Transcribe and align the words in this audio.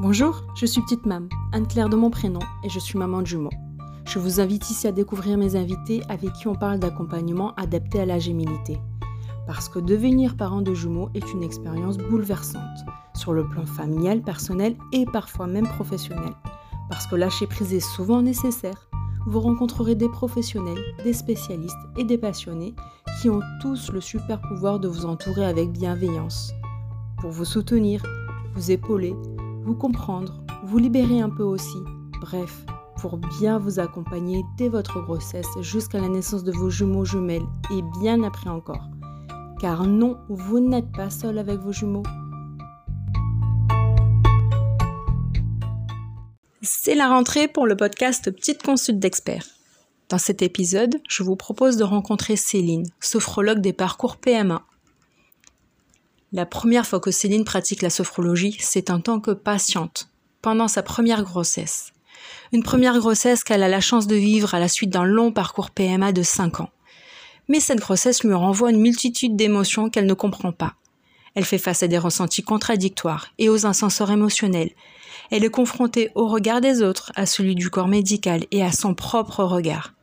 Bonjour, 0.00 0.42
je 0.56 0.66
suis 0.66 0.82
Petite 0.82 1.06
Mam, 1.06 1.28
Anne-Claire 1.52 1.88
de 1.88 1.94
mon 1.94 2.10
prénom, 2.10 2.40
et 2.64 2.68
je 2.68 2.80
suis 2.80 2.98
maman 2.98 3.22
de 3.22 3.28
jumeaux. 3.28 3.52
Je 4.06 4.18
vous 4.18 4.40
invite 4.40 4.68
ici 4.68 4.88
à 4.88 4.92
découvrir 4.92 5.38
mes 5.38 5.54
invités 5.54 6.02
avec 6.08 6.32
qui 6.32 6.48
on 6.48 6.56
parle 6.56 6.80
d'accompagnement 6.80 7.54
adapté 7.54 8.00
à 8.00 8.04
la 8.04 8.18
gémilité. 8.18 8.80
Parce 9.46 9.68
que 9.68 9.78
devenir 9.78 10.36
parent 10.36 10.62
de 10.62 10.74
jumeaux 10.74 11.10
est 11.14 11.32
une 11.32 11.44
expérience 11.44 11.96
bouleversante, 11.96 12.84
sur 13.14 13.32
le 13.32 13.48
plan 13.48 13.66
familial, 13.66 14.20
personnel 14.20 14.76
et 14.92 15.06
parfois 15.06 15.46
même 15.46 15.68
professionnel. 15.68 16.34
Parce 16.90 17.06
que 17.06 17.14
lâcher 17.14 17.46
prise 17.46 17.72
est 17.72 17.78
souvent 17.78 18.20
nécessaire. 18.20 18.88
Vous 19.26 19.40
rencontrerez 19.40 19.94
des 19.94 20.08
professionnels, 20.08 20.82
des 21.04 21.12
spécialistes 21.12 21.76
et 21.96 22.04
des 22.04 22.18
passionnés 22.18 22.74
qui 23.22 23.30
ont 23.30 23.40
tous 23.62 23.92
le 23.92 24.00
super 24.00 24.40
pouvoir 24.40 24.80
de 24.80 24.88
vous 24.88 25.06
entourer 25.06 25.46
avec 25.46 25.70
bienveillance. 25.70 26.52
Pour 27.20 27.30
vous 27.30 27.44
soutenir, 27.44 28.02
vous 28.54 28.70
épauler, 28.70 29.14
vous 29.64 29.74
comprendre, 29.74 30.42
vous 30.62 30.76
libérer 30.76 31.20
un 31.20 31.30
peu 31.30 31.42
aussi. 31.42 31.78
Bref, 32.20 32.66
pour 33.00 33.16
bien 33.16 33.58
vous 33.58 33.80
accompagner 33.80 34.44
dès 34.58 34.68
votre 34.68 35.00
grossesse 35.00 35.48
jusqu'à 35.62 36.00
la 36.00 36.08
naissance 36.08 36.44
de 36.44 36.52
vos 36.52 36.68
jumeaux 36.68 37.06
jumelles 37.06 37.46
et 37.70 37.80
bien 38.00 38.22
après 38.22 38.50
encore. 38.50 38.88
Car 39.60 39.86
non, 39.86 40.18
vous 40.28 40.60
n'êtes 40.60 40.92
pas 40.92 41.08
seul 41.08 41.38
avec 41.38 41.60
vos 41.60 41.72
jumeaux. 41.72 42.02
C'est 46.60 46.94
la 46.94 47.08
rentrée 47.08 47.48
pour 47.48 47.66
le 47.66 47.76
podcast 47.76 48.30
Petite 48.30 48.62
Consulte 48.62 48.98
d'experts. 48.98 49.46
Dans 50.10 50.18
cet 50.18 50.42
épisode, 50.42 51.00
je 51.08 51.22
vous 51.22 51.36
propose 51.36 51.78
de 51.78 51.84
rencontrer 51.84 52.36
Céline, 52.36 52.86
sophrologue 53.00 53.60
des 53.60 53.72
parcours 53.72 54.18
PMA. 54.18 54.62
La 56.36 56.46
première 56.46 56.84
fois 56.84 56.98
que 56.98 57.12
Céline 57.12 57.44
pratique 57.44 57.80
la 57.80 57.90
sophrologie, 57.90 58.56
c'est 58.58 58.90
en 58.90 58.98
tant 58.98 59.20
que 59.20 59.30
patiente, 59.30 60.08
pendant 60.42 60.66
sa 60.66 60.82
première 60.82 61.22
grossesse. 61.22 61.92
Une 62.52 62.64
première 62.64 62.98
grossesse 62.98 63.44
qu'elle 63.44 63.62
a 63.62 63.68
la 63.68 63.80
chance 63.80 64.08
de 64.08 64.16
vivre 64.16 64.52
à 64.52 64.58
la 64.58 64.66
suite 64.66 64.90
d'un 64.90 65.04
long 65.04 65.30
parcours 65.30 65.70
PMA 65.70 66.10
de 66.10 66.24
5 66.24 66.58
ans. 66.58 66.70
Mais 67.46 67.60
cette 67.60 67.78
grossesse 67.78 68.24
lui 68.24 68.34
renvoie 68.34 68.72
une 68.72 68.80
multitude 68.80 69.36
d'émotions 69.36 69.90
qu'elle 69.90 70.06
ne 70.06 70.14
comprend 70.14 70.50
pas. 70.50 70.74
Elle 71.36 71.44
fait 71.44 71.56
face 71.56 71.84
à 71.84 71.86
des 71.86 71.98
ressentis 71.98 72.42
contradictoires 72.42 73.28
et 73.38 73.48
aux 73.48 73.64
ascenseurs 73.64 74.10
émotionnels. 74.10 74.72
Elle 75.30 75.44
est 75.44 75.50
confrontée 75.50 76.10
au 76.16 76.26
regard 76.26 76.60
des 76.60 76.82
autres, 76.82 77.12
à 77.14 77.26
celui 77.26 77.54
du 77.54 77.70
corps 77.70 77.86
médical 77.86 78.44
et 78.50 78.64
à 78.64 78.72
son 78.72 78.96
propre 78.96 79.44
regard. 79.44 79.93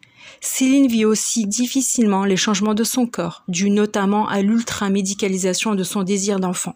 Céline 0.43 0.87
vit 0.87 1.05
aussi 1.05 1.45
difficilement 1.45 2.25
les 2.25 2.35
changements 2.35 2.73
de 2.73 2.83
son 2.83 3.05
corps, 3.05 3.43
dus 3.47 3.69
notamment 3.69 4.27
à 4.27 4.41
l'ultra-médicalisation 4.41 5.75
de 5.75 5.83
son 5.83 6.01
désir 6.01 6.39
d'enfant. 6.39 6.75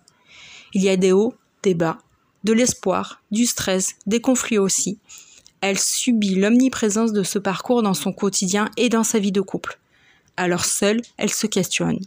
Il 0.73 0.83
y 0.83 0.89
a 0.89 0.97
des 0.97 1.11
hauts, 1.11 1.33
des 1.63 1.73
bas, 1.73 1.97
de 2.43 2.53
l'espoir, 2.53 3.23
du 3.31 3.47
stress, 3.47 3.95
des 4.05 4.21
conflits 4.21 4.59
aussi. 4.59 4.99
Elle 5.61 5.79
subit 5.79 6.35
l'omniprésence 6.35 7.11
de 7.11 7.23
ce 7.23 7.39
parcours 7.39 7.81
dans 7.81 7.95
son 7.95 8.13
quotidien 8.13 8.69
et 8.77 8.89
dans 8.89 9.03
sa 9.03 9.17
vie 9.17 9.31
de 9.31 9.41
couple. 9.41 9.79
Alors 10.37 10.63
seule, 10.63 11.01
elle 11.17 11.33
se 11.33 11.47
questionne. 11.47 11.99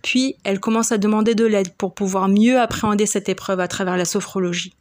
Puis, 0.00 0.36
elle 0.44 0.60
commence 0.60 0.92
à 0.92 0.98
demander 0.98 1.34
de 1.34 1.44
l'aide 1.44 1.74
pour 1.74 1.94
pouvoir 1.94 2.28
mieux 2.28 2.58
appréhender 2.58 3.04
cette 3.04 3.28
épreuve 3.28 3.60
à 3.60 3.68
travers 3.68 3.98
la 3.98 4.06
sophrologie. 4.06 4.74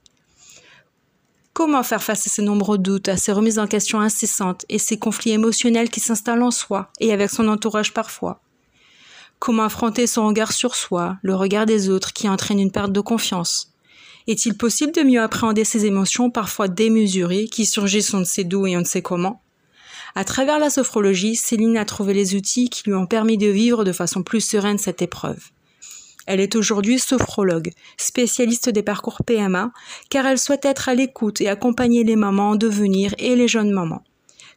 Comment 1.54 1.84
faire 1.84 2.02
face 2.02 2.28
à 2.28 2.30
ces 2.30 2.42
nombreux 2.42 2.78
doutes, 2.78 3.10
à 3.10 3.18
ces 3.18 3.34
remises 3.34 3.60
en 3.60 3.68
question 3.68 4.00
incessantes 4.00 4.66
et 4.70 4.78
ces 4.78 4.98
conflits 4.98 5.32
émotionnels 5.32 5.90
qui 5.90 6.00
s'installent 6.00 6.44
en 6.44 6.52
soi 6.52 6.90
et 7.02 7.12
avec 7.12 7.30
son 7.30 7.50
entourage 7.50 7.94
parfois? 7.94 8.42
Comment 9.40 9.64
affronter 9.64 10.08
son 10.08 10.28
regard 10.28 10.54
sur 10.54 10.76
soi, 10.76 11.18
le 11.24 11.36
regard 11.36 11.66
des 11.66 11.90
autres 11.90 12.14
qui 12.14 12.30
entraîne 12.30 12.60
une 12.60 12.72
perte 12.72 12.94
de 12.94 13.02
confiance? 13.02 13.74
Est-il 14.28 14.56
possible 14.56 14.94
de 14.94 15.02
mieux 15.02 15.22
appréhender 15.22 15.66
ces 15.66 15.86
émotions 15.86 16.30
parfois 16.30 16.68
démesurées 16.68 17.48
qui 17.48 17.66
surgissent 17.66 18.14
on 18.14 18.20
ne 18.20 18.24
sait 18.24 18.44
d'où 18.44 18.66
et 18.68 18.78
on 18.78 18.82
ne 18.82 18.86
sait 18.86 19.02
comment? 19.02 19.42
À 20.16 20.24
travers 20.24 20.60
la 20.60 20.70
sophrologie, 20.70 21.36
Céline 21.36 21.78
a 21.78 21.86
trouvé 21.86 22.14
les 22.14 22.36
outils 22.36 22.70
qui 22.70 22.84
lui 22.86 22.94
ont 22.94 23.08
permis 23.08 23.38
de 23.38 23.48
vivre 23.48 23.84
de 23.84 23.92
façon 23.92 24.24
plus 24.24 24.42
sereine 24.42 24.78
cette 24.78 25.02
épreuve. 25.02 25.50
Elle 26.26 26.40
est 26.40 26.56
aujourd'hui 26.56 27.00
sophrologue, 27.00 27.72
spécialiste 27.98 28.70
des 28.70 28.84
parcours 28.84 29.22
PMA, 29.26 29.72
car 30.10 30.26
elle 30.26 30.38
souhaite 30.38 30.66
être 30.66 30.90
à 30.90 30.96
l'écoute 30.96 31.42
et 31.42 31.50
accompagner 31.50 32.04
les 32.04 32.16
mamans 32.16 32.52
en 32.52 32.56
devenir 32.56 33.14
et 33.18 33.36
les 33.36 33.48
jeunes 33.48 33.72
mamans. 33.72 34.04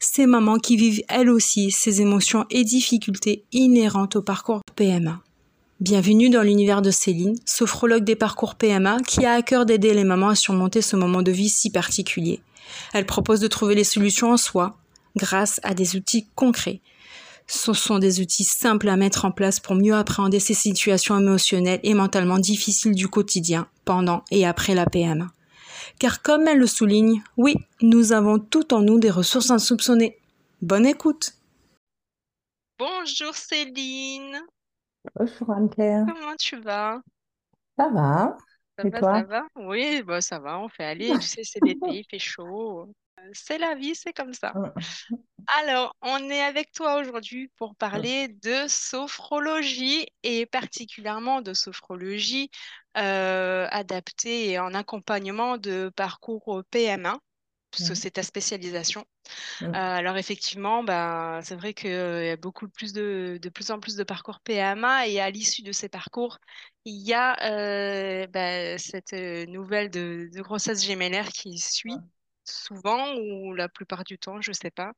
Ces 0.00 0.26
mamans 0.26 0.58
qui 0.58 0.76
vivent 0.76 1.02
elles 1.08 1.30
aussi 1.30 1.70
ces 1.70 2.02
émotions 2.02 2.44
et 2.50 2.64
difficultés 2.64 3.44
inhérentes 3.52 4.16
au 4.16 4.22
parcours 4.22 4.60
PMA. 4.76 5.22
Bienvenue 5.80 6.30
dans 6.30 6.42
l'univers 6.42 6.82
de 6.82 6.90
Céline, 6.90 7.36
sophrologue 7.44 8.04
des 8.04 8.16
parcours 8.16 8.54
PMA 8.54 8.98
qui 9.06 9.24
a 9.24 9.32
à 9.32 9.42
cœur 9.42 9.66
d'aider 9.66 9.92
les 9.92 10.04
mamans 10.04 10.28
à 10.28 10.34
surmonter 10.34 10.82
ce 10.82 10.96
moment 10.96 11.22
de 11.22 11.32
vie 11.32 11.48
si 11.48 11.70
particulier. 11.70 12.40
Elle 12.92 13.06
propose 13.06 13.40
de 13.40 13.48
trouver 13.48 13.74
les 13.74 13.84
solutions 13.84 14.30
en 14.30 14.36
soi, 14.36 14.76
grâce 15.16 15.60
à 15.62 15.74
des 15.74 15.96
outils 15.96 16.26
concrets. 16.34 16.80
Ce 17.46 17.72
sont 17.74 17.98
des 17.98 18.20
outils 18.20 18.44
simples 18.44 18.88
à 18.88 18.96
mettre 18.96 19.24
en 19.24 19.30
place 19.30 19.60
pour 19.60 19.74
mieux 19.74 19.94
appréhender 19.94 20.40
ces 20.40 20.54
situations 20.54 21.18
émotionnelles 21.18 21.80
et 21.82 21.94
mentalement 21.94 22.38
difficiles 22.38 22.94
du 22.94 23.08
quotidien, 23.08 23.68
pendant 23.84 24.24
et 24.30 24.46
après 24.46 24.74
la 24.74 24.86
PMA. 24.86 25.26
Car 25.98 26.22
comme 26.22 26.48
elle 26.48 26.58
le 26.58 26.66
souligne, 26.66 27.22
oui, 27.36 27.54
nous 27.82 28.12
avons 28.12 28.38
tout 28.38 28.72
en 28.72 28.80
nous 28.80 28.98
des 28.98 29.10
ressources 29.10 29.50
insoupçonnées. 29.50 30.18
Bonne 30.62 30.86
écoute. 30.86 31.34
Bonjour 32.78 33.34
Céline. 33.34 34.40
Bonjour 35.14 35.50
Anne-Claire. 35.50 36.06
Comment 36.08 36.34
tu 36.38 36.58
vas? 36.60 37.00
Ça 37.78 37.88
va. 37.90 38.36
Ça 38.76 38.88
va, 38.88 39.00
ça 39.00 39.22
va? 39.22 39.46
Oui, 39.56 40.02
bah, 40.02 40.20
ça 40.20 40.38
va, 40.38 40.58
on 40.58 40.68
fait 40.68 40.84
aller. 40.84 41.12
Tu 41.20 41.28
sais, 41.28 41.42
c'est 41.44 41.62
l'été, 41.62 41.86
il 41.90 42.04
fait 42.10 42.18
chaud 42.18 42.88
c'est 43.32 43.58
la 43.58 43.74
vie, 43.74 43.94
c'est 43.94 44.12
comme 44.12 44.34
ça. 44.34 44.56
Alors, 45.46 45.94
on 46.00 46.30
est 46.30 46.40
avec 46.42 46.72
toi 46.72 46.96
aujourd'hui 47.00 47.48
pour 47.58 47.76
parler 47.76 48.28
de 48.28 48.66
sophrologie 48.66 50.06
et 50.22 50.46
particulièrement 50.46 51.42
de 51.42 51.52
sophrologie 51.52 52.50
euh, 52.96 53.66
adaptée 53.70 54.50
et 54.50 54.58
en 54.58 54.72
accompagnement 54.74 55.58
de 55.58 55.90
parcours 55.94 56.62
PMA, 56.70 57.18
parce 57.70 57.88
que 57.88 57.94
c'est 57.94 58.12
ta 58.12 58.22
spécialisation. 58.22 59.04
Euh, 59.74 59.78
alors 59.78 60.16
effectivement, 60.16 60.84
bah, 60.84 61.40
c'est 61.42 61.56
vrai 61.56 61.74
qu'il 61.74 61.90
y 61.90 62.30
a 62.30 62.36
beaucoup 62.36 62.68
plus 62.68 62.92
de, 62.92 63.38
de 63.42 63.48
plus 63.50 63.70
en 63.70 63.80
plus 63.80 63.96
de 63.96 64.04
parcours 64.04 64.40
PMA 64.40 65.08
et 65.08 65.20
à 65.20 65.30
l'issue 65.30 65.62
de 65.62 65.72
ces 65.72 65.88
parcours, 65.88 66.38
il 66.84 67.02
y 67.06 67.12
a 67.14 67.36
euh, 68.24 68.26
bah, 68.28 68.78
cette 68.78 69.12
nouvelle 69.48 69.90
de, 69.90 70.30
de 70.32 70.42
grossesse 70.42 70.84
gémellaire 70.84 71.28
qui 71.30 71.58
suit 71.58 72.04
souvent 72.44 73.14
ou 73.16 73.54
la 73.54 73.68
plupart 73.68 74.04
du 74.04 74.18
temps, 74.18 74.40
je 74.40 74.52
sais 74.52 74.70
pas. 74.70 74.92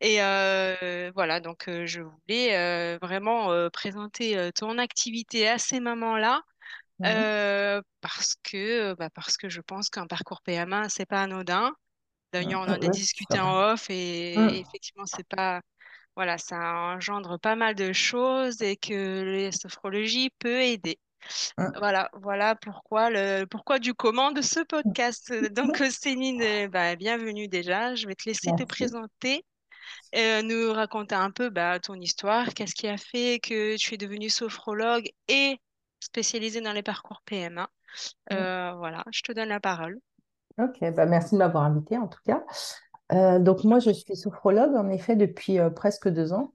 Et 0.00 0.22
euh, 0.22 1.10
voilà, 1.14 1.40
donc 1.40 1.68
euh, 1.68 1.86
je 1.86 2.02
voulais 2.02 2.56
euh, 2.56 2.98
vraiment 3.02 3.70
présenter 3.70 4.50
ton 4.54 4.78
activité 4.78 5.48
à 5.48 5.58
ces 5.58 5.80
mamans-là. 5.80 6.42
parce 8.00 8.36
que, 8.42 8.94
bah, 8.94 9.10
parce 9.10 9.36
que 9.36 9.48
je 9.48 9.60
pense 9.60 9.90
qu'un 9.90 10.06
parcours 10.06 10.40
PMA, 10.42 10.88
c'est 10.88 11.06
pas 11.06 11.22
anodin. 11.22 11.74
D'ailleurs, 12.32 12.60
on 12.60 12.70
en 12.70 12.74
a 12.74 12.78
discuté 12.78 13.40
en 13.40 13.72
off 13.72 13.90
et, 13.90 14.36
mmh. 14.36 14.48
effectivement, 14.50 15.06
c'est 15.06 15.26
pas, 15.26 15.60
voilà, 16.14 16.38
ça 16.38 16.56
engendre 16.74 17.40
pas 17.40 17.56
mal 17.56 17.74
de 17.74 17.92
choses 17.92 18.62
et 18.62 18.76
que 18.76 19.42
la 19.44 19.52
sophrologie 19.52 20.30
peut 20.38 20.60
aider. 20.60 20.98
Hein. 21.58 21.72
Voilà, 21.78 22.10
voilà 22.14 22.54
pourquoi 22.54 23.10
le 23.10 23.44
pourquoi 23.44 23.78
du 23.78 23.94
comment 23.94 24.32
de 24.32 24.42
ce 24.42 24.60
podcast. 24.60 25.32
Donc 25.54 25.76
Céline, 25.76 26.42
euh, 26.42 26.68
bah, 26.68 26.96
bienvenue 26.96 27.48
déjà. 27.48 27.94
Je 27.94 28.06
vais 28.06 28.14
te 28.14 28.28
laisser 28.28 28.50
te 28.56 28.64
présenter, 28.64 29.44
euh, 30.16 30.42
nous 30.42 30.72
raconter 30.72 31.14
un 31.14 31.30
peu 31.30 31.50
bah, 31.50 31.78
ton 31.80 31.94
histoire, 31.94 32.52
qu'est-ce 32.54 32.74
qui 32.74 32.88
a 32.88 32.96
fait 32.96 33.40
que 33.40 33.76
tu 33.76 33.94
es 33.94 33.98
devenue 33.98 34.30
sophrologue 34.30 35.08
et 35.28 35.58
spécialisée 36.00 36.60
dans 36.60 36.72
les 36.72 36.82
parcours 36.82 37.20
PMA. 37.24 37.68
Euh, 38.32 38.72
voilà, 38.74 39.04
je 39.10 39.22
te 39.22 39.32
donne 39.32 39.48
la 39.48 39.60
parole. 39.60 39.98
Ok, 40.58 40.78
bah 40.94 41.06
merci 41.06 41.34
de 41.34 41.38
m'avoir 41.38 41.64
invitée 41.64 41.96
en 41.96 42.08
tout 42.08 42.20
cas. 42.24 42.42
donc 43.38 43.64
moi, 43.64 43.78
je 43.78 43.90
suis 43.90 44.16
sophrologue 44.16 44.74
en 44.76 44.88
effet 44.88 45.16
depuis 45.16 45.58
presque 45.74 46.08
deux 46.08 46.32
ans. 46.32 46.52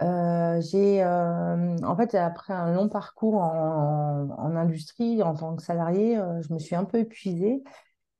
Euh, 0.00 0.60
j'ai 0.60 1.02
euh, 1.02 1.76
en 1.82 1.96
fait 1.96 2.14
après 2.14 2.52
un 2.52 2.72
long 2.72 2.88
parcours 2.88 3.34
en, 3.34 4.54
industrie 4.56 5.22
en 5.22 5.34
tant 5.34 5.56
que 5.56 5.62
salarié, 5.62 6.16
euh, 6.16 6.40
je 6.42 6.52
me 6.52 6.58
suis 6.58 6.76
un 6.76 6.84
peu 6.84 6.98
épuisée 6.98 7.62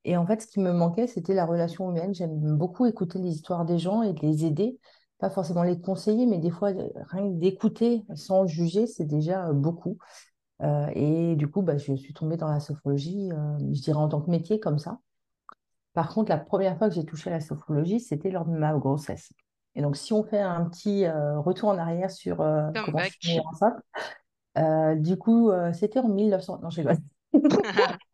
et 0.05 0.17
en 0.17 0.27
fait 0.27 0.43
ce 0.43 0.49
qui 0.49 0.61
me 0.61 0.73
manquait 0.73 1.07
c'était 1.07 1.35
la 1.35 1.47
relation 1.47 1.91
humaine. 1.91 2.15
J'aime 2.15 2.57
beaucoup 2.57 2.87
écouter 2.87 3.19
les 3.21 3.31
histoires 3.31 3.65
des 3.65 3.79
gens 3.79 4.03
et 4.03 4.13
les 4.23 4.45
aider, 4.45 4.79
pas 5.19 5.31
forcément 5.31 5.63
les 5.63 5.81
conseiller, 5.81 6.27
mais 6.27 6.39
des 6.39 6.51
fois 6.51 6.71
rien 6.71 7.29
que 7.31 7.39
d'écouter 7.39 8.05
sans 8.15 8.47
juger 8.47 8.87
c'est 8.87 9.07
déjà 9.07 9.53
beaucoup. 9.53 9.99
et 10.95 11.37
du 11.37 11.49
coup 11.51 11.63
bah, 11.63 11.79
je 11.79 11.95
suis 11.95 12.15
tombée 12.15 12.37
dans 12.37 12.49
la 12.49 12.61
sophrologie, 12.61 13.31
je 13.73 13.83
dirais 13.83 13.99
en 14.01 14.09
tant 14.09 14.21
que 14.21 14.31
métier 14.31 14.61
comme 14.61 14.79
ça. 14.79 14.99
Par 15.95 16.13
contre 16.15 16.31
la 16.31 16.39
première 16.39 16.79
fois 16.79 16.89
que 16.89 16.95
j'ai 16.95 17.05
touché 17.05 17.31
à 17.31 17.35
la 17.35 17.41
sophrologie 17.41 18.01
c'était 18.01 18.31
lors 18.31 18.47
de 18.47 18.57
ma 18.57 18.75
grossesse. 18.75 19.33
Et 19.79 19.83
donc, 19.83 19.97
si 19.97 20.13
on 20.13 20.25
fait 20.25 20.41
un 20.41 20.65
petit 20.65 21.07
euh, 21.07 21.39
retour 21.39 21.71
en 21.71 21.79
arrière 21.79 22.11
sur 22.11 22.41
euh, 22.41 22.69
comment 22.85 22.99
suis 23.21 23.41
enceinte, 23.41 23.77
euh, 24.59 24.97
du 24.97 25.17
coup, 25.17 25.51
c'était 25.73 26.01
en 26.01 26.09
1900. 26.09 26.61
Non, 26.63 26.69
je 26.69 26.83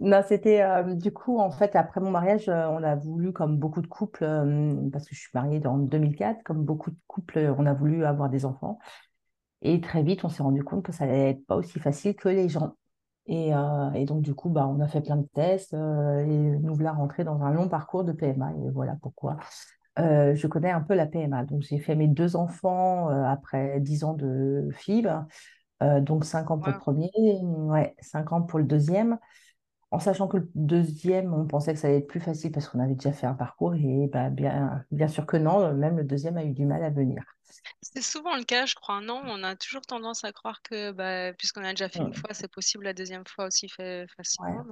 Non, 0.00 0.22
c'était 0.26 0.62
euh, 0.62 0.94
du 0.94 1.12
coup, 1.12 1.38
en 1.38 1.50
fait, 1.50 1.74
après 1.76 2.00
mon 2.00 2.10
mariage, 2.10 2.48
euh, 2.48 2.66
on 2.68 2.82
a 2.82 2.96
voulu, 2.96 3.32
comme 3.32 3.56
beaucoup 3.56 3.80
de 3.80 3.86
couples, 3.86 4.24
euh, 4.24 4.76
parce 4.92 5.06
que 5.06 5.14
je 5.14 5.20
suis 5.20 5.30
mariée 5.34 5.64
en 5.66 5.78
2004, 5.78 6.42
comme 6.42 6.64
beaucoup 6.64 6.90
de 6.90 6.96
couples, 7.06 7.54
on 7.58 7.66
a 7.66 7.72
voulu 7.74 8.04
avoir 8.04 8.28
des 8.28 8.44
enfants. 8.44 8.78
Et 9.62 9.80
très 9.80 10.02
vite, 10.02 10.24
on 10.24 10.28
s'est 10.28 10.42
rendu 10.42 10.64
compte 10.64 10.84
que 10.84 10.92
ça 10.92 11.04
allait 11.04 11.30
être 11.30 11.46
pas 11.46 11.56
aussi 11.56 11.78
facile 11.78 12.14
que 12.16 12.28
les 12.28 12.48
gens. 12.48 12.74
Et, 13.26 13.54
euh, 13.54 13.92
et 13.92 14.04
donc, 14.06 14.22
du 14.22 14.34
coup, 14.34 14.50
bah, 14.50 14.66
on 14.66 14.80
a 14.80 14.88
fait 14.88 15.02
plein 15.02 15.16
de 15.16 15.26
tests 15.34 15.74
euh, 15.74 16.20
et 16.20 16.58
nous 16.58 16.74
voilà 16.74 16.92
rentrés 16.92 17.24
dans 17.24 17.42
un 17.42 17.52
long 17.52 17.68
parcours 17.68 18.04
de 18.04 18.12
PMA. 18.12 18.52
Et 18.52 18.70
voilà 18.70 18.96
pourquoi 19.00 19.36
euh, 19.98 20.34
je 20.34 20.46
connais 20.46 20.70
un 20.70 20.80
peu 20.80 20.94
la 20.94 21.06
PMA. 21.06 21.44
Donc, 21.44 21.62
j'ai 21.62 21.78
fait 21.78 21.94
mes 21.96 22.08
deux 22.08 22.36
enfants 22.36 23.10
euh, 23.10 23.24
après 23.24 23.80
dix 23.80 24.04
ans 24.04 24.14
de 24.14 24.68
fibre. 24.72 25.26
Euh, 25.82 26.00
donc, 26.00 26.24
cinq 26.24 26.50
ans 26.52 26.58
pour 26.60 26.72
le 26.72 26.78
premier, 26.78 27.10
ouais, 27.42 27.96
cinq 28.00 28.32
ans 28.32 28.42
pour 28.42 28.58
le 28.60 28.66
deuxième. 28.66 29.18
En 29.92 30.00
sachant 30.00 30.28
que 30.28 30.38
le 30.38 30.50
deuxième, 30.54 31.34
on 31.34 31.46
pensait 31.46 31.74
que 31.74 31.80
ça 31.80 31.88
allait 31.88 31.98
être 31.98 32.08
plus 32.08 32.20
facile 32.20 32.52
parce 32.52 32.68
qu'on 32.68 32.80
avait 32.80 32.94
déjà 32.94 33.12
fait 33.12 33.26
un 33.26 33.34
parcours. 33.34 33.74
Et 33.76 34.08
bah, 34.12 34.30
bien, 34.30 34.84
bien 34.92 35.08
sûr 35.08 35.26
que 35.26 35.36
non, 35.38 35.74
même 35.74 35.96
le 35.98 36.04
deuxième 36.04 36.36
a 36.38 36.44
eu 36.44 36.52
du 36.52 36.66
mal 36.66 36.84
à 36.84 36.90
venir. 36.90 37.24
C'est 37.82 38.00
souvent 38.02 38.36
le 38.36 38.44
cas, 38.44 38.64
je 38.66 38.74
crois, 38.74 39.00
non? 39.02 39.20
On 39.26 39.42
a 39.44 39.54
toujours 39.56 39.82
tendance 39.82 40.24
à 40.24 40.32
croire 40.32 40.62
que 40.62 40.92
bah, 40.92 41.32
puisqu'on 41.34 41.62
a 41.64 41.70
déjà 41.72 41.88
fait 41.90 42.02
une 42.02 42.14
fois, 42.14 42.32
c'est 42.32 42.48
possible 42.50 42.84
la 42.84 42.94
deuxième 42.94 43.26
fois 43.26 43.46
aussi 43.46 43.68
fait 43.68 44.06
facilement? 44.16 44.64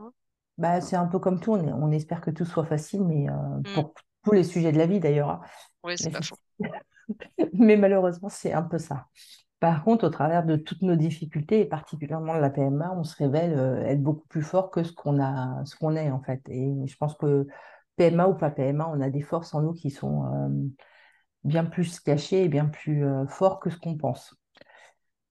Bah, 0.58 0.80
c'est 0.80 0.96
un 0.96 1.06
peu 1.06 1.18
comme 1.20 1.38
tout, 1.40 1.52
on, 1.52 1.64
est- 1.68 1.72
on 1.72 1.90
espère 1.92 2.20
que 2.20 2.30
tout 2.32 2.44
soit 2.44 2.64
facile, 2.64 3.04
mais 3.04 3.28
euh, 3.30 3.34
Mm. 3.64 3.84
pour 3.84 3.94
tous 4.28 4.34
les 4.34 4.44
sujets 4.44 4.72
de 4.72 4.78
la 4.78 4.86
vie 4.86 5.00
d'ailleurs. 5.00 5.30
hein. 5.30 5.40
Oui, 5.84 5.94
c'est 5.96 6.06
Mais, 6.06 6.12
pas 6.12 6.22
faux. 6.22 6.36
mais 7.52 7.76
malheureusement, 7.76 8.28
c'est 8.28 8.52
un 8.52 8.62
peu 8.62 8.78
ça. 8.78 9.06
Par 9.60 9.82
contre, 9.82 10.06
au 10.06 10.10
travers 10.10 10.44
de 10.44 10.56
toutes 10.56 10.82
nos 10.82 10.94
difficultés, 10.94 11.60
et 11.60 11.64
particulièrement 11.64 12.36
de 12.36 12.40
la 12.40 12.50
PMA, 12.50 12.94
on 12.96 13.02
se 13.02 13.16
révèle 13.16 13.58
euh, 13.58 13.84
être 13.86 14.02
beaucoup 14.02 14.26
plus 14.28 14.42
fort 14.42 14.70
que 14.70 14.84
ce 14.84 14.92
qu'on 14.92 15.20
a, 15.20 15.64
ce 15.64 15.74
qu'on 15.76 15.96
est 15.96 16.10
en 16.10 16.20
fait. 16.20 16.40
Et 16.48 16.86
je 16.86 16.96
pense 16.96 17.14
que 17.16 17.46
PMA 17.98 18.28
ou 18.28 18.34
pas 18.34 18.50
PMA, 18.50 18.88
on 18.88 19.00
a 19.00 19.10
des 19.10 19.20
forces 19.20 19.54
en 19.54 19.60
nous 19.60 19.72
qui 19.74 19.90
sont 19.90 20.24
euh, 20.24 20.48
bien 21.44 21.64
plus 21.64 22.00
cachées 22.00 22.44
et 22.44 22.48
bien 22.48 22.66
plus 22.66 23.04
euh, 23.04 23.26
forts 23.26 23.58
que 23.58 23.68
ce 23.68 23.76
qu'on 23.76 23.96
pense. 23.96 24.34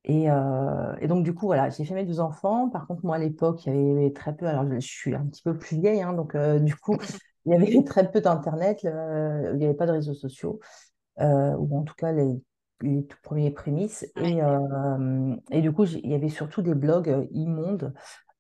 Et, 0.03 0.29
euh, 0.29 0.95
et 0.99 1.07
donc, 1.07 1.23
du 1.23 1.33
coup, 1.33 1.47
voilà, 1.47 1.69
j'ai 1.69 1.83
fait 1.83 1.93
mes 1.93 2.05
deux 2.05 2.19
enfants. 2.19 2.69
Par 2.69 2.87
contre, 2.87 3.05
moi, 3.05 3.15
à 3.15 3.19
l'époque, 3.19 3.65
il 3.65 3.75
y 3.75 3.91
avait 3.91 4.13
très 4.13 4.35
peu. 4.35 4.45
Alors, 4.45 4.65
je, 4.69 4.79
suis 4.79 5.15
un 5.15 5.25
petit 5.25 5.41
peu 5.41 5.57
plus 5.57 5.79
vieille, 5.79 6.01
hein, 6.01 6.13
donc, 6.13 6.37
du 6.37 6.75
coup, 6.75 6.97
il 7.47 7.53
y 7.53 7.55
avait 7.55 7.83
très 7.85 8.11
peu 8.11 8.21
d'Internet, 8.21 8.85
euh, 8.85 9.51
il 9.53 9.59
n'y 9.59 9.65
avait 9.65 9.73
pas 9.75 9.87
de 9.87 9.93
réseaux 9.93 10.13
sociaux, 10.15 10.59
euh, 11.21 11.55
ou 11.57 11.77
en 11.79 11.83
tout 11.83 11.95
cas, 11.95 12.11
les, 12.13 12.41
les 12.81 13.05
tout 13.07 13.17
premiers 13.23 13.51
prémices. 13.51 14.05
Et, 14.17 14.41
euh, 14.43 15.35
et 15.51 15.61
du 15.61 15.71
coup, 15.73 15.85
il 15.85 16.09
y 16.11 16.15
avait 16.15 16.29
surtout 16.29 16.61
des 16.61 16.75
blogs 16.75 17.09
euh, 17.09 17.25
immondes 17.31 17.93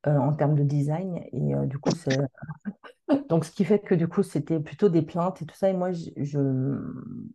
en 0.05 0.33
termes 0.33 0.55
de 0.55 0.63
design. 0.63 1.19
Et 1.33 1.67
du 1.67 1.79
coup, 1.79 1.91
c'est 1.93 2.17
donc, 3.29 3.45
ce 3.45 3.51
qui 3.51 3.65
fait 3.65 3.79
que 3.79 3.95
du 3.95 4.07
coup, 4.07 4.23
c'était 4.23 4.59
plutôt 4.59 4.89
des 4.89 5.01
plaintes 5.01 5.41
et 5.41 5.45
tout 5.45 5.55
ça. 5.55 5.69
Et 5.69 5.73
moi, 5.73 5.91
je, 5.91 6.81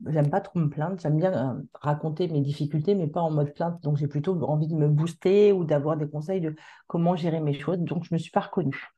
j'aime 0.09 0.31
pas 0.31 0.41
trop 0.41 0.59
me 0.59 0.69
plaindre. 0.69 0.99
J'aime 1.01 1.17
bien 1.17 1.57
euh, 1.57 1.63
raconter 1.75 2.29
mes 2.29 2.41
difficultés, 2.41 2.95
mais 2.95 3.07
pas 3.09 3.21
en 3.21 3.31
mode 3.31 3.55
plainte. 3.55 3.83
Donc, 3.83 3.97
j'ai 3.97 4.09
plutôt 4.09 4.41
envie 4.45 4.69
de 4.69 4.75
me 4.75 4.89
booster 4.89 5.53
ou 5.53 5.65
d'avoir 5.65 5.97
des 5.97 6.09
conseils 6.09 6.41
de 6.41 6.55
comment 6.87 7.17
gérer 7.17 7.41
mes 7.41 7.55
choses. 7.55 7.79
Donc, 7.79 8.05
je 8.05 8.15
me 8.15 8.19
suis 8.19 8.31
pas 8.31 8.41
reconnue. 8.41 8.92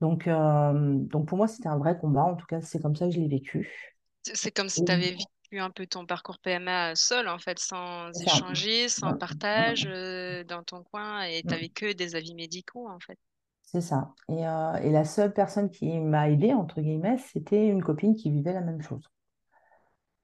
Donc, 0.00 0.26
euh, 0.28 0.72
donc 0.98 1.28
pour 1.28 1.36
moi, 1.38 1.48
c'était 1.48 1.68
un 1.68 1.78
vrai 1.78 1.98
combat. 1.98 2.24
En 2.24 2.36
tout 2.36 2.46
cas, 2.46 2.60
c'est 2.60 2.80
comme 2.80 2.96
ça 2.96 3.06
que 3.06 3.12
je 3.14 3.20
l'ai 3.20 3.28
vécu. 3.28 3.96
C'est 4.34 4.50
comme 4.52 4.68
si 4.70 4.82
tu 4.84 4.92
avais 4.92 5.12
vécu 5.12 5.58
un 5.60 5.70
peu 5.70 5.86
ton 5.86 6.06
parcours 6.06 6.38
PMA 6.38 6.94
seul, 6.96 7.28
en 7.28 7.38
fait, 7.38 7.58
sans 7.58 8.12
échanger, 8.20 8.88
sans 8.88 9.14
partage 9.14 9.84
euh, 9.86 10.44
dans 10.44 10.62
ton 10.64 10.82
coin, 10.84 11.22
et 11.22 11.42
tu 11.44 11.68
que 11.70 11.92
des 11.92 12.14
avis 12.16 12.34
médicaux, 12.34 12.88
en 12.88 13.00
fait. 13.00 13.18
C'est 13.62 13.80
ça. 13.80 14.14
Et, 14.28 14.46
euh, 14.46 14.74
et 14.82 14.90
la 14.90 15.04
seule 15.06 15.32
personne 15.32 15.70
qui 15.70 15.98
m'a 15.98 16.28
aidée, 16.28 16.52
entre 16.52 16.82
guillemets, 16.82 17.16
c'était 17.18 17.68
une 17.68 17.82
copine 17.82 18.14
qui 18.14 18.30
vivait 18.30 18.52
la 18.52 18.60
même 18.60 18.82
chose. 18.82 19.10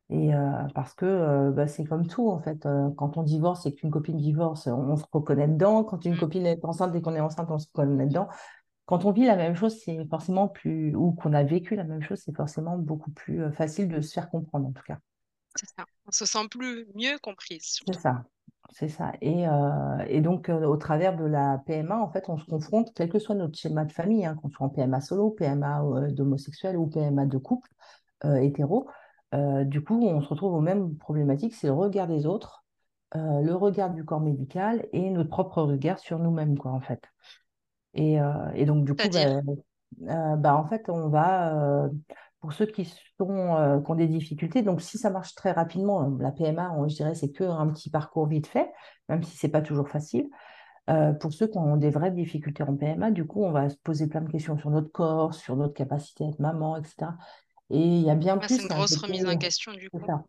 Et 0.08 0.30
parce 0.74 0.94
que 0.94 1.50
bah, 1.50 1.66
c'est 1.66 1.84
comme 1.84 2.06
tout, 2.06 2.30
en 2.30 2.38
fait. 2.38 2.68
Quand 2.96 3.16
on 3.16 3.22
divorce 3.24 3.66
et 3.66 3.74
qu'une 3.74 3.90
copine 3.90 4.16
divorce, 4.16 4.68
on, 4.68 4.72
on 4.92 4.96
se 4.96 5.04
reconnaît 5.10 5.48
dedans. 5.48 5.82
Quand 5.84 6.04
une 6.04 6.16
Mm, 6.16 6.16
copine 6.16 6.46
est 6.46 6.64
enceinte 6.64 6.94
et 6.94 7.02
qu'on 7.02 7.14
est 7.16 7.20
enceinte, 7.20 7.50
on 7.50 7.58
se 7.58 7.66
reconnaît 7.74 8.06
dedans. 8.06 8.28
Quand 8.86 9.04
on 9.04 9.12
vit 9.12 9.26
la 9.26 9.36
même 9.36 9.56
chose, 9.56 9.78
c'est 9.84 10.04
forcément 10.08 10.48
plus, 10.48 10.94
ou 10.94 11.12
qu'on 11.12 11.32
a 11.32 11.42
vécu 11.42 11.76
la 11.76 11.84
même 11.84 12.02
chose, 12.02 12.20
c'est 12.24 12.34
forcément 12.34 12.78
beaucoup 12.78 13.10
plus 13.10 13.42
euh, 13.42 13.52
facile 13.52 13.88
de 13.88 14.00
se 14.00 14.12
faire 14.12 14.30
comprendre, 14.30 14.68
en 14.68 14.72
tout 14.72 14.84
cas. 14.84 14.98
c'est 15.54 15.68
ça. 15.68 15.84
On 16.06 16.12
se 16.12 16.24
sent 16.24 16.48
plus 16.50 16.86
mieux 16.94 17.18
comprise, 17.18 17.80
C'est 17.86 18.00
ça. 18.00 18.24
C'est 18.72 18.88
ça. 18.88 19.12
Et, 19.20 19.48
euh, 19.48 19.98
et 20.08 20.20
donc, 20.20 20.48
euh, 20.48 20.66
au 20.66 20.76
travers 20.76 21.16
de 21.16 21.24
la 21.24 21.62
PMA, 21.66 21.98
en 22.00 22.10
fait, 22.10 22.28
on 22.28 22.36
se 22.36 22.44
confronte, 22.44 22.92
quel 22.94 23.08
que 23.08 23.18
soit 23.18 23.34
notre 23.34 23.56
schéma 23.56 23.84
de 23.84 23.92
famille, 23.92 24.24
hein, 24.26 24.36
qu'on 24.36 24.50
soit 24.50 24.66
en 24.66 24.70
PMA 24.70 25.00
solo, 25.00 25.30
PMA 25.30 25.82
euh, 25.84 26.10
d'homosexuel 26.10 26.76
ou 26.76 26.86
PMA 26.86 27.26
de 27.26 27.38
couple 27.38 27.68
hétéro, 28.40 28.88
du 29.66 29.84
coup, 29.84 30.02
on 30.02 30.22
se 30.22 30.28
retrouve 30.28 30.54
aux 30.54 30.62
mêmes 30.62 30.96
problématiques, 30.96 31.54
c'est 31.54 31.66
le 31.66 31.74
regard 31.74 32.06
des 32.06 32.24
autres, 32.24 32.64
le 33.14 33.52
regard 33.52 33.90
du 33.90 34.06
corps 34.06 34.22
médical 34.22 34.86
et 34.92 35.10
notre 35.10 35.28
propre 35.28 35.62
regard 35.62 35.98
sur 35.98 36.18
nous-mêmes, 36.18 36.56
quoi, 36.56 36.72
en 36.72 36.80
fait. 36.80 37.02
Et, 37.96 38.20
euh, 38.20 38.50
et 38.54 38.66
donc, 38.66 38.86
du 38.86 38.94
coup, 38.94 39.10
bah, 39.10 39.26
euh, 40.08 40.36
bah, 40.36 40.56
en 40.56 40.66
fait, 40.66 40.88
on 40.90 41.08
va, 41.08 41.84
euh, 41.86 41.90
pour 42.40 42.52
ceux 42.52 42.66
qui 42.66 42.84
sont, 42.86 43.82
qui 43.84 43.90
ont 43.90 43.94
des 43.96 44.08
difficultés, 44.08 44.62
donc 44.62 44.82
si 44.82 44.98
ça 44.98 45.10
marche 45.10 45.34
très 45.34 45.52
rapidement, 45.52 46.08
la 46.20 46.32
PMA, 46.32 46.72
on- 46.74 46.88
je 46.88 46.96
dirais, 46.96 47.14
c'est 47.14 47.32
qu'un 47.32 47.68
petit 47.68 47.90
parcours 47.90 48.26
vite 48.26 48.46
fait, 48.46 48.70
même 49.08 49.22
si 49.24 49.36
c'est 49.36 49.48
pas 49.48 49.62
toujours 49.62 49.88
facile. 49.88 50.28
Euh, 50.90 51.12
pour 51.14 51.32
ceux 51.32 51.48
qui 51.48 51.58
ont 51.58 51.76
des 51.76 51.90
vraies 51.90 52.12
difficultés 52.12 52.62
en 52.64 52.76
PMA, 52.76 53.10
du 53.10 53.26
coup, 53.26 53.44
on 53.44 53.52
va 53.52 53.70
se 53.70 53.76
poser 53.78 54.06
plein 54.08 54.20
de 54.22 54.30
questions 54.30 54.58
sur 54.58 54.70
notre 54.70 54.90
corps, 54.92 55.34
sur 55.34 55.56
notre 55.56 55.74
capacité 55.74 56.24
à 56.24 56.28
être 56.28 56.40
maman, 56.40 56.76
etc. 56.78 57.18
Et 57.70 57.80
il 57.80 58.02
y 58.02 58.10
a 58.10 58.14
bien 58.16 58.38
c'est 58.40 58.56
plus 58.56 58.62
une 58.62 58.68
qu'un 58.68 58.76
grosse 58.76 58.96
remise 58.96 59.26
en 59.26 59.36
question, 59.36 59.74
du 59.74 59.90
c'est 59.92 59.98
coup. 59.98 60.06
ça. 60.06 60.24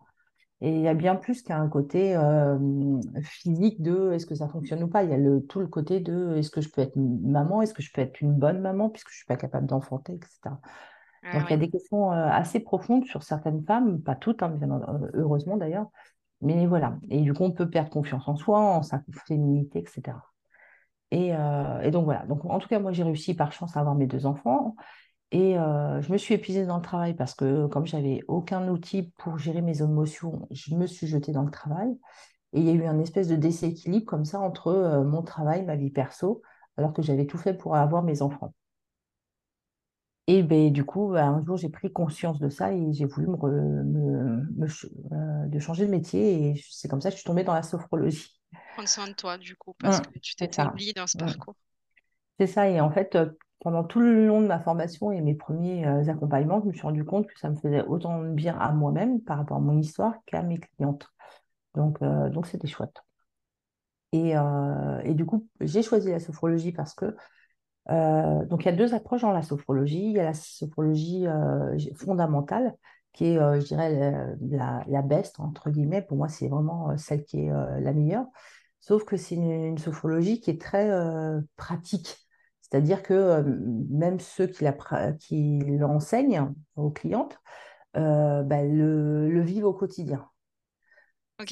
Et 0.61 0.71
il 0.71 0.81
y 0.81 0.87
a 0.87 0.95
bien 0.95 1.15
plus 1.15 1.43
qu'un 1.43 1.67
côté 1.67 2.15
euh, 2.15 2.57
physique 3.21 3.81
de 3.81 4.11
est-ce 4.13 4.25
que 4.25 4.33
ça 4.33 4.47
fonctionne 4.47 4.81
ou 4.83 4.87
pas. 4.87 5.03
Il 5.03 5.11
y 5.11 5.13
a 5.13 5.17
le, 5.17 5.45
tout 5.45 5.59
le 5.59 5.67
côté 5.67 5.99
de 5.99 6.35
est-ce 6.35 6.49
que 6.49 6.61
je 6.61 6.69
peux 6.69 6.81
être 6.81 6.95
maman, 6.95 7.61
est-ce 7.61 7.75
que 7.75 7.83
je 7.83 7.91
peux 7.91 8.01
être 8.01 8.21
une 8.21 8.33
bonne 8.33 8.59
maman 8.59 8.89
puisque 8.89 9.09
je 9.09 9.15
ne 9.15 9.17
suis 9.17 9.25
pas 9.27 9.37
capable 9.37 9.67
d'enfanter, 9.67 10.13
etc. 10.13 10.55
Ah 11.23 11.33
Donc 11.33 11.47
il 11.47 11.51
y 11.51 11.53
a 11.53 11.57
des 11.57 11.69
questions 11.69 12.11
euh, 12.11 12.27
assez 12.27 12.59
profondes 12.59 13.05
sur 13.05 13.21
certaines 13.21 13.63
femmes, 13.65 14.01
pas 14.01 14.15
toutes, 14.15 14.41
hein, 14.41 14.49
bien 14.49 14.69
heureusement 15.13 15.57
d'ailleurs. 15.57 15.87
Mais 16.41 16.65
voilà. 16.65 16.97
Et 17.09 17.21
du 17.21 17.33
coup, 17.33 17.43
on 17.43 17.51
peut 17.51 17.69
perdre 17.69 17.89
confiance 17.89 18.27
en 18.27 18.35
soi, 18.35 18.59
en 18.59 18.83
sa 18.83 19.01
féminité, 19.27 19.79
etc. 19.79 20.17
Et, 21.11 21.35
euh, 21.35 21.81
et 21.81 21.91
donc 21.91 22.05
voilà. 22.05 22.25
Donc 22.25 22.45
en 22.45 22.59
tout 22.59 22.67
cas, 22.67 22.79
moi 22.79 22.91
j'ai 22.91 23.03
réussi 23.03 23.35
par 23.35 23.51
chance 23.51 23.77
à 23.77 23.79
avoir 23.79 23.95
mes 23.95 24.07
deux 24.07 24.25
enfants. 24.25 24.75
Et 25.31 25.57
euh, 25.59 26.01
je 26.01 26.11
me 26.11 26.17
suis 26.17 26.33
épuisée 26.35 26.65
dans 26.65 26.77
le 26.77 26.81
travail 26.83 27.13
parce 27.15 27.35
que 27.35 27.67
comme 27.67 27.85
j'avais 27.85 28.21
aucun 28.27 28.67
outil 28.69 29.11
pour 29.17 29.37
gérer 29.37 29.61
mes 29.61 29.81
émotions, 29.81 30.47
je 30.51 30.75
me 30.75 30.87
suis 30.87 31.07
jetée 31.07 31.31
dans 31.33 31.43
le 31.43 31.51
travail. 31.51 31.89
Et 32.53 32.61
il 32.61 32.65
y 32.67 32.69
a 32.71 32.73
eu 32.73 32.85
un 32.85 32.99
espèce 32.99 33.27
de 33.29 33.35
déséquilibre 33.37 34.05
comme 34.05 34.25
ça 34.25 34.39
entre 34.41 34.69
euh, 34.69 35.03
mon 35.05 35.23
travail, 35.23 35.65
ma 35.65 35.75
vie 35.77 35.91
perso, 35.91 36.41
alors 36.77 36.93
que 36.93 37.01
j'avais 37.03 37.27
tout 37.27 37.37
fait 37.39 37.53
pour 37.55 37.75
avoir 37.77 38.03
mes 38.03 38.21
enfants. 38.23 38.53
Et 40.29 40.43
ben, 40.43 40.71
du 40.73 40.83
coup, 40.83 41.09
bah, 41.11 41.25
un 41.25 41.43
jour, 41.45 41.55
j'ai 41.57 41.69
pris 41.69 41.91
conscience 41.91 42.39
de 42.39 42.49
ça 42.49 42.73
et 42.73 42.91
j'ai 42.93 43.05
voulu 43.05 43.27
me, 43.27 43.35
re- 43.35 43.49
me- 43.83 44.45
me 44.57 44.67
ch- 44.67 44.87
euh, 45.13 45.47
de 45.47 45.59
changer 45.59 45.85
de 45.85 45.91
métier. 45.91 46.49
Et 46.51 46.63
c'est 46.69 46.89
comme 46.89 46.99
ça 47.01 47.09
que 47.09 47.15
je 47.15 47.21
suis 47.21 47.27
tombée 47.27 47.43
dans 47.45 47.53
la 47.53 47.63
sophrologie. 47.63 48.37
Prendre 48.69 48.87
soin 48.87 49.09
de 49.09 49.13
toi, 49.13 49.37
du 49.37 49.57
coup, 49.57 49.73
parce 49.73 49.99
Hum, 49.99 50.01
que 50.01 50.19
tu 50.19 50.33
t'étais 50.37 50.63
oubliée 50.63 50.93
dans 50.93 51.05
ce 51.07 51.17
Hum. 51.17 51.17
parcours. 51.17 51.57
C'est 52.39 52.47
ça. 52.47 52.69
Et 52.69 52.79
en 52.81 52.91
fait, 52.91 53.17
pendant 53.67 53.83
tout 53.83 53.99
le 53.99 54.25
long 54.25 54.39
de 54.39 54.47
ma 54.47 54.61
formation 54.61 55.11
et 55.11 55.19
mes 55.19 55.35
premiers 55.35 55.85
euh, 55.85 56.07
accompagnements, 56.07 56.61
je 56.61 56.67
me 56.67 56.71
suis 56.71 56.83
rendu 56.83 57.03
compte 57.03 57.27
que 57.27 57.37
ça 57.37 57.49
me 57.49 57.57
faisait 57.57 57.81
autant 57.81 58.23
de 58.23 58.29
bien 58.29 58.57
à 58.57 58.71
moi-même 58.71 59.19
par 59.19 59.39
rapport 59.39 59.57
à 59.57 59.59
mon 59.59 59.77
histoire 59.77 60.13
qu'à 60.25 60.41
mes 60.41 60.57
clientes. 60.57 61.09
Donc, 61.75 62.01
euh, 62.01 62.29
donc 62.29 62.47
c'était 62.47 62.67
chouette. 62.67 63.03
Et, 64.13 64.37
euh, 64.37 65.01
et 65.03 65.13
du 65.15 65.25
coup, 65.25 65.49
j'ai 65.59 65.83
choisi 65.83 66.09
la 66.11 66.21
sophrologie 66.21 66.71
parce 66.71 66.93
que 66.93 67.13
donc, 67.89 68.63
il 68.63 68.65
y 68.67 68.69
a 68.69 68.75
deux 68.75 68.93
approches 68.93 69.23
dans 69.23 69.33
la 69.33 69.41
sophrologie. 69.41 70.11
Il 70.11 70.13
y 70.13 70.19
a 70.21 70.23
la 70.23 70.33
sophrologie 70.33 71.25
fondamentale, 71.95 72.73
qui 73.11 73.25
est, 73.25 73.35
je 73.35 73.65
dirais, 73.65 74.37
la, 74.49 74.85
la, 74.87 75.01
best, 75.01 75.41
entre 75.41 75.69
guillemets. 75.69 76.01
Pour 76.01 76.15
moi, 76.15 76.29
c'est 76.29 76.47
vraiment 76.47 76.97
celle 76.97 77.25
qui 77.25 77.41
est 77.45 77.49
la 77.49 77.93
meilleure. 77.93 78.27
Sauf 78.79 79.03
que 79.03 79.17
c'est 79.17 79.35
une, 79.35 79.77
sophrologie 79.77 80.39
qui 80.39 80.51
est 80.51 80.61
très 80.61 80.89
pratique. 81.57 82.26
C'est-à-dire 82.71 83.03
que 83.03 83.13
euh, 83.13 83.43
même 83.89 84.19
ceux 84.19 84.47
qui 84.47 84.63
la 84.63 84.73
pra- 84.73 85.17
qui 85.17 85.59
l'enseignent 85.79 86.53
aux 86.75 86.91
clientes 86.91 87.39
euh, 87.97 88.43
bah, 88.43 88.63
le, 88.63 89.29
le 89.31 89.41
vivent 89.41 89.65
au 89.65 89.73
quotidien. 89.73 90.29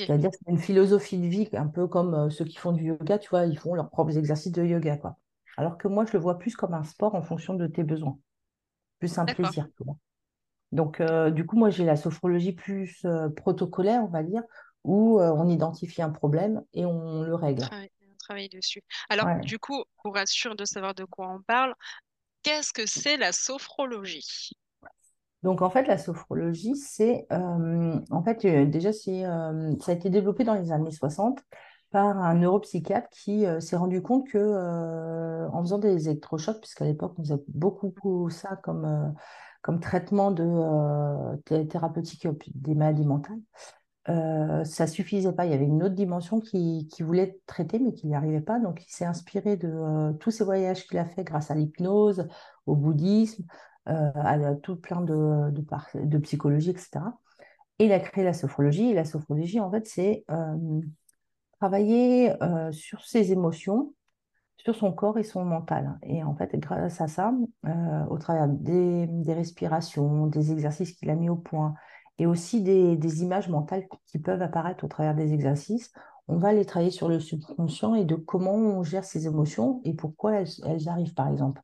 C'est-à-dire 0.07 0.29
que 0.31 0.37
c'est 0.37 0.51
une 0.51 0.59
philosophie 0.59 1.17
de 1.17 1.25
vie, 1.27 1.49
un 1.53 1.67
peu 1.67 1.87
comme 1.87 2.13
euh, 2.13 2.29
ceux 2.29 2.45
qui 2.45 2.57
font 2.57 2.71
du 2.73 2.85
yoga, 2.85 3.17
tu 3.17 3.29
vois, 3.29 3.45
ils 3.45 3.57
font 3.57 3.73
leurs 3.73 3.89
propres 3.89 4.17
exercices 4.17 4.51
de 4.51 4.63
yoga, 4.63 4.97
quoi. 4.97 5.17
Alors 5.57 5.77
que 5.77 5.87
moi, 5.87 6.05
je 6.05 6.13
le 6.13 6.19
vois 6.19 6.37
plus 6.37 6.55
comme 6.55 6.73
un 6.73 6.83
sport 6.83 7.15
en 7.15 7.21
fonction 7.23 7.53
de 7.55 7.65
tes 7.67 7.83
besoins, 7.83 8.19
plus 8.99 9.17
un 9.19 9.27
d'accord. 9.27 9.35
plaisir, 9.35 9.67
tu 9.77 9.83
vois. 9.85 9.97
Donc, 10.73 11.01
euh, 11.01 11.31
du 11.31 11.45
coup, 11.45 11.57
moi, 11.57 11.69
j'ai 11.71 11.85
la 11.85 11.97
sophrologie 11.97 12.53
plus 12.53 13.03
euh, 13.05 13.29
protocolaire, 13.29 14.03
on 14.03 14.07
va 14.09 14.23
dire, 14.23 14.43
où 14.85 15.19
on 15.21 15.49
identifie 15.49 16.01
un 16.03 16.11
problème 16.11 16.63
et 16.73 16.85
on 16.85 17.23
le 17.23 17.35
règle. 17.35 17.69
Très, 17.69 17.89
bien, 17.89 17.94
travailler 18.25 18.49
dessus. 18.49 18.81
Alors, 19.09 19.27
Ouais. 19.27 19.41
du 19.41 19.59
coup, 19.59 19.83
pour 20.03 20.17
être 20.17 20.27
sûr 20.29 20.55
de 20.55 20.65
savoir 20.65 20.95
de 20.95 21.05
quoi 21.05 21.29
on 21.29 21.41
parle, 21.43 21.73
qu'est-ce 22.43 22.73
que 22.73 22.85
c'est 22.87 23.17
la 23.17 23.31
sophrologie? 23.33 24.51
Donc 25.43 25.61
en 25.61 25.69
fait, 25.69 25.85
la 25.87 25.97
sophrologie, 25.97 26.75
c'est 26.75 27.27
euh, 27.31 27.99
en 28.09 28.23
fait 28.23 28.43
euh, 28.45 28.65
déjà 28.65 28.91
c'est 28.93 29.25
euh, 29.25 29.75
ça 29.79 29.91
a 29.91 29.95
été 29.95 30.09
développé 30.09 30.43
dans 30.43 30.55
les 30.55 30.71
années 30.71 30.91
60 30.91 31.39
par 31.91 32.17
un 32.17 32.33
neuropsychiatre 32.35 33.09
qui 33.11 33.45
s'est 33.61 33.75
rendu 33.77 34.01
compte 34.01 34.27
que 34.27 35.47
en 35.51 35.61
faisant 35.61 35.77
des 35.77 36.09
électrochocs, 36.09 36.59
puisqu'à 36.59 36.83
l'époque 36.85 37.13
on 37.17 37.23
faisait 37.23 37.41
beaucoup, 37.47 37.89
beaucoup 37.95 38.29
ça 38.29 38.57
comme 38.63 39.13
comme 39.61 39.79
traitement 39.79 40.31
de 40.31 40.43
thé- 41.45 41.67
thérapeutique 41.67 42.27
des 42.55 42.75
maladies 42.75 43.05
mentales, 43.05 43.39
euh, 44.07 44.63
ça 44.63 44.87
suffisait 44.87 45.33
pas. 45.33 45.45
Il 45.45 45.51
y 45.51 45.55
avait 45.55 45.65
une 45.65 45.83
autre 45.83 45.95
dimension 45.95 46.39
qui, 46.39 46.87
qui 46.91 47.03
voulait 47.03 47.39
traiter, 47.47 47.79
mais 47.79 47.93
qui 47.93 48.07
n'y 48.07 48.15
arrivait 48.15 48.41
pas. 48.41 48.59
Donc, 48.59 48.83
il 48.85 48.91
s'est 48.91 49.05
inspiré 49.05 49.57
de 49.57 49.67
euh, 49.67 50.13
tous 50.13 50.31
ces 50.31 50.43
voyages 50.43 50.85
qu'il 50.85 50.97
a 50.97 51.05
fait 51.05 51.23
grâce 51.23 51.49
à 51.49 51.55
l'hypnose, 51.55 52.27
au 52.67 52.75
bouddhisme, 52.75 53.43
euh, 53.89 54.11
à, 54.15 54.55
tout 54.55 54.75
plein 54.75 55.01
de, 55.01 55.51
de, 55.51 56.17
psychologie, 56.19 56.69
etc. 56.69 56.99
Et 57.79 57.85
il 57.85 57.91
a 57.91 57.99
créé 57.99 58.23
la 58.23 58.33
sophrologie. 58.33 58.91
Et 58.91 58.93
la 58.93 59.05
sophrologie, 59.05 59.59
en 59.59 59.71
fait, 59.71 59.87
c'est 59.87 60.23
euh, 60.29 60.81
travailler 61.59 62.33
sur 62.71 63.03
ses 63.03 63.31
émotions 63.31 63.93
sur 64.57 64.73
son 64.73 64.91
corps 64.93 65.19
et 65.19 65.23
son 65.23 65.45
mental. 65.45 65.99
Et 66.01 66.23
en 66.23 66.35
fait, 66.35 66.55
grâce 66.55 66.99
à 66.99 67.07
ça, 67.07 67.33
au 68.09 68.17
travers 68.17 68.47
des 68.47 69.07
respirations, 69.27 70.25
des 70.25 70.51
exercices 70.51 70.93
qu'il 70.93 71.09
a 71.11 71.15
mis 71.15 71.29
au 71.29 71.35
point, 71.35 71.75
et 72.17 72.25
aussi 72.25 72.61
des, 72.61 72.95
des 72.95 73.23
images 73.23 73.49
mentales 73.49 73.87
qui 74.05 74.19
peuvent 74.19 74.41
apparaître 74.41 74.83
au 74.83 74.87
travers 74.87 75.15
des 75.15 75.33
exercices, 75.33 75.91
on 76.27 76.37
va 76.37 76.53
les 76.53 76.65
travailler 76.65 76.91
sur 76.91 77.07
le 77.07 77.19
subconscient 77.19 77.95
et 77.95 78.03
de 78.03 78.15
comment 78.15 78.53
on 78.53 78.83
gère 78.83 79.03
ses 79.03 79.27
émotions 79.27 79.81
et 79.83 79.93
pourquoi 79.93 80.35
elles, 80.35 80.49
elles 80.65 80.89
arrivent, 80.89 81.13
par 81.13 81.29
exemple. 81.29 81.61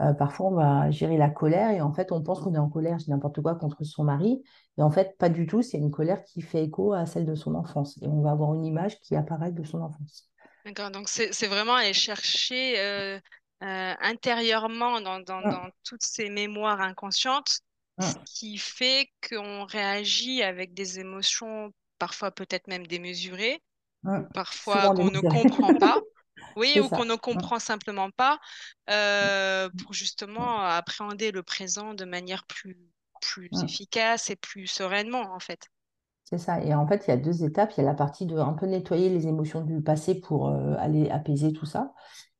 Euh, 0.00 0.12
parfois, 0.12 0.46
on 0.46 0.54
va 0.54 0.90
gérer 0.90 1.16
la 1.16 1.30
colère 1.30 1.70
et 1.70 1.80
en 1.80 1.92
fait, 1.92 2.12
on 2.12 2.22
pense 2.22 2.40
qu'on 2.40 2.54
est 2.54 2.58
en 2.58 2.68
colère, 2.68 2.98
je 2.98 3.10
n'importe 3.10 3.40
quoi, 3.40 3.54
contre 3.54 3.82
son 3.84 4.04
mari. 4.04 4.42
Et 4.78 4.82
en 4.82 4.90
fait, 4.90 5.16
pas 5.18 5.28
du 5.28 5.46
tout, 5.46 5.62
c'est 5.62 5.78
une 5.78 5.90
colère 5.90 6.22
qui 6.24 6.42
fait 6.42 6.64
écho 6.64 6.92
à 6.92 7.06
celle 7.06 7.24
de 7.24 7.34
son 7.34 7.54
enfance. 7.54 7.98
Et 8.02 8.06
on 8.06 8.20
va 8.22 8.32
avoir 8.32 8.54
une 8.54 8.64
image 8.64 9.00
qui 9.00 9.16
apparaît 9.16 9.52
de 9.52 9.64
son 9.64 9.80
enfance. 9.80 10.28
D'accord. 10.64 10.90
Donc, 10.90 11.08
c'est, 11.08 11.46
vraiment 11.46 11.74
aller 11.74 11.94
chercher 11.94 12.78
euh, 12.78 13.18
euh, 13.62 13.94
intérieurement 14.00 15.00
dans, 15.00 15.20
dans, 15.20 15.40
Hum, 15.42 15.50
dans 15.50 15.70
toutes 15.84 16.02
ces 16.02 16.28
mémoires 16.28 16.80
inconscientes, 16.80 17.60
ce 17.98 18.16
hum, 18.16 18.24
qui 18.24 18.58
fait 18.58 19.10
qu'on 19.28 19.64
réagit 19.64 20.42
avec 20.42 20.74
des 20.74 21.00
émotions 21.00 21.72
parfois 21.98 22.30
peut-être 22.30 22.68
même 22.68 22.86
démesurées, 22.86 23.62
hum. 24.04 24.28
parfois 24.32 24.90
qu'on 24.90 25.10
ne 25.10 25.20
comprend 25.20 25.74
pas. 25.74 26.00
Oui, 26.56 26.80
ou 26.80 26.88
qu'on 26.90 27.04
ne 27.04 27.16
Mm, 27.34 27.42
comprend 27.42 27.58
simplement 27.58 28.10
pas 28.10 28.40
euh, 28.90 29.68
pour 29.78 29.92
justement 29.92 30.60
appréhender 30.60 31.30
le 31.30 31.42
présent 31.42 31.94
de 31.94 32.04
manière 32.04 32.46
plus, 32.46 32.78
plus 33.20 33.50
mm. 33.52 33.64
efficace 33.64 34.30
et 34.30 34.36
plus 34.36 34.66
sereinement, 34.66 35.34
en 35.34 35.40
fait. 35.40 35.70
C'est 36.24 36.38
ça. 36.38 36.60
Et 36.62 36.74
en 36.74 36.86
fait, 36.88 37.04
il 37.06 37.10
y 37.10 37.12
a 37.12 37.16
deux 37.16 37.44
étapes. 37.44 37.72
Il 37.76 37.78
y 37.78 37.84
a 37.84 37.86
la 37.86 37.94
partie 37.94 38.26
de 38.26 38.36
un 38.36 38.52
peu 38.54 38.66
nettoyer 38.66 39.08
les 39.08 39.26
émotions 39.28 39.60
du 39.62 39.80
passé 39.82 40.20
pour 40.20 40.48
euh, 40.48 40.74
aller 40.78 41.08
apaiser 41.10 41.52
tout 41.52 41.66
ça. 41.66 41.94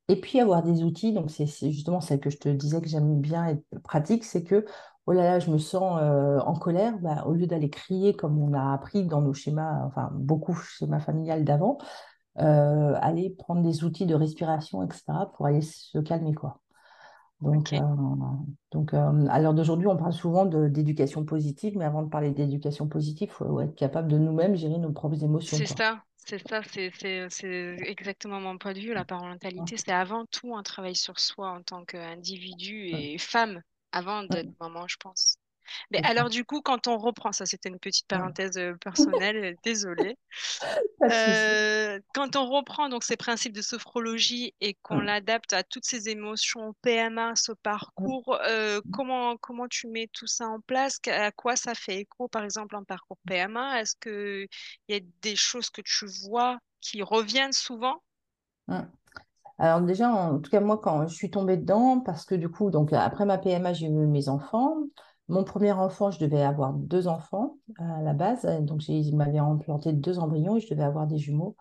Et 0.09 0.21
puis 0.21 0.41
avoir 0.41 0.63
des 0.63 0.83
outils. 0.85 1.13
Donc, 1.13 1.31
c'est 1.31 1.47
c'est 1.47 1.73
justement 1.73 2.01
celle 2.01 2.21
que 2.21 2.31
je 2.31 2.39
te 2.39 2.49
disais 2.49 2.81
que 2.81 2.89
j'aime 2.89 3.21
bien 3.21 3.47
être 3.49 3.65
pratique. 3.85 4.25
C'est 4.25 4.45
que, 4.45 4.67
oh 5.07 5.13
là 5.13 5.23
là, 5.23 5.39
je 5.39 5.51
me 5.51 5.59
sens 5.59 5.99
euh, 6.03 6.39
en 6.41 6.55
colère. 6.55 6.99
Bah, 6.99 7.25
au 7.27 7.33
lieu 7.33 7.47
d'aller 7.47 7.71
crier 7.71 8.15
comme 8.15 8.39
on 8.39 8.53
a 8.53 8.73
appris 8.75 9.05
dans 9.05 9.23
nos 9.23 9.33
schémas, 9.33 9.85
enfin, 9.87 10.11
beaucoup 10.13 10.55
schémas 10.55 11.01
familiales 11.01 11.45
d'avant, 11.45 11.79
euh, 12.39 12.95
aller 13.01 13.31
prendre 13.31 13.63
des 13.63 13.85
outils 13.85 14.07
de 14.07 14.15
respiration, 14.15 14.83
etc., 14.83 15.05
pour 15.35 15.47
aller 15.47 15.63
se 15.63 15.99
calmer, 15.99 16.35
quoi. 16.35 16.61
Donc, 17.43 17.75
euh, 17.75 17.79
donc 18.73 18.95
à 18.95 19.41
l'heure 19.41 19.53
d'aujourd'hui, 19.53 19.87
on 19.87 19.97
parle 19.97 20.15
souvent 20.15 20.47
d'éducation 20.47 21.25
positive, 21.27 21.77
mais 21.77 21.85
avant 21.85 22.03
de 22.03 22.09
parler 22.09 22.31
d'éducation 22.31 22.89
positive, 22.89 23.29
il 23.31 23.33
faut 23.33 23.61
être 23.61 23.75
capable 23.75 24.09
de 24.09 24.17
nous-mêmes 24.17 24.57
gérer 24.57 24.79
nos 24.79 24.91
propres 24.91 25.23
émotions, 25.23 25.59
C'est 25.59 25.67
ça, 25.67 26.01
c'est 26.17 26.43
ça, 26.49 26.63
c'est 27.29 27.77
exactement 27.81 28.41
mon 28.41 28.57
point 28.57 28.73
de 28.73 28.81
vue. 28.81 28.95
La 28.95 29.05
parentalité, 29.05 29.77
c'est 29.77 29.93
avant 29.93 30.25
tout 30.25 30.57
un 30.57 30.63
travail 30.63 30.97
sur 30.97 31.21
soi 31.21 31.51
en 31.51 31.63
tant 31.63 31.85
qu'individu 31.85 32.87
et 32.87 33.19
femme, 33.19 33.61
avant 33.97 34.23
d'être 34.25 34.51
maman, 34.61 34.87
je 34.89 34.97
pense. 34.99 35.39
Mais 35.91 36.01
alors 36.05 36.31
du 36.31 36.45
coup, 36.45 36.63
quand 36.63 36.89
on 36.89 36.99
reprend, 36.99 37.33
ça 37.33 37.47
c'était 37.47 37.69
une 37.71 37.81
petite 37.81 38.09
parenthèse 38.09 38.59
euh, 38.59 38.75
personnelle, 38.81 39.37
euh, 39.39 39.55
désolée. 39.65 40.17
Euh, 41.11 42.01
quand 42.15 42.35
on 42.37 42.47
reprend 42.51 42.89
donc 42.89 43.05
ces 43.05 43.17
principes 43.17 43.53
de 43.55 43.63
sophrologie 43.63 44.55
et 44.61 44.75
qu'on 44.83 44.99
Mm, 44.99 45.01
l'adapte 45.01 45.53
à 45.53 45.63
toutes 45.63 45.85
ces 45.85 46.09
émotions 46.09 46.75
PMA, 46.83 47.37
ce 47.37 47.53
parcours, 47.53 48.35
euh, 48.47 48.81
comment, 48.91 49.37
comment 49.37 49.69
tu 49.69 49.87
mets 49.89 50.09
tout 50.13 50.27
ça 50.27 50.49
en 50.49 50.61
place? 50.61 51.01
À 51.07 51.31
quoi 51.33 51.57
ça 51.57 51.75
fait 51.75 52.01
écho, 52.01 52.29
par 52.29 52.43
exemple, 52.45 52.75
en 52.77 52.85
parcours 52.85 53.19
PMA? 53.27 53.81
Est-ce 53.81 53.95
qu'il 54.01 54.49
y 54.89 54.95
a 54.95 55.01
des 55.23 55.37
choses 55.37 55.71
que 55.71 55.83
tu 55.83 56.07
vois 56.29 56.59
qui 56.81 57.03
reviennent 57.03 57.53
souvent? 57.53 58.03
Alors 59.59 59.81
déjà, 59.81 60.11
en 60.13 60.39
tout 60.41 60.51
cas, 60.51 60.61
moi, 60.61 60.79
quand 60.79 61.07
je 61.09 61.15
suis 61.15 61.31
tombée 61.31 61.57
dedans, 61.57 62.01
parce 62.01 62.25
que 62.27 62.35
du 62.35 62.49
coup, 62.51 62.71
donc 62.71 62.93
après 62.93 63.25
ma 63.25 63.39
PMA, 63.39 63.73
j'ai 63.73 63.87
eu 63.87 63.91
mes 63.91 64.29
enfants. 64.29 64.77
Mon 65.29 65.45
premier 65.45 65.73
enfant, 65.73 66.11
je 66.11 66.21
devais 66.21 66.43
avoir 66.43 66.73
deux 66.75 67.09
enfants 67.09 67.57
à 67.79 68.03
la 68.03 68.13
base. 68.13 68.45
Donc, 68.63 68.87
ils 68.89 69.17
m'avaient 69.17 69.39
implanté 69.39 69.93
deux 69.93 70.19
embryons 70.19 70.57
et 70.57 70.61
je 70.61 70.69
devais 70.71 70.85
avoir 70.85 71.07
des 71.07 71.19
jumeaux. 71.19 71.57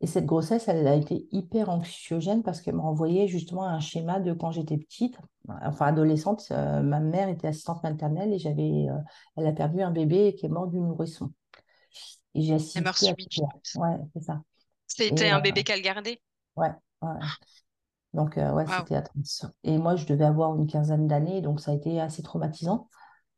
Et 0.00 0.06
cette 0.06 0.26
grossesse, 0.26 0.68
elle 0.68 0.86
a 0.88 0.94
été 0.96 1.28
hyper 1.32 1.70
anxiogène 1.70 2.42
parce 2.44 2.60
qu'elle 2.62 2.76
m'a 2.76 2.84
envoyé 2.84 3.28
justement 3.28 3.64
un 3.66 3.80
schéma 3.80 4.20
de 4.20 4.32
quand 4.32 4.52
j'étais 4.52 4.78
petite, 4.78 5.18
enfin 5.48 5.86
adolescente. 5.88 6.44
euh, 6.52 6.82
ma 6.82 7.00
mère 7.00 7.28
était 7.28 7.48
assistante 7.48 7.82
maternelle 7.82 8.32
et 8.32 8.38
j'avais, 8.38 8.88
euh, 8.90 8.98
elle 9.36 9.46
a 9.46 9.52
perdu 9.52 9.82
un 9.82 9.90
bébé 9.92 10.34
qui 10.36 10.46
est 10.46 10.48
mort 10.50 10.68
du 10.68 10.78
nourrisson. 10.78 11.32
Et 12.34 12.42
j'ai 12.42 12.54
assisté 12.54 12.82
subite, 12.92 13.32
je 13.32 13.40
ça. 13.40 13.46
pense. 13.50 13.80
Ouais, 13.80 13.96
c'est 14.14 14.22
ça. 14.22 14.42
C'était 14.88 15.30
un 15.30 15.38
euh, 15.38 15.40
bébé 15.40 15.64
qu'elle 15.64 15.80
gardait? 15.82 16.20
ouais, 16.56 16.70
ouais. 17.02 17.28
Donc, 18.14 18.38
euh, 18.38 18.52
ouais, 18.52 18.66
c'était 18.68 18.96
atroce. 18.96 19.46
Et 19.64 19.78
moi, 19.78 19.96
je 19.96 20.06
devais 20.06 20.24
avoir 20.24 20.56
une 20.56 20.66
quinzaine 20.66 21.06
d'années, 21.08 21.42
donc 21.42 21.60
ça 21.60 21.72
a 21.72 21.74
été 21.74 22.00
assez 22.00 22.22
traumatisant. 22.22 22.88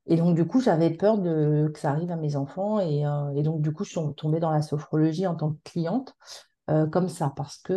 Et 0.07 0.17
donc, 0.17 0.37
du 0.37 0.47
coup, 0.47 0.61
j'avais 0.61 0.90
peur 0.90 1.19
de, 1.19 1.71
que 1.75 1.81
ça 1.81 1.90
arrive 1.90 2.11
à 2.12 2.17
mes 2.17 2.37
enfants. 2.37 2.81
Et, 2.81 3.07
euh, 3.07 3.31
et 3.37 3.43
donc, 3.43 3.62
du 3.62 3.73
coup, 3.73 3.85
je 3.85 3.90
suis 3.90 4.00
tombée 4.17 4.40
dans 4.40 4.50
la 4.52 4.62
sophrologie 4.62 5.26
en 5.26 5.37
tant 5.37 5.52
que 5.52 5.59
cliente. 5.64 6.14
euh, 6.71 6.87
comme 6.87 7.09
ça, 7.09 7.33
parce 7.37 7.59
que, 7.59 7.75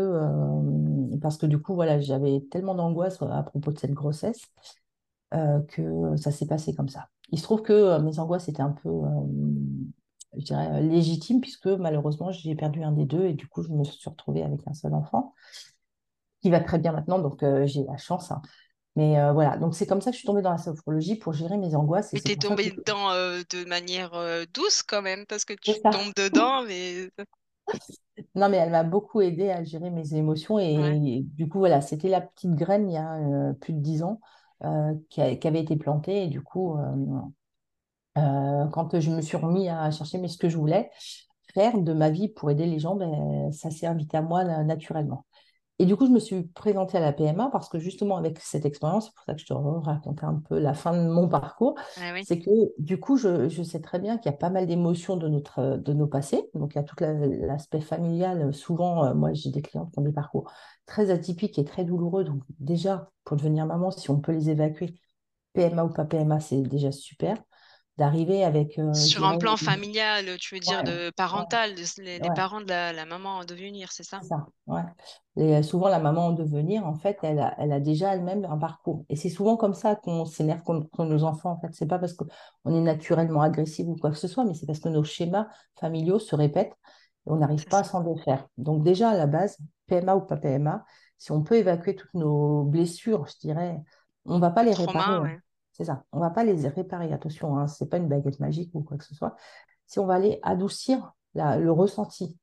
parce 1.22 1.38
que 1.38 1.46
du 1.48 1.60
coup, 1.62 1.76
voilà, 1.76 2.00
j'avais 2.00 2.42
tellement 2.52 2.76
d'angoisse 2.76 3.22
à 3.22 3.44
propos 3.44 3.72
de 3.72 3.80
cette 3.80 3.94
grossesse 3.94 4.42
que 5.70 6.16
ça 6.18 6.32
s'est 6.32 6.48
passé 6.48 6.76
comme 6.76 6.90
ça. 6.90 7.08
Il 7.32 7.40
se 7.40 7.44
trouve 7.44 7.64
que 7.64 8.00
mes 8.02 8.20
angoisses 8.20 8.50
étaient 8.50 8.62
un 8.62 8.72
peu, 8.72 8.90
je 10.38 10.44
dirais, 10.46 10.82
légitimes, 10.82 11.42
puisque 11.42 11.68
malheureusement, 11.68 12.32
j'ai 12.32 12.56
perdu 12.56 12.84
un 12.84 12.92
des 12.92 13.06
deux 13.06 13.26
et 13.26 13.34
du 13.34 13.48
coup, 13.48 13.62
je 13.64 13.70
me 13.70 13.84
suis 13.84 14.10
retrouvée 14.10 14.44
avec 14.44 14.62
un 14.68 14.74
seul 14.74 14.94
enfant 14.94 15.34
qui 16.44 16.52
va 16.52 16.62
très 16.62 16.80
bien 16.80 16.94
maintenant, 16.94 17.20
donc 17.20 17.44
euh, 17.44 17.68
j'ai 17.68 17.86
la 17.86 17.98
chance. 17.98 18.32
hein. 18.32 18.44
Mais 18.98 19.20
euh, 19.20 19.34
voilà, 19.34 19.58
donc 19.58 19.76
c'est 19.76 19.88
comme 19.88 20.02
ça 20.02 20.12
que 20.12 20.16
je 20.16 20.20
suis 20.20 20.28
tombée 20.28 20.42
dans 20.44 20.52
la 20.52 20.58
sophrologie 20.60 21.16
pour 21.18 21.34
gérer 21.34 21.58
mes 21.58 21.76
angoisses 21.76 22.14
et 22.14 22.20
ça 22.20 22.32
que 22.32 22.36
tombée 22.38 22.72
dedans 22.72 23.12
euh, 23.12 23.42
de 23.50 23.66
manière 23.66 24.14
euh, 24.14 24.46
douce 24.54 24.84
quand 24.84 25.02
même, 25.02 25.26
parce 25.26 25.46
que 25.46 25.54
tu 25.54 25.80
tombes 25.90 26.14
dedans, 26.16 26.64
mais 26.64 27.10
Non, 28.36 28.50
mais 28.50 28.58
elle 28.58 28.70
m'a 28.72 28.84
beaucoup 28.84 29.22
aidée 29.22 29.50
à 29.50 29.64
gérer 29.64 29.90
mes 29.90 30.14
émotions. 30.16 30.60
ouais, 30.76 30.98
Et 31.00 31.22
du 31.36 31.48
coup, 31.50 31.60
voilà, 31.60 31.82
c'était 31.82 32.10
la 32.10 32.22
petite 32.22 32.52
graine 32.56 32.90
il 32.90 32.94
y 32.94 32.98
a 32.98 33.54
plus 33.60 33.74
de 33.74 33.80
dix 33.80 34.04
ans 34.04 34.20
qui, 35.10 35.22
a- 35.22 35.36
qui 35.36 35.48
avait 35.48 35.62
été 35.62 35.76
plantée. 35.78 36.24
Et 36.24 36.28
du 36.28 36.42
coup, 36.42 36.78
quand 38.16 39.00
je 39.00 39.12
me 39.12 39.22
suis 39.22 39.38
remis 39.38 39.70
à 39.70 39.90
chercher 39.92 40.18
mais 40.18 40.28
ce 40.28 40.38
que 40.38 40.50
je 40.50 40.58
voulais 40.58 40.92
faire 41.54 41.78
de 41.80 41.94
ma 41.94 42.10
vie 42.10 42.30
pour 42.30 42.52
aider 42.52 42.66
les 42.66 42.80
gens, 42.80 42.96
ben, 42.96 43.52
ça 43.52 43.72
s'est 43.72 43.88
invité 43.88 44.18
à 44.18 44.22
moi 44.22 44.44
na- 44.44 44.64
naturellement. 44.64 45.26
Et 45.84 45.86
du 45.86 45.96
coup, 45.98 46.06
je 46.06 46.12
me 46.12 46.20
suis 46.20 46.44
présentée 46.44 46.98
à 46.98 47.02
la 47.02 47.12
PMA 47.14 47.50
parce 47.52 47.68
que 47.70 47.78
justement, 47.80 48.16
avec 48.18 48.40
cette 48.40 48.66
expérience, 48.66 49.08
c'est 49.08 49.14
pour 49.16 49.26
ça 49.26 49.34
que 49.34 49.42
je 49.42 49.46
te 49.46 49.54
racontais 49.54 50.24
un 50.26 50.36
peu 50.48 50.58
la 50.60 50.74
fin 50.74 50.94
de 50.96 51.08
mon 51.10 51.28
parcours, 51.28 51.76
ah 51.98 52.12
oui, 52.14 52.26
c'est 52.26 52.40
que 52.40 52.50
du 52.80 53.00
coup, 53.00 53.18
je, 53.18 53.50
je 53.50 53.64
sais 53.64 53.82
très 53.82 54.00
bien 54.00 54.18
qu'il 54.18 54.32
y 54.32 54.34
a 54.34 54.38
pas 54.38 54.50
mal 54.50 54.66
d'émotions 54.68 55.18
de, 55.18 55.28
notre, 55.28 55.78
de 55.78 55.94
nos 55.94 56.08
passés. 56.08 56.50
Donc, 56.54 56.74
il 56.74 56.78
y 56.78 56.80
a 56.80 56.84
tout 56.84 56.96
la- 57.02 57.14
l'aspect 57.14 57.82
familial. 57.82 58.54
Souvent, 58.54 59.06
euh, 59.06 59.14
moi, 59.14 59.34
j'ai 59.34 59.52
des 59.52 59.62
clientes 59.62 59.92
qui 59.92 60.00
ont 60.00 60.04
des 60.04 60.14
parcours 60.14 60.50
très 60.86 61.10
atypiques 61.12 61.60
et 61.60 61.66
très 61.66 61.84
douloureux. 61.86 62.24
Donc, 62.24 62.44
déjà, 62.60 63.10
pour 63.26 63.36
devenir 63.38 63.66
maman, 63.66 63.92
si 63.92 64.10
on 64.10 64.20
peut 64.22 64.32
les 64.32 64.50
évacuer, 64.50 64.96
PMA 65.54 65.84
ou 65.86 65.90
pas 65.94 66.06
PMA, 66.06 66.40
c'est 66.40 66.62
déjà 66.62 66.92
super. 66.92 67.44
D'arriver 67.98 68.44
avec, 68.44 68.80
euh, 68.80 68.94
Sur 68.94 69.26
un 69.26 69.36
plan 69.36 69.58
familial, 69.58 70.38
tu 70.40 70.56
veux 70.56 70.62
dire 70.62 70.84
ouais, 70.84 70.86
de 70.86 71.12
parental, 71.18 71.76
de- 71.76 71.84
les, 72.02 72.20
les 72.20 72.30
ouais. 72.30 72.32
parents 72.32 72.62
de 72.62 72.68
la, 72.70 72.94
la 72.94 73.06
maman 73.06 73.40
en 73.40 73.44
devenir, 73.46 73.92
c'est 73.92 74.04
ça? 74.06 74.22
C'est 74.22 74.28
ça, 74.28 74.48
ouais. 74.68 74.82
Et 75.38 75.56
euh, 75.58 75.64
souvent, 75.64 75.90
la 75.90 76.00
maman 76.00 76.28
en 76.28 76.32
devenir, 76.34 76.86
en 76.86 76.94
fait, 76.96 77.18
elle 77.24 77.40
a, 77.40 77.56
elle 77.60 77.72
a 77.72 77.80
déjà 77.80 78.14
elle-même 78.14 78.46
un 78.46 78.58
parcours. 78.58 79.06
Et 79.10 79.16
c'est 79.16 79.30
souvent 79.30 79.58
comme 79.58 79.74
ça 79.74 79.96
qu'on 79.96 80.26
s'énerve 80.26 80.62
contre 80.64 81.04
nos 81.06 81.24
enfants, 81.24 81.52
en 81.52 81.60
fait. 81.60 81.70
C'est 81.74 81.88
pas 81.88 81.98
parce 82.00 82.14
qu'on 82.14 82.28
est 82.76 82.82
naturellement 82.82 83.42
agressif 83.42 83.88
ou 83.88 83.96
quoi 83.96 84.12
que 84.12 84.18
ce 84.18 84.28
soit, 84.28 84.46
mais 84.46 84.54
c'est 84.54 84.66
parce 84.68 84.80
que 84.80 84.90
nos 84.90 85.04
schémas 85.04 85.48
familiaux 85.80 86.20
se 86.20 86.36
répètent 86.36 86.74
et 87.26 87.32
on 87.32 87.38
n'arrive 87.38 87.68
pas 87.68 87.80
à 87.80 87.84
s'en 87.84 88.02
défaire. 88.02 88.48
Donc 88.58 88.84
déjà, 88.84 89.10
à 89.10 89.18
la 89.18 89.26
base, 89.28 89.58
PMA 89.88 90.16
ou 90.16 90.22
pas 90.22 90.38
PMA, 90.38 90.86
si 91.18 91.32
on 91.32 91.42
peut 91.44 91.56
évacuer 91.58 91.96
toutes 91.96 92.14
nos 92.14 92.64
blessures, 92.64 93.26
je 93.28 93.40
dirais, 93.40 93.82
on 94.26 94.36
ne 94.36 94.42
va 94.42 94.52
pas 94.52 94.64
Le 94.64 94.66
les 94.66 94.74
réparer. 94.76 95.14
trauma, 95.14 95.26
hein. 95.26 95.43
C'est 95.74 95.86
ça, 95.86 96.06
on 96.14 96.18
ne 96.20 96.24
va 96.24 96.32
pas 96.32 96.44
les 96.46 96.68
réparer, 96.70 97.14
attention, 97.14 97.58
hein, 97.58 97.68
ce 97.68 97.84
n'est 97.84 97.92
pas 97.92 97.98
une 97.98 98.10
baguette 98.10 98.40
magique 98.40 98.72
ou 98.76 98.84
quoi 98.84 98.98
que 98.98 99.06
ce 99.06 99.16
soit. 99.16 99.36
Si 99.88 100.00
on 100.00 100.06
va 100.08 100.16
aller 100.16 100.40
adoucir 100.44 101.14
la- 101.36 101.58
le 101.58 101.72
ressenti, 101.72 102.38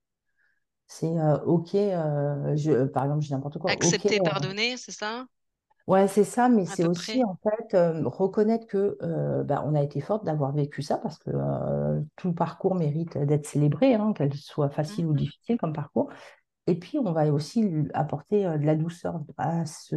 c'est 0.89 1.07
euh, 1.19 1.39
OK, 1.45 1.75
euh, 1.77 2.57
je, 2.57 2.85
par 2.87 3.05
exemple, 3.05 3.23
je 3.23 3.29
dis 3.29 3.33
n'importe 3.35 3.59
quoi, 3.59 3.73
Accepter, 3.73 4.21
pardonner, 4.21 4.77
c'est 4.77 4.93
ça? 4.93 5.27
Ouais, 5.87 6.07
c'est 6.07 6.25
ça, 6.25 6.49
mais 6.49 6.67
c'est 6.67 6.85
aussi 6.85 7.21
près. 7.21 7.25
en 7.25 7.37
fait 7.43 7.75
euh, 7.75 8.03
reconnaître 8.07 8.67
que 8.69 8.97
euh, 9.03 9.43
bah, 9.43 9.65
on 9.67 9.75
a 9.75 9.83
été 9.83 10.01
forte 10.01 10.25
d'avoir 10.25 10.53
vécu 10.53 10.83
ça 10.83 10.99
parce 10.99 11.19
que 11.19 11.31
euh, 11.35 12.01
tout 12.17 12.33
parcours 12.33 12.77
mérite 12.77 13.19
d'être 13.19 13.47
célébré, 13.47 13.95
hein, 13.95 14.13
qu'elle 14.13 14.33
soit 14.35 14.71
facile 14.71 15.07
ou 15.07 15.15
Mhm. 15.15 15.15
difficile 15.15 15.59
comme 15.59 15.73
parcours. 15.73 16.09
Et 16.67 16.77
puis 16.79 16.99
on 16.99 17.13
va 17.13 17.33
aussi 17.33 17.63
lui 17.63 17.89
apporter 17.95 18.45
de 18.45 18.65
la 18.67 18.77
douceur 18.77 19.21
à, 19.39 19.67
ce, 19.67 19.97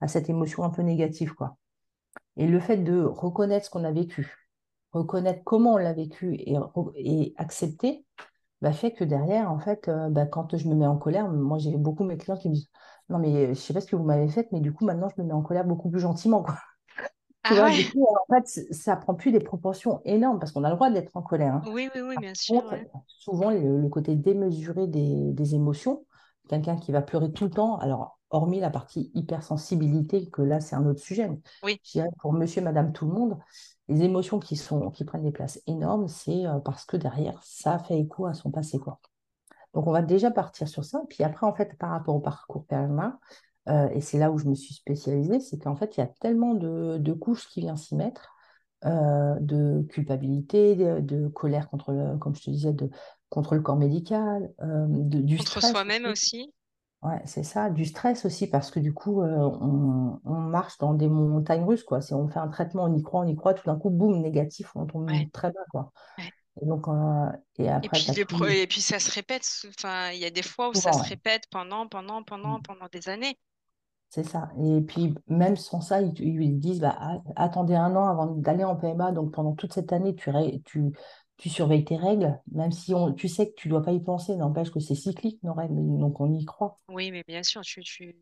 à 0.00 0.08
cette 0.08 0.30
émotion 0.30 0.64
un 0.64 0.70
peu 0.70 0.82
négative, 0.82 1.34
quoi. 1.34 1.56
Et 2.36 2.46
le 2.46 2.60
fait 2.60 2.78
de 2.78 3.02
reconnaître 3.02 3.66
ce 3.66 3.70
qu'on 3.70 3.84
a 3.84 3.92
vécu, 3.92 4.48
reconnaître 4.92 5.42
comment 5.44 5.74
on 5.74 5.76
l'a 5.76 5.92
vécu 5.92 6.34
et, 6.38 7.34
accepter, 7.36 8.04
bah, 8.60 8.72
fait 8.72 8.92
que 8.92 9.04
derrière, 9.04 9.50
en 9.50 9.58
fait, 9.58 9.88
euh, 9.88 10.08
bah, 10.08 10.26
quand 10.26 10.56
je 10.56 10.68
me 10.68 10.74
mets 10.74 10.86
en 10.86 10.96
colère, 10.96 11.28
moi 11.28 11.58
j'ai 11.58 11.76
beaucoup 11.76 12.04
mes 12.04 12.16
clients 12.16 12.36
qui 12.36 12.48
me 12.48 12.54
disent, 12.54 12.70
non 13.08 13.18
mais 13.18 13.48
je 13.54 13.60
sais 13.60 13.74
pas 13.74 13.80
ce 13.80 13.86
que 13.86 13.96
vous 13.96 14.04
m'avez 14.04 14.28
fait, 14.28 14.48
mais 14.52 14.60
du 14.60 14.72
coup 14.72 14.84
maintenant 14.84 15.08
je 15.14 15.20
me 15.22 15.26
mets 15.26 15.34
en 15.34 15.42
colère 15.42 15.64
beaucoup 15.64 15.90
plus 15.90 16.00
gentiment, 16.00 16.42
quoi. 16.42 16.56
Tu 17.44 17.52
Ah 17.52 17.70
du 17.70 17.90
coup, 17.90 18.06
en 18.06 18.34
fait, 18.34 18.46
ça 18.72 18.96
prend 18.96 19.14
plus 19.14 19.30
des 19.30 19.40
proportions 19.40 20.00
énormes 20.06 20.38
parce 20.38 20.50
qu'on 20.50 20.64
a 20.64 20.70
le 20.70 20.76
droit 20.76 20.90
d'être 20.90 21.10
en 21.14 21.20
colère. 21.20 21.56
hein. 21.56 21.62
Oui, 21.66 21.90
oui, 21.94 22.00
oui, 22.00 22.14
Par 22.14 22.22
bien 22.22 22.34
sûr, 22.34 22.54
contre, 22.54 22.72
ouais. 22.72 22.90
souvent, 23.06 23.50
le, 23.50 23.78
le 23.82 23.88
côté 23.90 24.16
démesuré 24.16 24.86
des, 24.86 25.32
des 25.32 25.54
émotions, 25.54 26.06
quelqu'un 26.48 26.76
qui 26.76 26.90
va 26.90 27.02
pleurer 27.02 27.32
tout 27.32 27.44
le 27.44 27.50
temps, 27.50 27.76
alors, 27.76 28.18
hormis 28.34 28.60
la 28.60 28.70
partie 28.70 29.10
hypersensibilité, 29.14 30.28
que 30.30 30.42
là, 30.42 30.60
c'est 30.60 30.76
un 30.76 30.86
autre 30.86 31.00
sujet, 31.00 31.30
Oui. 31.62 31.80
je 31.84 31.92
dirais 31.92 32.10
pour 32.20 32.32
monsieur, 32.34 32.62
madame, 32.62 32.92
tout 32.92 33.06
le 33.06 33.12
monde, 33.12 33.38
les 33.88 34.02
émotions 34.02 34.40
qui 34.40 34.56
sont, 34.56 34.90
qui 34.90 35.04
prennent 35.04 35.24
des 35.24 35.32
places 35.32 35.60
énormes, 35.66 36.08
c'est 36.08 36.46
euh, 36.46 36.58
parce 36.60 36.84
que 36.86 36.96
derrière, 36.96 37.40
ça 37.44 37.78
fait 37.78 37.98
écho 38.00 38.26
à 38.26 38.34
son 38.34 38.50
passé, 38.50 38.78
quoi. 38.78 39.00
Donc, 39.74 39.86
on 39.86 39.92
va 39.92 40.02
déjà 40.02 40.30
partir 40.30 40.68
sur 40.68 40.84
ça. 40.84 41.02
Puis 41.08 41.24
après, 41.24 41.46
en 41.46 41.54
fait, 41.54 41.76
par 41.78 41.90
rapport 41.90 42.14
au 42.14 42.20
parcours 42.20 42.64
PMA, 42.66 43.18
euh, 43.68 43.88
et 43.90 44.00
c'est 44.00 44.18
là 44.18 44.30
où 44.30 44.38
je 44.38 44.46
me 44.46 44.54
suis 44.54 44.74
spécialisée, 44.74 45.40
c'est 45.40 45.58
qu'en 45.58 45.76
fait, 45.76 45.96
il 45.96 46.00
y 46.00 46.02
a 46.02 46.06
tellement 46.06 46.54
de, 46.54 46.98
de 46.98 47.12
couches 47.12 47.48
qui 47.48 47.60
viennent 47.60 47.76
s'y 47.76 47.96
mettre, 47.96 48.34
euh, 48.84 49.36
de 49.40 49.82
culpabilité, 49.90 50.76
de, 50.76 51.00
de 51.00 51.28
colère 51.28 51.68
contre 51.70 51.92
le, 51.92 52.18
comme 52.18 52.34
je 52.34 52.42
te 52.44 52.50
disais, 52.50 52.72
de, 52.72 52.90
contre 53.30 53.54
le 53.54 53.62
corps 53.62 53.76
médical, 53.76 54.52
euh, 54.62 54.86
de- 54.88 55.20
du 55.20 55.38
Contre 55.38 55.60
soi-même 55.60 56.06
aussi. 56.06 56.53
Ouais, 57.04 57.20
c'est 57.26 57.42
ça, 57.42 57.68
du 57.68 57.84
stress 57.84 58.24
aussi, 58.24 58.46
parce 58.46 58.70
que 58.70 58.80
du 58.80 58.94
coup, 58.94 59.20
euh, 59.22 59.26
on, 59.60 60.20
on 60.24 60.34
marche 60.40 60.78
dans 60.78 60.94
des 60.94 61.06
montagnes 61.06 61.64
russes, 61.64 61.82
quoi. 61.84 62.00
Si 62.00 62.14
on 62.14 62.28
fait 62.28 62.38
un 62.38 62.48
traitement, 62.48 62.84
on 62.84 62.94
y 62.96 63.02
croit, 63.02 63.20
on 63.20 63.26
y 63.28 63.36
croit, 63.36 63.52
tout 63.52 63.64
d'un 63.66 63.76
coup, 63.78 63.90
boum, 63.90 64.22
négatif, 64.22 64.74
on 64.74 64.86
Ouais, 65.08 65.26
tombe 65.26 65.30
très 65.30 65.50
bas, 65.52 65.60
quoi. 65.70 65.92
ouais. 66.18 66.32
Et 66.62 66.66
donc, 66.66 66.88
euh, 66.88 67.26
et 67.58 67.70
Et 67.82 67.88
après, 67.88 68.04
puis, 68.16 68.24
pro- 68.24 68.46
et 68.48 68.66
puis 68.66 68.80
ça 68.82 68.98
se 68.98 69.12
répète. 69.12 69.46
Enfin, 69.68 70.10
il 70.10 70.18
y 70.18 70.24
a 70.24 70.30
des 70.30 70.42
fois 70.42 70.68
où 70.70 70.74
ça 70.74 70.92
souvent, 70.92 70.92
se 70.92 71.02
ouais. 71.02 71.08
répète 71.08 71.46
pendant, 71.50 71.86
pendant, 71.86 72.24
pendant, 72.24 72.60
pendant 72.60 72.88
des 72.88 73.08
années. 73.08 73.38
C'est 74.10 74.22
ça. 74.24 74.50
Et 74.62 74.80
puis, 74.82 75.14
même 75.26 75.56
sans 75.56 75.80
ça, 75.80 76.00
ils, 76.00 76.12
ils 76.20 76.58
disent, 76.60 76.80
bah, 76.80 76.96
a- 77.00 77.20
attendez 77.36 77.74
un 77.74 77.96
an 77.96 78.06
avant 78.06 78.26
d'aller 78.26 78.62
en 78.64 78.76
PMA. 78.76 79.10
Donc, 79.12 79.32
pendant 79.32 79.54
toute 79.54 79.72
cette 79.72 79.92
année, 79.92 80.14
tu, 80.14 80.30
ré- 80.30 80.62
tu, 80.64 80.92
tu 81.36 81.48
surveilles 81.48 81.84
tes 81.84 81.96
règles, 81.96 82.38
même 82.52 82.72
si 82.72 82.94
on, 82.94 83.12
tu 83.12 83.28
sais 83.28 83.48
que 83.48 83.54
tu 83.54 83.68
dois 83.68 83.82
pas 83.82 83.92
y 83.92 84.00
penser. 84.00 84.36
N'empêche 84.36 84.70
que 84.70 84.80
c'est 84.80 84.94
cyclique, 84.94 85.42
nos 85.42 85.54
règles. 85.54 85.74
Donc, 85.98 86.20
on 86.20 86.32
y 86.32 86.44
croit. 86.44 86.76
Oui, 86.88 87.10
mais 87.10 87.24
bien 87.26 87.42
sûr, 87.42 87.62
tu, 87.62 87.82
tu, 87.82 88.14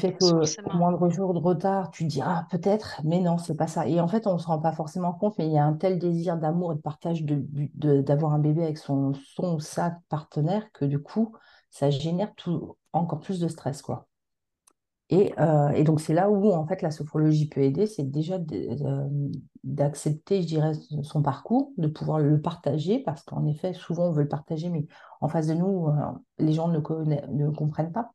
penses 0.00 0.32
que 0.32 0.70
au 0.70 0.76
moindre 0.76 1.10
jour 1.10 1.34
de 1.34 1.38
retard, 1.38 1.90
tu 1.90 2.04
te 2.04 2.08
dis, 2.08 2.20
ah, 2.22 2.46
peut-être, 2.50 3.00
mais 3.04 3.20
non, 3.20 3.38
c'est 3.38 3.56
pas 3.56 3.66
ça. 3.66 3.86
Et 3.88 4.00
en 4.00 4.08
fait, 4.08 4.26
on 4.26 4.34
ne 4.34 4.38
se 4.38 4.46
rend 4.46 4.60
pas 4.60 4.72
forcément 4.72 5.12
compte, 5.12 5.36
mais 5.38 5.46
il 5.46 5.52
y 5.52 5.58
a 5.58 5.64
un 5.64 5.72
tel 5.74 5.98
désir 5.98 6.36
d'amour 6.36 6.72
et 6.72 6.76
de 6.76 6.80
partage 6.80 7.24
de, 7.24 7.36
du- 7.36 7.70
de- 7.74 8.00
d'avoir 8.00 8.32
un 8.32 8.38
bébé 8.38 8.62
avec 8.62 8.78
son, 8.78 9.12
son 9.14 9.56
ou 9.56 9.60
sa 9.60 9.98
partenaire 10.08 10.70
que 10.72 10.84
du 10.84 11.00
coup, 11.00 11.34
ça 11.70 11.90
génère 11.90 12.34
tout, 12.36 12.76
encore 12.92 13.20
plus 13.20 13.40
de 13.40 13.48
stress, 13.48 13.82
quoi. 13.82 14.06
Et, 15.10 15.32
euh, 15.40 15.70
et 15.70 15.82
donc, 15.84 16.00
c'est 16.00 16.14
là 16.14 16.30
où, 16.30 16.52
en 16.52 16.66
fait, 16.66 16.82
la 16.82 16.90
sophrologie 16.92 17.48
peut 17.48 17.60
aider, 17.62 17.86
c'est 17.86 18.04
déjà 18.10 18.38
de- 18.38 18.68
d'accepter, 19.64 20.42
je 20.42 20.46
dirais, 20.46 20.72
son 21.02 21.22
parcours, 21.22 21.72
de 21.78 21.88
pouvoir 21.88 22.20
le 22.20 22.40
partager, 22.40 23.00
parce 23.00 23.22
qu'en 23.24 23.44
effet, 23.46 23.72
souvent, 23.74 24.08
on 24.08 24.12
veut 24.12 24.22
le 24.22 24.28
partager, 24.28 24.68
mais 24.70 24.86
en 25.20 25.28
face 25.28 25.48
de 25.48 25.54
nous, 25.54 25.88
euh, 25.88 25.92
les 26.38 26.52
gens 26.52 26.68
ne, 26.68 26.78
comprennent 27.50 27.92
pas, 27.92 28.12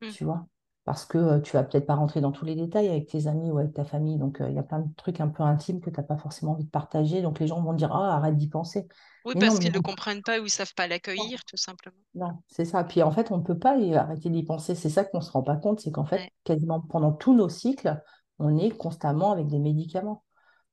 Hmm. 0.00 0.10
tu 0.10 0.24
vois, 0.24 0.46
parce 0.88 1.04
que 1.04 1.38
tu 1.40 1.52
vas 1.52 1.64
peut-être 1.64 1.84
pas 1.86 1.96
rentrer 1.96 2.22
dans 2.22 2.32
tous 2.32 2.46
les 2.46 2.54
détails 2.54 2.88
avec 2.88 3.08
tes 3.08 3.26
amis 3.26 3.50
ou 3.50 3.58
avec 3.58 3.74
ta 3.74 3.84
famille, 3.84 4.16
donc 4.16 4.40
euh, 4.40 4.48
il 4.48 4.54
y 4.56 4.58
a 4.58 4.62
plein 4.62 4.78
de 4.80 4.88
trucs 4.96 5.20
un 5.20 5.28
peu 5.28 5.42
intimes 5.42 5.82
que 5.82 5.90
tu 5.90 5.96
n'as 6.00 6.02
pas 6.02 6.16
forcément 6.16 6.52
envie 6.52 6.64
de 6.64 6.70
partager, 6.70 7.20
donc 7.20 7.40
les 7.40 7.46
gens 7.46 7.60
vont 7.60 7.74
dire, 7.74 7.92
ah, 7.92 8.16
arrête 8.16 8.38
d'y 8.38 8.48
penser. 8.48 8.88
Oui, 9.24 9.34
Mais 9.34 9.40
parce 9.46 9.58
qu'ils 9.60 9.72
ne 9.72 9.78
comprennent 9.78 10.24
pas 10.24 10.40
ou 10.40 10.46
ils 10.46 10.50
savent 10.50 10.74
pas 10.74 10.88
l'accueillir, 10.88 11.44
tout 11.44 11.56
simplement. 11.58 12.02
non, 12.14 12.42
c'est 12.48 12.64
ça. 12.64 12.84
Puis 12.84 13.02
en 13.02 13.12
fait, 13.12 13.30
on 13.30 13.38
ne 13.38 13.42
peut 13.42 13.58
pas 13.58 13.76
y 13.76 13.94
arrêter 13.94 14.30
d'y 14.30 14.42
penser. 14.42 14.74
C'est 14.74 14.88
ça 14.90 15.04
qu'on 15.04 15.18
ne 15.18 15.22
se 15.22 15.30
rend 15.30 15.42
pas 15.42 15.56
compte, 15.56 15.80
c'est 15.80 15.92
qu'en 15.92 16.04
fait, 16.04 16.16
Ouais. 16.16 16.32
quasiment 16.44 16.80
pendant 16.80 17.12
tous 17.12 17.34
nos 17.34 17.48
cycles, 17.48 18.00
on 18.38 18.56
est 18.58 18.70
constamment 18.70 19.32
avec 19.32 19.46
des 19.48 19.58
médicaments. 19.58 20.24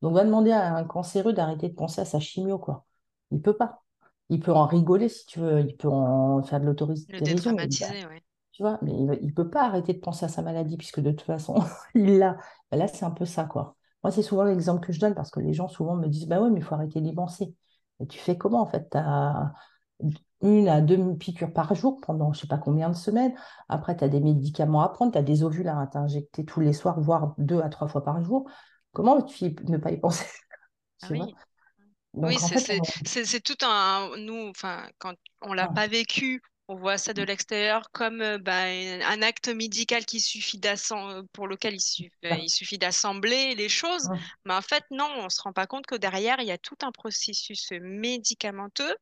Donc, 0.01 0.11
on 0.11 0.15
va 0.15 0.23
demander 0.25 0.51
à 0.51 0.75
un 0.75 0.83
cancéreux 0.85 1.33
d'arrêter 1.33 1.69
de 1.69 1.75
penser 1.75 2.01
à 2.01 2.05
sa 2.05 2.19
chimio, 2.19 2.57
quoi. 2.59 2.85
Il 3.31 3.41
peut 3.41 3.55
pas. 3.57 3.83
Il 4.29 4.39
peut 4.39 4.53
en 4.53 4.65
rigoler 4.65 5.09
si 5.09 5.25
tu 5.25 5.39
veux, 5.39 5.59
il 5.61 5.75
peut 5.77 5.87
en 5.89 6.41
faire 6.43 6.59
de 6.61 6.65
Le 7.09 7.19
il 7.19 7.19
va- 7.19 7.25
dédramatiser, 7.25 8.05
ouais. 8.07 8.23
Tu 8.55 8.63
vois, 8.63 8.79
mais 8.81 8.93
il 8.93 9.05
ne 9.05 9.31
peut 9.31 9.49
pas 9.49 9.65
arrêter 9.65 9.93
de 9.93 9.99
penser 9.99 10.23
à 10.23 10.29
sa 10.29 10.41
maladie 10.41 10.77
puisque 10.77 11.01
de 11.01 11.11
toute 11.11 11.23
façon, 11.23 11.55
il 11.93 12.19
l'a. 12.19 12.37
Ben 12.71 12.77
là, 12.77 12.87
c'est 12.87 13.03
un 13.03 13.11
peu 13.11 13.25
ça, 13.25 13.43
quoi. 13.43 13.75
Moi, 14.01 14.11
c'est 14.11 14.21
souvent 14.21 14.43
l'exemple 14.45 14.85
que 14.85 14.93
je 14.93 14.99
donne 15.01 15.13
parce 15.13 15.29
que 15.29 15.41
les 15.41 15.51
gens 15.51 15.67
souvent 15.67 15.95
me 15.97 16.07
disent, 16.07 16.27
bah 16.27 16.39
ouais, 16.41 16.49
mais 16.49 16.59
il 16.59 16.63
faut 16.63 16.75
arrêter 16.75 17.01
d'y 17.01 17.13
penser. 17.13 17.53
Et 17.99 18.07
tu 18.07 18.17
fais 18.17 18.37
comment, 18.37 18.61
en 18.61 18.65
fait? 18.65 18.87
Tu 18.89 18.97
as 18.97 19.51
une 20.41 20.69
à 20.69 20.79
deux 20.79 21.15
piqûres 21.17 21.51
par 21.51 21.75
jour 21.75 21.99
pendant 22.01 22.31
je 22.31 22.41
sais 22.41 22.47
pas 22.47 22.57
combien 22.57 22.89
de 22.89 22.95
semaines. 22.95 23.33
Après, 23.67 23.97
tu 23.97 24.05
as 24.05 24.07
des 24.07 24.21
médicaments 24.21 24.81
à 24.81 24.89
prendre, 24.89 25.11
tu 25.11 25.17
as 25.17 25.23
des 25.23 25.43
ovules 25.43 25.67
à 25.67 25.85
t'injecter 25.87 26.45
tous 26.45 26.61
les 26.61 26.71
soirs, 26.71 27.01
voire 27.01 27.33
deux 27.37 27.59
à 27.59 27.67
trois 27.67 27.89
fois 27.89 28.05
par 28.05 28.23
jour. 28.23 28.49
Comment 28.93 29.21
tu 29.21 29.53
ne 29.67 29.77
pas 29.77 29.91
y 29.91 29.97
penser, 29.97 30.25
Ah 31.01 31.07
oui. 31.11 31.35
Oui, 32.13 32.37
Donc, 32.37 32.39
c'est 32.39 32.79
on... 32.79 33.39
tout 33.43 33.65
un 33.65 34.11
nous 34.17 34.47
enfin 34.47 34.87
quand 34.99 35.15
on 35.41 35.51
l'a 35.51 35.67
pas 35.67 35.87
vécu, 35.87 36.41
on 36.67 36.75
voit 36.75 36.97
ça 36.97 37.13
de 37.13 37.21
l'extérieur 37.21 37.91
comme 37.91 38.21
euh, 38.21 38.37
ben, 38.37 39.01
un 39.03 39.21
acte 39.21 39.49
médical 39.49 40.05
qui 40.05 40.19
suffit 40.19 40.59
pour 41.33 41.47
lequel 41.47 41.75
il 41.75 41.81
suffit 41.81 42.11
ah, 42.23 42.37
il 42.37 42.49
suffit 42.49 42.77
d'assembler 42.77 43.55
les 43.55 43.69
choses, 43.69 44.09
mais 44.45 44.53
en 44.53 44.61
fait 44.61 44.83
non, 44.91 45.09
on 45.17 45.29
se 45.29 45.41
rend 45.41 45.53
pas 45.53 45.67
compte 45.67 45.85
que 45.85 45.95
derrière 45.95 46.39
il 46.39 46.47
y 46.47 46.51
a 46.51 46.57
tout 46.57 46.77
un 46.81 46.91
processus 46.91 47.71
médicamenteux 47.81 48.95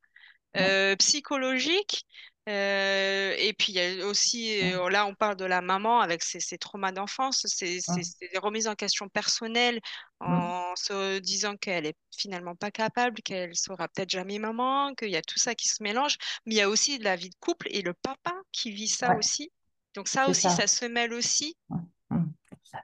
euh, 0.57 0.95
psychologique. 0.97 2.05
Euh, 2.49 3.33
et 3.37 3.53
puis 3.53 3.71
il 3.71 3.75
y 3.75 4.01
a 4.01 4.05
aussi, 4.05 4.73
euh, 4.73 4.89
là 4.89 5.05
on 5.05 5.15
parle 5.15 5.37
de 5.37 5.45
la 5.45 5.61
maman 5.61 6.01
avec 6.01 6.23
ses, 6.23 6.41
ses 6.41 6.57
traumas 6.57 6.91
d'enfance, 6.91 7.45
ses, 7.47 7.79
ses- 7.79 8.03
ses 8.03 8.37
remises 8.37 8.67
en 8.67 8.75
question 8.75 9.07
personnelles 9.07 9.79
en 10.19 10.75
se 10.75 11.19
disant 11.19 11.55
qu'elle 11.55 11.85
est 11.85 11.95
finalement 12.17 12.55
pas 12.55 12.69
capable, 12.71 13.21
qu'elle 13.21 13.55
sera 13.55 13.87
peut-être 13.87 14.09
jamais 14.09 14.39
maman, 14.39 14.93
qu'il 14.95 15.09
y 15.09 15.15
a 15.15 15.21
tout 15.21 15.39
ça 15.39 15.55
qui 15.55 15.67
se 15.69 15.81
mélange. 15.81 16.17
Mais 16.45 16.55
il 16.55 16.57
y 16.57 16.61
a 16.61 16.69
aussi 16.69 16.97
la 16.97 17.15
vie 17.15 17.29
de 17.29 17.35
couple 17.39 17.67
et 17.71 17.81
le 17.81 17.93
papa 17.93 18.33
qui 18.51 18.71
vit 18.71 18.87
ça 18.89 19.11
ouais, 19.11 19.19
aussi. 19.19 19.51
Donc 19.95 20.07
ça 20.07 20.27
aussi, 20.27 20.41
ça. 20.41 20.49
ça 20.49 20.67
se 20.67 20.85
mêle 20.85 21.13
aussi. 21.13 21.55
Ah. 21.71 21.75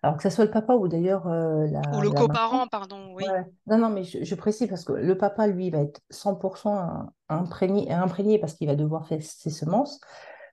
Alors 0.03 0.17
que 0.17 0.23
ce 0.23 0.29
soit 0.29 0.45
le 0.45 0.51
papa 0.51 0.73
ou 0.75 0.87
d'ailleurs 0.87 1.27
euh, 1.27 1.67
Ou 1.91 2.01
la, 2.01 2.01
le 2.01 2.09
la 2.09 2.23
coparent, 2.27 2.67
pardon, 2.67 3.13
oui. 3.13 3.31
ouais. 3.31 3.43
Non, 3.67 3.77
non, 3.77 3.89
mais 3.89 4.03
je, 4.03 4.23
je 4.23 4.35
précise 4.35 4.67
parce 4.69 4.83
que 4.85 4.93
le 4.93 5.17
papa, 5.17 5.47
lui, 5.47 5.69
va 5.69 5.79
être 5.79 6.01
100% 6.09 7.07
imprégné, 7.29 7.91
imprégné 7.91 8.39
parce 8.39 8.53
qu'il 8.55 8.67
va 8.67 8.75
devoir 8.75 9.07
faire 9.07 9.21
ses 9.23 9.49
semences. 9.49 9.99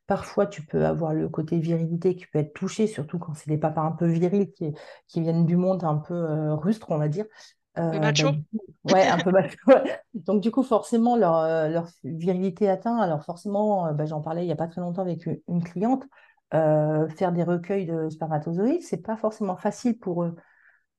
Parfois, 0.07 0.46
tu 0.46 0.64
peux 0.66 0.87
avoir 0.87 1.14
le 1.14 1.29
côté 1.29 1.59
virilité 1.59 2.16
qui 2.16 2.27
peut 2.27 2.38
être 2.40 2.55
touché, 2.55 2.87
surtout 2.87 3.18
quand 3.18 3.35
c'est 3.35 3.51
des 3.51 3.59
papas 3.59 3.83
un 3.83 3.92
peu 3.92 4.07
virils 4.07 4.53
qui, 4.53 4.72
qui 5.09 5.20
viennent 5.20 5.46
du 5.46 5.57
monde 5.57 5.85
un 5.85 5.96
peu 5.96 6.14
euh, 6.14 6.55
rustre, 6.55 6.90
on 6.90 6.99
va 6.99 7.09
dire. 7.09 7.27
Le 7.90 7.99
Euh, 7.99 8.12
bah, 8.12 8.12
macho. 8.12 8.33
coup, 8.33 8.64
ouais, 8.85 9.07
un 9.09 9.18
peu 9.20 9.31
ouais. 9.33 10.01
Donc, 10.14 10.42
du 10.42 10.51
coup, 10.51 10.62
forcément, 10.62 11.16
leur, 11.16 11.37
euh, 11.38 11.68
leur 11.68 11.88
virilité 12.05 12.68
atteint. 12.70 12.99
Alors, 12.99 13.25
forcément, 13.25 13.92
bah, 13.94 14.07
j'en 14.07 14.20
parlais 14.22 14.42
il 14.44 14.46
n'y 14.46 14.53
a 14.53 14.57
pas 14.57 14.68
très 14.68 14.81
longtemps 14.81 15.03
avec 15.03 15.27
une, 15.27 15.40
une 15.49 15.62
cliente. 15.64 16.05
Euh, 16.54 17.09
faire 17.09 17.32
des 17.32 17.42
recueils 17.44 17.87
de 17.87 18.09
spermatozoïdes, 18.11 18.82
c'est 18.82 19.02
pas 19.02 19.16
forcément 19.16 19.56
facile 19.56 19.98
pour 19.98 20.24
eux. 20.24 20.37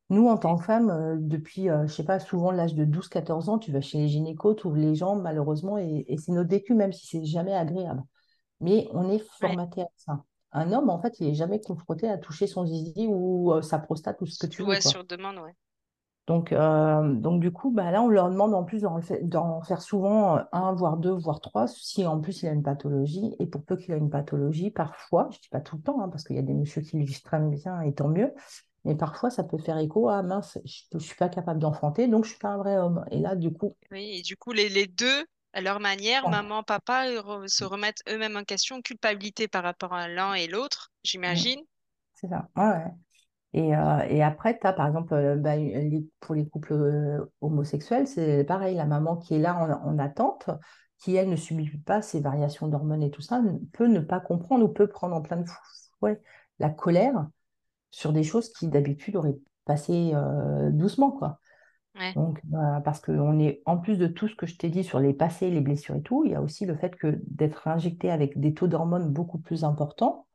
Nous, 0.09 0.27
en 0.27 0.37
tant 0.37 0.57
que 0.57 0.63
femmes, 0.65 0.89
euh, 0.89 1.17
depuis, 1.19 1.69
euh, 1.69 1.87
je 1.87 1.93
sais 1.93 2.05
pas, 2.05 2.19
souvent 2.19 2.51
l'âge 2.51 2.75
de 2.75 2.85
douze 2.85 3.09
quatorze 3.09 3.49
ans, 3.49 3.59
tu 3.59 3.71
vas 3.73 3.81
chez 3.81 3.97
les 3.99 4.07
gynécos, 4.09 4.55
tu 4.55 4.67
ouvres 4.67 4.77
les 4.77 4.95
jambes, 4.95 5.21
malheureusement, 5.21 5.77
et, 5.77 6.05
et 6.07 6.17
c'est 6.17 6.31
notre 6.33 6.49
vécu, 6.49 6.75
même 6.75 6.93
si 6.93 7.07
c'est 7.07 7.25
jamais 7.25 7.53
agréable. 7.55 8.03
Mais 8.61 8.87
on 8.93 9.09
est 9.09 9.19
Ouais. 9.41 9.57
formaté 9.59 9.83
à 9.83 9.87
ça. 9.97 10.23
Un 10.53 10.71
homme, 10.73 10.89
en 10.89 11.01
fait, 11.01 11.19
il 11.21 11.29
est 11.29 11.35
jamais 11.35 11.61
confronté 11.61 12.09
à 12.09 12.17
toucher 12.17 12.47
son 12.47 12.65
zizi 12.67 13.07
ou 13.09 13.53
euh, 13.53 13.61
sa 13.63 13.79
prostate 13.79 14.21
ou 14.21 14.27
ce 14.27 14.37
que 14.39 14.47
tu 14.47 14.63
veux, 14.63 14.75
Ouais, 14.75 14.81
sur 14.81 15.03
demande, 15.03 15.39
ouais. 15.39 15.55
Donc, 16.27 16.51
euh, 16.51 17.13
donc 17.15 17.39
du 17.41 17.51
coup, 17.51 17.71
bah, 17.71 17.89
là, 17.91 18.01
on 18.03 18.09
leur 18.09 18.29
demande 18.29 18.53
en 18.53 18.63
plus 18.65 18.81
d'en 18.81 19.01
fa- 19.01 19.21
d'en 19.21 19.61
faire 19.61 19.81
souvent 19.81 20.37
euh, 20.37 20.41
un, 20.51 20.73
voire 20.73 20.97
deux, 20.97 21.11
voire 21.13 21.39
trois, 21.39 21.67
si 21.67 22.05
en 22.05 22.19
plus 22.19 22.43
il 22.43 22.47
a 22.49 22.51
une 22.51 22.63
pathologie. 22.63 23.35
Et 23.39 23.45
pour 23.47 23.63
peu 23.63 23.77
qu'il 23.77 23.93
a 23.93 23.97
une 23.97 24.09
pathologie, 24.09 24.69
parfois, 24.71 25.29
je 25.31 25.39
dis 25.39 25.47
pas 25.49 25.61
tout 25.61 25.77
le 25.77 25.83
temps, 25.83 26.01
hein, 26.01 26.09
parce 26.09 26.23
qu'il 26.25 26.35
y 26.35 26.39
a 26.39 26.41
des 26.41 26.53
messieurs 26.53 26.81
qui 26.81 27.05
très 27.23 27.39
bien, 27.39 27.81
et 27.81 27.93
tant 27.93 28.09
mieux, 28.09 28.33
mais 28.85 28.95
parfois 28.95 29.29
ça 29.29 29.43
peut 29.45 29.57
faire 29.57 29.77
écho 29.77 30.09
à 30.09 30.21
mince, 30.23 30.57
je 30.65 30.83
ne 30.93 30.99
suis 30.99 31.15
pas 31.15 31.29
capable 31.29 31.59
d'enfanter, 31.59 32.07
donc 32.09 32.25
je 32.25 32.31
suis 32.31 32.39
pas 32.39 32.49
un 32.49 32.57
vrai 32.57 32.77
homme. 32.77 33.05
Et 33.11 33.19
là, 33.19 33.35
du 33.35 33.51
coup, 33.53 33.75
Oui, 33.91 34.19
et 34.19 34.21
du 34.21 34.37
coup, 34.37 34.53
les, 34.53 34.69
les 34.69 34.87
deux, 34.87 35.25
à 35.51 35.59
leur 35.61 35.79
manière, 35.81 36.25
ah, 36.25 36.29
maman, 36.29 36.63
papa, 36.63 37.05
se 37.47 37.65
remettent 37.65 38.01
eux-mêmes 38.07 38.37
en 38.37 38.45
question, 38.45 38.81
culpabilité 38.81 39.47
par 39.49 39.63
rapport 39.63 39.93
à 39.93 40.07
l'un 40.07 40.33
et 40.35 40.47
l'autre, 40.47 40.91
j'imagine. 41.03 41.61
c'est 42.13 42.27
ça. 42.29 42.49
Ouais, 42.55 42.63
ouais. 42.65 43.06
Et, 43.53 43.75
euh, 43.75 43.99
et 44.09 44.21
après, 44.23 44.59
tu 44.59 44.67
as 44.67 44.73
par 44.73 44.87
exemple, 44.87 45.13
euh, 45.13 45.35
bah, 45.37 45.55
les- 45.57 46.05
pour 46.19 46.35
les 46.35 46.47
couples 46.47 46.73
euh, 46.73 47.25
homosexuels, 47.41 48.07
c'est 48.07 48.43
pareil, 48.43 48.75
la 48.75 48.85
maman 48.85 49.17
qui 49.17 49.35
est 49.35 49.39
là 49.39 49.55
en, 49.57 49.69
en 49.71 49.99
attente, 49.99 50.49
qui 50.99 51.15
elle 51.15 51.29
ne 51.29 51.35
subit 51.35 51.69
pas 51.79 52.01
ces 52.01 52.19
variations 52.21 52.67
d'hormones 52.67 53.03
et 53.03 53.11
tout 53.11 53.21
ça, 53.21 53.41
peut 53.73 53.87
ne 53.87 53.99
pas 53.99 54.19
comprendre 54.19 54.65
ou 54.65 54.69
peut 54.69 54.87
prendre 54.87 55.15
en 55.15 55.21
plein 55.21 55.43
fou- 55.45 55.55
fouet 55.99 56.21
la 56.59 56.69
colère 56.69 57.27
sur 57.91 58.13
des 58.13 58.23
choses 58.23 58.51
qui 58.53 58.67
d'habitude 58.69 59.15
auraient 59.17 59.37
passé 59.65 60.13
doucement, 60.71 61.11
quoi. 61.11 61.39
Ouais. 61.95 62.15
Donc, 62.15 62.41
euh, 62.53 62.79
parce 62.81 62.99
qu'on 63.01 63.39
est, 63.39 63.61
en 63.65 63.77
plus 63.77 63.97
de 63.97 64.07
tout 64.07 64.27
ce 64.27 64.35
que 64.35 64.47
je 64.47 64.57
t'ai 64.57 64.69
dit 64.69 64.83
sur 64.83 64.99
les 64.99 65.13
passés, 65.13 65.51
les 65.51 65.61
blessures 65.61 65.95
et 65.95 66.01
tout, 66.01 66.23
il 66.25 66.31
y 66.31 66.35
a 66.35 66.41
aussi 66.41 66.65
le 66.65 66.75
fait 66.75 66.95
que 66.95 67.19
d'être 67.27 67.67
injecté 67.67 68.09
avec 68.11 68.39
des 68.39 68.53
taux 68.53 68.67
d'hormones 68.67 69.11
beaucoup 69.13 69.37
plus 69.39 69.63
importants 69.63 70.27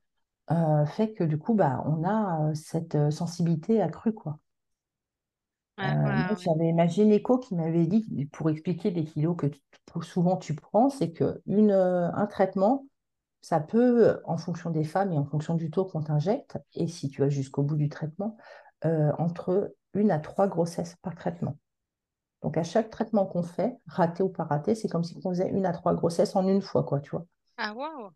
euh, 0.51 0.87
fait 0.87 1.13
que 1.15 1.25
du 1.25 1.39
coup, 1.39 1.55
bah, 1.55 1.83
on 1.87 2.05
a 2.05 2.51
euh, 2.51 2.55
cette 2.55 3.11
sensibilité 3.11 3.81
accrue, 3.83 4.13
quoi. 4.15 4.39
Euh, 5.85 5.89
Ouais, 5.89 6.27
ouais, 6.31 6.37
j'avais 6.39 6.73
ma 6.73 6.87
gynéco 6.87 7.39
qui 7.39 7.55
m'avait 7.57 7.87
dit, 7.87 8.27
pour 8.33 8.51
expliquer 8.51 8.91
les 8.91 9.05
kilos 9.05 9.37
que 9.37 9.47
tu- 9.47 9.61
souvent 10.03 10.37
tu 10.37 10.55
prends, 10.55 10.89
c'est 10.91 11.13
que 11.13 11.43
une, 11.47 11.73
euh, 11.73 12.11
un 12.13 12.27
traitement, 12.27 12.87
ça 13.43 13.61
peut, 13.61 14.21
en 14.27 14.37
fonction 14.39 14.71
des 14.71 14.85
femmes 14.85 15.13
et 15.13 15.19
en 15.19 15.25
fonction 15.25 15.55
du 15.57 15.71
taux 15.71 15.85
qu'on 15.87 16.03
t'injecte, 16.03 16.59
et 16.75 16.89
si 16.89 17.09
tu 17.11 17.23
vas 17.23 17.29
jusqu'au 17.31 17.63
bout 17.63 17.77
du 17.77 17.89
traitement, 17.89 18.37
entre 19.19 19.75
une 19.95 20.11
à 20.11 20.19
trois 20.19 20.49
grossesses 20.49 20.97
par 21.03 21.15
traitement. 21.15 21.57
Donc, 22.43 22.57
à 22.59 22.65
chaque 22.65 22.91
traitement 22.91 23.27
qu'on 23.27 23.43
fait, 23.45 23.79
raté 23.87 24.23
ou 24.25 24.29
pas 24.31 24.45
raté, 24.45 24.75
c'est 24.77 24.89
comme 24.89 25.05
si 25.05 25.17
on 25.25 25.31
faisait 25.31 25.51
une 25.51 25.67
à 25.67 25.73
trois 25.73 25.95
grossesses 25.95 26.37
en 26.37 26.47
une 26.49 26.63
fois, 26.63 26.85
quoi, 26.85 27.01
tu 27.01 27.11
vois? 27.13 27.27
Ah, 27.57 27.73
waouh. 27.75 28.13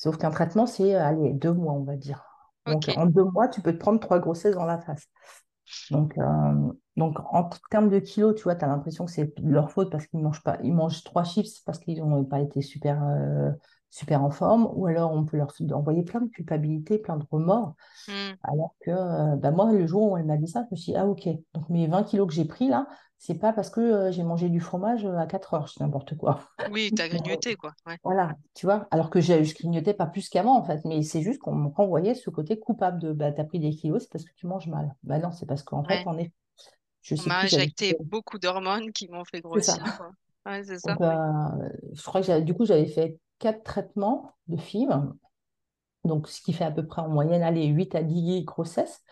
Sauf 0.00 0.16
qu'un 0.16 0.30
traitement, 0.30 0.64
c'est, 0.64 0.94
euh, 0.94 1.04
allez, 1.04 1.34
deux 1.34 1.52
mois, 1.52 1.74
on 1.74 1.84
va 1.84 1.94
dire. 1.96 2.24
Donc, 2.66 2.88
en 2.96 3.04
deux 3.04 3.24
mois, 3.24 3.48
tu 3.48 3.60
peux 3.60 3.72
te 3.72 3.76
prendre 3.78 4.00
trois 4.00 4.18
grossesses 4.18 4.54
dans 4.54 4.64
la 4.64 4.78
face. 4.78 5.06
Donc, 5.90 6.16
euh, 6.16 6.72
donc 6.96 7.18
en 7.32 7.50
termes 7.70 7.90
de 7.90 7.98
kilos, 7.98 8.34
tu 8.34 8.44
vois, 8.44 8.54
tu 8.56 8.64
as 8.64 8.68
l'impression 8.68 9.04
que 9.04 9.10
c'est 9.10 9.32
leur 9.42 9.70
faute 9.70 9.90
parce 9.90 10.06
qu'ils 10.06 10.20
mangent 10.20 10.42
pas, 10.42 10.56
ils 10.62 10.72
mangent 10.72 11.04
trois 11.04 11.24
chips 11.24 11.60
parce 11.66 11.78
qu'ils 11.78 12.02
n'ont 12.02 12.24
pas 12.24 12.40
été 12.40 12.62
super, 12.62 13.02
euh, 13.04 13.50
super 13.90 14.22
en 14.24 14.30
forme, 14.30 14.70
ou 14.74 14.86
alors 14.86 15.12
on 15.12 15.24
peut 15.24 15.36
leur 15.36 15.52
envoyer 15.72 16.02
plein 16.02 16.22
de 16.22 16.30
culpabilité, 16.30 16.98
plein 16.98 17.18
de 17.18 17.24
remords, 17.30 17.74
Hmm. 18.08 18.34
alors 18.42 18.74
que 18.80 18.90
euh, 18.90 19.36
bah, 19.36 19.50
moi, 19.50 19.70
le 19.72 19.86
jour 19.86 20.12
où 20.12 20.16
elle 20.16 20.24
m'a 20.24 20.38
dit 20.38 20.48
ça, 20.48 20.64
je 20.64 20.74
me 20.74 20.76
suis 20.76 20.92
dit, 20.92 20.98
ah 20.98 21.06
ok, 21.06 21.28
donc 21.54 21.68
mes 21.68 21.86
20 21.86 22.04
kilos 22.04 22.26
que 22.26 22.34
j'ai 22.34 22.46
pris 22.46 22.68
là, 22.68 22.86
c'est 23.22 23.34
pas 23.34 23.52
parce 23.52 23.68
que 23.68 23.80
euh, 23.80 24.12
j'ai 24.12 24.22
mangé 24.22 24.48
du 24.48 24.60
fromage 24.60 25.04
à 25.04 25.26
4 25.26 25.52
heures, 25.52 25.68
c'est 25.68 25.80
n'importe 25.80 26.16
quoi. 26.16 26.40
Oui, 26.70 26.90
t'as 26.90 27.06
grignoté, 27.06 27.54
quoi. 27.54 27.74
Ouais. 27.86 27.98
Voilà, 28.02 28.34
tu 28.54 28.64
vois, 28.64 28.88
alors 28.90 29.10
que 29.10 29.20
je 29.20 29.54
grignotais 29.54 29.92
pas 29.92 30.06
plus 30.06 30.30
qu'avant 30.30 30.56
en 30.56 30.64
fait, 30.64 30.80
mais 30.86 31.02
c'est 31.02 31.20
juste 31.20 31.38
qu'on 31.38 31.54
me 31.54 31.68
renvoyait 31.68 32.14
ce 32.14 32.30
côté 32.30 32.58
coupable 32.58 32.98
de 32.98 33.12
bah, 33.12 33.30
t'as 33.30 33.44
pris 33.44 33.60
des 33.60 33.70
kilos, 33.70 34.04
c'est 34.04 34.10
parce 34.10 34.24
que 34.24 34.32
tu 34.36 34.46
manges 34.46 34.68
mal. 34.68 34.96
Bah 35.02 35.18
non, 35.18 35.32
c'est 35.32 35.44
parce 35.44 35.62
qu'en 35.62 35.84
fait, 35.84 36.06
en 36.06 36.16
effet, 36.16 36.32
je 37.02 37.14
On 37.18 37.28
m'a 37.28 37.40
injecté 37.40 37.94
beaucoup 38.00 38.38
d'hormones 38.38 38.90
qui 38.90 39.06
m'ont 39.08 39.26
fait 39.26 39.42
ça. 39.42 39.42
grossir. 39.42 39.84
Ouais, 40.46 40.64
c'est 40.64 40.78
ça. 40.78 40.94
Donc, 40.94 41.02
euh, 41.02 41.68
je 41.92 42.02
crois 42.02 42.22
que 42.22 42.40
du 42.40 42.54
coup, 42.54 42.64
j'avais 42.64 42.86
fait 42.86 43.18
quatre 43.38 43.62
traitements 43.64 44.32
de 44.48 44.56
FIV, 44.56 44.88
donc 46.04 46.26
ce 46.26 46.40
qui 46.40 46.54
fait 46.54 46.64
à 46.64 46.70
peu 46.70 46.86
près 46.86 47.02
en 47.02 47.10
moyenne, 47.10 47.42
allez, 47.42 47.66
8 47.66 47.94
à 47.94 48.02
10 48.02 48.44
grossesses, 48.44 49.02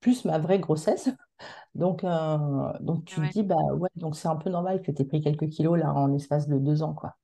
plus 0.00 0.24
ma 0.24 0.38
vraie 0.38 0.58
grossesse. 0.58 1.10
Donc, 1.74 2.04
euh, 2.04 2.72
donc 2.80 3.04
tu 3.04 3.22
te 3.22 3.26
Ouais. 3.26 3.32
dis, 3.32 3.42
bah 3.44 3.56
ouais, 3.74 3.88
donc 3.96 4.16
c'est 4.16 4.28
un 4.28 4.36
peu 4.36 4.50
normal 4.50 4.82
que 4.82 4.92
tu 4.92 5.02
aies 5.02 5.04
pris 5.06 5.20
quelques 5.22 5.48
kilos 5.48 5.78
là 5.78 5.92
en 5.94 6.12
espace 6.14 6.48
de 6.48 6.58
deux 6.58 6.82
ans, 6.82 6.94
quoi. 6.94 7.16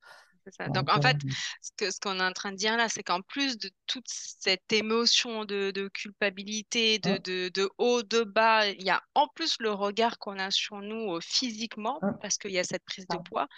C'est 0.46 0.52
ça. 0.56 0.68
Donc, 0.68 0.84
Donc, 0.84 0.90
en 0.90 0.98
euh, 0.98 1.00
fait, 1.00 1.16
ce 1.62 1.70
que, 1.76 1.90
ce 1.90 1.98
qu'on 2.00 2.20
est 2.20 2.22
en 2.22 2.32
train 2.32 2.52
de 2.52 2.56
dire 2.56 2.76
là, 2.76 2.88
c'est 2.90 3.02
qu'en 3.02 3.22
plus 3.22 3.56
de 3.56 3.70
toute 3.86 4.04
cette 4.08 4.70
émotion 4.74 5.46
de, 5.46 5.70
de 5.70 5.88
culpabilité, 5.88 6.98
de, 6.98 7.16
hum, 7.16 7.24
de, 7.24 7.48
de 7.48 7.70
haut, 7.78 8.02
de 8.02 8.24
bas, 8.24 8.68
il 8.68 8.82
y 8.82 8.90
a 8.90 9.02
en 9.14 9.26
plus 9.28 9.56
le 9.60 9.70
regard 9.72 10.18
qu'on 10.18 10.38
a 10.38 10.50
sur 10.50 10.82
nous 10.82 11.14
euh, 11.16 11.20
physiquement, 11.22 12.02
hum, 12.02 12.18
parce 12.20 12.36
qu'il 12.36 12.50
y 12.52 12.58
a 12.58 12.64
cette 12.64 12.84
prise 12.84 13.08
de 13.08 13.16
poids, 13.16 13.48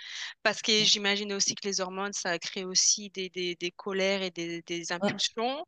parce 0.43 0.63
que 0.63 0.73
hum, 0.79 0.85
j'imagine 0.85 1.33
aussi 1.33 1.55
que 1.55 1.67
les 1.69 1.81
hormones, 1.81 2.13
ça 2.13 2.39
crée 2.41 2.65
aussi 2.65 3.11
des, 3.11 3.31
des, 3.31 3.57
des 3.57 3.71
colères 3.73 4.23
et 4.23 4.31
des, 4.33 4.63
des 4.63 4.93
impulsions. 4.93 5.65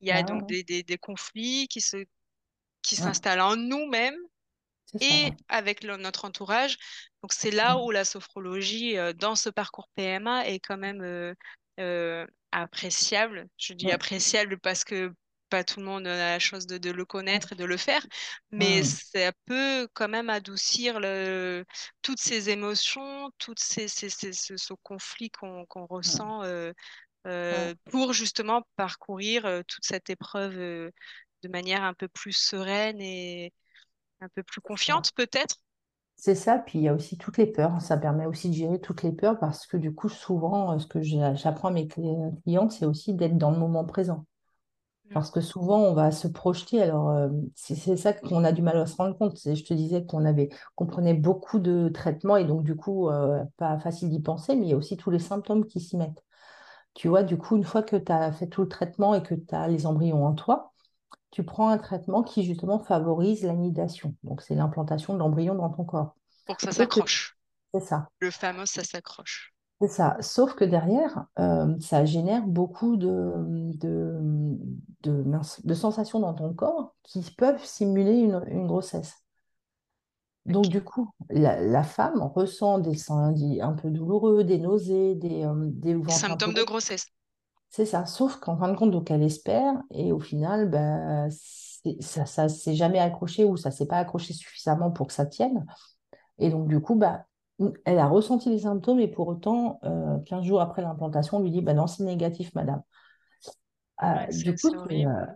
Il 0.00 0.08
y 0.08 0.12
a 0.12 0.22
bah 0.22 0.24
donc 0.24 0.46
ouais, 0.46 0.48
des, 0.48 0.64
des, 0.64 0.82
des 0.84 0.98
conflits 0.98 1.68
qui 1.68 1.80
se, 1.80 2.04
qui 2.82 2.96
hum, 2.96 2.96
s'installent 2.96 3.40
en 3.40 3.56
nous-mêmes 3.56 4.16
ça. 4.86 4.98
et 5.00 5.30
ouais. 5.30 5.36
avec 5.48 5.82
le- 5.84 5.96
notre 5.96 6.24
entourage. 6.24 6.76
Donc 7.22 7.32
c'est 7.32 7.50
là 7.50 7.78
où 7.78 7.90
la 7.90 8.04
sophrologie 8.04 8.96
euh, 8.98 9.12
dans 9.12 9.34
ce 9.36 9.48
parcours 9.48 9.88
PMA 9.94 10.46
est 10.48 10.60
quand 10.60 10.76
même 10.78 11.02
euh, 11.02 11.34
euh, 11.80 12.26
appréciable. 12.52 13.48
Je 13.56 13.72
dis 13.74 13.90
appréciable 13.92 14.58
parce 14.58 14.84
que 14.84 15.12
pas 15.48 15.64
tout 15.64 15.80
le 15.80 15.86
monde 15.86 16.06
a 16.06 16.14
la 16.16 16.38
chance 16.38 16.66
de, 16.66 16.78
de 16.78 16.90
le 16.90 17.04
connaître 17.04 17.52
et 17.52 17.56
de 17.56 17.64
le 17.64 17.76
faire, 17.76 18.06
mais 18.52 18.82
ça 18.84 19.32
peut 19.46 19.88
quand 19.94 20.08
même 20.08 20.30
adoucir 20.30 21.00
le, 21.00 21.64
toutes 22.02 22.20
ces 22.20 22.50
émotions, 22.50 23.30
toutes 23.38 23.58
ces, 23.58 23.88
ces- 23.88 24.10
ces- 24.10 24.32
ce, 24.32 24.56
ce 24.56 24.74
conflit 24.84 25.30
qu'on 25.30 25.66
ressent 25.88 26.42
euh, 27.26 27.74
pour 27.90 28.12
justement 28.12 28.62
parcourir 28.76 29.62
toute 29.68 29.84
cette 29.84 30.10
épreuve 30.10 30.58
euh, 30.58 30.90
de 31.42 31.48
manière 31.48 31.84
un 31.84 31.94
peu 31.94 32.08
plus 32.08 32.32
sereine 32.32 33.00
et 33.00 33.52
un 34.20 34.28
peu 34.30 34.42
plus 34.44 34.60
confiante 34.62 35.12
peut-être? 35.14 35.56
C'est 36.16 36.34
ça, 36.34 36.58
puis 36.58 36.78
il 36.78 36.82
y 36.82 36.88
a 36.88 36.94
aussi 36.94 37.16
toutes 37.16 37.38
les 37.38 37.46
peurs. 37.46 37.80
Ça 37.80 37.96
permet 37.96 38.26
aussi 38.26 38.50
de 38.50 38.54
gérer 38.54 38.78
toutes 38.80 39.02
les 39.02 39.12
peurs 39.12 39.38
parce 39.38 39.66
que 39.66 39.76
du 39.78 39.94
coup, 39.94 40.08
souvent, 40.10 40.72
euh, 40.74 40.78
ce 40.78 40.86
que 40.86 41.00
j'apprends 41.02 41.68
à 41.68 41.70
mes 41.70 41.86
cli- 41.86 42.42
clientes, 42.42 42.72
c'est 42.72 42.84
aussi 42.84 43.14
d'être 43.14 43.38
dans 43.38 43.50
le 43.50 43.58
moment 43.58 43.84
présent. 43.86 44.26
Mm. 45.10 45.14
Parce 45.14 45.30
que 45.30 45.40
souvent, 45.40 45.80
on 45.80 45.94
va 45.94 46.12
se 46.12 46.28
projeter. 46.28 46.82
Alors, 46.82 47.10
euh, 47.10 47.28
c'est 47.56 47.96
ça 47.96 48.12
qu'on 48.14 48.44
a 48.44 48.52
du 48.52 48.62
mal 48.62 48.78
à 48.78 48.86
se 48.86 48.96
rendre 48.96 49.16
compte. 49.18 49.38
Je 49.44 49.62
te 49.64 49.74
disais 49.74 50.06
qu'on 50.06 50.24
avait, 50.26 50.50
qu'on 50.76 50.86
prenait 50.86 51.14
beaucoup 51.14 51.58
de 51.60 51.88
traitements 51.90 52.36
et 52.36 52.44
donc, 52.46 52.64
du 52.64 52.76
coup, 52.76 53.10
euh, 53.10 53.44
pas 53.58 53.78
facile 53.80 54.10
d'y 54.10 54.20
penser, 54.22 54.56
mais 54.56 54.66
il 54.66 54.70
y 54.70 54.72
a 54.74 54.76
aussi 54.76 54.96
tous 54.96 55.10
les 55.10 55.18
symptômes 55.20 55.66
qui 55.66 55.80
s'y 55.80 55.96
mettent. 55.96 56.24
Tu 56.94 57.08
vois, 57.08 57.22
du 57.24 57.38
coup, 57.38 57.56
une 57.56 57.64
fois 57.64 57.82
que 57.82 57.96
tu 57.96 58.12
as 58.12 58.32
fait 58.32 58.48
tout 58.48 58.62
le 58.62 58.68
traitement 58.68 59.14
et 59.14 59.22
que 59.22 59.34
tu 59.34 59.54
as 59.54 59.68
les 59.68 59.86
embryons 59.86 60.26
en 60.26 60.34
toi, 60.34 60.69
tu 61.30 61.44
prends 61.44 61.68
un 61.68 61.78
traitement 61.78 62.22
qui, 62.22 62.44
justement, 62.44 62.78
favorise 62.78 63.44
l'anidation. 63.44 64.14
Donc, 64.24 64.42
c'est 64.42 64.54
l'implantation 64.54 65.14
de 65.14 65.18
l'embryon 65.18 65.54
dans 65.54 65.70
ton 65.70 65.84
corps. 65.84 66.16
Pour 66.46 66.56
que 66.56 66.64
ça 66.64 66.72
s'accroche. 66.72 67.38
c'est 67.72 67.80
ça. 67.80 68.08
Le 68.20 68.30
fameux 68.30 68.66
ça 68.66 68.82
s'accroche. 68.82 69.54
C'est 69.80 69.88
ça. 69.88 70.16
Sauf 70.20 70.54
que 70.54 70.64
derrière, 70.64 71.24
euh, 71.38 71.74
ça 71.80 72.04
génère 72.04 72.46
beaucoup 72.46 72.96
de, 72.96 73.32
de, 73.78 74.18
de, 75.02 75.74
sensations 75.74 76.20
dans 76.20 76.34
ton 76.34 76.52
corps 76.52 76.94
qui 77.02 77.22
peuvent 77.22 77.64
simuler 77.64 78.18
une, 78.18 78.44
une 78.48 78.66
grossesse. 78.66 79.14
Donc, 80.46 80.66
du 80.66 80.82
coup, 80.82 81.08
la, 81.30 81.60
la 81.60 81.82
femme 81.82 82.20
ressent 82.20 82.78
des 82.78 82.94
seins 82.94 83.34
un 83.60 83.72
peu 83.72 83.90
douloureux, 83.90 84.44
des 84.44 84.58
nausées, 84.58 85.14
des, 85.14 85.44
euh, 85.44 85.54
des 85.56 85.94
peu 85.94 86.10
symptômes 86.10 86.52
de 86.52 86.62
gros. 86.62 86.72
grossesse. 86.74 87.06
C'est 87.70 87.86
ça. 87.86 88.04
Sauf 88.06 88.36
qu'en 88.38 88.56
fin 88.58 88.68
de 88.72 88.76
compte, 88.76 88.90
donc, 88.90 89.10
elle 89.10 89.22
espère 89.22 89.74
et 89.92 90.12
au 90.12 90.18
final, 90.20 90.70
c'est- 91.30 92.00
ça 92.02 92.26
ça 92.26 92.48
s'est 92.48 92.74
jamais 92.74 92.98
accroché 92.98 93.44
ou 93.44 93.56
ça 93.56 93.70
s'est 93.70 93.86
pas 93.86 93.98
accroché 93.98 94.34
suffisamment 94.34 94.90
pour 94.90 95.06
que 95.06 95.12
ça 95.12 95.26
tienne. 95.26 95.66
Et 96.38 96.50
donc, 96.50 96.68
du 96.68 96.80
coup, 96.80 96.96
bah, 96.96 97.26
elle 97.86 97.98
a 97.98 98.08
ressenti 98.08 98.50
les 98.50 98.60
symptômes 98.60 99.00
et 99.00 99.08
pour 99.08 99.28
autant, 99.28 99.80
euh, 99.84 100.18
15 100.26 100.44
jours 100.44 100.60
après 100.62 100.82
l'implantation, 100.82 101.38
on 101.38 101.42
lui 101.42 101.50
dit, 101.52 101.62
bah 101.62 101.74
non, 101.74 101.86
c'est 101.88 102.04
négatif, 102.04 102.54
madame. 102.54 102.82
Euh, 104.02 104.06
Ouais, 104.14 104.28
du 104.32 104.56
coup, 104.58 104.70
c'est 104.86 105.04
euh, 105.04 105.26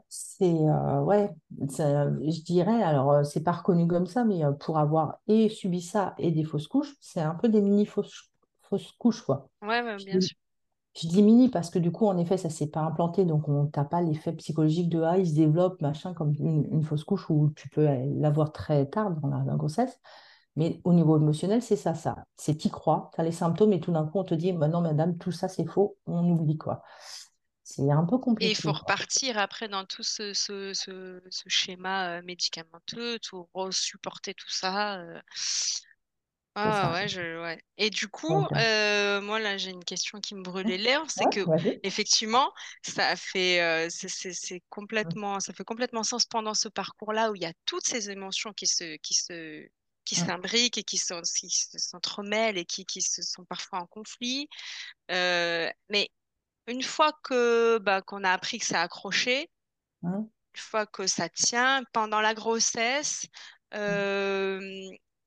euh, 0.42 1.00
ouais, 1.02 1.30
ça- 1.68 2.06
je 2.10 2.42
dirais, 2.42 2.82
alors, 2.82 3.10
euh, 3.12 3.22
c'est 3.24 3.42
pas 3.42 3.52
reconnu 3.52 3.86
comme 3.86 4.06
ça, 4.06 4.24
mais 4.24 4.40
pour 4.60 4.78
avoir 4.78 5.18
et 5.28 5.50
subi 5.50 5.82
ça 5.82 6.14
et 6.18 6.30
des 6.30 6.44
fausses 6.44 6.66
couches, 6.68 6.94
c'est 7.00 7.20
un 7.20 7.34
peu 7.34 7.48
des 7.50 7.60
mini 7.60 7.84
fausses, 7.84 8.30
fausses 8.62 8.92
couches, 8.92 9.20
quoi. 9.22 9.48
Ouais, 9.62 9.82
ouais, 9.82 9.98
Je 9.98 10.04
bien 10.04 10.20
dis, 10.20 10.20
sûr. 10.20 10.36
Je 10.96 11.08
dis 11.08 11.22
mini 11.22 11.48
parce 11.48 11.70
que 11.70 11.78
du 11.78 11.90
coup, 11.92 12.06
en 12.06 12.16
effet, 12.18 12.36
ça 12.38 12.50
s'est 12.50 12.68
pas 12.68 12.80
implanté, 12.82 13.24
donc 13.24 13.48
on 13.48 13.66
t'a 13.66 13.84
pas 13.84 14.00
l'effet 14.02 14.32
psychologique 14.34 14.88
de, 14.90 15.00
ah, 15.02 15.18
il 15.18 15.28
se 15.28 15.34
développe, 15.34 15.80
machin, 15.82 16.14
comme 16.14 16.32
une, 16.38 16.66
une 16.72 16.82
fausse 16.84 17.04
couche 17.04 17.28
où 17.30 17.50
tu 17.56 17.68
peux 17.68 17.88
euh, 17.88 18.06
l'avoir 18.20 18.52
très 18.52 18.86
tard 18.86 19.10
dans 19.12 19.28
la 19.28 19.44
la 19.44 19.56
grossesse. 19.56 20.00
Mais 20.56 20.80
au 20.84 20.92
niveau 20.94 21.16
émotionnel, 21.18 21.62
c'est 21.62 21.76
ça, 21.76 21.94
ça. 21.94 22.26
C'est 22.36 22.56
t'y 22.56 22.70
crois, 22.70 23.10
tu 23.14 23.20
as 23.20 23.24
les 23.24 23.32
symptômes 23.32 23.72
et 23.72 23.80
tout 23.80 23.92
d'un 23.92 24.06
coup, 24.06 24.18
on 24.20 24.24
te 24.24 24.34
dit, 24.34 24.52
bah 24.52 24.68
non, 24.68 24.80
madame, 24.82 25.18
tout 25.18 25.32
ça, 25.32 25.48
c'est 25.48 25.66
faux, 25.66 25.98
on 26.06 26.28
oublie 26.30 26.58
quoi. 26.58 26.82
c'est 27.64 27.90
un 27.90 28.04
peu 28.06 28.18
Et 28.40 28.50
il 28.50 28.54
compliqué. 28.54 28.56
faut 28.56 28.72
quoi. 28.72 28.72
repartir 28.72 29.38
après 29.38 29.68
dans 29.68 29.84
tout 29.86 30.02
ce, 30.02 30.34
ce, 30.34 30.72
ce, 30.74 31.22
ce 31.30 31.48
schéma 31.48 32.18
euh, 32.18 32.22
médicamenteux, 32.22 33.18
tout 33.20 33.48
supporter 33.70 34.34
tout 34.34 34.50
ça. 34.50 34.98
euh. 35.00 35.20
Ah 36.56 36.92
ouais, 36.92 37.08
je, 37.08 37.40
ouais. 37.42 37.60
Et 37.78 37.90
du 37.90 38.06
coup, 38.06 38.46
euh, 38.54 38.56
euh, 38.56 39.20
moi 39.20 39.40
là, 39.40 39.56
j'ai 39.58 39.70
une 39.70 39.82
question 39.84 40.20
qui 40.20 40.36
me 40.36 40.42
brûle 40.42 40.68
les 40.68 40.78
lèvres, 40.78 41.10
c'est 41.10 41.26
ouais, 41.26 41.26
que 41.26 41.44
vas-y. 41.46 41.82
effectivement, 41.82 42.52
ça 42.82 43.16
fait, 43.16 43.60
euh, 43.60 43.88
c'est 43.90 44.08
c'est- 44.08 44.32
c'est 44.32 44.62
complètement, 44.68 45.40
ça 45.40 45.52
fait 45.52 45.64
complètement 45.64 46.04
sens 46.04 46.26
pendant 46.26 46.54
ce 46.54 46.68
parcours-là 46.68 47.32
où 47.32 47.34
il 47.34 47.42
y 47.42 47.44
a 47.46 47.52
toutes 47.66 47.84
ces 47.86 48.08
émotions 48.10 48.52
qui 48.52 48.68
se, 48.68 48.96
qui 48.98 49.14
se, 49.14 49.66
qui 50.04 50.14
Mm, 50.16 50.28
s'imbriquent 50.28 50.78
et 50.78 50.84
qui 50.84 50.96
sont, 50.98 51.20
qui 51.22 51.50
se- 51.50 51.76
s'entremêlent 51.78 52.56
et 52.58 52.64
qui, 52.66 52.86
qui 52.86 53.02
se 53.02 53.22
sont 53.22 53.44
parfois 53.44 53.80
en 53.80 53.86
conflit. 53.86 54.48
Euh, 55.10 55.70
mais 55.90 56.10
une 56.68 56.82
fois 56.82 57.12
que, 57.24 57.78
bah, 57.78 58.02
qu'on 58.02 58.24
a 58.24 58.30
appris 58.32 58.58
que 58.60 58.66
ça 58.66 58.80
a 58.82 58.84
accroché, 58.84 59.50
mm, 60.02 60.28
une 60.54 60.60
fois 60.60 60.86
que 60.86 61.06
ça 61.06 61.28
tient 61.28 61.82
pendant 61.92 62.20
la 62.20 62.34
grossesse, 62.34 63.26
euh, 63.74 64.60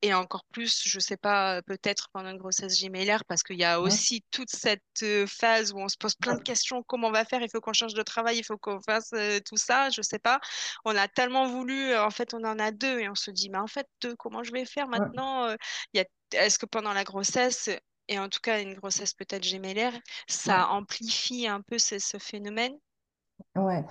et 0.02 0.14
encore 0.14 0.46
plus, 0.52 0.84
je 0.88 1.00
sais 1.00 1.18
pas, 1.18 1.62
peut-être 1.64 2.10
pendant 2.14 2.30
une 2.30 2.38
grossesse 2.38 2.78
gémellaire, 2.78 3.26
parce 3.26 3.44
qu'il 3.44 3.58
y 3.58 3.64
a 3.64 3.82
aussi 3.82 4.24
toute 4.32 4.50
cette 4.50 4.84
phase 5.28 5.74
où 5.74 5.80
on 5.80 5.88
se 5.90 5.98
pose 5.98 6.16
plein 6.16 6.36
de 6.36 6.42
questions, 6.42 6.84
comment 6.84 7.08
on 7.08 7.12
va 7.12 7.26
faire, 7.26 7.42
il 7.42 7.50
faut 7.50 7.62
qu'on 7.62 7.74
change 7.74 7.94
de 7.96 8.04
travail, 8.04 8.38
il 8.38 8.44
faut 8.44 8.58
qu'on 8.58 8.80
fasse 8.82 9.12
euh, 9.14 9.40
tout 9.46 9.58
ça, 9.58 9.90
je 9.90 10.02
sais 10.02 10.20
pas. 10.20 10.40
On 10.86 10.96
a 10.96 11.08
tellement 11.08 11.48
voulu, 11.48 11.96
en 11.96 12.12
fait, 12.12 12.34
on 12.34 12.44
en 12.44 12.60
a 12.60 12.72
deux, 12.72 13.00
et 13.00 13.10
on 13.10 13.16
se 13.16 13.32
dit, 13.32 13.50
mais 13.50 13.58
en 13.58 13.68
fait, 13.68 13.88
deux, 14.02 14.16
comment 14.16 14.44
je 14.44 14.52
vais 14.52 14.66
faire 14.66 14.88
Ouais, 14.96 15.08
maintenant? 15.08 15.46
a... 15.48 15.56
Est-ce 16.32 16.60
que 16.60 16.66
pendant 16.66 16.94
la 16.94 17.04
grossesse, 17.04 17.70
et 18.08 18.20
en 18.20 18.30
tout 18.30 18.40
cas 18.42 18.62
une 18.62 18.74
grossesse 18.76 19.14
peut-être 19.14 19.44
gémellaire, 19.44 19.94
ouais, 20.46 20.68
ça 20.68 20.70
amplifie 20.70 21.48
un 21.48 21.62
peu 21.62 21.78
ce, 21.80 22.00
ce 22.00 22.18
phénomène? 22.18 22.78
ouais. 23.56 23.86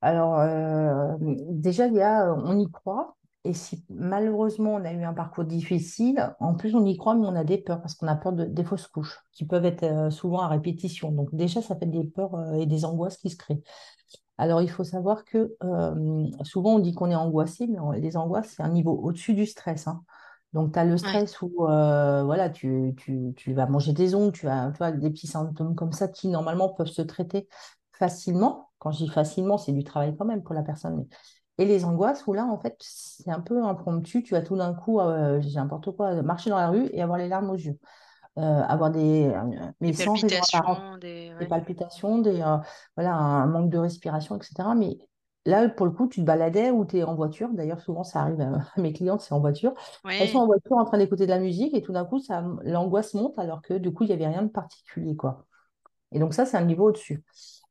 Alors, 0.00 0.38
euh, 0.40 1.16
déjà, 1.20 1.86
il 1.86 1.94
y 1.94 2.00
a, 2.02 2.32
on 2.34 2.58
y 2.58 2.70
croit. 2.70 3.16
Et 3.44 3.54
si 3.54 3.84
malheureusement 3.90 4.74
on 4.74 4.84
a 4.84 4.92
eu 4.92 5.02
un 5.02 5.14
parcours 5.14 5.44
difficile, 5.44 6.32
en 6.38 6.54
plus 6.54 6.76
on 6.76 6.86
y 6.86 6.96
croit, 6.96 7.16
mais 7.16 7.26
on 7.26 7.34
a 7.34 7.42
des 7.42 7.58
peurs 7.58 7.80
parce 7.80 7.96
qu'on 7.96 8.06
a 8.06 8.14
peur 8.14 8.32
de, 8.32 8.44
des 8.44 8.62
fausses 8.62 8.86
couches 8.86 9.18
qui 9.32 9.44
peuvent 9.46 9.64
être 9.64 9.82
euh, 9.82 10.10
souvent 10.10 10.40
à 10.42 10.48
répétition. 10.48 11.10
Donc 11.10 11.34
déjà, 11.34 11.60
ça 11.60 11.74
fait 11.74 11.86
des 11.86 12.04
peurs 12.04 12.34
euh, 12.36 12.52
et 12.54 12.66
des 12.66 12.84
angoisses 12.84 13.16
qui 13.16 13.30
se 13.30 13.36
créent. 13.36 13.60
Alors, 14.38 14.62
il 14.62 14.70
faut 14.70 14.84
savoir 14.84 15.24
que 15.24 15.56
euh, 15.64 16.26
souvent 16.44 16.76
on 16.76 16.78
dit 16.80 16.94
qu'on 16.94 17.10
est 17.10 17.14
angoissé, 17.16 17.66
mais 17.68 17.78
en- 17.80 17.92
les 17.92 18.16
angoisses, 18.16 18.54
c'est 18.56 18.62
un 18.62 18.70
niveau 18.70 18.92
au-dessus 19.02 19.34
du 19.34 19.46
stress. 19.46 19.88
hein. 19.88 20.04
Donc, 20.54 20.72
tu 20.74 20.78
as 20.78 20.84
le 20.84 20.96
Ouais. 21.02 21.22
stress 21.22 21.40
où 21.42 21.50
voilà, 21.58 22.50
tu, 22.50 22.94
tu, 22.96 23.32
tu 23.36 23.52
vas 23.54 23.66
manger 23.66 23.92
des 23.92 24.14
ongles, 24.14 24.32
tu 24.32 24.48
as, 24.48 24.70
tu 24.72 24.78
vois, 24.78 24.92
des 24.92 25.10
petits 25.10 25.26
symptômes 25.26 25.74
comme 25.74 25.92
ça 25.92 26.08
qui 26.08 26.28
normalement 26.28 26.68
peuvent 26.70 26.86
se 26.88 27.02
traiter 27.02 27.48
facilement. 27.92 28.70
Quand 28.78 28.92
je 28.92 28.98
dis 29.04 29.08
facilement, 29.08 29.58
c'est 29.58 29.72
du 29.72 29.84
travail 29.84 30.14
quand 30.18 30.24
même 30.26 30.42
pour 30.42 30.54
la 30.54 30.62
personne. 30.62 30.96
mais- 30.98 31.06
Et 31.58 31.66
les 31.66 31.84
angoisses 31.84 32.26
où 32.26 32.32
là, 32.32 32.46
en 32.46 32.58
fait, 32.58 32.76
c'est 32.80 33.30
un 33.30 33.40
peu 33.40 33.62
impromptu. 33.62 34.22
Tu 34.22 34.34
vas 34.34 34.42
tout 34.42 34.56
d'un 34.56 34.72
coup, 34.74 35.00
euh, 35.00 35.40
j'ai 35.40 35.54
n'importe 35.54 35.94
quoi, 35.94 36.22
marcher 36.22 36.50
dans 36.50 36.56
la 36.56 36.68
rue 36.68 36.88
et 36.92 37.02
avoir 37.02 37.18
les 37.18 37.28
larmes 37.28 37.50
aux 37.50 37.56
yeux. 37.56 37.78
Euh, 38.38 38.62
avoir 38.62 38.90
des, 38.90 39.26
euh, 39.26 39.70
Des 39.82 39.92
sans 39.92 40.14
palpitations, 40.14 40.96
des... 40.98 41.28
des 41.28 41.34
Ouais. 41.34 41.46
palpitations, 41.46 42.18
des, 42.18 42.42
voilà, 42.96 43.14
un 43.14 43.46
manque 43.46 43.68
de 43.68 43.76
respiration, 43.76 44.36
etc. 44.36 44.74
Mais 44.74 44.96
là, 45.44 45.68
pour 45.68 45.84
le 45.84 45.92
coup, 45.92 46.08
tu 46.08 46.20
te 46.20 46.24
baladais 46.24 46.70
ou 46.70 46.86
tu 46.86 46.96
es 46.96 47.02
en 47.02 47.14
voiture. 47.14 47.50
D'ailleurs, 47.52 47.80
souvent, 47.80 48.04
ça 48.04 48.22
arrive 48.22 48.40
à, 48.76 48.80
mes 48.80 48.94
clientes, 48.94 49.20
c'est 49.20 49.34
en 49.34 49.40
voiture. 49.40 49.74
Elles 50.08 50.30
sont 50.30 50.38
en 50.38 50.46
voiture 50.46 50.78
en 50.78 50.84
train 50.86 50.96
d'écouter 50.96 51.26
de 51.26 51.30
la 51.30 51.38
musique 51.38 51.74
et 51.74 51.82
tout 51.82 51.92
d'un 51.92 52.06
coup, 52.06 52.18
ça, 52.18 52.42
l'angoisse 52.62 53.12
monte 53.12 53.38
alors 53.38 53.60
que 53.60 53.74
du 53.74 53.92
coup, 53.92 54.04
il 54.04 54.06
n'y 54.06 54.14
avait 54.14 54.28
rien 54.28 54.42
de 54.42 54.50
particulier, 54.50 55.14
quoi. 55.14 55.44
Et 56.12 56.18
donc 56.18 56.32
ça, 56.32 56.46
c'est 56.46 56.56
un 56.56 56.64
niveau 56.64 56.88
au-dessus. 56.88 57.22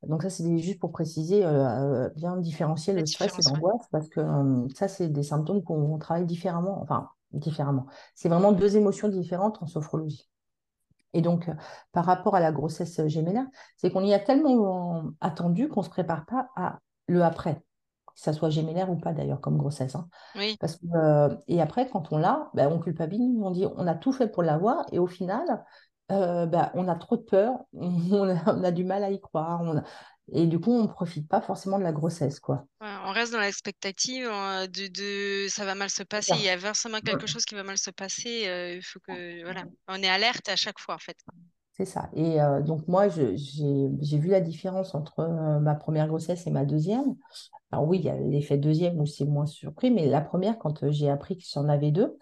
Donc 0.02 0.22
ça, 0.22 0.30
c'est 0.30 0.58
juste 0.58 0.80
pour 0.80 0.92
préciser, 0.92 1.44
euh, 1.44 2.06
euh, 2.06 2.10
bien 2.16 2.36
différencier 2.36 2.92
le 2.92 3.06
stress 3.06 3.38
et 3.38 3.42
l'angoisse 3.42 3.86
parce 3.90 4.08
que 4.08 4.20
euh, 4.20 4.66
ça, 4.74 4.88
c'est 4.88 5.08
des 5.08 5.22
symptômes 5.22 5.62
qu'on 5.62 5.98
travaille 5.98 6.26
différemment. 6.26 6.80
Enfin, 6.82 7.08
différemment. 7.32 7.86
C'est 8.14 8.28
vraiment 8.28 8.52
deux 8.52 8.76
émotions 8.76 9.08
différentes 9.08 9.62
en 9.62 9.66
sophrologie. 9.66 10.28
Et 11.14 11.20
donc, 11.20 11.48
euh, 11.48 11.54
par 11.92 12.04
rapport 12.04 12.34
à 12.34 12.40
la 12.40 12.52
grossesse 12.52 13.06
gémellaire, 13.06 13.46
c'est 13.76 13.90
qu'on 13.90 14.02
y 14.02 14.14
a 14.14 14.18
tellement 14.18 15.04
attendu 15.20 15.68
qu'on 15.68 15.80
ne 15.80 15.84
se 15.84 15.90
prépare 15.90 16.24
pas 16.26 16.48
à 16.56 16.80
le 17.06 17.22
après, 17.22 17.56
que 17.56 18.20
ça 18.20 18.32
soit 18.32 18.50
gémellaire 18.50 18.90
ou 18.90 18.96
pas 18.96 19.12
d'ailleurs 19.12 19.40
comme 19.40 19.58
grossesse. 19.58 19.94
hein. 19.94 20.08
Oui, 20.34 20.56
Parce 20.60 20.76
que, 20.76 20.86
euh, 20.94 21.34
et 21.48 21.60
après, 21.60 21.88
quand 21.88 22.12
on 22.12 22.18
l'a, 22.18 22.50
ben, 22.54 22.68
on 22.72 22.78
culpabilise, 22.78 23.38
on 23.40 23.50
dit 23.50 23.66
on 23.76 23.86
a 23.86 23.94
tout 23.94 24.12
fait 24.12 24.28
pour 24.28 24.42
l'avoir, 24.42 24.86
et 24.92 24.98
au 24.98 25.06
final, 25.06 25.64
euh, 26.12 26.46
ben, 26.46 26.70
on 26.74 26.88
a 26.88 26.94
trop 26.96 27.16
de 27.16 27.22
peur, 27.22 27.54
on 27.72 28.28
a, 28.28 28.54
on 28.54 28.64
a 28.64 28.70
du 28.72 28.84
mal 28.84 29.04
à 29.04 29.10
y 29.10 29.20
croire, 29.20 29.60
on 29.62 29.78
a- 29.78 29.82
et 30.32 30.46
du 30.46 30.60
coup, 30.60 30.70
on 30.72 30.82
ne 30.84 30.86
profite 30.88 31.28
pas 31.28 31.40
forcément 31.40 31.78
de 31.78 31.84
la 31.84 31.92
grossesse, 31.92 32.40
quoi. 32.40 32.66
Ouais, 32.80 32.88
on 33.04 33.12
reste 33.12 33.32
dans 33.32 33.40
l'expectative 33.40 34.26
euh, 34.28 34.66
de, 34.66 34.88
de 34.88 35.48
ça 35.48 35.64
va 35.64 35.74
mal 35.76 35.88
se 35.90 36.02
passer. 36.02 36.36
Il 36.36 36.42
y 36.42 36.48
a 36.48 36.58
forcément 36.58 37.00
quelque 37.00 37.26
chose 37.28 37.44
qui 37.44 37.54
va 37.54 37.62
mal 37.62 37.78
se 37.78 37.90
passer. 37.90 38.48
euh, 38.48 38.74
il 38.74 38.82
faut 38.82 38.98
que 39.00 39.42
voilà, 39.44 39.64
on 39.88 40.02
est 40.02 40.08
alerte 40.08 40.48
à 40.48 40.56
chaque 40.56 40.80
fois 40.80 40.94
en 40.96 40.98
fait. 40.98 41.16
C'est 41.72 41.86
ça. 41.86 42.10
Et 42.14 42.40
euh, 42.40 42.60
donc, 42.62 42.86
moi, 42.86 43.08
j'ai 43.08 44.18
vu 44.18 44.28
la 44.28 44.40
différence 44.40 44.94
entre 44.94 45.20
euh, 45.20 45.58
ma 45.60 45.74
première 45.74 46.06
grossesse 46.06 46.46
et 46.46 46.50
ma 46.50 46.64
deuxième. 46.66 47.16
Alors 47.72 47.86
oui, 47.88 47.98
il 48.00 48.04
y 48.06 48.10
a 48.10 48.16
l'effet 48.16 48.58
deuxième 48.58 49.00
où 49.00 49.06
c'est 49.06 49.26
moins 49.26 49.46
surpris, 49.46 49.90
mais 49.92 50.06
la 50.08 50.22
première, 50.22 50.58
quand 50.58 50.90
j'ai 50.90 51.10
appris 51.10 51.38
que 51.38 51.44
j'en 51.52 51.68
avais 51.68 51.92
deux, 51.92 52.18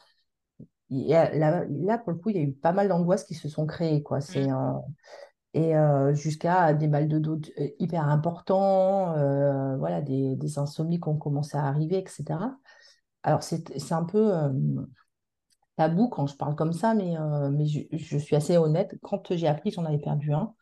y 0.91 1.15
a- 1.15 1.35
là, 1.35 1.65
là, 1.69 1.99
pour 1.99 2.13
le 2.13 2.19
coup, 2.19 2.31
il 2.31 2.37
y 2.37 2.39
a 2.41 2.43
eu 2.43 2.53
pas 2.53 2.73
mal 2.73 2.89
d'angoisses 2.89 3.25
qui 3.25 3.35
se 3.35 3.49
sont 3.49 3.67
créées, 3.67 4.03
quoi. 4.03 4.19
Mm. 4.19 4.23
C'est, 4.23 4.51
euh, 4.51 4.73
et 5.55 5.77
euh, 5.77 6.15
jusqu'à 6.15 6.75
des 6.75 6.89
mal 6.89 7.09
de 7.09 7.19
dos 7.19 7.37
euh, 7.61 7.69
hyper 7.79 8.05
importants, 8.09 9.15
euh, 9.17 9.77
voilà, 9.79 10.01
des, 10.03 10.37
des 10.37 10.59
insomnies 10.59 11.01
qui 11.01 11.09
ont 11.09 11.19
commencé 11.19 11.57
à 11.59 11.65
arriver, 11.67 11.99
etc. 11.99 12.59
Alors, 13.25 13.43
c'est 13.43 13.79
c'est 13.79 13.95
un 13.95 14.05
peu 14.05 14.35
euh, 14.35 14.51
tabou 15.77 16.09
quand 16.09 16.27
je 16.27 16.37
parle 16.37 16.55
comme 16.57 16.73
ça, 16.73 16.95
mais, 16.95 17.15
mais 17.53 17.67
je, 17.67 17.81
je 17.93 18.19
suis 18.19 18.37
assez 18.37 18.57
honnête. 18.57 18.95
Quand 19.03 19.35
j'ai 19.35 19.49
appris 19.49 19.71
que 19.71 19.77
j'en 19.77 19.85
avais 19.85 19.99
perdu 19.99 20.33
un, 20.33 20.55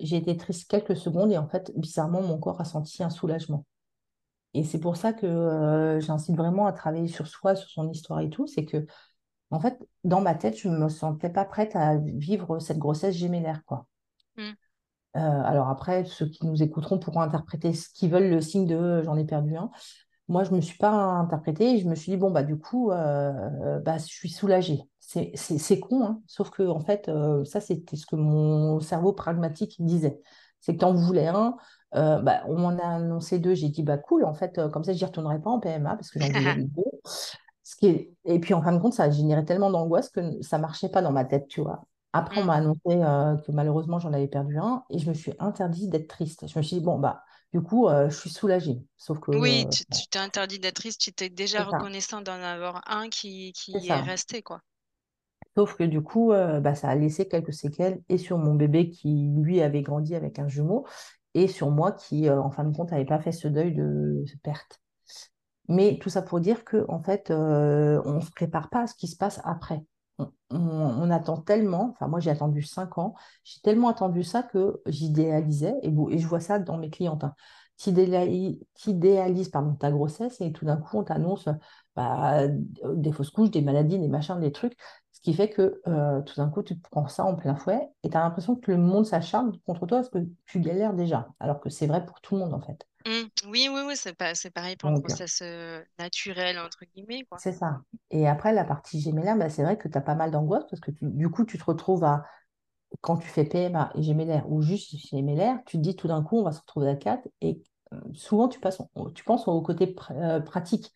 j'ai 0.00 0.16
été 0.16 0.36
triste 0.36 0.70
quelques 0.70 0.96
secondes 0.96 1.32
et 1.32 1.38
en 1.38 1.48
fait, 1.48 1.72
bizarrement, 1.76 2.22
mon 2.22 2.38
corps 2.38 2.60
a 2.60 2.64
senti 2.64 3.02
un 3.02 3.10
soulagement. 3.10 3.64
Et 4.54 4.64
c'est 4.64 4.78
pour 4.78 4.96
ça 4.96 5.12
que 5.12 5.26
euh, 5.26 6.00
j'incite 6.00 6.36
vraiment 6.36 6.66
à 6.66 6.72
travailler 6.72 7.08
sur 7.08 7.26
soi, 7.26 7.54
sur 7.54 7.70
son 7.70 7.88
histoire 7.90 8.20
et 8.20 8.28
tout. 8.28 8.46
C'est 8.46 8.64
que, 8.64 8.86
en 9.50 9.60
fait, 9.60 9.78
dans 10.04 10.20
ma 10.20 10.34
tête, 10.34 10.58
je 10.58 10.68
ne 10.68 10.76
me 10.76 10.88
sentais 10.88 11.30
pas 11.30 11.44
prête 11.44 11.74
à 11.74 11.96
vivre 11.96 12.58
cette 12.58 12.78
grossesse 12.78 13.14
gémellaire, 13.14 13.62
quoi. 13.64 13.86
Mm. 14.36 14.50
Euh, 15.14 15.42
alors 15.44 15.68
après, 15.68 16.04
ceux 16.04 16.26
qui 16.26 16.46
nous 16.46 16.62
écouteront 16.62 16.98
pourront 16.98 17.20
interpréter 17.20 17.74
ce 17.74 17.88
qu'ils 17.90 18.10
veulent, 18.10 18.30
le 18.30 18.40
signe 18.40 18.66
de 18.66 18.76
euh, 18.76 19.02
j'en 19.02 19.16
ai 19.16 19.24
perdu 19.24 19.56
un. 19.56 19.70
Moi, 20.28 20.44
je 20.44 20.50
ne 20.50 20.56
me 20.56 20.60
suis 20.60 20.78
pas 20.78 20.90
interprétée 20.90 21.74
et 21.74 21.78
je 21.78 21.88
me 21.88 21.94
suis 21.94 22.12
dit, 22.12 22.18
bon, 22.18 22.30
bah, 22.30 22.42
du 22.42 22.58
coup, 22.58 22.88
bah, 22.88 23.98
je 23.98 24.04
suis 24.04 24.30
soulagée. 24.30 24.80
C'est 25.00 25.80
con, 25.80 26.04
hein, 26.04 26.22
sauf 26.26 26.48
que, 26.48 26.62
en 26.62 26.80
fait, 26.80 27.10
ça, 27.44 27.60
c'était 27.60 27.96
ce 27.96 28.06
que 28.06 28.16
mon 28.16 28.80
cerveau 28.80 29.12
pragmatique 29.12 29.76
disait. 29.80 30.20
C'est 30.60 30.74
que 30.74 30.78
tu 30.78 30.84
en 30.84 30.94
voulais 30.94 31.26
un, 31.26 31.56
euh, 31.94 32.20
bah, 32.20 32.42
on 32.46 32.58
m'en 32.58 32.78
a 32.78 32.96
annoncé 32.96 33.38
deux, 33.38 33.54
j'ai 33.54 33.68
dit, 33.68 33.82
bah, 33.82 33.98
cool, 33.98 34.24
en 34.24 34.34
fait, 34.34 34.60
comme 34.72 34.84
ça, 34.84 34.92
je 34.92 34.98
n'y 34.98 35.04
retournerai 35.04 35.40
pas 35.40 35.50
en 35.50 35.60
PMA 35.60 35.96
parce 35.96 36.10
que 36.10 36.18
j'en 36.20 36.30
voulais 36.32 36.64
deux. 36.64 36.82
Ce 37.62 37.76
qui 37.76 37.86
est... 37.86 38.12
Et 38.24 38.40
puis, 38.40 38.54
en 38.54 38.62
fin 38.62 38.72
de 38.72 38.78
compte, 38.78 38.94
ça 38.94 39.04
a 39.04 39.10
généré 39.10 39.44
tellement 39.44 39.70
d'angoisse 39.70 40.10
que 40.10 40.40
ça 40.42 40.56
ne 40.58 40.62
marchait 40.62 40.88
pas 40.88 41.02
dans 41.02 41.12
ma 41.12 41.24
tête, 41.24 41.48
tu 41.48 41.60
vois. 41.60 41.84
Après, 42.12 42.40
on 42.40 42.44
Mm. 42.44 42.46
m'a 42.46 42.54
annoncé 42.54 42.80
euh, 42.88 43.36
que 43.38 43.52
malheureusement, 43.52 43.98
j'en 43.98 44.12
avais 44.12 44.28
perdu 44.28 44.58
un 44.58 44.84
et 44.90 44.98
je 44.98 45.08
me 45.08 45.14
suis 45.14 45.32
interdit 45.38 45.88
d'être 45.88 46.08
triste. 46.08 46.46
Je 46.46 46.58
me 46.58 46.62
suis 46.62 46.76
dit, 46.78 46.82
bon, 46.84 46.98
bah, 46.98 47.22
du 47.52 47.62
coup, 47.62 47.88
euh, 47.88 48.10
je 48.10 48.16
suis 48.16 48.30
soulagée. 48.30 48.82
Sauf 48.96 49.20
que, 49.20 49.30
Oui, 49.32 49.66
euh, 49.66 49.70
tu 49.70 50.06
t'es 50.08 50.18
interdit 50.18 50.58
d'être 50.58 50.76
triste, 50.76 51.00
tu 51.00 51.12
t'es 51.12 51.28
déjà 51.28 51.64
reconnaissant 51.64 52.22
d'en 52.22 52.40
avoir 52.40 52.82
un 52.86 53.08
qui, 53.10 53.52
est 53.74 54.00
resté 54.00 54.42
quoi. 54.42 54.60
Sauf 55.54 55.76
que 55.76 55.84
du 55.84 56.00
coup, 56.02 56.30
bah, 56.30 56.74
ça 56.74 56.88
a 56.88 56.94
laissé 56.94 57.28
quelques 57.28 57.52
séquelles 57.52 58.00
et 58.08 58.16
sur 58.18 58.38
mon 58.38 58.54
bébé 58.54 58.88
qui, 58.88 59.28
lui, 59.36 59.60
avait 59.60 59.82
grandi 59.82 60.14
avec 60.14 60.38
un 60.38 60.48
jumeau 60.48 60.86
et 61.34 61.48
sur 61.48 61.70
moi 61.70 61.92
qui, 61.92 62.28
euh, 62.28 62.40
en 62.40 62.50
fin 62.50 62.64
de 62.64 62.76
compte, 62.76 62.90
n'avait 62.90 63.04
pas 63.04 63.20
fait 63.20 63.32
ce 63.32 63.48
deuil 63.48 63.74
de 63.74 64.24
perte. 64.42 64.82
Mais 65.68 65.98
tout 66.00 66.10
ça 66.10 66.22
pour 66.22 66.40
dire 66.40 66.64
que 66.64 66.84
en 66.88 67.02
fait, 67.02 67.30
euh, 67.30 68.02
on 68.04 68.14
ne 68.14 68.20
se 68.20 68.30
prépare 68.30 68.68
pas 68.68 68.82
à 68.82 68.86
ce 68.86 68.94
qui 68.94 69.06
se 69.06 69.16
passe 69.16 69.40
après. 69.44 69.84
On, 70.50 71.10
attend 71.10 71.38
tellement, 71.38 71.90
enfin 71.92 72.06
moi 72.06 72.20
j'ai 72.20 72.30
attendu 72.30 72.62
cinq 72.62 72.98
ans, 72.98 73.14
j'ai 73.42 73.60
tellement 73.60 73.88
attendu 73.88 74.22
ça 74.22 74.42
que 74.42 74.80
j'idéalisais, 74.86 75.74
et, 75.82 76.18
je 76.18 76.26
vois 76.26 76.38
ça 76.38 76.58
dans 76.58 76.78
mes 76.78 76.90
clientes. 76.90 77.24
Hein. 77.24 77.34
Tu 77.78 77.90
idéalises 78.86 79.50
ta 79.50 79.90
grossesse 79.90 80.40
et 80.40 80.52
tout 80.52 80.64
d'un 80.64 80.76
coup 80.76 80.98
on 80.98 81.04
t'annonce 81.04 81.48
bah, 81.96 82.46
des 82.46 83.10
fausses 83.10 83.30
couches, 83.30 83.50
des 83.50 83.62
maladies, 83.62 83.98
des 83.98 84.08
machins, 84.08 84.38
des 84.38 84.52
trucs, 84.52 84.76
qui 85.22 85.34
fait 85.34 85.50
que 85.50 85.80
euh, 85.86 86.20
tout 86.22 86.36
d'un 86.36 86.48
coup 86.50 86.62
tu 86.62 86.76
prends 86.78 87.08
ça 87.08 87.24
en 87.24 87.36
plein 87.36 87.56
fouet 87.56 87.88
et 88.02 88.10
tu 88.10 88.16
as 88.16 88.20
l'impression 88.20 88.56
que 88.56 88.70
le 88.72 88.78
monde 88.78 89.06
s'acharne 89.06 89.58
contre 89.66 89.86
toi 89.86 89.98
parce 89.98 90.10
que 90.10 90.18
tu 90.46 90.60
galères 90.60 90.94
déjà, 90.94 91.28
alors 91.40 91.60
que 91.60 91.70
c'est 91.70 91.86
vrai 91.86 92.04
pour 92.06 92.20
tout 92.20 92.34
le 92.36 92.40
monde 92.40 92.54
en 92.54 92.60
fait. 92.60 92.86
Mm. 93.06 93.28
Oui, 93.46 93.68
oui, 93.70 93.80
oui, 93.86 93.96
c'est 93.96 94.14
pas, 94.14 94.34
c'est 94.34 94.50
pareil 94.50 94.76
pour 94.76 94.90
une 94.90 94.94
Donc, 94.94 95.02
grossesse 95.02 95.40
euh, 95.42 95.82
naturelle 95.98 96.58
entre 96.58 96.84
guillemets 96.84 97.24
quoi. 97.24 97.38
C'est 97.38 97.52
ça. 97.52 97.82
Et 98.10 98.28
après, 98.28 98.52
la 98.52 98.64
partie 98.64 99.00
gémellaire, 99.00 99.36
bah, 99.36 99.48
c'est 99.50 99.62
vrai 99.64 99.76
que 99.78 99.88
tu 99.88 99.98
as 99.98 100.00
pas 100.00 100.14
mal 100.14 100.30
d'angoisse 100.30 100.64
parce 100.70 100.80
que 100.80 100.90
tu- 100.92 101.10
du 101.10 101.28
coup, 101.30 101.44
tu 101.44 101.58
te 101.58 101.64
retrouves 101.64 102.04
à 102.04 102.24
quand 103.02 103.18
tu 103.18 103.28
fais 103.28 103.44
PMA 103.44 103.92
et 103.96 104.02
gémellaire 104.02 104.50
ou 104.50 104.62
juste 104.62 104.96
gémellaire, 105.10 105.60
tu 105.66 105.78
te 105.78 105.82
dis 105.82 105.96
tout 105.96 106.08
d'un 106.08 106.22
coup, 106.22 106.38
on 106.40 106.44
va 106.44 106.52
se 106.52 106.60
retrouver 106.60 106.90
à 106.90 106.96
quatre 106.96 107.28
et 107.42 107.62
euh, 107.94 108.00
souvent 108.14 108.48
tu, 108.48 108.60
passes, 108.60 108.82
tu 109.14 109.24
penses 109.24 109.48
au 109.48 109.62
côté 109.62 109.94
euh, 110.12 110.40
pratique, 110.40 110.92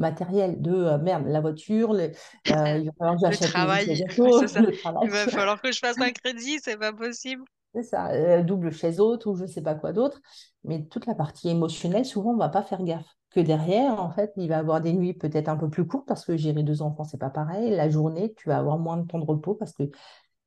matériel 0.00 0.60
de 0.60 0.72
euh, 0.72 0.98
merde, 0.98 1.26
la 1.26 1.40
voiture, 1.40 1.92
le, 1.92 2.10
il 2.46 2.86
va 2.86 2.92
falloir 2.98 3.14
que 3.14 3.20
j'achète 3.26 3.50
travail, 3.50 3.86
le 3.86 4.72
travail. 4.78 5.00
Il 5.04 5.10
va 5.10 5.26
falloir 5.28 5.60
que 5.60 5.70
je 5.70 5.78
fasse 5.78 6.00
un 6.00 6.10
crédit, 6.10 6.58
c'est 6.62 6.76
pas 6.76 6.92
possible. 6.92 7.44
C'est 7.74 7.84
ça, 7.84 8.42
double 8.42 8.72
chaise 8.72 8.98
haute 8.98 9.26
ou 9.26 9.36
je 9.36 9.46
sais 9.46 9.62
pas 9.62 9.76
quoi 9.76 9.92
d'autre. 9.92 10.20
Mais 10.64 10.84
toute 10.86 11.06
la 11.06 11.14
partie 11.14 11.48
émotionnelle, 11.48 12.04
souvent, 12.04 12.32
on 12.32 12.36
va 12.36 12.48
pas 12.48 12.62
faire 12.62 12.82
gaffe. 12.82 13.06
Que 13.30 13.38
derrière, 13.38 14.02
en 14.02 14.10
fait, 14.10 14.32
il 14.36 14.48
va 14.48 14.58
avoir 14.58 14.80
des 14.80 14.92
nuits 14.92 15.14
peut-être 15.14 15.48
un 15.48 15.56
peu 15.56 15.70
plus 15.70 15.86
courtes 15.86 16.08
parce 16.08 16.24
que 16.24 16.36
gérer 16.36 16.64
deux 16.64 16.82
enfants, 16.82 17.04
c'est 17.04 17.16
pas 17.16 17.30
pareil. 17.30 17.70
La 17.70 17.88
journée, 17.88 18.34
tu 18.36 18.48
vas 18.48 18.58
avoir 18.58 18.76
moins 18.78 18.96
de 18.96 19.06
temps 19.06 19.20
de 19.20 19.24
repos 19.24 19.54
parce 19.54 19.72
que. 19.72 19.84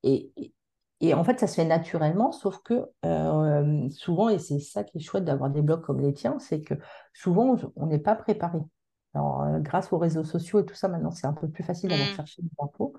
Et, 0.04 0.34
et 1.04 1.14
en 1.14 1.24
fait, 1.26 1.40
ça 1.40 1.48
se 1.48 1.56
fait 1.56 1.66
naturellement, 1.66 2.32
sauf 2.32 2.60
que 2.60 2.86
euh, 3.06 3.90
souvent, 3.90 4.30
et 4.30 4.40
c'est 4.40 4.60
ça 4.60 4.86
qui 4.86 4.98
est 4.98 5.02
chouette 5.02 5.26
d'avoir 5.26 5.50
des 5.50 5.62
blogs 5.62 5.82
comme 5.82 6.00
les 6.00 6.14
tiens, 6.14 6.40
c'est 6.40 6.62
que 6.62 6.76
souvent, 7.14 7.58
on 7.76 7.88
n'est 7.88 8.00
pas 8.00 8.16
préparé. 8.16 8.60
Alors, 9.14 9.44
euh, 9.44 9.60
grâce 9.60 9.92
aux 9.94 9.98
réseaux 9.98 10.24
sociaux 10.24 10.60
et 10.60 10.66
tout 10.66 10.76
ça, 10.76 10.88
maintenant, 10.88 11.12
c'est 11.12 11.28
un 11.28 11.34
peu 11.34 11.48
plus 11.48 11.64
facile 11.64 11.90
d'avoir 11.90 12.10
mmh. 12.10 12.16
cherché 12.16 12.42
des 12.42 12.50
infos. 12.60 12.94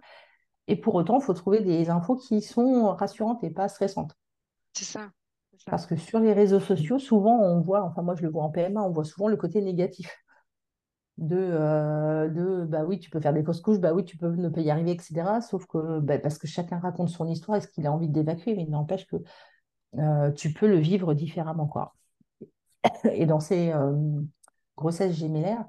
Et 0.67 0.77
pour 0.77 0.95
autant, 0.95 1.19
il 1.19 1.23
faut 1.23 1.35
trouver 1.35 1.61
des 1.61 1.91
infos 1.91 2.17
qui 2.17 2.41
sont 2.41 2.95
rassurantes 2.95 3.43
et 3.45 3.51
pas 3.51 3.69
stressantes. 3.69 4.17
C'est 4.73 4.85
ça. 4.85 5.11
Parce 5.67 5.87
que 5.87 5.97
sur 5.97 6.21
les 6.21 6.33
réseaux 6.33 6.61
sociaux, 6.61 6.99
souvent, 6.99 7.39
on 7.39 7.61
voit, 7.61 7.83
enfin, 7.83 8.03
moi, 8.03 8.15
je 8.15 8.23
le 8.23 8.31
vois 8.31 8.43
en 8.43 8.51
PMA, 8.51 8.83
on 8.83 8.91
voit 8.91 9.05
souvent 9.05 9.29
le 9.29 9.37
côté 9.37 9.61
négatif 9.63 10.11
de, 11.17 11.37
euh, 11.37 12.29
de 12.29 12.65
bah 12.65 12.85
oui, 12.85 12.99
tu 12.99 13.09
peux 13.09 13.21
faire 13.21 13.33
des 13.33 13.45
fausses 13.45 13.61
couches, 13.61 13.79
bah 13.79 13.93
oui, 13.93 14.05
tu 14.05 14.17
peux 14.17 14.29
ne 14.29 14.49
pas 14.49 14.61
y 14.61 14.71
arriver, 14.71 14.93
etc. 14.93 15.41
Sauf 15.41 15.67
que 15.67 16.01
bah, 16.01 16.19
parce 16.19 16.39
que 16.39 16.47
chacun 16.47 16.79
raconte 16.79 17.09
son 17.09 17.29
histoire 17.29 17.59
et 17.59 17.61
ce 17.61 17.69
qu'il 17.69 17.87
a 17.87 17.93
envie 17.93 18.09
d'évacuer, 18.09 18.55
mais 18.57 18.65
il 18.65 18.71
n'empêche 18.71 19.07
que 19.07 19.17
euh, 19.99 20.33
tu 20.33 20.53
peux 20.53 20.67
le 20.67 20.79
vivre 20.79 21.15
différemment. 21.15 21.67
Quoi. 21.67 21.95
Et 23.05 23.27
dans 23.27 23.41
ces 23.41 23.73
euh, 23.73 24.21
grossesses 24.77 25.15
gémellaires, 25.15 25.65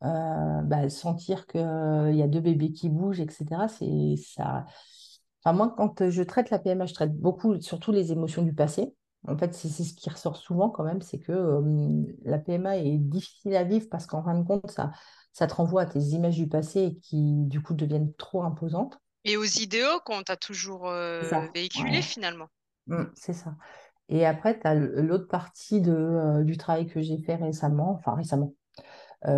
bah, 0.00 0.88
sentir 0.88 1.46
qu'il 1.46 1.60
y 1.60 2.22
a 2.22 2.28
deux 2.28 2.40
bébés 2.40 2.72
qui 2.72 2.88
bougent, 2.88 3.20
etc., 3.20 3.68
c'est 3.68 4.16
ça. 4.16 4.64
Enfin, 5.44 5.56
moi, 5.56 5.74
quand 5.76 6.10
je 6.10 6.22
traite 6.22 6.50
la 6.50 6.58
PMA, 6.58 6.86
je 6.86 6.94
traite 6.94 7.16
beaucoup, 7.16 7.60
surtout 7.60 7.92
les 7.92 8.12
émotions 8.12 8.42
du 8.42 8.52
passé. 8.52 8.94
En 9.28 9.36
fait, 9.36 9.54
c'est 9.54 9.68
ce 9.68 9.94
qui 9.94 10.08
ressort 10.08 10.36
souvent 10.36 10.70
quand 10.70 10.84
même, 10.84 11.02
c'est 11.02 11.18
que 11.18 11.60
la 12.24 12.38
PMA 12.38 12.78
est 12.78 12.98
difficile 12.98 13.56
à 13.56 13.64
vivre 13.64 13.86
parce 13.90 14.06
qu'en 14.06 14.22
fin 14.22 14.38
de 14.38 14.44
compte, 14.44 14.70
ça, 14.70 14.92
ça 15.32 15.46
te 15.46 15.54
renvoie 15.54 15.82
à 15.82 15.86
tes 15.86 16.00
images 16.00 16.36
du 16.36 16.48
passé 16.48 16.98
qui, 17.02 17.44
du 17.46 17.60
coup, 17.60 17.74
deviennent 17.74 18.12
trop 18.14 18.42
imposantes. 18.44 18.98
Et 19.24 19.36
aux 19.36 19.44
idéaux 19.44 20.00
qu'on 20.04 20.22
t'a 20.22 20.36
toujours 20.36 20.88
véhiculés 21.54 22.02
finalement. 22.02 22.46
Mmh, 22.86 23.04
c'est 23.14 23.32
ça. 23.32 23.56
Et 24.08 24.24
après, 24.24 24.58
tu 24.60 24.66
as 24.66 24.74
l'autre 24.74 25.26
partie 25.26 25.80
de, 25.80 26.42
du 26.44 26.56
travail 26.56 26.86
que 26.86 27.00
j'ai 27.00 27.18
fait 27.18 27.34
récemment, 27.34 27.90
enfin 27.92 28.14
récemment, 28.14 28.54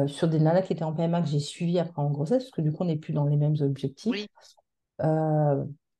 sur 0.06 0.28
des 0.28 0.38
nanas 0.38 0.62
qui 0.62 0.72
étaient 0.72 0.82
en 0.82 0.92
PMA 0.92 1.22
que 1.22 1.28
j'ai 1.28 1.40
suivies 1.40 1.78
après 1.78 2.02
en 2.02 2.10
grossesse, 2.10 2.44
parce 2.44 2.50
que 2.50 2.60
du 2.60 2.72
coup, 2.72 2.82
on 2.82 2.86
n'est 2.86 2.96
plus 2.96 3.12
dans 3.12 3.24
les 3.24 3.36
mêmes 3.36 3.56
objectifs. 3.60 4.12
Oui 4.12 4.28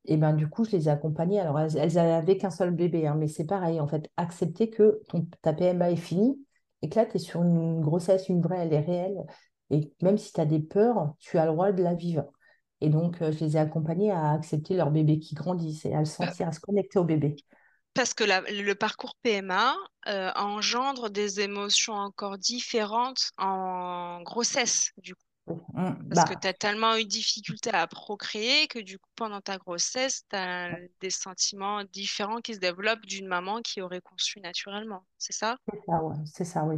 et 0.09 0.17
ben 0.17 0.33
du 0.33 0.49
coup, 0.49 0.65
je 0.65 0.73
les 0.73 0.89
ai 0.89 0.91
accompagnées. 0.91 1.39
Alors, 1.39 1.61
elles, 1.61 1.95
n'avaient 1.95 2.39
qu'un 2.39 2.51
seul 2.51 2.71
bébé, 2.71 3.07
hein, 3.07 3.15
mais 3.17 3.29
c'est 3.29 3.45
pareil, 3.45 3.79
en 3.79 3.87
fait, 3.87 4.11
accepter 4.17 4.71
que 4.71 5.03
ton, 5.09 5.27
ta 5.43 5.53
PMA 5.53 5.91
est 5.91 5.97
finie 5.97 6.39
et 6.83 6.89
que 6.89 6.97
là, 6.99 7.07
tu 7.07 7.17
es 7.17 7.19
sur 7.19 7.43
une 7.43 7.81
grossesse, 7.81 8.29
une 8.29 8.41
vraie, 8.41 8.59
elle 8.59 8.73
est 8.73 8.81
réelle. 8.81 9.23
Et 9.71 9.93
même 10.01 10.17
si 10.17 10.33
tu 10.33 10.41
as 10.41 10.47
des 10.47 10.61
peurs, 10.61 11.15
tu 11.19 11.39
as 11.39 11.45
le 11.45 11.53
droit 11.53 11.73
de 11.73 11.83
la 11.83 11.95
vivre. 11.95 12.25
Et 12.81 12.89
donc, 12.89 13.21
euh, 13.21 13.33
je 13.33 13.45
les 13.45 13.57
ai 13.57 13.61
accompagnées 13.61 14.11
à 14.11 14.31
accepter 14.33 14.77
leur 14.77 14.91
bébé 14.91 15.19
qui 15.19 15.35
grandissent 15.35 15.85
et 15.85 15.95
à 15.95 15.99
le 15.99 16.07
sentir, 16.07 16.49
à 16.49 16.53
se 16.53 16.61
connecter 16.61 16.99
au 16.99 17.05
bébé. 17.05 17.37
Parce 17.95 18.15
que 18.15 18.25
le 18.25 18.75
parcours 18.75 19.17
PMA 19.23 19.75
euh, 20.07 20.31
engendre 20.37 21.11
des 21.11 21.41
émotions 21.41 21.95
encore 21.95 22.39
différentes 22.39 23.31
en 23.39 24.23
grossesse, 24.23 24.93
du 24.99 25.15
coup. 25.15 25.23
Mmh, 25.47 25.95
Parce 26.09 26.25
que 26.25 26.35
bah 26.35 26.41
tu 26.41 26.47
as 26.49 26.55
tellement 26.55 26.97
eu 26.97 27.05
de 27.05 27.09
difficultés 27.09 27.71
à 27.73 27.87
procréer 27.87 28.69
que 28.69 28.79
du 28.79 28.99
coup, 28.99 29.11
pendant 29.17 29.41
ta 29.43 29.59
grossesse, 29.59 30.25
tu 30.31 30.37
as 30.37 30.77
des 31.01 31.11
sentiments 31.11 31.85
différents 31.85 32.41
qui 32.41 32.55
se 32.55 32.61
développent 32.61 33.07
d'une 33.07 33.27
maman 33.29 33.61
qui 33.63 33.83
aurait 33.83 34.01
conçu 34.01 34.41
naturellement. 34.41 35.07
C'est 35.19 35.35
ça? 35.35 35.59
C'est 35.73 35.81
ça, 35.87 36.03
ouais. 36.05 36.17
C'est 36.27 36.45
ça, 36.45 36.65
oui. 36.65 36.77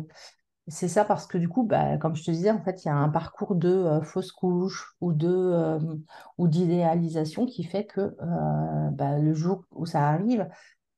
C'est 0.68 0.88
ça 0.88 1.04
parce 1.04 1.26
que 1.26 1.38
du 1.38 1.48
coup, 1.48 1.64
bah, 1.64 1.98
comme 1.98 2.16
je 2.16 2.24
te 2.24 2.30
disais, 2.30 2.50
en 2.50 2.62
fait, 2.62 2.84
il 2.84 2.88
y 2.88 2.90
a 2.90 2.96
un 2.96 3.08
parcours 3.10 3.54
de 3.56 3.68
euh, 3.70 4.02
fausse 4.02 4.32
couche 4.32 4.94
ou 5.00 5.12
de 5.12 5.28
euh, 5.28 5.78
ou 6.38 6.48
d'idéalisation 6.48 7.46
qui 7.46 7.64
fait 7.64 7.86
que 7.86 8.00
euh, 8.00 8.90
bah, 8.92 9.18
le 9.18 9.34
jour 9.34 9.64
où 9.72 9.86
ça 9.86 10.08
arrive, 10.08 10.48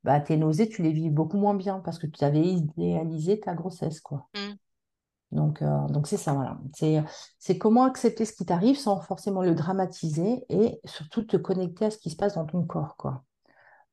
bah, 0.05 0.21
tes 0.21 0.37
nausées, 0.37 0.69
tu 0.69 0.83
les 0.83 0.93
vis 0.93 1.11
beaucoup 1.11 1.39
moins 1.39 1.55
bien 1.55 1.81
parce 1.81 1.99
que 1.99 2.07
tu 2.07 2.25
avais 2.25 2.45
idéalisé 2.45 3.41
ta 3.41 3.55
grossesse, 3.55 4.01
quoi. 4.01 4.29
Mmh. 4.35 4.55
Donc, 5.33 5.63
euh, 5.63 5.87
donc 5.89 6.07
c'est 6.07 6.19
ça, 6.19 6.35
voilà. 6.35 6.59
C'est, 7.39 7.59
comment 7.59 7.85
accepter 7.85 8.25
ce 8.25 8.33
qui 8.35 8.45
t'arrive 8.45 8.79
sans 8.79 9.01
forcément 9.01 9.43
le 9.43 9.55
dramatiser 9.55 10.45
et 10.51 10.81
surtout 10.85 11.23
te 11.23 11.37
connecter 11.37 11.87
à 11.87 11.91
ce 11.91 11.99
qui 11.99 12.11
se 12.11 12.17
passe 12.17 12.35
dans 12.35 12.45
ton 12.45 12.65
corps, 12.65 12.97
quoi. 12.97 13.25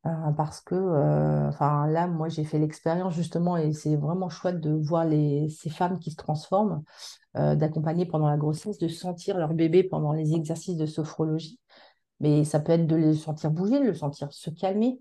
Euh, 0.06 0.32
parce 0.36 0.62
que, 0.62 0.76
euh, 0.76 1.50
là, 1.60 2.08
moi, 2.08 2.30
j'ai 2.30 2.44
fait 2.44 2.60
l'expérience 2.60 3.14
justement 3.14 3.58
et 3.58 3.74
c'est 3.74 3.96
vraiment 3.96 4.30
chouette 4.30 4.60
de 4.60 4.72
voir 4.72 5.06
les, 5.06 5.50
ces 5.50 5.70
femmes 5.70 6.00
qui 6.00 6.12
se 6.12 6.18
transforment, 6.18 6.84
d'accompagner 7.36 8.06
pendant 8.06 8.28
la 8.28 8.38
grossesse, 8.38 8.80
de 8.80 8.88
sentir 8.88 9.38
leur 9.38 9.54
bébé 9.54 9.84
pendant 9.84 10.12
les 10.14 10.34
exercices 10.34 10.78
de 10.78 10.86
sophrologie. 10.86 11.60
Mais 12.20 12.44
ça 12.44 12.60
peut 12.60 12.74
être 12.74 12.88
de 12.88 12.96
le 12.96 13.14
sentir 13.14 13.52
bouger, 13.52 13.80
de 13.80 13.86
le 13.86 13.94
sentir 13.94 14.34
se 14.34 14.50
calmer. 14.50 15.00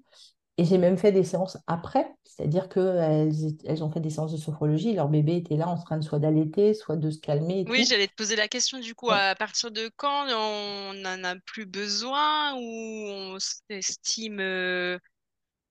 Et 0.58 0.64
j'ai 0.64 0.76
même 0.78 0.96
fait 0.98 1.12
des 1.12 1.24
séances 1.24 1.56
après, 1.66 2.12
c'est-à-dire 2.24 2.68
qu'elles 2.68 3.32
elles 3.64 3.84
ont 3.84 3.90
fait 3.90 4.00
des 4.00 4.10
séances 4.10 4.32
de 4.32 4.36
sophrologie, 4.36 4.92
leur 4.92 5.08
bébé 5.08 5.36
était 5.36 5.56
là 5.56 5.68
en 5.68 5.76
train 5.78 5.96
de 5.98 6.02
soit 6.04 6.18
d'allaiter, 6.18 6.74
soit 6.74 6.96
de 6.96 7.10
se 7.10 7.18
calmer. 7.20 7.64
oui, 7.66 7.84
j'allais 7.88 8.08
te 8.08 8.14
poser 8.14 8.36
la 8.36 8.48
question 8.48 8.78
du 8.80 8.94
coup, 8.94 9.10
à 9.10 9.34
partir 9.34 9.70
de 9.70 9.90
quand 9.96 10.26
on 10.30 10.94
n'en 10.94 11.22
a 11.24 11.36
plus 11.36 11.66
besoin 11.66 12.54
ou 12.54 12.60
on 12.60 13.38
s'estime 13.40 14.40
euh, 14.40 14.98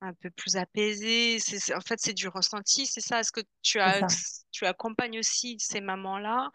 un 0.02 0.13
peu 0.15 0.30
plus 0.32 0.58
apaisé? 0.58 1.39
En 1.76 1.82
fait, 1.82 2.00
c'est 2.02 2.13
du 2.13 2.28
ressenti, 2.30 2.86
c'est 2.88 3.02
ça? 3.02 3.21
Est-ce 3.21 3.32
que 3.34 3.41
tu, 3.63 3.80
as, 3.80 4.04
tu 4.52 4.65
accompagnes 4.65 5.19
aussi 5.19 5.58
ces 5.60 5.82
mamans-là 5.82 6.50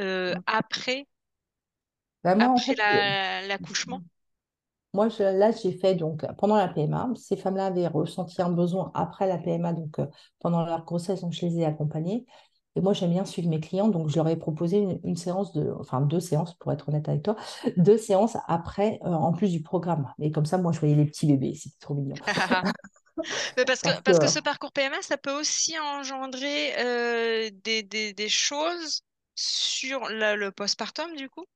euh, 0.00 0.34
après, 0.46 1.06
bah, 2.24 2.34
après 2.38 2.74
l'accouchement? 3.46 4.02
Moi, 4.96 5.08
là, 5.18 5.50
j'ai 5.50 5.72
fait 5.72 5.94
donc 5.94 6.24
pendant 6.38 6.56
la 6.56 6.68
PMA. 6.68 7.10
Ces 7.16 7.36
femmes-là 7.36 7.66
avaient 7.66 7.86
ressenti 7.86 8.40
un 8.40 8.50
besoin 8.50 8.90
après 8.94 9.28
la 9.28 9.36
PMA, 9.36 9.74
donc 9.74 9.98
euh, 9.98 10.06
pendant 10.40 10.64
leur 10.64 10.86
grossesse, 10.86 11.20
donc 11.20 11.32
je 11.32 11.44
les 11.44 11.58
ai 11.58 11.66
accompagnées. 11.66 12.24
Et 12.76 12.80
moi, 12.80 12.94
j'aime 12.94 13.10
bien 13.10 13.26
suivre 13.26 13.48
mes 13.48 13.60
clients, 13.60 13.88
donc 13.88 14.08
je 14.08 14.16
leur 14.16 14.26
ai 14.28 14.36
proposé 14.36 14.98
une, 15.04 15.16
séance 15.16 15.52
de, 15.52 15.70
enfin 15.78 16.00
deux 16.00 16.20
séances 16.20 16.54
pour 16.54 16.72
être 16.72 16.88
honnête 16.88 17.08
avec 17.08 17.22
toi, 17.22 17.36
deux 17.76 17.98
séances 17.98 18.38
après, 18.48 18.98
euh, 19.04 19.08
en 19.08 19.32
plus 19.32 19.50
du 19.50 19.62
programme. 19.62 20.10
Et 20.18 20.32
comme 20.32 20.46
ça, 20.46 20.56
moi, 20.56 20.72
je 20.72 20.80
voyais 20.80 20.94
les 20.94 21.04
petits 21.04 21.26
bébés, 21.26 21.54
c'était 21.54 21.76
trop 21.78 21.94
mignon. 21.94 22.16
Mais 23.56 23.64
parce, 23.64 23.80
que, 23.80 24.00
parce 24.02 24.18
que 24.18 24.28
ce 24.28 24.40
parcours 24.40 24.72
PMA, 24.72 25.00
ça 25.02 25.16
peut 25.16 25.32
aussi 25.32 25.74
engendrer 25.78 26.74
euh, 26.78 27.50
des, 27.64 27.82
des, 27.82 28.12
des, 28.12 28.28
choses 28.28 29.00
sur 29.34 30.08
le 30.10 30.50
postpartum, 30.50 31.14
du 31.16 31.30
coup? 31.30 31.46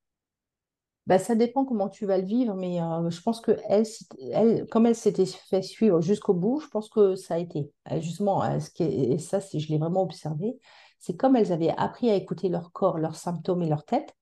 Bah, 1.10 1.18
ça 1.18 1.34
dépend 1.34 1.64
comment 1.64 1.88
tu 1.88 2.06
vas 2.06 2.18
le 2.18 2.24
vivre, 2.24 2.54
mais 2.54 2.80
euh, 2.80 3.10
je 3.10 3.20
pense 3.20 3.40
que 3.40 3.50
elle, 3.68 3.84
elle, 4.30 4.68
comme 4.68 4.86
elle 4.86 4.94
s'était 4.94 5.26
fait 5.26 5.60
suivre 5.60 6.00
jusqu'au 6.00 6.34
bout, 6.34 6.60
je 6.60 6.68
pense 6.68 6.88
que 6.88 7.16
ça 7.16 7.34
a 7.34 7.38
été. 7.38 7.72
Justement, 7.98 8.60
ce 8.60 8.70
qui 8.70 8.84
et 8.84 9.18
ça, 9.18 9.40
je 9.40 9.66
l'ai 9.66 9.78
vraiment 9.78 10.02
observé, 10.02 10.60
c'est 11.00 11.16
comme 11.16 11.34
elles 11.34 11.52
avaient 11.52 11.74
appris 11.76 12.10
à 12.10 12.14
écouter 12.14 12.48
leur 12.48 12.70
corps, 12.70 12.96
leurs 12.96 13.16
symptômes 13.16 13.60
et 13.62 13.68
leur 13.68 13.84
tête. 13.84 14.14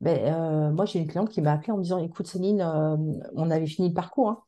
Ben, 0.00 0.16
euh, 0.32 0.70
moi, 0.70 0.84
j'ai 0.84 1.00
une 1.00 1.08
cliente 1.08 1.28
qui 1.28 1.40
m'a 1.40 1.54
appelé 1.54 1.72
en 1.72 1.78
me 1.78 1.82
disant, 1.82 1.98
écoute 1.98 2.28
Céline, 2.28 2.60
euh, 2.60 2.96
on 3.34 3.50
avait 3.50 3.66
fini 3.66 3.88
le 3.88 3.94
parcours, 3.94 4.28
hein. 4.28 4.44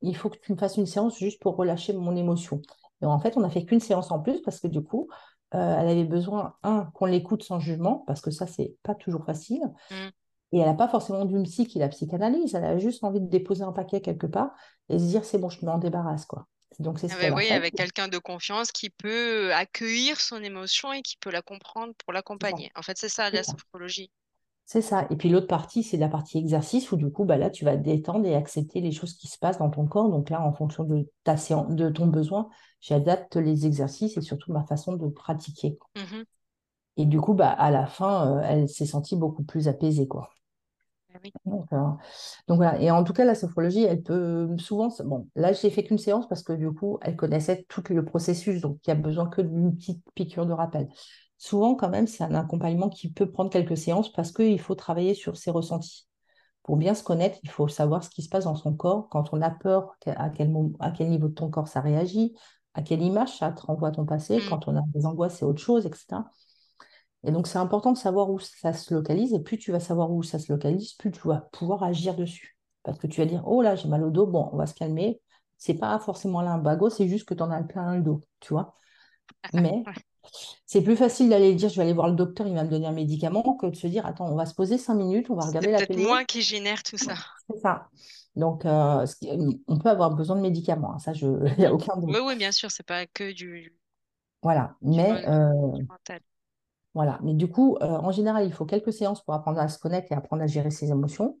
il 0.00 0.16
faut 0.16 0.30
que 0.30 0.38
tu 0.38 0.50
me 0.52 0.56
fasses 0.56 0.78
une 0.78 0.86
séance 0.86 1.18
juste 1.18 1.42
pour 1.42 1.56
relâcher 1.56 1.92
mon 1.92 2.16
émotion. 2.16 2.62
Et 3.02 3.04
en 3.04 3.20
fait, 3.20 3.36
on 3.36 3.40
n'a 3.40 3.50
fait 3.50 3.66
qu'une 3.66 3.80
séance 3.80 4.10
en 4.12 4.20
plus 4.20 4.40
parce 4.40 4.60
que 4.60 4.66
du 4.66 4.82
coup, 4.82 5.08
elle 5.50 5.88
avait 5.88 6.04
besoin, 6.04 6.54
un, 6.62 6.86
qu'on 6.94 7.04
l'écoute 7.04 7.42
sans 7.42 7.60
jugement, 7.60 8.04
parce 8.06 8.22
que 8.22 8.30
ça, 8.30 8.46
c'est 8.46 8.74
pas 8.82 8.94
toujours 8.94 9.26
facile. 9.26 9.60
Et 10.52 10.58
elle 10.58 10.66
n'a 10.66 10.74
pas 10.74 10.88
forcément 10.88 11.24
d'une 11.24 11.44
psy 11.44 11.66
qui 11.66 11.78
la 11.78 11.88
psychanalyse, 11.88 12.54
elle 12.54 12.64
a 12.64 12.78
juste 12.78 13.02
envie 13.04 13.20
de 13.20 13.28
déposer 13.28 13.62
un 13.62 13.72
paquet 13.72 14.00
quelque 14.00 14.26
part 14.26 14.50
et 14.88 14.98
se 14.98 15.04
dire 15.04 15.24
c'est 15.24 15.38
bon, 15.38 15.48
je 15.48 15.64
m'en 15.64 15.78
débarrasse. 15.78 16.26
quoi. 16.26 16.46
Donc 16.78 16.98
c'est 16.98 17.08
ce 17.08 17.14
ah 17.20 17.34
oui, 17.34 17.48
avec 17.50 17.74
quelqu'un 17.74 18.08
de 18.08 18.18
confiance 18.18 18.72
qui 18.72 18.90
peut 18.90 19.52
accueillir 19.54 20.20
son 20.20 20.42
émotion 20.42 20.92
et 20.92 21.02
qui 21.02 21.16
peut 21.18 21.30
la 21.30 21.42
comprendre 21.42 21.92
pour 22.04 22.12
l'accompagner. 22.12 22.70
En 22.76 22.82
fait, 22.82 22.96
c'est 22.96 23.08
ça 23.08 23.30
la 23.30 23.42
sophrologie. 23.42 24.10
C'est 24.64 24.80
ça. 24.80 25.06
Et 25.10 25.16
puis 25.16 25.28
l'autre 25.28 25.48
partie, 25.48 25.82
c'est 25.82 25.96
la 25.96 26.08
partie 26.08 26.38
exercice 26.38 26.92
où 26.92 26.96
du 26.96 27.10
coup, 27.10 27.24
bah 27.24 27.36
là, 27.36 27.50
tu 27.50 27.64
vas 27.64 27.76
détendre 27.76 28.26
et 28.26 28.34
accepter 28.34 28.80
les 28.80 28.92
choses 28.92 29.14
qui 29.14 29.26
se 29.26 29.38
passent 29.38 29.58
dans 29.58 29.68
ton 29.68 29.86
corps. 29.86 30.08
Donc 30.08 30.30
là, 30.30 30.40
en 30.40 30.52
fonction 30.52 30.84
de, 30.84 31.10
ta 31.24 31.34
de 31.34 31.90
ton 31.90 32.06
besoin, 32.06 32.48
j'adapte 32.80 33.36
les 33.36 33.66
exercices 33.66 34.16
et 34.16 34.22
surtout 34.22 34.52
ma 34.52 34.64
façon 34.64 34.94
de 34.94 35.08
pratiquer. 35.08 35.78
Mmh 35.96 36.22
et 36.98 37.06
du 37.06 37.20
coup, 37.22 37.32
bah, 37.32 37.48
à 37.48 37.70
la 37.70 37.86
fin, 37.86 38.36
euh, 38.36 38.42
elle 38.44 38.68
s'est 38.68 38.84
sentie 38.84 39.16
beaucoup 39.16 39.42
plus 39.44 39.66
apaisée. 39.66 40.06
Quoi. 40.06 40.28
Ah 41.14 41.18
oui. 41.22 41.32
Donc, 41.44 41.66
euh, 41.72 41.76
donc 42.48 42.56
voilà. 42.56 42.80
Et 42.80 42.90
en 42.90 43.04
tout 43.04 43.12
cas, 43.12 43.24
la 43.24 43.34
sophrologie, 43.34 43.84
elle 43.84 44.02
peut 44.02 44.48
souvent. 44.58 44.88
Bon, 45.04 45.28
là, 45.34 45.52
j'ai 45.52 45.70
fait 45.70 45.84
qu'une 45.84 45.98
séance 45.98 46.28
parce 46.28 46.42
que 46.42 46.52
du 46.52 46.70
coup, 46.72 46.98
elle 47.02 47.16
connaissait 47.16 47.64
tout 47.68 47.82
le 47.90 48.04
processus, 48.04 48.60
donc 48.60 48.78
il 48.86 48.90
y 48.90 48.92
a 48.92 48.96
besoin 48.96 49.28
que 49.28 49.42
d'une 49.42 49.74
petite 49.74 50.02
piqûre 50.14 50.46
de 50.46 50.52
rappel. 50.52 50.88
Souvent, 51.38 51.74
quand 51.74 51.88
même, 51.88 52.06
c'est 52.06 52.22
un 52.24 52.34
accompagnement 52.34 52.88
qui 52.88 53.12
peut 53.12 53.30
prendre 53.30 53.50
quelques 53.50 53.76
séances 53.76 54.12
parce 54.12 54.32
qu'il 54.32 54.60
faut 54.60 54.74
travailler 54.74 55.14
sur 55.14 55.36
ses 55.36 55.50
ressentis. 55.50 56.06
Pour 56.62 56.76
bien 56.76 56.94
se 56.94 57.02
connaître, 57.02 57.38
il 57.42 57.50
faut 57.50 57.66
savoir 57.66 58.04
ce 58.04 58.10
qui 58.10 58.22
se 58.22 58.28
passe 58.28 58.44
dans 58.44 58.54
son 58.54 58.74
corps. 58.74 59.08
Quand 59.08 59.32
on 59.32 59.42
a 59.42 59.50
peur, 59.50 59.96
à 60.06 60.30
quel, 60.30 60.50
moment, 60.50 60.70
à 60.78 60.92
quel 60.92 61.08
niveau 61.08 61.28
de 61.28 61.34
ton 61.34 61.50
corps 61.50 61.66
ça 61.66 61.80
réagit, 61.80 62.34
à 62.74 62.82
quelle 62.82 63.02
image 63.02 63.38
ça 63.38 63.50
te 63.50 63.66
renvoie 63.66 63.88
à 63.88 63.90
ton 63.90 64.06
passé. 64.06 64.36
Mm. 64.36 64.48
Quand 64.48 64.68
on 64.68 64.76
a 64.76 64.82
des 64.94 65.04
angoisses, 65.04 65.38
c'est 65.38 65.44
autre 65.44 65.60
chose, 65.60 65.84
etc. 65.84 66.22
Et 67.24 67.30
donc, 67.30 67.46
c'est 67.46 67.58
important 67.58 67.92
de 67.92 67.98
savoir 67.98 68.30
où 68.30 68.38
ça 68.40 68.72
se 68.72 68.92
localise. 68.92 69.32
Et 69.32 69.40
plus 69.40 69.58
tu 69.58 69.70
vas 69.72 69.80
savoir 69.80 70.10
où 70.10 70.22
ça 70.22 70.38
se 70.38 70.52
localise, 70.52 70.94
plus 70.94 71.10
tu 71.12 71.20
vas 71.28 71.48
pouvoir 71.52 71.82
agir 71.84 72.14
dessus. 72.16 72.56
Parce 72.82 72.98
que 72.98 73.06
tu 73.06 73.20
vas 73.20 73.26
dire, 73.26 73.42
oh 73.46 73.62
là, 73.62 73.76
j'ai 73.76 73.88
mal 73.88 74.02
au 74.04 74.10
dos, 74.10 74.26
bon, 74.26 74.48
on 74.52 74.56
va 74.56 74.66
se 74.66 74.74
calmer. 74.74 75.20
C'est 75.56 75.74
pas 75.74 75.98
forcément 76.00 76.40
là 76.42 76.52
un 76.52 76.58
bagot, 76.58 76.90
c'est 76.90 77.06
juste 77.08 77.28
que 77.28 77.34
tu 77.34 77.42
en 77.42 77.50
as 77.50 77.62
plein 77.62 77.96
le 77.96 78.02
dos, 78.02 78.24
tu 78.40 78.52
vois. 78.52 78.74
Mais 79.54 79.84
c'est 80.66 80.82
plus 80.82 80.96
facile 80.96 81.28
d'aller 81.28 81.54
dire, 81.54 81.68
je 81.68 81.76
vais 81.76 81.82
aller 81.82 81.92
voir 81.92 82.08
le 82.08 82.16
docteur, 82.16 82.46
il 82.46 82.54
va 82.54 82.64
me 82.64 82.70
donner 82.70 82.86
un 82.86 82.92
médicament, 82.92 83.56
que 83.56 83.66
de 83.66 83.76
se 83.76 83.86
dire, 83.86 84.06
attends, 84.06 84.28
on 84.28 84.34
va 84.34 84.46
se 84.46 84.54
poser 84.54 84.78
cinq 84.78 84.94
minutes, 84.94 85.30
on 85.30 85.36
va 85.36 85.42
C'est 85.42 85.48
regarder 85.48 85.70
la 85.72 85.78
peut-être 85.78 85.88
télé. 85.88 86.04
moi 86.04 86.24
qui 86.24 86.42
génère 86.42 86.82
tout 86.82 86.98
ça. 86.98 87.14
C'est 87.48 87.58
ça. 87.60 87.88
Donc, 88.34 88.64
euh, 88.64 89.06
on 89.68 89.78
peut 89.78 89.90
avoir 89.90 90.14
besoin 90.14 90.36
de 90.36 90.40
médicaments, 90.40 90.94
hein, 90.94 90.98
ça, 90.98 91.12
je, 91.12 91.26
il 91.56 91.58
n'y 91.58 91.66
a 91.66 91.72
aucun 91.72 91.96
doute. 91.96 92.10
Oui, 92.10 92.20
oui, 92.24 92.36
bien 92.36 92.50
sûr, 92.50 92.70
c'est 92.70 92.86
pas 92.86 93.06
que 93.06 93.32
du, 93.32 93.72
Voilà. 94.42 94.74
du, 94.82 94.90
Mais 94.96 95.28
euh, 95.28 95.72
du 95.76 95.84
mental. 95.84 96.20
Voilà. 96.94 97.18
Mais 97.22 97.34
du 97.34 97.48
coup, 97.48 97.76
euh, 97.82 97.86
en 97.86 98.10
général, 98.12 98.44
il 98.46 98.52
faut 98.52 98.66
quelques 98.66 98.92
séances 98.92 99.22
pour 99.24 99.34
apprendre 99.34 99.58
à 99.60 99.68
se 99.68 99.78
connaître 99.78 100.10
et 100.12 100.14
apprendre 100.14 100.42
à 100.42 100.46
gérer 100.46 100.70
ses 100.70 100.90
émotions. 100.90 101.38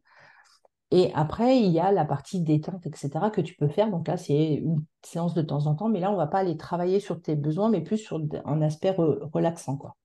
Et 0.90 1.12
après, 1.14 1.58
il 1.60 1.70
y 1.72 1.80
a 1.80 1.92
la 1.92 2.04
partie 2.04 2.42
détente, 2.42 2.86
etc., 2.86 3.30
que 3.30 3.40
tu 3.40 3.54
peux 3.56 3.68
faire. 3.68 3.90
Donc 3.90 4.08
là, 4.08 4.16
c'est 4.16 4.54
une 4.56 4.84
séance 5.02 5.34
de 5.34 5.42
temps 5.42 5.66
en 5.66 5.74
temps. 5.74 5.88
Mais 5.88 6.00
là, 6.00 6.10
on 6.10 6.12
ne 6.14 6.18
va 6.18 6.26
pas 6.26 6.38
aller 6.40 6.56
travailler 6.56 7.00
sur 7.00 7.20
tes 7.22 7.34
besoins, 7.36 7.70
mais 7.70 7.80
plus 7.82 7.98
sur 7.98 8.20
un 8.44 8.62
aspect 8.62 8.92
re- 8.92 9.30
relaxant, 9.32 9.76
quoi. 9.76 9.96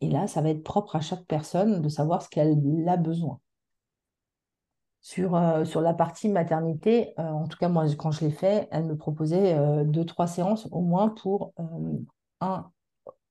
Et 0.00 0.08
là, 0.08 0.26
ça 0.26 0.40
va 0.40 0.48
être 0.50 0.62
propre 0.62 0.96
à 0.96 1.00
chaque 1.02 1.26
personne 1.26 1.82
de 1.82 1.88
savoir 1.90 2.22
ce 2.22 2.30
qu'elle 2.30 2.88
a 2.88 2.96
besoin. 2.96 3.40
Sur, 5.00 5.36
euh, 5.36 5.64
la 5.80 5.94
partie 5.94 6.28
maternité, 6.28 7.14
euh, 7.18 7.22
en 7.22 7.46
tout 7.46 7.56
cas, 7.58 7.68
moi, 7.68 7.86
quand 7.96 8.10
je 8.10 8.24
l'ai 8.24 8.30
fait, 8.32 8.68
elle 8.72 8.84
me 8.86 8.96
proposait 8.96 9.56
deux, 9.84 10.04
trois 10.04 10.26
séances 10.26 10.66
au 10.72 10.80
moins 10.80 11.08
pour, 11.10 11.52
un, 12.40 12.70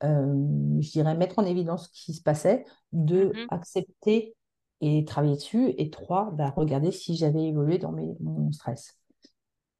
je 0.01 0.91
dirais, 0.91 1.15
mettre 1.15 1.39
en 1.39 1.45
évidence 1.45 1.87
ce 1.93 2.05
qui 2.05 2.13
se 2.13 2.21
passait, 2.21 2.65
deux, 2.91 3.33
Mhm. 3.33 3.47
accepter 3.49 4.35
et 4.81 5.05
travailler 5.05 5.35
dessus, 5.35 5.73
et 5.77 5.89
trois, 5.89 6.31
bah, 6.31 6.51
regarder 6.55 6.91
si 6.91 7.15
j'avais 7.15 7.45
évolué 7.47 7.77
dans 7.77 7.91
mes, 7.91 8.15
mon 8.19 8.51
stress. 8.51 8.97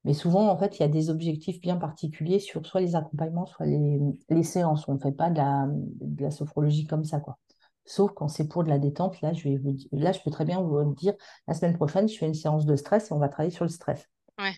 Mais 0.04 0.14
souvent, 0.14 0.50
en 0.50 0.58
fait, 0.58 0.78
il 0.78 0.82
y 0.82 0.84
a 0.84 0.88
des 0.88 1.10
objectifs 1.10 1.60
bien 1.62 1.78
particuliers 1.78 2.40
sur 2.40 2.66
soit 2.66 2.82
les 2.82 2.96
accompagnements, 2.96 3.46
soit 3.48 3.66
les, 3.66 4.00
les 4.30 4.44
séances. 4.44 4.88
On 4.88 4.94
ne 4.96 5.00
fait 5.00 5.12
pas 5.12 5.30
de 5.32 5.38
la, 5.38 5.68
de 5.70 6.24
la 6.24 6.32
sophrologie 6.32 6.86
comme 6.86 7.04
ça, 7.04 7.20
quoi. 7.20 7.38
Sauf 7.86 8.12
quand 8.16 8.28
c'est 8.28 8.48
pour 8.48 8.64
de 8.64 8.70
la 8.70 8.80
détente, 8.80 9.22
là, 9.22 9.34
je 9.34 9.44
vais 9.44 9.58
vous 9.58 9.76
là, 9.92 10.12
je 10.12 10.20
peux 10.22 10.32
très 10.32 10.46
bien 10.46 10.62
vous 10.62 10.94
dire, 10.96 11.14
la 11.48 11.54
semaine 11.54 11.76
prochaine, 11.76 12.08
je 12.08 12.18
fais 12.18 12.28
une 12.28 12.34
séance 12.34 12.66
de 12.66 12.76
stress 12.76 13.10
et 13.12 13.14
on 13.14 13.20
va 13.20 13.30
travailler 13.30 13.52
sur 13.56 13.66
le 13.66 13.70
stress. 13.70 14.08
Ouais, 14.40 14.58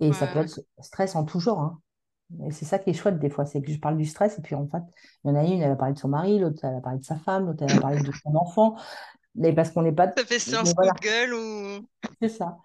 Et 0.00 0.12
ouais, 0.12 0.14
ça 0.14 0.26
peut 0.26 0.40
ouais. 0.40 0.46
être 0.46 0.60
stress 0.80 1.14
en 1.14 1.24
tout 1.24 1.38
genre, 1.38 1.60
hein. 1.60 1.80
Et 2.46 2.52
c'est 2.52 2.64
ça 2.64 2.78
qui 2.78 2.90
est 2.90 2.94
chouette 2.94 3.18
des 3.18 3.30
fois, 3.30 3.44
c'est 3.44 3.60
que 3.60 3.72
je 3.72 3.78
parle 3.78 3.96
du 3.96 4.06
stress 4.06 4.38
et 4.38 4.42
puis 4.42 4.54
en 4.54 4.66
fait, 4.68 4.82
il 5.24 5.28
y 5.28 5.30
en 5.32 5.36
a 5.36 5.42
une, 5.42 5.62
elle 5.62 5.70
va 5.70 5.76
parler 5.76 5.94
de 5.94 5.98
son 5.98 6.08
mari, 6.08 6.38
l'autre, 6.38 6.60
elle 6.62 6.74
va 6.74 6.80
parler 6.80 6.98
de 7.00 7.04
sa 7.04 7.16
femme, 7.16 7.46
l'autre, 7.46 7.64
elle 7.66 7.74
va 7.74 7.80
parler 7.80 8.00
de 8.00 8.12
son 8.12 8.34
enfant. 8.36 8.76
Mais 9.34 9.52
parce 9.52 9.70
qu'on 9.70 9.82
n'est 9.82 9.92
pas... 9.92 10.12
Ça 10.16 10.24
fait 10.24 10.38
coup 10.38 10.72
voilà, 10.76 10.92
gueule 11.00 11.34
ou... 11.34 11.88
c'est 12.20 12.28
ça. 12.28 12.58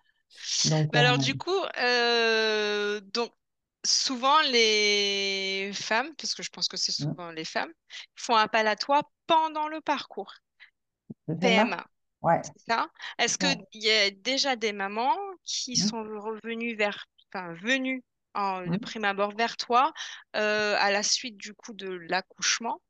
Donc, 0.66 0.89
Mais 0.93 0.99
euh, 0.99 1.01
alors 1.01 1.18
du 1.18 1.38
coup, 1.38 1.61
euh, 1.82 2.99
donc 3.13 3.32
souvent 3.86 4.41
les 4.51 5.72
femmes, 5.74 6.13
parce 6.18 6.34
que 6.34 6.43
je 6.43 6.49
pense 6.49 6.68
que 6.68 6.78
c'est 6.78 6.91
hmm, 6.91 7.09
souvent 7.09 7.32
les 7.32 7.45
femmes, 7.45 7.72
font 8.16 8.36
appel 8.36 8.68
à 8.68 8.76
toi 8.76 9.01
pendant 9.28 9.68
le 9.68 9.82
parcours 9.82 10.34
le 11.28 11.38
PMA? 11.38 11.86
Ouais, 12.22 12.41
c'est 12.43 12.72
ça? 12.72 12.88
Est-ce 13.18 13.38
ouais. 13.45 13.55
qu'il 13.72 13.84
y 13.84 13.91
a 13.91 14.09
déjà 14.09 14.55
des 14.55 14.74
mamans 14.74 15.16
qui 15.43 15.74
hmm, 15.74 15.88
sont 15.88 16.03
revenues 16.03 16.76
vers, 16.76 17.05
enfin 17.32 17.53
venues 17.53 18.03
en, 18.36 18.68
de 18.68 18.78
hmm, 18.78 18.78
prime 18.78 19.06
abord 19.06 19.36
vers 19.36 19.58
toi 19.58 19.94
euh, 20.36 20.76
à 20.80 20.92
la 20.92 21.04
suite 21.04 21.38
du 21.38 21.54
coup 21.54 21.74
de 21.74 21.90
l'accouchement? 21.90 22.82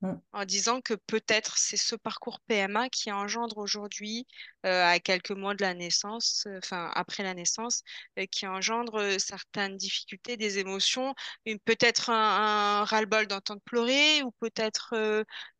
hmm. 0.00 0.20
en 0.32 0.44
disant 0.44 0.80
que 0.80 0.94
peut-être 0.94 1.58
c'est 1.58 1.76
ce 1.76 1.96
parcours 1.96 2.40
PMA 2.46 2.88
qui 2.88 3.10
engendre 3.10 3.58
aujourd'hui, 3.58 4.26
euh, 4.64 4.84
à 4.86 5.00
quelques 5.00 5.32
mois 5.32 5.54
de 5.54 5.62
la 5.62 5.74
naissance, 5.74 6.44
euh, 6.46 6.58
enfin 6.62 6.90
après 6.94 7.24
la 7.24 7.34
naissance, 7.34 7.82
euh, 8.18 8.26
qui 8.30 8.46
engendre 8.46 9.18
certaines 9.20 9.76
difficultés, 9.76 10.36
des 10.36 10.58
émotions, 10.58 11.14
une- 11.46 11.58
peut-être 11.60 12.10
un, 12.10 12.80
un 12.82 12.84
ras-le-bol 12.84 13.26
d'entendre 13.26 13.60
pleurer 13.64 14.22
ou 14.22 14.30
peut-être 14.40 14.94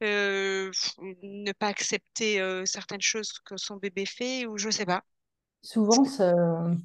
ne 0.03 1.53
pas 1.53 1.69
accepter 1.69 2.41
certaines 2.67 3.01
choses 3.01 3.33
que 3.45 3.57
son 3.57 3.77
bébé 3.77 4.07
fait 4.07 4.47
ou 4.47 4.57
je 4.59 4.71
sais 4.71 4.87
pas. 4.87 5.05
Souvent, 5.63 6.05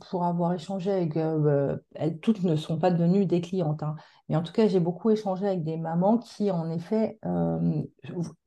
pour 0.10 0.26
avoir 0.26 0.54
échangé 0.54 0.92
avec, 0.92 1.16
euh, 1.16 1.40
euh, 1.46 1.78
elles 1.96 2.20
toutes 2.20 2.44
ne 2.44 2.58
sont 2.58 2.78
pas 2.78 2.92
devenues 2.92 3.26
des 3.26 3.40
clientes, 3.42 3.82
hein. 3.84 3.96
Mais 4.28 4.36
en 4.36 4.42
tout 4.44 4.52
cas, 4.54 4.68
j'ai 4.68 4.80
beaucoup 4.80 5.12
échangé 5.12 5.48
avec 5.48 5.64
des 5.64 5.78
mamans 5.78 6.18
qui, 6.18 6.50
en 6.52 6.70
effet, 6.72 7.20
euh, 7.26 7.84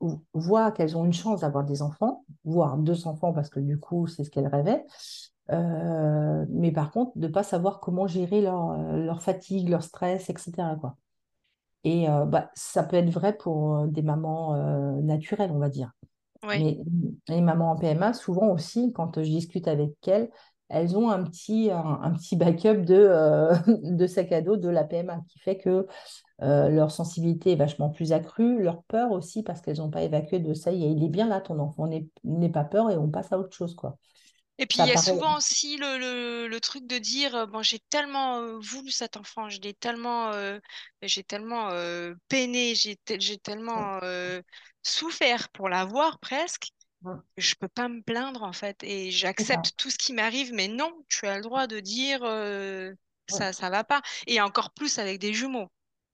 vo- 0.01 0.21
voient 0.33 0.71
qu'elles 0.71 0.97
ont 0.97 1.05
une 1.05 1.13
chance 1.13 1.39
d'avoir 1.41 1.63
des 1.63 1.81
enfants, 1.81 2.25
voire 2.43 2.77
deux 2.77 3.07
enfants, 3.07 3.31
parce 3.33 3.49
que 3.49 3.59
du 3.61 3.79
coup, 3.79 4.05
c'est 4.05 4.23
ce 4.25 4.29
qu'elles 4.29 4.47
rêvaient. 4.47 4.85
Euh, 5.51 6.45
mais 6.49 6.71
par 6.71 6.91
contre, 6.91 7.17
de 7.17 7.27
ne 7.27 7.31
pas 7.33 7.43
savoir 7.43 7.79
comment 7.79 8.07
gérer 8.07 8.41
leur, 8.41 8.77
leur 8.77 9.23
fatigue, 9.23 9.69
leur 9.69 9.83
stress, 9.83 10.29
etc., 10.29 10.75
quoi. 10.75 10.97
Et 11.85 12.07
bah, 12.27 12.51
ça 12.55 12.83
peut 12.83 12.97
être 12.97 13.09
vrai 13.11 13.37
pour 13.37 13.87
des 13.87 14.01
mamans 14.03 14.55
naturelles, 15.01 15.51
on 15.53 15.59
va 15.59 15.69
dire. 15.69 15.91
Mais 16.47 16.77
les 17.27 17.41
mamans 17.41 17.71
en 17.71 17.75
PMA, 17.75 18.13
souvent 18.13 18.47
aussi, 18.49 18.91
quand 18.93 19.21
je 19.21 19.29
discute 19.29 19.67
avec 19.67 19.91
elles, 20.07 20.29
elles 20.69 20.95
ont 20.95 21.09
un 21.09 21.23
petit, 21.23 21.71
backup 22.35 22.85
de, 22.85 22.95
euh, 22.95 23.55
de 23.83 24.07
sac 24.07 24.31
à 24.31 24.41
dos 24.41 24.55
de 24.55 24.69
la 24.69 24.83
PMA 24.83 25.19
qui 25.27 25.39
fait 25.39 25.57
que 25.57 25.87
euh, 26.41 26.69
leur 26.69 26.91
sensibilité 26.91 27.53
est 27.53 27.55
vachement 27.55 27.89
plus 27.89 28.13
accrue, 28.13 28.61
leur 28.61 28.83
peur 28.83 29.11
aussi, 29.11 29.43
parce 29.43 29.61
qu'elles 29.61 29.77
n'ont 29.77 29.89
pas 29.89 30.03
évacué 30.03 30.39
de 30.39 30.53
ça 30.53 30.71
il 30.71 31.03
est 31.03 31.09
bien 31.09 31.27
là, 31.27 31.41
ton 31.41 31.59
enfant, 31.59 31.87
n'aie 31.87 32.07
n'aie 32.23 32.49
pas 32.49 32.63
peur 32.63 32.89
et 32.91 32.97
on 32.97 33.09
passe 33.09 33.31
à 33.33 33.39
autre 33.39 33.53
chose, 33.55 33.75
quoi. 33.75 33.97
Et 34.59 34.67
puis, 34.67 34.79
il 34.81 34.85
y 34.85 34.91
a 34.91 34.97
paraît. 34.97 34.97
souvent 34.97 35.37
aussi 35.37 35.77
le, 35.77 35.97
le, 35.97 36.47
le 36.49 36.61
truc 36.61 36.85
de 36.87 36.97
dire, 36.99 37.35
euh, 37.35 37.45
bon, 37.47 37.63
j'ai 37.63 37.79
tellement 37.79 38.39
euh, 38.41 38.59
voulu 38.59 38.91
cet 38.91 39.17
enfant, 39.17 39.49
je 39.49 39.59
l'ai 39.61 39.73
tellement, 39.73 40.31
euh, 40.33 40.59
j'ai 41.01 41.23
tellement 41.23 41.69
euh, 41.71 42.13
peiné, 42.27 42.75
j'ai 42.75 42.97
te- 42.97 43.19
j'ai 43.19 43.37
tellement 43.39 43.99
euh, 44.03 44.41
souffert 44.83 45.49
pour 45.49 45.69
l'avoir 45.69 46.19
presque, 46.19 46.69
que 47.37 47.41
je 47.43 47.55
peux 47.55 47.69
pas 47.69 47.89
me 47.89 48.01
plaindre 48.01 48.43
en 48.43 48.53
fait. 48.53 48.83
Et 48.83 49.11
j'accepte 49.11 49.73
tout 49.77 49.89
ce 49.91 49.97
qui 49.97 50.13
m'arrive, 50.13 50.53
mais 50.53 50.67
non, 50.69 50.93
tu 51.09 51.27
as 51.27 51.37
le 51.37 51.43
droit 51.43 51.67
de 51.67 51.79
dire 51.81 52.23
ça, 53.27 53.53
ça 53.53 53.69
va 53.69 53.83
pas. 53.83 54.01
Et 54.27 54.41
encore 54.41 54.71
plus 54.73 54.99
avec 54.99 55.19
des 55.19 55.33
jumeaux. 55.33 55.69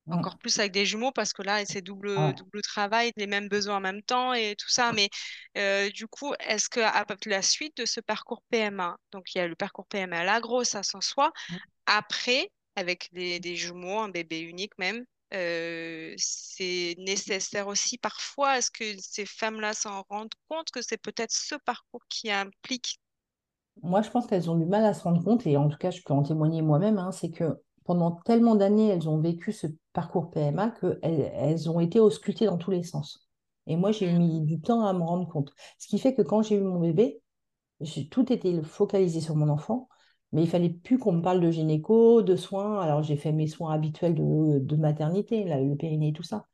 Mm. 0.08 0.14
Encore 0.14 0.38
plus 0.38 0.60
avec 0.60 0.72
des 0.72 0.86
jumeaux 0.86 1.12
parce 1.12 1.34
que 1.34 1.42
là, 1.42 1.66
c'est 1.66 1.82
double, 1.82 2.10
ouais. 2.10 2.34
double 2.34 2.62
travail, 2.62 3.12
les 3.18 3.28
mêmes 3.28 3.48
besoins 3.48 3.78
en 3.78 3.82
même 3.82 4.04
temps 4.04 4.34
et 4.34 4.56
tout 4.56 4.70
ça. 4.70 4.92
Mais 4.94 5.10
euh, 5.58 5.90
du 5.90 6.08
coup, 6.08 6.34
est-ce 6.40 6.70
que 6.70 6.80
à 6.80 7.06
la 7.26 7.42
suite 7.42 7.78
de 7.78 7.86
ce 7.86 8.00
parcours 8.00 8.44
PMA, 8.50 8.98
donc 9.12 9.34
il 9.34 9.40
y 9.40 9.42
a 9.42 9.48
le 9.48 9.56
parcours 9.56 9.88
PMA, 9.88 10.24
la 10.24 10.40
grossesse 10.40 10.94
en 10.94 11.02
soi, 11.02 11.32
après, 11.86 12.52
avec 12.76 13.10
des, 13.14 13.40
des 13.40 13.56
jumeaux, 13.56 14.00
un 14.00 14.10
bébé 14.10 14.42
unique 14.42 14.78
même, 14.78 15.06
euh, 15.34 16.14
c'est 16.18 16.96
nécessaire 17.00 17.68
aussi 17.68 17.98
parfois? 17.98 18.58
Est-ce 18.58 18.72
que 18.72 18.84
ces 19.00 19.26
femmes-là 19.26 19.74
s'en 19.74 20.04
rendent 20.10 20.34
compte 20.50 20.70
que 20.72 20.82
c'est 20.82 20.98
peut-être 20.98 21.32
ce 21.32 21.56
parcours 21.56 22.04
qui 22.10 22.32
implique... 22.32 23.00
Moi, 23.82 24.02
je 24.02 24.10
pense 24.10 24.28
qu'elles 24.28 24.50
ont 24.50 24.58
du 24.58 24.66
mal 24.66 24.86
à 24.86 24.94
se 24.94 25.04
rendre 25.04 25.22
compte, 25.24 25.46
et 25.48 25.58
en 25.58 25.68
tout 25.68 25.78
cas, 25.78 25.92
je 25.92 26.02
peux 26.02 26.14
en 26.14 26.24
témoigner 26.24 26.62
moi-même, 26.62 26.98
hein, 26.98 27.12
c'est 27.12 27.30
que 27.30 27.62
pendant 27.86 28.12
tellement 28.26 28.56
d'années, 28.56 28.90
elles 28.90 29.10
ont 29.10 29.20
vécu 29.22 29.54
ce 29.54 29.68
parcours 29.94 30.32
PMA 30.32 30.72
qu'elles 30.72 31.00
elles 31.04 31.70
ont 31.72 31.80
été 31.82 32.00
auscultées 32.02 32.48
dans 32.48 32.58
tous 32.60 32.72
les 32.72 32.84
sens. 32.84 33.30
Et 33.68 33.78
moi, 33.78 33.92
j'ai 33.94 34.12
mis 34.14 34.42
du 34.42 34.62
temps 34.62 34.86
à 34.86 34.94
me 34.94 35.02
rendre 35.04 35.28
compte. 35.30 35.54
Ce 35.80 35.88
qui 35.88 36.00
fait 36.00 36.16
que 36.16 36.24
quand 36.24 36.44
j'ai 36.44 36.58
eu 36.58 36.62
mon 36.62 36.80
bébé, 36.82 37.22
tout 38.12 38.32
été 38.34 38.62
focalisé 38.64 39.22
sur 39.22 39.36
mon 39.36 39.50
enfant, 39.50 39.88
mais 40.32 40.44
il 40.44 40.50
fallait 40.50 40.70
plus 40.70 40.98
qu'on 41.00 41.14
me 41.14 41.22
parle 41.22 41.40
de 41.42 41.52
gynéco, 41.52 42.22
de 42.22 42.36
soins. 42.36 42.80
Alors, 42.82 43.04
j'ai 43.04 43.16
fait 43.18 43.32
mes 43.32 43.48
soins 43.48 43.74
habituels 43.74 44.16
de, 44.16 44.60
de 44.60 44.76
maternité, 44.76 45.44
là, 45.46 45.60
le 45.62 45.76
périnée, 45.76 46.14
tout 46.14 46.24
ça. 46.24 46.46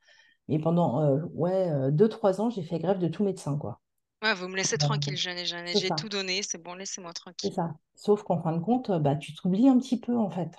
Mais 0.48 0.58
pendant 0.60 1.02
euh, 1.02 1.20
ouais, 1.34 1.70
euh, 1.70 1.90
deux, 1.92 2.08
trois 2.08 2.40
ans, 2.40 2.50
j'ai 2.50 2.62
fait 2.64 2.78
grève 2.80 2.98
de 3.00 3.08
tout 3.08 3.24
médecin, 3.24 3.56
quoi. 3.58 3.80
Ouais, 4.22 4.32
vous 4.32 4.48
me 4.48 4.56
laissez 4.56 4.78
Euh, 4.82 4.86
tranquille, 4.88 5.18
je 5.18 5.28
n'ai 5.28 5.44
jamais- 5.44 5.74
c'est 5.74 5.76
j'ai 5.76 5.92
tout 5.92 6.08
donné, 6.08 6.42
c'est 6.42 6.56
bon, 6.56 6.72
laissez-moi 6.74 7.12
C'est 7.36 7.52
tranquille. 7.52 7.52
ça. 7.52 7.74
Sauf 7.94 8.22
qu'en 8.22 8.40
fin 8.42 8.52
de 8.56 8.60
compte, 8.64 8.88
euh, 8.88 8.98
bah, 8.98 9.16
tu 9.16 9.34
t'oublies 9.34 9.68
un 9.68 9.78
petit 9.78 10.00
peu, 10.00 10.16
en 10.16 10.30
fait. 10.30 10.50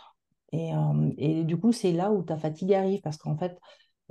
Et, 0.53 0.73
euh, 0.75 1.11
et 1.17 1.43
du 1.43 1.57
coup, 1.59 1.71
c'est 1.71 1.91
là 1.91 2.11
où 2.11 2.23
ta 2.23 2.37
fatigue 2.37 2.73
arrive, 2.73 3.01
parce 3.01 3.17
qu'en 3.17 3.37
fait, 3.37 3.59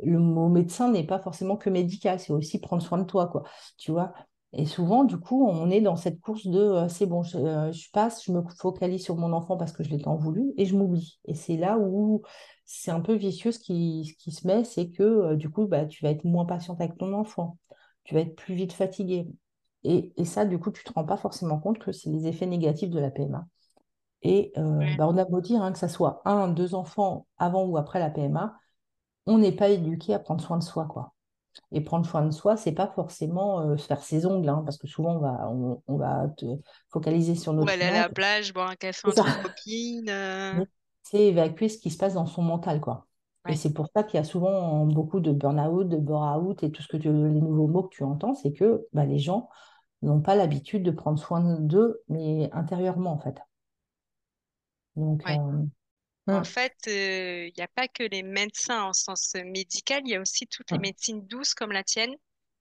le 0.02 0.18
mot 0.18 0.48
médecin 0.48 0.90
n'est 0.90 1.06
pas 1.06 1.20
forcément 1.20 1.56
que 1.56 1.70
médical, 1.70 2.18
c'est 2.20 2.32
aussi 2.32 2.60
prendre 2.60 2.82
soin 2.82 2.98
de 2.98 3.04
toi, 3.04 3.28
quoi. 3.28 3.44
Tu 3.78 3.92
vois? 3.92 4.12
Et 4.52 4.66
souvent, 4.66 5.04
du 5.04 5.18
coup, 5.18 5.46
on 5.48 5.70
est 5.70 5.80
dans 5.80 5.96
cette 5.96 6.20
course 6.20 6.46
de 6.46 6.58
euh, 6.58 6.88
c'est 6.88 7.06
bon, 7.06 7.22
je, 7.22 7.38
euh, 7.38 7.72
je 7.72 7.90
passe, 7.92 8.24
je 8.24 8.32
me 8.32 8.42
focalise 8.58 9.02
sur 9.02 9.16
mon 9.16 9.32
enfant 9.32 9.56
parce 9.56 9.72
que 9.72 9.82
je 9.84 9.90
l'ai 9.90 10.00
tant 10.02 10.16
voulu 10.16 10.52
et 10.58 10.66
je 10.66 10.76
m'oublie. 10.76 11.20
Et 11.26 11.34
c'est 11.34 11.56
là 11.56 11.78
où 11.78 12.22
c'est 12.64 12.90
un 12.90 13.00
peu 13.00 13.14
vicieux 13.14 13.52
ce 13.52 13.60
qui, 13.60 14.16
se 14.18 14.46
met, 14.46 14.64
c'est 14.64 14.90
que 14.90 15.34
du 15.36 15.48
coup, 15.50 15.66
bah, 15.66 15.86
tu 15.86 16.04
vas 16.04 16.10
être 16.10 16.24
moins 16.24 16.44
patiente 16.46 16.80
avec 16.80 16.98
ton 16.98 17.12
enfant, 17.14 17.58
tu 18.04 18.14
vas 18.14 18.20
être 18.20 18.34
plus 18.36 18.54
vite 18.54 18.72
fatigué. 18.72 19.28
Et, 19.84 20.12
et 20.16 20.24
ça, 20.24 20.44
du 20.44 20.58
coup, 20.58 20.70
tu 20.72 20.82
ne 20.86 20.90
te 20.90 20.94
rends 20.94 21.04
pas 21.04 21.16
forcément 21.16 21.58
compte 21.58 21.78
que 21.78 21.92
c'est 21.92 22.10
les 22.10 22.26
effets 22.26 22.46
négatifs 22.46 22.90
de 22.90 22.98
la 23.00 23.10
PMA. 23.10 23.46
Et 24.22 24.52
euh, 24.58 24.78
Ouais. 24.80 24.96
bah, 24.96 25.06
on 25.08 25.16
a 25.18 25.24
beau 25.24 25.40
dire 25.40 25.62
hein, 25.62 25.72
que 25.72 25.78
ça 25.78 25.88
soit 25.88 26.22
un, 26.24 26.48
deux 26.48 26.74
enfants 26.74 27.26
avant 27.38 27.64
ou 27.64 27.76
après 27.76 27.98
la 28.00 28.10
PMA, 28.10 28.58
on 29.26 29.38
n'est 29.38 29.52
pas 29.52 29.68
éduqué 29.70 30.14
à 30.14 30.18
prendre 30.18 30.42
soin 30.42 30.58
de 30.58 30.62
soi, 30.64 30.86
quoi. 30.86 31.14
Et 31.72 31.80
prendre 31.82 32.06
soin 32.06 32.24
de 32.26 32.30
soi, 32.32 32.56
c'est 32.56 32.72
pas 32.72 32.88
forcément 32.88 33.60
euh, 33.62 33.76
se 33.78 33.86
faire 33.86 34.02
ses 34.02 34.26
ongles, 34.26 34.48
hein, 34.48 34.62
parce 34.64 34.78
que 34.78 34.86
souvent 34.88 35.16
on 35.16 35.20
va, 35.20 35.48
on, 35.50 35.82
on 35.88 35.96
va 35.98 36.28
te 36.38 36.46
focaliser 36.90 37.34
sur 37.36 37.52
notre 37.54 37.74
aller 37.80 37.84
à 37.84 37.90
la 37.90 38.04
plage, 38.08 38.52
boire 38.52 38.70
un 38.70 38.76
café 38.76 39.08
entre 39.08 39.30
copines. 39.42 40.08
euh, 40.08 40.64
c'est 41.02 41.26
évacuer 41.26 41.68
ce 41.68 41.78
qui 41.78 41.90
se 41.90 41.98
passe 41.98 42.14
dans 42.14 42.26
son 42.26 42.42
mental, 42.42 42.80
quoi. 42.80 43.06
Et 43.48 43.56
c'est 43.56 43.72
pour 43.72 43.88
ça 43.94 44.04
qu'il 44.04 44.18
y 44.18 44.20
a 44.20 44.24
souvent 44.24 44.86
beaucoup 44.86 45.20
de 45.20 45.32
burn-out, 45.32 45.88
de 45.88 45.96
bore-out 45.96 46.62
et 46.62 46.70
tout 46.70 46.80
ce 46.82 46.88
que 46.88 46.96
tu, 46.96 47.08
les 47.08 47.40
nouveaux 47.40 47.66
mots 47.66 47.82
que 47.84 47.94
tu 47.94 48.04
entends, 48.04 48.34
c'est 48.34 48.52
que 48.52 48.86
bah, 48.92 49.04
les 49.04 49.18
gens 49.18 49.48
n'ont 50.02 50.20
pas 50.22 50.36
l'habitude 50.36 50.82
de 50.84 50.90
prendre 50.92 51.18
soin 51.20 51.60
d'eux, 51.60 52.02
mais 52.08 52.50
intérieurement, 52.52 53.12
en 53.12 53.18
fait. 53.20 53.36
Donc, 54.96 55.22
Ouais. 55.26 55.38
euh, 55.38 55.64
En 56.30 56.44
fait, 56.44 56.74
euh, 56.88 57.48
il 57.48 57.54
n'y 57.56 57.62
a 57.64 57.68
pas 57.68 57.88
que 57.88 58.02
les 58.04 58.22
médecins 58.22 58.84
en 58.84 58.92
sens 58.94 59.34
médical, 59.44 60.02
il 60.06 60.10
y 60.12 60.16
a 60.16 60.20
aussi 60.20 60.46
toutes 60.48 60.72
les 60.72 60.78
médecines 60.78 61.26
douces 61.26 61.54
comme 61.54 61.72
la 61.72 61.84
tienne 61.84 62.14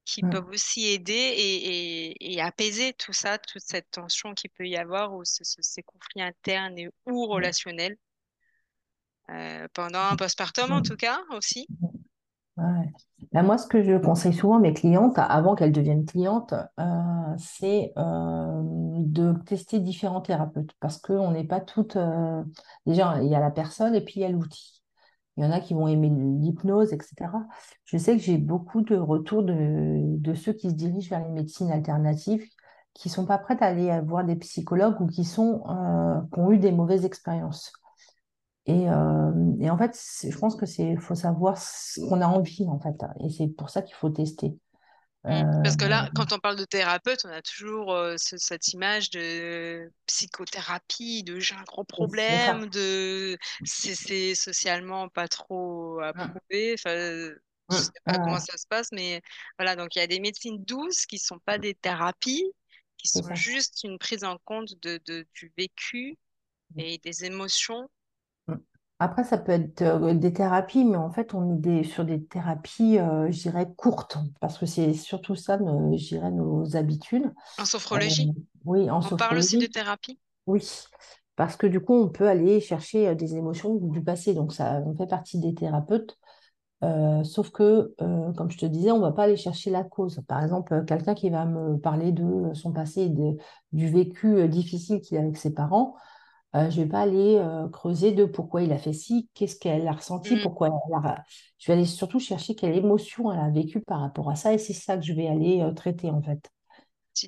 qui 0.05 0.23
peuvent 0.23 0.47
aussi 0.49 0.87
aider 0.87 1.13
et, 1.13 2.11
et- 2.11 2.33
et 2.35 2.41
apaiser 2.41 2.93
tout 2.93 3.13
ça, 3.13 3.37
toute 3.39 3.63
cette 3.63 3.91
tension 3.91 4.33
qu'il 4.35 4.49
peut 4.51 4.67
y 4.67 4.77
avoir 4.77 5.13
ou 5.15 5.25
ce- 5.25 5.43
ce- 5.45 5.61
ces 5.61 5.83
conflits 5.83 6.21
internes 6.23 6.77
et, 6.79 6.89
ou 7.07 7.27
relationnels 7.27 7.97
euh, 9.29 9.67
pendant 9.73 9.99
un 9.99 10.15
postpartum 10.15 10.71
en 10.71 10.81
tout 10.81 10.95
cas 10.95 11.21
aussi. 11.31 11.69
Ouais. 12.57 12.91
Bah, 13.31 13.43
moi, 13.43 13.57
ce 13.57 13.65
que 13.67 13.81
je 13.81 13.97
conseille 13.97 14.33
souvent 14.33 14.57
à 14.57 14.59
mes 14.59 14.73
clientes, 14.73 15.17
avant 15.17 15.55
qu'elles 15.55 15.71
deviennent 15.71 16.05
clientes, 16.05 16.53
euh, 16.79 16.83
c'est 17.37 17.93
euh, 17.97 18.61
de 18.63 19.33
tester 19.45 19.79
différents 19.79 20.19
thérapeutes 20.21 20.71
parce 20.81 20.97
qu'on 20.97 21.31
n'est 21.31 21.45
pas 21.45 21.61
toutes. 21.61 21.95
euh, 21.95 22.43
Déjà, 22.85 23.21
il 23.23 23.29
y 23.29 23.35
a 23.35 23.39
la 23.39 23.51
personne 23.51 23.95
et 23.95 24.01
puis 24.01 24.15
il 24.17 24.21
y 24.21 24.25
a 24.25 24.29
l'outil. 24.29 24.81
Il 25.37 25.45
y 25.45 25.47
en 25.47 25.51
a 25.51 25.61
qui 25.61 25.73
vont 25.73 25.87
aimer 25.87 26.09
l'hypnose, 26.09 26.93
etc. 26.93 27.47
Je 27.85 27.97
sais 27.97 28.17
que 28.17 28.23
j'ai 28.23 28.37
beaucoup 28.37 28.81
de 28.81 28.97
retours 28.97 29.43
de, 29.43 29.97
de 30.17 30.33
ceux 30.33 30.53
qui 30.53 30.69
se 30.69 30.75
dirigent 30.75 31.09
vers 31.09 31.25
les 31.25 31.31
médecines 31.33 31.71
alternatives, 31.71 32.45
qui 32.93 33.09
sont 33.09 33.25
pas 33.25 33.37
prêtes 33.37 33.61
à 33.61 33.67
aller 33.67 33.99
voir 34.05 34.25
des 34.25 34.35
psychologues 34.37 34.99
ou 35.01 35.07
qui 35.07 35.23
sont, 35.25 35.63
qui 36.33 36.39
ont 36.39 36.51
eu 36.51 36.57
des 36.59 36.71
mauvaises 36.73 37.05
expériences. 37.05 37.71
Et, 38.67 38.89
euh, 38.89 39.31
et 39.59 39.69
en 39.69 39.77
fait, 39.77 39.99
je 40.29 40.37
pense 40.37 40.55
que 40.55 40.65
c'est, 40.65 40.95
faut 40.97 41.15
savoir 41.15 41.57
ce 41.57 41.99
qu'on 42.01 42.21
a 42.21 42.27
envie, 42.27 42.67
en 42.67 42.79
fait. 42.79 42.95
Et 43.21 43.29
c'est 43.29 43.47
pour 43.47 43.69
ça 43.69 43.81
qu'il 43.81 43.95
faut 43.95 44.09
tester. 44.09 44.57
Mm. 45.29 45.43
Euh, 45.45 45.51
Parce 45.63 45.75
que 45.77 45.85
là, 45.85 46.09
quand 46.15 46.33
on 46.33 46.39
parle 46.39 46.57
de 46.57 46.65
thérapeute, 46.65 47.21
on 47.25 47.29
a 47.29 47.41
toujours 47.41 47.93
euh, 47.93 48.15
ce- 48.17 48.37
cette 48.37 48.67
image 48.73 49.09
de 49.11 49.91
psychothérapie, 50.05 51.23
de 51.23 51.39
j'ai 51.39 51.55
un 51.55 51.63
gros 51.63 51.83
problème, 51.85 52.67
de 52.69 53.37
c'est 53.63 54.35
socialement 54.35 55.07
pas 55.09 55.27
trop 55.27 55.99
Mm, 56.15 56.39
approuvé. 56.39 56.73
Enfin, 56.77 56.89
euh, 56.91 57.35
je 57.69 57.77
sais 57.77 57.91
mm, 58.05 58.11
pas 58.11 58.19
comment 58.19 58.39
ça 58.39 58.57
se 58.57 58.67
passe, 58.67 58.89
mais 58.91 59.21
voilà. 59.57 59.75
Donc 59.75 59.95
il 59.95 59.99
y 59.99 60.01
a 60.01 60.07
des 60.07 60.19
médecines 60.19 60.63
douces 60.65 61.05
qui 61.05 61.17
sont 61.19 61.39
pas 61.39 61.57
des 61.57 61.75
thérapies, 61.75 62.43
qui 62.97 63.07
sont 63.07 63.33
juste 63.33 63.83
une 63.83 63.97
prise 63.99 64.23
en 64.23 64.37
compte 64.39 64.73
de, 64.81 64.99
de- 65.05 65.25
du 65.33 65.53
vécu 65.57 66.17
et 66.77 66.99
des 66.99 67.25
émotions. 67.25 67.89
Après, 69.03 69.23
ça 69.23 69.37
peut 69.39 69.51
être 69.53 69.81
euh, 69.81 70.13
des 70.13 70.31
thérapies, 70.33 70.85
mais 70.85 70.97
en 70.97 71.09
fait, 71.11 71.33
on 71.33 71.55
est 71.55 71.59
des- 71.59 71.83
sur 71.83 72.05
des 72.05 72.23
thérapies, 72.23 72.99
euh, 72.99 73.31
je 73.31 73.41
dirais, 73.41 73.67
courtes, 73.75 74.17
parce 74.39 74.57
que 74.59 74.67
c'est 74.67 74.93
surtout 74.93 75.35
ça, 75.35 75.57
nos, 75.57 75.97
je 75.97 76.07
dirais, 76.09 76.31
nos 76.31 76.75
habitudes. 76.75 77.33
En 77.57 77.63
Euh, 77.93 77.99
sophrologie, 78.03 78.33
oui, 78.65 78.89
en 78.91 79.01
on 79.03 79.11
parle 79.13 79.37
aussi 79.37 79.57
de 79.57 79.65
sophrologie, 79.65 79.67
thérapie? 79.67 80.19
oui. 80.47 80.61
Parce 81.37 81.57
que 81.57 81.67
du 81.67 81.79
coup, 81.81 81.95
on 81.95 82.09
peut 82.09 82.27
aller 82.29 82.61
chercher 82.61 83.15
des 83.15 83.35
émotions 83.35 83.75
du 83.75 84.03
passé. 84.03 84.33
Donc, 84.35 84.53
ça 84.53 84.81
on 84.85 84.95
fait 84.95 85.07
partie 85.07 85.39
des 85.39 85.55
thérapeutes. 85.55 86.17
Euh, 86.83 87.23
sauf 87.23 87.51
que, 87.51 87.95
comme 88.37 88.49
je 88.51 88.57
te 88.57 88.65
disais, 88.65 88.91
on 88.91 88.97
ne 88.97 89.03
va 89.03 89.11
pas 89.11 89.23
aller 89.23 89.37
chercher 89.37 89.69
la 89.71 89.83
cause. 89.83 90.21
Par 90.27 90.43
exemple, 90.43 90.83
quelqu'un 90.85 91.13
qui 91.15 91.29
va 91.29 91.45
me 91.45 91.77
parler 91.77 92.11
de 92.11 92.53
son 92.55 92.71
passé, 92.73 93.09
de- 93.09 93.37
du 93.73 93.87
vécu 93.89 94.47
difficile 94.49 95.01
qu'il 95.01 95.17
a 95.17 95.21
avec 95.21 95.37
ses 95.37 95.53
parents, 95.53 95.95
euh, 96.55 96.69
je 96.69 96.79
ne 96.79 96.83
vais 96.83 96.89
pas 96.89 97.01
aller 97.01 97.37
euh, 97.37 97.69
creuser 97.69 98.11
de 98.11 98.25
pourquoi 98.25 98.61
il 98.61 98.71
a 98.73 98.77
fait 98.77 98.93
ci, 98.93 99.29
qu'est-ce 99.33 99.55
qu'elle 99.57 99.87
a 99.87 99.93
ressenti, 99.93 100.35
Mm. 100.35 100.41
pourquoi 100.43 100.67
elle 100.67 100.93
a... 100.95 101.23
Je 101.59 101.67
vais 101.67 101.73
aller 101.73 101.85
surtout 101.85 102.19
chercher 102.19 102.55
quelle 102.55 102.75
émotion 102.75 103.31
elle 103.31 103.39
a 103.39 103.49
vécue 103.49 103.81
par 103.81 104.01
rapport 104.01 104.29
à 104.29 104.35
ça, 104.35 104.53
et 104.53 104.57
c'est 104.57 104.73
ça 104.73 104.97
que 104.97 105.03
je 105.03 105.13
vais 105.13 105.27
aller 105.27 105.61
euh, 105.61 105.71
traiter 105.71 106.09
en 106.09 106.21
fait. 106.21 106.49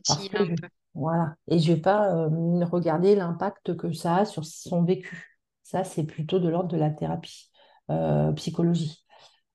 Parce 0.07 0.28
que 0.28 0.38
un 0.38 0.45
je... 0.45 0.51
peu. 0.55 0.67
Voilà. 0.95 1.36
Et 1.47 1.59
je 1.59 1.71
ne 1.71 1.76
vais 1.76 1.82
pas 1.82 2.28
regarder 2.69 3.15
l'impact 3.15 3.76
que 3.76 3.91
ça 3.93 4.17
a 4.17 4.26
sur 4.26 4.45
son 4.45 4.84
vécu. 4.84 5.39
Ça, 5.63 5.84
c'est 5.84 6.03
plutôt 6.03 6.39
de 6.39 6.47
l'ordre 6.49 6.69
de 6.69 6.78
la 6.78 6.91
thérapie, 6.91 7.49
psychologie. 8.36 9.03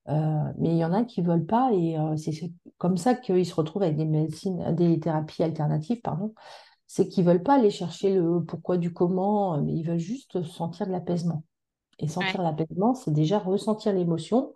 Mais 0.07 0.71
il 0.71 0.77
y 0.77 0.83
en 0.83 0.91
a 0.91 1.05
qui 1.05 1.21
veulent 1.21 1.45
pas 1.45 1.71
et 1.71 1.95
c'est 2.17 2.33
c'est 2.33 2.51
comme 2.77 2.97
ça 2.97 3.13
qu'ils 3.15 3.45
se 3.45 3.55
retrouvent 3.55 3.83
avec 3.83 3.95
des 3.95 4.05
médecines, 4.05 4.75
des 4.75 4.99
thérapies 4.99 5.43
alternatives, 5.43 6.01
pardon. 6.01 6.33
C'est 6.89 7.09
qu'ils 7.09 7.25
veulent 7.25 7.43
pas 7.43 7.55
aller 7.57 7.71
chercher 7.71 8.15
le 8.15 8.43
pourquoi 8.45 8.77
du 8.77 8.93
comment, 8.93 9.61
mais 9.63 9.73
ils 9.75 9.83
veulent 9.85 9.99
juste 9.99 10.43
sentir 10.43 10.87
de 10.87 10.93
l'apaisement. 10.93 11.45
Et 11.99 12.07
Ouais. 12.21 12.33
sentir 12.33 12.41
l'apaisement, 12.43 12.95
c'est 12.95 13.13
déjà 13.13 13.39
ressentir 13.39 13.93
l'émotion 13.93 14.53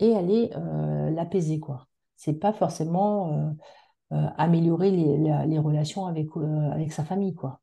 et 0.00 0.14
aller 0.16 0.50
euh, 0.56 1.10
l'apaiser, 1.10 1.60
quoi. 1.60 1.88
C'est 2.16 2.34
pas 2.40 2.52
forcément 2.54 3.32
euh, 3.32 3.50
euh, 4.14 4.28
améliorer 4.38 4.90
les, 4.92 5.18
la- 5.18 5.46
les 5.46 5.58
relations 5.58 6.06
avec, 6.06 6.28
avec 6.72 6.92
sa 6.92 7.04
famille, 7.04 7.34
quoi. 7.34 7.60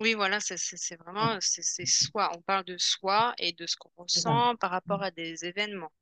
Oui, 0.00 0.14
voilà, 0.14 0.40
c'est 0.40 0.96
vraiment, 0.96 1.36
c'est 1.40 1.86
soi. 1.86 2.30
On 2.36 2.40
parle 2.42 2.64
de 2.64 2.76
soi 2.78 3.34
et 3.38 3.52
de 3.52 3.66
ce 3.66 3.76
qu'on 3.76 3.90
ressent 3.96 4.56
par 4.56 4.70
rapport 4.70 5.02
à 5.02 5.10
des 5.10 5.44
événements. 5.44 5.92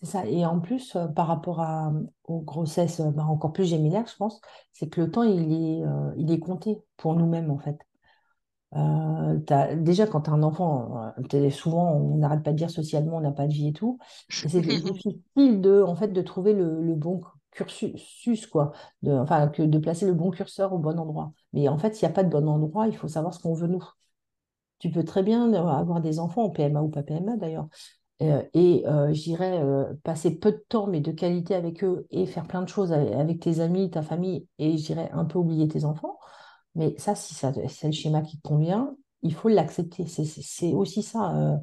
C'est 0.00 0.06
ça. 0.06 0.26
Et 0.26 0.46
en 0.46 0.60
plus, 0.60 0.94
euh, 0.96 1.08
par 1.08 1.26
rapport 1.26 1.60
à, 1.60 1.92
aux 2.24 2.40
grossesses 2.40 3.00
euh, 3.00 3.10
bah, 3.10 3.24
encore 3.24 3.52
plus 3.52 3.64
gémellaires, 3.64 4.06
je 4.06 4.16
pense, 4.16 4.40
c'est 4.72 4.88
que 4.88 5.00
le 5.00 5.10
temps, 5.10 5.24
il 5.24 5.52
est, 5.52 5.84
euh, 5.84 6.12
il 6.16 6.30
est 6.30 6.38
compté 6.38 6.78
pour 6.96 7.14
nous-mêmes, 7.16 7.50
en 7.50 7.58
fait. 7.58 7.78
Euh, 8.76 9.38
déjà, 9.76 10.06
quand 10.06 10.22
tu 10.22 10.30
as 10.30 10.34
un 10.34 10.42
enfant, 10.42 11.12
souvent, 11.50 11.92
on 11.94 12.18
n'arrête 12.18 12.42
pas 12.42 12.52
de 12.52 12.56
dire 12.58 12.70
socialement, 12.70 13.16
on 13.18 13.20
n'a 13.20 13.32
pas 13.32 13.46
de 13.46 13.52
vie 13.52 13.68
et 13.68 13.72
tout. 13.72 13.98
C'est 14.28 14.60
difficile 14.62 15.22
de, 15.60 15.82
en 15.82 15.96
fait, 15.96 16.08
de 16.08 16.22
trouver 16.22 16.52
le, 16.54 16.82
le 16.82 16.94
bon 16.94 17.22
cursus, 17.50 18.46
quoi. 18.46 18.72
De, 19.02 19.12
enfin, 19.12 19.48
que, 19.48 19.62
de 19.62 19.78
placer 19.78 20.06
le 20.06 20.14
bon 20.14 20.30
curseur 20.30 20.72
au 20.74 20.78
bon 20.78 20.98
endroit. 20.98 21.32
Mais 21.52 21.68
en 21.68 21.78
fait, 21.78 21.94
s'il 21.94 22.06
n'y 22.08 22.12
a 22.12 22.14
pas 22.14 22.24
de 22.24 22.30
bon 22.30 22.46
endroit, 22.48 22.86
il 22.88 22.96
faut 22.96 23.08
savoir 23.08 23.34
ce 23.34 23.40
qu'on 23.40 23.54
veut 23.54 23.68
nous. 23.68 23.84
Tu 24.78 24.90
peux 24.90 25.04
très 25.04 25.22
bien 25.22 25.52
avoir 25.54 26.00
des 26.00 26.18
enfants 26.20 26.44
en 26.44 26.50
PMA 26.50 26.82
ou 26.82 26.88
pas 26.88 27.02
PMA 27.02 27.36
d'ailleurs 27.36 27.68
et 28.20 28.84
euh, 28.86 29.12
j'irais 29.12 29.62
euh, 29.62 29.94
passer 30.02 30.38
peu 30.38 30.50
de 30.50 30.64
temps, 30.68 30.88
mais 30.88 31.00
de 31.00 31.12
qualité 31.12 31.54
avec 31.54 31.84
eux 31.84 32.06
et 32.10 32.26
faire 32.26 32.46
plein 32.46 32.62
de 32.62 32.68
choses 32.68 32.92
avec, 32.92 33.40
tes 33.40 33.60
amis, 33.60 33.90
ta 33.90 34.02
famille, 34.02 34.46
et 34.58 34.76
j'irais 34.76 35.10
un 35.12 35.24
peu 35.24 35.38
oublier 35.38 35.68
tes 35.68 35.84
enfants. 35.84 36.18
Mais 36.74 36.94
ça, 36.98 37.14
si 37.14 37.34
ça, 37.34 37.52
c'est 37.68 37.86
le 37.86 37.92
schéma 37.92 38.22
qui 38.22 38.38
te 38.38 38.48
convient, 38.48 38.96
il 39.22 39.34
faut 39.34 39.48
l'accepter. 39.48 40.06
C'est 40.06 40.72
aussi 40.72 41.02
ça, 41.02 41.36
euh, 41.36 41.56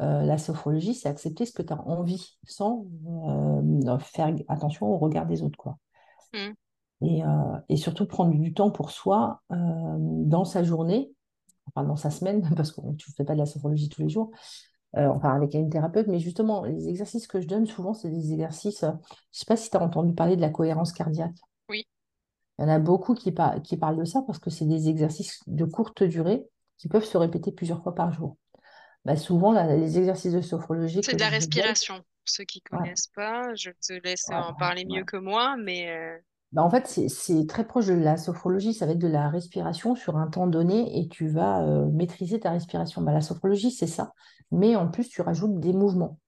euh, 0.00 0.22
la 0.22 0.38
sophrologie, 0.38 0.94
c'est 0.94 1.08
accepter 1.08 1.46
ce 1.46 1.52
que 1.52 1.62
tu 1.62 1.72
as 1.72 1.80
envie 1.86 2.38
sans 2.44 2.86
euh, 3.06 3.98
faire 3.98 4.34
attention 4.48 4.86
au 4.86 4.98
regard 4.98 5.26
des 5.26 5.42
autres, 5.42 5.58
quoi. 5.58 5.78
Mm. 6.32 6.52
Et, 7.02 7.24
euh, 7.24 7.58
et 7.68 7.76
surtout 7.76 8.06
prendre 8.06 8.32
du 8.32 8.54
temps 8.54 8.70
pour 8.70 8.90
soi 8.90 9.42
euh, 9.50 9.56
dans 9.98 10.44
sa 10.44 10.62
journée, 10.62 11.12
enfin 11.66 11.84
dans 11.86 11.96
sa 11.96 12.10
semaine, 12.10 12.48
parce 12.56 12.72
que 12.72 12.80
tu 12.96 13.10
ne 13.10 13.14
fais 13.14 13.24
pas 13.24 13.34
de 13.34 13.38
la 13.38 13.46
sophrologie 13.46 13.88
tous 13.88 14.02
les 14.02 14.08
jours, 14.08 14.30
euh, 14.96 15.08
enfin 15.08 15.34
avec 15.34 15.54
une 15.54 15.70
thérapeute, 15.70 16.06
mais 16.08 16.18
justement, 16.20 16.64
les 16.64 16.88
exercices 16.88 17.26
que 17.26 17.40
je 17.40 17.46
donne 17.48 17.66
souvent, 17.66 17.94
c'est 17.94 18.10
des 18.10 18.32
exercices, 18.32 18.82
euh, 18.84 18.90
je 18.90 18.94
ne 19.14 19.16
sais 19.32 19.44
pas 19.46 19.56
si 19.56 19.70
tu 19.70 19.76
as 19.76 19.82
entendu 19.82 20.14
parler 20.14 20.36
de 20.36 20.40
la 20.42 20.50
cohérence 20.50 20.92
cardiaque. 20.92 21.36
Oui, 21.68 21.86
Il 22.58 22.62
y 22.62 22.64
en 22.64 22.68
a 22.68 22.78
beaucoup 22.78 23.14
qui, 23.14 23.30
par- 23.32 23.60
qui 23.62 23.76
parlent 23.76 23.98
de 23.98 24.04
ça 24.04 24.22
parce 24.22 24.38
que 24.38 24.48
c'est 24.50 24.64
des 24.66 24.88
exercices 24.88 25.40
de 25.46 25.64
courte 25.66 26.02
durée 26.02 26.46
qui 26.78 26.88
peuvent 26.88 27.04
se 27.04 27.16
répéter 27.18 27.52
plusieurs 27.52 27.82
fois 27.82 27.94
par 27.94 28.12
jour. 28.12 28.36
Bah, 29.06 29.16
souvent, 29.16 29.52
là, 29.52 29.76
les 29.76 29.98
exercices 29.98 30.32
de 30.34 30.42
sophrologie 30.42 31.02
c'est 31.02 31.14
de 31.14 31.20
la 31.20 31.28
respiration. 31.28 31.96
Pour 31.98 32.06
ceux 32.26 32.44
qui 32.44 32.60
ouais, 32.72 32.86
connaissent 32.86 33.08
pas, 33.08 33.54
je 33.54 33.70
te 33.70 33.92
laisse 33.94 34.26
ouais, 34.26 34.32
en 34.32 34.54
parler 34.54 34.84
ouais. 34.88 35.00
mieux 35.00 35.04
que 35.04 35.16
moi, 35.16 35.56
mais 35.56 35.88
euh, 35.90 36.18
Bah, 36.52 36.62
en 36.62 36.70
fait, 36.70 36.86
c'est 36.86 37.46
très 37.46 37.66
proche 37.66 37.86
de 37.86 37.94
la 37.94 38.18
sophrologie, 38.18 38.74
ça 38.74 38.84
va 38.84 38.92
être 38.92 38.98
de 38.98 39.08
la 39.08 39.30
respiration 39.30 39.94
sur 39.94 40.18
un 40.18 40.26
temps 40.28 40.46
donné 40.46 41.00
et 41.00 41.08
tu 41.08 41.28
vas 41.28 41.62
euh, 41.62 41.86
maîtriser 41.90 42.40
ta 42.40 42.50
respiration. 42.50 43.00
Bah, 43.00 43.12
la 43.12 43.22
sophrologie, 43.22 43.70
c'est 43.70 43.86
ça. 43.86 44.12
Mais 44.50 44.76
en 44.76 44.88
plus, 44.88 45.08
tu 45.08 45.22
rajoutes 45.22 45.60
des 45.60 45.72
mouvements. 45.72 46.18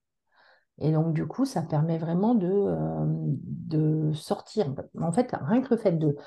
Et 0.79 0.91
donc, 0.91 1.13
du 1.13 1.27
coup, 1.27 1.45
ça 1.45 1.61
permet 1.61 1.97
vraiment 1.99 2.35
de, 2.35 2.49
euh, 2.49 4.13
sortir. 4.13 4.73
En 4.99 5.11
fait, 5.11 5.35
rien 5.41 5.61
que 5.61 5.73
le 5.73 5.77
fait 5.79 5.93
de... 5.93 6.17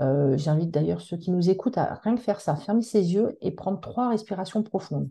euh, 0.00 0.36
j'invite 0.36 0.70
d'ailleurs 0.70 1.00
ceux 1.00 1.16
qui 1.16 1.30
nous 1.30 1.50
écoutent 1.50 1.78
à 1.78 1.94
rien 2.04 2.14
que 2.14 2.22
faire 2.22 2.40
ça, 2.40 2.56
fermer 2.56 2.82
ses 2.82 3.12
yeux 3.14 3.36
et 3.40 3.50
prendre 3.50 3.80
trois 3.80 4.08
respirations 4.10 4.62
profondes. 4.62 5.10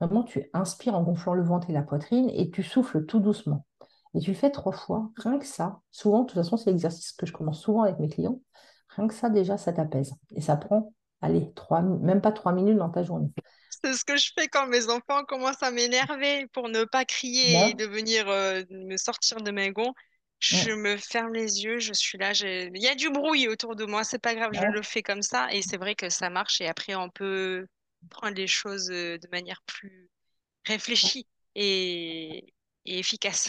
Vraiment, 0.00 0.22
tu 0.24 0.48
inspires 0.54 0.94
en 0.94 1.02
gonflant 1.02 1.34
le 1.34 1.42
ventre 1.44 1.68
et 1.70 1.72
la 1.72 1.82
poitrine 1.82 2.30
et 2.30 2.50
tu 2.50 2.62
souffles 2.62 3.06
tout 3.06 3.20
doucement. 3.20 3.66
Et 4.14 4.20
tu 4.20 4.30
le 4.30 4.36
fais 4.36 4.50
trois 4.50 4.72
fois, 4.72 5.10
rien 5.16 5.38
que 5.38 5.46
ça. 5.46 5.80
Souvent, 5.90 6.22
de 6.22 6.26
toute 6.26 6.36
façon, 6.36 6.56
c'est 6.56 6.70
l'exercice 6.70 7.12
que 7.12 7.26
je 7.26 7.32
commence 7.32 7.60
souvent 7.60 7.82
avec 7.82 7.98
mes 7.98 8.08
clients. 8.08 8.40
Rien 8.96 9.06
que 9.08 9.14
ça, 9.14 9.30
déjà, 9.30 9.58
ça 9.58 9.72
t'apaise. 9.72 10.12
Et 10.34 10.40
ça 10.40 10.56
prend, 10.56 10.92
allez, 11.20 11.52
trois, 11.54 11.82
même 11.82 12.20
pas 12.20 12.32
trois 12.32 12.52
minutes 12.52 12.78
dans 12.78 12.90
ta 12.90 13.02
journée. 13.02 13.30
C'est 13.82 13.94
ce 13.94 14.04
que 14.04 14.16
je 14.16 14.32
fais 14.36 14.48
quand 14.48 14.66
mes 14.66 14.88
enfants 14.88 15.24
commencent 15.24 15.62
à 15.62 15.70
m'énerver 15.70 16.46
pour 16.48 16.68
ne 16.68 16.84
pas 16.84 17.04
crier 17.04 17.52
et 17.52 17.52
Là, 17.52 17.72
de 17.74 17.84
venir 17.84 18.28
euh, 18.28 18.62
me 18.70 18.96
sortir 18.96 19.40
de 19.40 19.50
mes 19.50 19.70
gonds. 19.70 19.92
Je 20.40 20.70
ouais, 20.70 20.76
me 20.76 20.96
ferme 20.96 21.34
les 21.34 21.64
yeux, 21.64 21.80
je 21.80 21.92
suis 21.92 22.16
là, 22.16 22.32
il 22.32 22.80
y 22.80 22.86
a 22.86 22.94
du 22.94 23.10
bruit 23.10 23.48
autour 23.48 23.74
de 23.74 23.84
moi, 23.84 24.04
c'est 24.04 24.20
pas 24.20 24.36
grave, 24.36 24.52
je 24.52 24.66
le 24.66 24.82
fais 24.82 25.02
comme 25.02 25.20
ça 25.22 25.52
et 25.52 25.62
c'est 25.62 25.76
vrai 25.76 25.96
que 25.96 26.10
ça 26.10 26.30
marche 26.30 26.60
et 26.60 26.68
après 26.68 26.94
on 26.94 27.10
peut 27.10 27.66
prendre 28.08 28.36
les 28.36 28.46
choses 28.46 28.88
euh, 28.90 29.18
de 29.18 29.28
manière 29.32 29.60
plus 29.66 30.08
réfléchie 30.64 31.26
et, 31.56 32.54
et 32.84 32.98
efficace. 33.00 33.48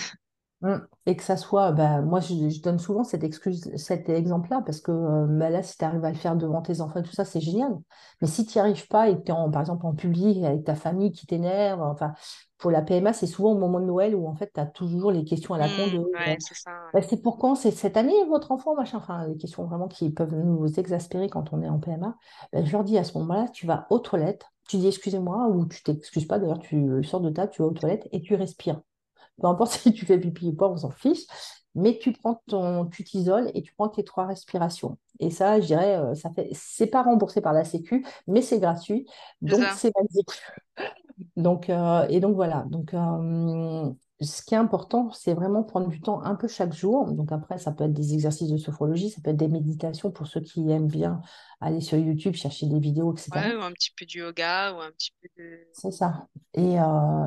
Mm. 0.61 0.75
Et 1.05 1.15
que 1.15 1.23
ça 1.23 1.37
soit, 1.37 1.71
bah, 1.71 2.01
moi 2.01 2.19
je, 2.19 2.49
je 2.49 2.61
donne 2.61 2.79
souvent 2.79 3.03
cette 3.03 3.23
excuse, 3.23 3.71
cet 3.77 4.09
exemple-là, 4.09 4.61
parce 4.65 4.81
que 4.81 4.91
euh, 4.91 5.25
bah, 5.27 5.49
là, 5.49 5.63
si 5.63 5.77
tu 5.77 5.85
arrives 5.85 6.03
à 6.03 6.11
le 6.11 6.17
faire 6.17 6.35
devant 6.35 6.61
tes 6.61 6.81
enfants 6.81 7.01
tout 7.01 7.13
ça, 7.13 7.23
c'est 7.25 7.39
génial. 7.39 7.77
Mais 8.21 8.27
si 8.27 8.45
tu 8.45 8.57
n'y 8.57 8.61
arrives 8.61 8.87
pas 8.87 9.09
et 9.09 9.17
que 9.17 9.21
tu 9.23 9.29
es 9.29 9.31
en, 9.31 9.49
par 9.49 9.61
exemple 9.61 9.85
en 9.85 9.95
public 9.95 10.43
avec 10.43 10.65
ta 10.65 10.75
famille 10.75 11.11
qui 11.11 11.25
t'énerve, 11.25 11.81
enfin, 11.81 12.13
pour 12.57 12.71
la 12.71 12.81
PMA, 12.81 13.13
c'est 13.13 13.27
souvent 13.27 13.51
au 13.53 13.57
moment 13.57 13.79
de 13.79 13.85
Noël 13.85 14.15
où 14.15 14.27
en 14.27 14.35
fait 14.35 14.51
tu 14.53 14.59
as 14.59 14.65
toujours 14.65 15.11
les 15.11 15.23
questions 15.23 15.53
à 15.53 15.57
la 15.57 15.69
con 15.69 15.87
Hmm, 15.87 15.91
de 15.91 15.97
euh, 15.99 16.07
ouais. 16.19 16.37
Bah, 16.93 17.01
c'est 17.01 17.21
pour 17.21 17.37
quand? 17.37 17.55
C'est 17.55 17.71
cette 17.71 17.97
année 17.97 18.13
votre 18.27 18.51
enfant, 18.51 18.75
machin, 18.75 18.97
enfin, 18.97 19.27
les 19.27 19.37
questions 19.37 19.65
vraiment 19.65 19.87
qui 19.87 20.09
peuvent 20.11 20.33
nous 20.35 20.67
exaspérer 20.79 21.29
quand 21.29 21.53
on 21.53 21.61
est 21.61 21.69
en 21.69 21.79
PMA. 21.79 22.15
Je 22.53 22.71
leur 22.71 22.83
dis 22.83 22.97
à 22.97 23.03
ce 23.03 23.17
moment-là, 23.19 23.47
tu 23.53 23.65
vas 23.65 23.87
aux 23.91 23.99
toilettes, 23.99 24.45
tu 24.67 24.77
dis 24.77 24.87
excusez-moi, 24.87 25.47
ou 25.47 25.65
tu 25.67 25.83
t'excuses 25.83 26.25
pas, 26.25 26.39
d'ailleurs, 26.39 26.59
tu 26.59 27.03
sors 27.03 27.21
de 27.21 27.29
table, 27.29 27.51
tu 27.51 27.61
vas 27.61 27.67
aux 27.69 27.73
toilettes 27.73 28.07
et 28.11 28.21
tu 28.21 28.35
respires. 28.35 28.81
Peu 29.39 29.47
importe 29.47 29.71
si 29.73 29.93
tu 29.93 30.05
fais 30.05 30.19
pipi 30.19 30.47
ou 30.47 30.55
pas, 30.55 30.67
on 30.67 30.77
s'en 30.77 30.91
fiche. 30.91 31.25
Mais 31.75 31.97
tu 31.99 32.11
prends 32.13 32.41
ton, 32.47 32.87
tu 32.87 33.03
t'isoles 33.03 33.51
et 33.53 33.61
tu 33.61 33.73
prends 33.73 33.89
tes 33.89 34.03
trois 34.03 34.25
respirations. 34.25 34.97
Et 35.19 35.29
ça, 35.29 35.61
je 35.61 35.67
dirais, 35.67 35.97
euh, 35.97 36.15
ça 36.15 36.31
fait, 36.31 36.49
c'est 36.53 36.87
pas 36.87 37.03
remboursé 37.03 37.41
par 37.41 37.53
la 37.53 37.63
Sécu, 37.63 38.05
mais 38.27 38.41
c'est 38.41 38.59
gratuit, 38.59 39.07
donc 39.41 39.63
c'est 39.75 39.91
basique. 39.93 40.29
Donc, 41.35 41.69
euh, 41.69 42.07
et 42.09 42.19
donc 42.19 42.35
voilà. 42.35 42.65
Donc, 42.69 42.93
euh, 42.93 43.89
ce 44.21 44.41
qui 44.41 44.53
est 44.53 44.57
important, 44.57 45.11
c'est 45.11 45.33
vraiment 45.33 45.63
prendre 45.63 45.87
du 45.87 46.01
temps 46.01 46.21
un 46.23 46.35
peu 46.35 46.47
chaque 46.47 46.73
jour. 46.73 47.11
Donc 47.11 47.31
après, 47.31 47.57
ça 47.57 47.71
peut 47.71 47.85
être 47.85 47.93
des 47.93 48.13
exercices 48.13 48.49
de 48.49 48.57
sophrologie, 48.57 49.09
ça 49.09 49.21
peut 49.21 49.31
être 49.31 49.37
des 49.37 49.47
méditations 49.47 50.11
pour 50.11 50.27
ceux 50.27 50.41
qui 50.41 50.69
aiment 50.69 50.87
bien 50.87 51.21
aller 51.61 51.81
sur 51.81 51.97
YouTube, 51.97 52.35
chercher 52.35 52.67
des 52.67 52.79
vidéos, 52.79 53.13
Ouais, 53.13 53.19
etc. 53.21 53.57
ou 53.57 53.61
un 53.61 53.71
petit 53.71 53.91
peu 53.97 54.05
du 54.05 54.19
yoga 54.19 54.73
ou 54.73 54.79
un 54.79 54.91
petit 54.91 55.11
peu 55.21 55.29
de... 55.37 55.59
C'est 55.73 55.91
ça. 55.91 56.27
Et, 56.53 56.79
euh, 56.79 57.25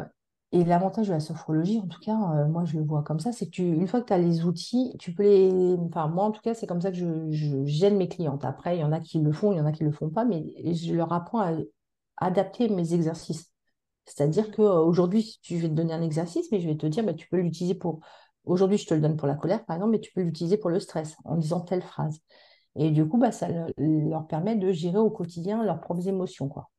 et 0.53 0.65
l'avantage 0.65 1.09
de 1.09 1.13
la 1.13 1.21
sophrologie, 1.21 1.81
en 1.81 1.87
tout 1.87 2.01
cas, 2.01 2.13
euh, 2.37 2.47
moi 2.49 2.65
je 2.65 2.77
le 2.79 2.85
vois 2.85 3.03
comme 3.03 3.21
ça, 3.21 3.33
c'est 3.33 3.49
que 3.51 3.63
une 3.63 3.87
fois 3.89 4.01
que 4.03 4.07
tu 4.09 4.13
as 4.13 4.19
les 4.19 4.45
outils, 4.45 4.95
tu 4.99 5.13
peux 5.15 5.23
les. 5.23 5.51
Enfin, 5.89 6.09
moi 6.09 6.25
en 6.25 6.31
tout 6.33 6.43
cas, 6.43 6.55
c'est 6.55 6.67
comme 6.67 6.81
ça 6.83 6.91
que 6.91 6.97
je, 7.31 7.65
gêne 7.65 7.97
mes 7.97 8.09
clientes. 8.09 8.45
Après, 8.45 8.77
il 8.77 8.81
y 8.81 8.85
en 8.85 8.93
a 8.93 9.01
qui 9.01 9.21
le 9.21 9.33
font, 9.33 9.53
il 9.53 9.57
y 9.59 9.61
en 9.61 9.67
a 9.67 9.73
qui 9.73 9.85
le 9.85 9.93
font 9.93 10.11
pas, 10.11 10.25
mais 10.25 10.45
je 10.75 10.95
leur 10.95 11.13
apprends 11.13 11.41
à 11.41 11.53
adapter 12.19 12.69
mes 12.69 12.95
exercices. 12.95 13.51
C'est-à-dire 14.07 14.51
qu'aujourd'hui, 14.53 15.39
tu- 15.43 15.57
je 15.59 15.63
vais 15.63 15.69
te 15.69 15.75
donner 15.75 15.95
un 15.95 16.03
exercice, 16.03 16.51
mais 16.53 16.61
je 16.61 16.69
vais 16.69 16.77
te 16.77 16.87
dire, 16.87 17.05
bah, 17.05 17.15
tu 17.15 17.29
peux 17.29 17.39
l'utiliser 17.41 17.75
pour. 17.77 18.01
Aujourd'hui, 18.45 18.79
je 18.79 18.87
te 18.87 18.95
le 18.95 19.01
donne 19.01 19.17
pour 19.17 19.29
la 19.29 19.35
colère, 19.37 19.65
par 19.65 19.77
exemple, 19.77 19.93
mais 19.93 20.01
tu 20.01 20.13
peux 20.13 20.23
l'utiliser 20.23 20.59
pour 20.59 20.71
le 20.71 20.81
stress 20.81 21.17
en 21.25 21.37
disant 21.37 21.61
telle 21.61 21.83
phrase. 21.83 22.21
Et 22.77 22.91
du 22.91 23.07
coup, 23.09 23.19
bah, 23.19 23.33
ça 23.33 23.49
le- 23.49 24.11
leur 24.11 24.27
permet 24.29 24.57
de 24.57 24.73
gérer 24.73 24.99
au 24.99 25.11
quotidien 25.11 25.65
leurs 25.65 25.81
propres 25.81 26.09
émotions, 26.09 26.49
quoi. 26.49 26.71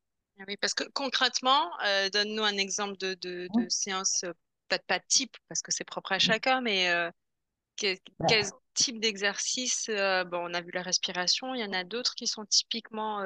Ah 0.44 0.48
Oui, 0.48 0.56
parce 0.58 0.74
que 0.74 0.84
concrètement, 0.92 1.70
euh, 1.84 2.10
donne-nous 2.10 2.42
un 2.44 2.56
exemple 2.58 2.96
de, 2.98 3.14
de, 3.14 3.48
de 3.56 3.68
séance, 3.68 4.24
euh, 4.24 4.32
peut-être 4.68 4.86
pas 4.86 5.00
type, 5.00 5.36
parce 5.48 5.62
que 5.62 5.72
c'est 5.72 5.84
propre 5.84 6.12
à 6.12 6.18
chacun, 6.18 6.60
mais 6.60 6.90
euh, 6.90 7.10
que- 7.78 7.96
quel 8.26 8.46
type 8.74 9.00
d'exercice, 9.00 9.88
euh, 9.90 10.24
bon, 10.24 10.50
on 10.50 10.54
a 10.54 10.62
vu 10.62 10.70
la 10.72 10.82
respiration, 10.82 11.54
il 11.54 11.60
y 11.62 11.64
en 11.64 11.72
a 11.74 11.84
d'autres 11.84 12.14
qui 12.16 12.26
sont 12.28 12.46
typiquement 12.46 13.22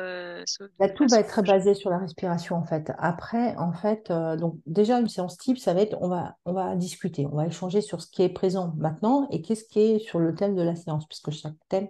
Bah, 0.78 0.88
tout 0.88 1.08
va 1.08 1.18
être 1.18 1.42
basé 1.42 1.74
sur 1.74 1.90
la 1.90 1.98
respiration 1.98 2.54
en 2.54 2.64
fait. 2.64 2.92
Après, 2.98 3.56
en 3.56 3.72
fait, 3.72 4.12
donc 4.38 4.60
déjà 4.66 5.00
une 5.00 5.08
séance 5.08 5.36
type, 5.36 5.58
ça 5.58 5.74
va 5.74 5.80
être, 5.80 5.96
on 6.00 6.08
va, 6.08 6.36
on 6.44 6.52
va 6.52 6.76
discuter, 6.76 7.26
on 7.26 7.34
va 7.34 7.46
échanger 7.48 7.80
sur 7.80 8.00
ce 8.00 8.06
qui 8.08 8.22
est 8.22 8.28
présent 8.28 8.72
maintenant 8.76 9.26
et 9.30 9.42
qu'est-ce 9.42 9.64
qui 9.64 9.80
est 9.80 9.98
sur 9.98 10.20
le 10.20 10.36
thème 10.36 10.54
de 10.54 10.62
la 10.62 10.76
séance, 10.76 11.04
puisque 11.08 11.32
chaque 11.32 11.56
thème, 11.68 11.88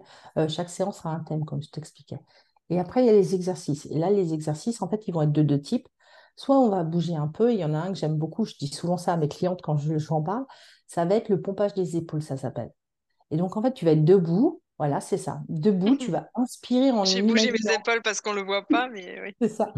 chaque 0.48 0.70
séance 0.70 1.04
a 1.04 1.10
un 1.10 1.20
thème, 1.20 1.44
comme 1.44 1.62
je 1.62 1.68
t'expliquais. 1.70 2.18
Et 2.70 2.78
après, 2.78 3.02
il 3.02 3.06
y 3.06 3.10
a 3.10 3.12
les 3.12 3.34
exercices. 3.34 3.86
Et 3.86 3.98
là, 3.98 4.10
les 4.10 4.34
exercices, 4.34 4.82
en 4.82 4.88
fait, 4.88 5.08
ils 5.08 5.14
vont 5.14 5.22
être 5.22 5.32
de 5.32 5.42
deux 5.42 5.60
types. 5.60 5.88
Soit 6.36 6.58
on 6.58 6.68
va 6.68 6.84
bouger 6.84 7.16
un 7.16 7.28
peu, 7.28 7.52
il 7.52 7.58
y 7.58 7.64
en 7.64 7.74
a 7.74 7.78
un 7.78 7.88
que 7.92 7.98
j'aime 7.98 8.16
beaucoup, 8.16 8.44
je 8.44 8.54
dis 8.56 8.68
souvent 8.68 8.96
ça 8.96 9.14
à 9.14 9.16
mes 9.16 9.28
clientes 9.28 9.60
quand 9.60 9.76
je, 9.76 9.98
j'en 9.98 10.22
parle, 10.22 10.44
ça 10.86 11.04
va 11.04 11.16
être 11.16 11.28
le 11.28 11.40
pompage 11.40 11.74
des 11.74 11.96
épaules, 11.96 12.22
ça 12.22 12.36
s'appelle. 12.36 12.70
Et 13.30 13.36
donc, 13.36 13.56
en 13.56 13.62
fait, 13.62 13.74
tu 13.74 13.84
vas 13.84 13.92
être 13.92 14.04
debout, 14.04 14.62
voilà, 14.78 15.00
c'est 15.00 15.18
ça. 15.18 15.40
Debout, 15.48 15.96
tu 15.96 16.12
vas 16.12 16.28
inspirer 16.36 16.92
en 16.92 17.04
J'ai 17.04 17.22
bougé 17.22 17.50
mes 17.50 17.74
épaules 17.74 18.02
parce 18.02 18.20
qu'on 18.20 18.32
le 18.32 18.42
voit 18.42 18.64
pas, 18.66 18.88
mais 18.88 19.20
oui. 19.20 19.34
c'est 19.40 19.48
ça. 19.48 19.72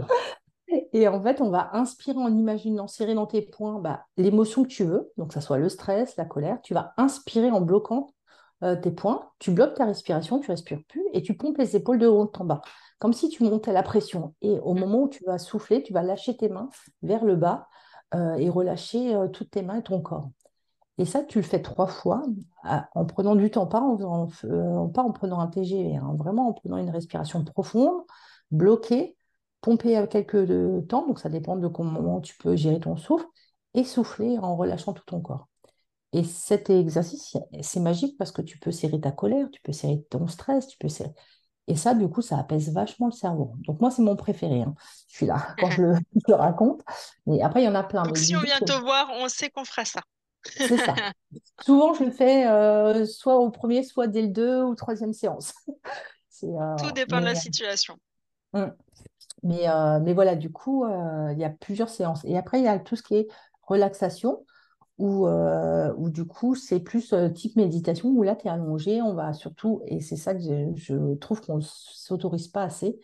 Et 0.92 1.08
en 1.08 1.22
fait, 1.22 1.40
on 1.40 1.50
va 1.50 1.70
inspirer 1.72 2.18
en 2.18 2.32
imaginant 2.32 2.86
serrer 2.86 3.14
dans 3.14 3.26
tes 3.26 3.42
poings 3.42 3.80
bah, 3.80 4.04
l'émotion 4.16 4.62
que 4.62 4.68
tu 4.68 4.84
veux, 4.84 5.10
donc 5.16 5.28
que 5.28 5.34
ça 5.34 5.40
soit 5.40 5.58
le 5.58 5.68
stress, 5.68 6.16
la 6.16 6.24
colère. 6.24 6.60
Tu 6.62 6.74
vas 6.74 6.92
inspirer 6.96 7.50
en 7.50 7.60
bloquant 7.60 8.12
euh, 8.62 8.76
tes 8.76 8.90
poings, 8.90 9.30
tu 9.38 9.50
bloques 9.52 9.74
ta 9.74 9.86
respiration, 9.86 10.40
tu 10.40 10.50
respires 10.50 10.80
plus 10.88 11.02
et 11.12 11.22
tu 11.22 11.34
pompes 11.36 11.58
les 11.58 11.76
épaules 11.76 11.98
de 11.98 12.06
haut 12.06 12.30
en 12.38 12.44
bas, 12.44 12.60
comme 12.98 13.12
si 13.12 13.28
tu 13.28 13.42
montais 13.44 13.72
la 13.72 13.82
pression. 13.82 14.34
Et 14.42 14.58
au 14.60 14.74
moment 14.74 15.02
où 15.02 15.08
tu 15.08 15.24
vas 15.24 15.38
souffler, 15.38 15.82
tu 15.82 15.92
vas 15.92 16.02
lâcher 16.02 16.36
tes 16.36 16.48
mains 16.48 16.68
vers 17.02 17.24
le 17.24 17.36
bas 17.36 17.68
euh, 18.14 18.34
et 18.34 18.48
relâcher 18.50 19.14
euh, 19.14 19.28
toutes 19.28 19.50
tes 19.52 19.62
mains 19.62 19.78
et 19.78 19.82
ton 19.82 20.00
corps. 20.02 20.30
Et 20.98 21.04
ça, 21.06 21.22
tu 21.24 21.38
le 21.38 21.44
fais 21.44 21.62
trois 21.62 21.86
fois 21.86 22.22
à- 22.64 22.88
en 22.94 23.06
prenant 23.06 23.34
du 23.36 23.50
temps, 23.50 23.66
pas 23.66 23.80
en, 23.80 24.28
faisant- 24.28 24.88
pas 24.90 25.02
en 25.02 25.12
prenant 25.12 25.40
un 25.40 25.46
TGV, 25.48 25.96
hein, 25.96 26.14
vraiment 26.18 26.48
en 26.48 26.52
prenant 26.52 26.76
une 26.78 26.90
respiration 26.90 27.44
profonde, 27.44 28.02
bloquée, 28.50 29.16
pomper 29.62 29.96
à 29.96 30.06
quelques 30.06 30.46
temps, 30.88 31.06
donc 31.06 31.18
ça 31.20 31.28
dépend 31.30 31.56
de 31.56 31.68
comment 31.68 32.20
tu 32.20 32.36
peux 32.38 32.56
gérer 32.56 32.80
ton 32.80 32.96
souffle, 32.96 33.26
et 33.74 33.84
souffler 33.84 34.38
en 34.38 34.56
relâchant 34.56 34.92
tout 34.94 35.04
ton 35.06 35.20
corps. 35.20 35.49
Et 36.12 36.24
cet 36.24 36.70
exercice, 36.70 37.36
c'est 37.62 37.80
magique 37.80 38.16
parce 38.18 38.32
que 38.32 38.42
tu 38.42 38.58
peux 38.58 38.72
serrer 38.72 39.00
ta 39.00 39.12
colère, 39.12 39.48
tu 39.52 39.60
peux 39.62 39.72
serrer 39.72 40.02
ton 40.10 40.26
stress, 40.26 40.66
tu 40.66 40.76
peux 40.78 40.88
serrer... 40.88 41.12
Et 41.68 41.76
ça, 41.76 41.94
du 41.94 42.08
coup, 42.08 42.20
ça 42.20 42.36
apaise 42.36 42.72
vachement 42.72 43.06
le 43.06 43.12
cerveau. 43.12 43.52
Donc 43.60 43.80
moi, 43.80 43.92
c'est 43.92 44.02
mon 44.02 44.16
préféré. 44.16 44.62
hein. 44.62 44.74
Je 45.08 45.16
suis 45.18 45.26
là 45.26 45.54
quand 45.60 45.70
je 45.70 45.82
le, 45.82 45.94
je 46.14 46.22
le 46.26 46.34
raconte. 46.34 46.82
Mais 47.26 47.40
après, 47.42 47.62
il 47.62 47.66
y 47.66 47.68
en 47.68 47.76
a 47.76 47.84
plein. 47.84 48.02
Donc 48.02 48.18
si 48.18 48.34
on 48.34 48.40
vient 48.40 48.58
te 48.58 48.72
voir, 48.72 49.08
on 49.20 49.28
sait 49.28 49.50
qu'on 49.50 49.64
fera 49.64 49.84
ça. 49.84 50.00
c'est 50.42 50.78
ça. 50.78 50.94
Souvent, 51.64 51.94
je 51.94 52.04
le 52.04 52.10
fais 52.10 52.46
euh, 52.48 53.06
soit 53.06 53.36
au 53.36 53.50
premier, 53.50 53.84
soit 53.84 54.08
dès 54.08 54.22
le 54.22 54.28
deux 54.28 54.62
ou 54.62 54.74
troisième 54.74 55.12
séance. 55.12 55.52
Euh, 56.42 56.76
Tout 56.78 56.90
dépend 56.92 57.20
de 57.20 57.26
la 57.26 57.34
situation. 57.34 57.98
hum, 58.54 58.74
mais, 59.42 59.68
euh, 59.68 60.00
mais 60.00 60.14
voilà, 60.14 60.34
du 60.34 60.50
coup, 60.50 60.86
il 60.86 61.38
y 61.38 61.44
a 61.44 61.50
plusieurs 61.50 61.88
séances. 61.90 62.24
Et 62.24 62.36
après, 62.36 62.58
il 62.58 62.64
y 62.64 62.68
a 62.68 62.78
tout 62.78 62.96
ce 62.96 63.02
qui 63.02 63.14
est 63.14 63.28
relaxation, 63.62 64.44
où, 65.00 65.26
euh, 65.28 65.92
où 65.98 66.10
du 66.10 66.26
coup, 66.26 66.54
c'est 66.56 66.80
plus 66.80 67.12
euh, 67.14 67.30
type 67.30 67.56
méditation, 67.56 68.10
où 68.10 68.22
là, 68.22 68.36
tu 68.36 68.46
es 68.48 68.50
allongé, 68.50 69.02
on 69.02 69.14
va 69.14 69.32
surtout, 69.34 69.82
et 69.86 70.00
c'est 70.00 70.16
ça 70.16 70.34
que 70.34 70.40
je, 70.42 70.72
je 70.76 71.14
trouve 71.16 71.40
qu'on 71.42 71.56
ne 71.58 71.62
s'autorise 71.62 72.48
pas 72.48 72.64
assez, 72.64 73.00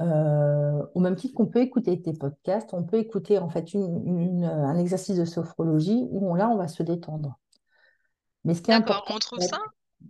euh, 0.00 0.82
au 0.94 1.00
même 1.00 1.16
titre 1.16 1.34
qu'on 1.34 1.46
peut 1.46 1.60
écouter 1.60 2.00
tes 2.02 2.14
podcasts, 2.14 2.74
on 2.74 2.84
peut 2.84 2.98
écouter 2.98 3.38
en 3.38 3.48
fait 3.50 3.74
une, 3.74 4.06
une- 4.06 4.44
un 4.44 4.78
exercice 4.78 5.18
de 5.18 5.24
sophrologie 5.26 6.06
où 6.10 6.30
on- 6.30 6.34
là, 6.34 6.48
on 6.50 6.56
va 6.58 6.68
se 6.68 6.82
détendre. 6.82 7.38
Mais 8.44 8.54
ce 8.54 8.62
qui 8.62 8.70
est 8.70 8.74
D'accord, 8.74 8.74
important, 8.74 9.14
on 9.16 9.18
trouve 9.18 9.40
ça? 9.40 9.58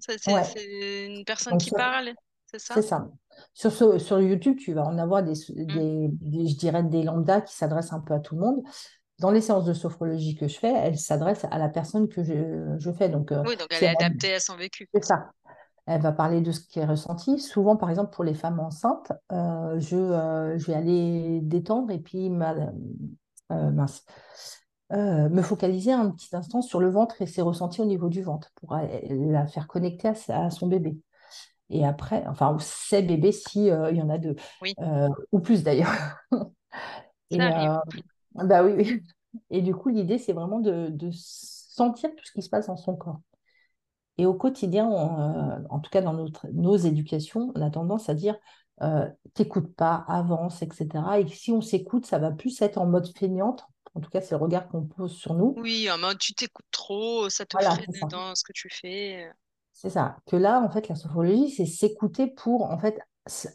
C'est 0.01 0.19
ouais, 0.27 0.45
une 1.09 1.25
personne 1.25 1.57
donc 1.57 1.59
qui 1.59 1.71
sur- 1.71 1.73
parle, 1.73 2.15
c'est 2.47 2.59
c'est 2.69 2.83
ça? 2.83 2.83
ça. 2.83 3.09
Sur, 3.55 3.73
ce- 3.73 3.99
sur 3.99 4.21
YouTube, 4.21 4.59
tu 4.59 4.73
vas 4.75 4.85
en 4.85 4.99
avoir 4.99 5.23
des, 5.25 5.35
des, 5.51 6.09
des- 6.11 6.49
je 6.49 6.57
dirais 6.59 6.83
des 6.85 7.03
lambdas 7.05 7.43
qui 7.43 7.55
s'adressent 7.57 7.93
un 7.93 8.01
peu 8.01 8.15
à 8.15 8.21
tout 8.21 8.35
le 8.37 8.43
monde. 8.43 8.63
Dans 9.21 9.31
les 9.31 9.41
séances 9.41 9.65
de 9.65 9.73
sophrologie 9.73 10.35
que 10.37 10.49
je 10.49 10.59
fais, 10.59 10.73
elles 10.73 10.99
s'adressent 10.99 11.47
à 11.51 11.59
la 11.59 11.69
personne 11.69 12.09
que 12.09 12.23
je, 12.23 12.77
je 12.79 12.93
fais. 12.93 13.09
Donc, 13.09 13.33
euh, 13.33 13.43
Oui, 13.45 13.57
donc 13.57 13.69
elle 13.71 13.83
est 13.85 13.87
elle 13.89 13.97
adaptée 14.03 14.35
à 14.35 14.41
son 14.41 14.57
vécu. 14.57 14.91
c'est 14.95 15.05
ça. 15.05 15.31
Elle 15.87 16.03
va 16.03 16.13
parler 16.13 16.41
de 16.43 16.53
ce 16.53 16.61
qui 16.61 16.81
est 16.81 16.87
ressenti. 16.87 17.41
Souvent, 17.41 17.77
par 17.77 17.91
exemple, 17.91 18.15
pour 18.15 18.25
les 18.25 18.35
femmes 18.35 18.61
enceintes, 18.61 19.13
euh, 19.33 19.79
je, 19.81 19.97
euh, 19.97 20.59
je 20.59 20.67
vais 20.67 20.75
aller 20.75 21.41
détendre 21.43 21.93
et 21.93 21.99
puis 22.01 22.31
ma- 22.31 22.55
euh, 23.53 23.71
mince, 23.71 24.05
me 24.91 25.43
focaliser 25.43 25.93
un 25.93 26.11
petit 26.11 26.35
instant 26.37 26.63
sur 26.63 26.81
le 26.81 26.91
ventre 26.91 27.21
et 27.23 27.27
ses 27.27 27.43
ressentis 27.43 27.81
au 27.81 27.85
niveau 27.87 28.09
du 28.09 28.23
ventre 28.23 28.53
pour 28.57 28.75
la 28.77 29.47
faire 29.47 29.67
connecter 29.67 30.09
à, 30.29 30.47
à 30.47 30.51
son 30.51 30.69
bébé. 30.69 30.97
Et 31.71 31.87
après, 31.87 32.25
enfin, 32.29 32.57
ses 32.61 33.03
bébés 33.03 33.33
si 33.33 33.71
euh, 33.71 33.91
il 33.93 33.99
y 33.99 34.03
en 34.03 34.11
a 34.11 34.19
deux, 34.19 34.37
Oui, 34.61 34.77
Euh, 34.81 35.09
ou 35.33 35.41
plus 35.41 35.63
d'ailleurs. 35.65 35.93
Et 37.31 37.51
euh, 37.53 37.79
bah 38.45 38.65
oui, 38.65 38.73
oui. 38.77 39.03
Et 39.51 39.63
du 39.63 39.75
coup, 39.75 39.89
l'idée, 39.89 40.19
c'est 40.19 40.33
vraiment 40.33 40.61
de, 40.61 40.89
de 40.91 41.11
sentir 41.13 42.11
tout 42.17 42.25
ce 42.25 42.33
qui 42.33 42.43
se 42.43 42.49
passe 42.49 42.69
dans 42.69 42.77
son 42.77 42.97
corps. 42.97 43.21
Et 44.19 44.25
au 44.25 44.35
quotidien, 44.35 44.87
en 44.89 45.79
tout 45.81 45.91
cas 45.91 46.01
dans 46.01 46.15
notre, 46.15 46.47
nos 46.53 46.77
éducations, 46.77 47.53
on 47.55 47.61
a 47.61 47.71
tendance 47.71 48.09
à 48.09 48.15
dire 48.15 48.37
euh, 48.83 49.07
t'écoutes 49.35 49.75
pas, 49.75 50.05
avance, 50.09 50.63
etc. 50.63 50.89
Et 51.21 51.29
si 51.29 51.51
on 51.53 51.61
s'écoute, 51.61 52.07
ça 52.07 52.19
va 52.19 52.31
plus 52.31 52.61
être 52.63 52.79
en 52.79 52.87
mode 52.87 53.07
feignante. 53.17 53.65
En 53.95 54.01
tout 54.01 54.11
cas, 54.11 54.21
c'est 54.21 54.35
le 54.35 54.43
regard 54.43 54.69
qu'on 54.69 54.85
pose 54.85 55.13
sur 55.13 55.35
nous. 55.35 55.55
Oui, 55.59 55.91
en 55.91 55.99
mode 55.99 56.19
tu 56.19 56.35
t'écoutes 56.35 56.67
trop, 56.71 57.31
ça 57.31 57.47
te 57.47 57.57
freine 57.57 58.09
dans 58.11 58.35
ce 58.35 58.45
que 58.45 58.53
tu 58.53 58.69
fais. 58.71 59.31
C'est 59.73 59.91
ça. 59.91 60.17
Que 60.27 60.37
là, 60.37 60.61
en 60.61 60.71
fait, 60.71 60.89
la 60.89 60.95
sophrologie, 60.95 61.51
c'est 61.51 61.67
s'écouter 61.67 62.27
pour, 62.27 62.65
en 62.65 62.79
fait, 62.79 62.99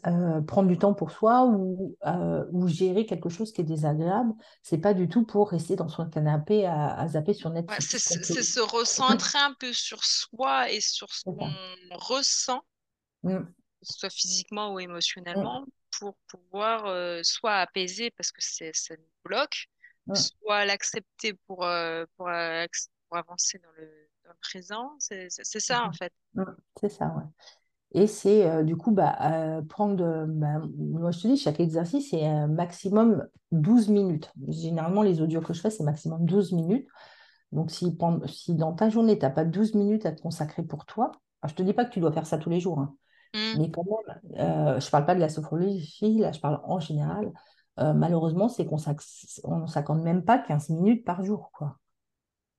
euh, 0.06 0.40
prendre 0.42 0.68
du 0.68 0.78
temps 0.78 0.94
pour 0.94 1.10
soi 1.10 1.44
ou, 1.46 1.96
euh, 2.06 2.44
ou 2.52 2.68
gérer 2.68 3.06
quelque 3.06 3.28
chose 3.28 3.52
qui 3.52 3.60
est 3.60 3.64
désagréable. 3.64 4.32
C'est 4.62 4.78
pas 4.78 4.94
du 4.94 5.08
tout 5.08 5.24
pour 5.24 5.50
rester 5.50 5.76
dans 5.76 5.88
son 5.88 6.08
canapé 6.08 6.66
à, 6.66 7.06
zapper 7.08 7.34
sur 7.34 7.50
Netflix. 7.50 7.86
c'est 7.86 8.42
se 8.42 8.60
recentrer 8.60 9.38
un 9.38 9.54
peu 9.58 9.72
sur 9.72 10.04
soi 10.04 10.70
et 10.70 10.80
sur 10.80 11.12
ce 11.12 11.24
qu'on 11.24 11.48
ressent. 11.96 12.62
Mmh 13.22 13.38
soit 13.82 14.10
physiquement 14.10 14.72
ou 14.72 14.80
émotionnellement, 14.80 15.64
pour 15.98 16.16
pouvoir 16.28 16.86
euh, 16.86 17.20
soit 17.22 17.56
apaiser 17.56 18.10
parce 18.12 18.32
que 18.32 18.40
ça 18.40 18.94
nous 18.96 19.04
bloque, 19.24 19.68
soit 20.14 20.64
l'accepter 20.64 21.34
pour, 21.46 21.64
euh, 21.64 22.04
pour, 22.16 22.28
euh, 22.28 22.66
pour, 23.08 23.18
avancer 23.18 23.58
dans 23.58 23.70
le, 23.76 24.08
dans 24.24 24.30
le 24.30 24.38
présent. 24.40 24.96
C'est, 24.98 25.28
c'est 25.30 25.60
ça, 25.60 25.84
en 25.84 25.92
fait. 25.92 26.12
C'est 26.80 26.88
ça, 26.88 27.06
ouais. 27.06 27.24
Et 27.92 28.06
c'est 28.06 28.64
du 28.64 28.76
coup, 28.76 28.90
bah, 28.90 29.62
prendre, 29.68 30.26
bah, 30.26 30.62
moi 30.78 31.10
je 31.10 31.20
te 31.20 31.28
dis, 31.28 31.36
chaque 31.36 31.60
exercice, 31.60 32.10
c'est 32.10 32.26
un 32.26 32.48
maximum 32.48 33.26
12 33.50 33.88
minutes. 33.88 34.32
Généralement, 34.48 35.02
les 35.02 35.20
audios 35.20 35.40
que 35.40 35.52
je 35.52 35.60
fais, 35.60 35.70
c'est 35.70 35.84
maximum 35.84 36.24
12 36.24 36.52
minutes. 36.52 36.88
Donc, 37.52 37.70
si, 37.70 37.96
si 38.26 38.54
dans 38.54 38.72
ta 38.72 38.88
journée, 38.88 39.18
tu 39.18 39.24
n'as 39.24 39.30
pas 39.30 39.44
12 39.44 39.74
minutes 39.74 40.06
à 40.06 40.12
te 40.12 40.22
consacrer 40.22 40.62
pour 40.62 40.86
toi, 40.86 41.12
je 41.44 41.52
ne 41.52 41.56
te 41.56 41.62
dis 41.62 41.74
pas 41.74 41.84
que 41.84 41.92
tu 41.92 42.00
dois 42.00 42.12
faire 42.12 42.26
ça 42.26 42.38
tous 42.38 42.48
les 42.50 42.60
jours, 42.60 42.78
hein, 42.78 42.94
Mmh. 43.34 43.58
Mais 43.58 43.70
quand 43.70 43.84
même, 43.84 44.20
euh, 44.38 44.80
je 44.80 44.86
ne 44.86 44.90
parle 44.90 45.06
pas 45.06 45.14
de 45.14 45.20
la 45.20 45.28
sophrologie, 45.28 46.18
là, 46.18 46.32
je 46.32 46.40
parle 46.40 46.60
en 46.64 46.80
général. 46.80 47.32
Euh, 47.80 47.94
malheureusement, 47.94 48.48
c'est 48.48 48.66
qu'on 48.66 48.76
ne 48.76 49.66
s'accorde 49.66 50.02
même 50.02 50.24
pas 50.24 50.38
15 50.38 50.68
minutes 50.68 51.04
par 51.04 51.24
jour. 51.24 51.50
Quoi. 51.52 51.78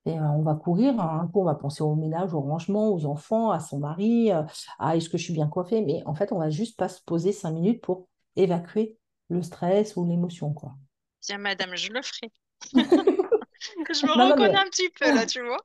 Et, 0.06 0.18
euh, 0.18 0.22
on 0.22 0.42
va 0.42 0.54
courir, 0.54 1.00
un 1.00 1.20
hein, 1.20 1.30
coup, 1.32 1.40
on 1.40 1.44
va 1.44 1.54
penser 1.54 1.82
au 1.82 1.94
ménage, 1.94 2.34
au 2.34 2.40
rangement, 2.40 2.92
aux 2.92 3.06
enfants, 3.06 3.50
à 3.50 3.60
son 3.60 3.78
mari, 3.78 4.30
à 4.78 4.96
est-ce 4.96 5.08
que 5.08 5.16
je 5.16 5.24
suis 5.24 5.32
bien 5.32 5.48
coiffée? 5.48 5.82
Mais 5.82 6.02
en 6.06 6.14
fait, 6.14 6.32
on 6.32 6.38
va 6.38 6.50
juste 6.50 6.76
pas 6.76 6.88
se 6.88 7.00
poser 7.02 7.32
5 7.32 7.52
minutes 7.52 7.80
pour 7.80 8.08
évacuer 8.36 8.98
le 9.30 9.42
stress 9.42 9.96
ou 9.96 10.04
l'émotion. 10.04 10.52
Quoi. 10.52 10.74
Tiens, 11.20 11.38
madame, 11.38 11.74
je 11.74 11.90
le 11.90 12.02
ferai. 12.02 12.30
je 12.74 14.06
me 14.06 14.30
reconnais 14.30 14.56
un 14.56 14.64
petit 14.64 14.90
peu 14.90 15.06
là, 15.14 15.24
tu 15.26 15.42
vois. 15.42 15.60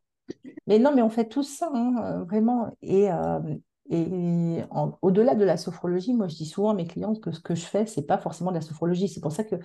Mais 0.68 0.80
non, 0.80 0.94
mais 0.94 1.02
on 1.02 1.10
fait 1.10 1.28
tout 1.28 1.44
ça, 1.44 1.70
hein, 1.74 2.24
vraiment. 2.24 2.72
Et, 2.82 3.10
et 3.92 4.64
au-delà 5.02 5.34
de 5.34 5.44
la 5.44 5.58
sophrologie, 5.58 6.14
moi, 6.14 6.28
je 6.28 6.36
dis 6.36 6.46
souvent 6.46 6.70
à 6.70 6.74
mes 6.76 6.86
clientes 6.86 7.20
que 7.20 7.32
ce 7.32 7.40
que 7.40 7.56
je 7.56 7.66
fais, 7.66 7.88
c'est 7.88 8.06
pas 8.06 8.20
forcément 8.20 8.52
de 8.52 8.56
la 8.56 8.62
sophrologie. 8.62 9.08
C'est 9.08 9.20
pour 9.20 9.32
ça 9.32 9.44
que 9.44 9.56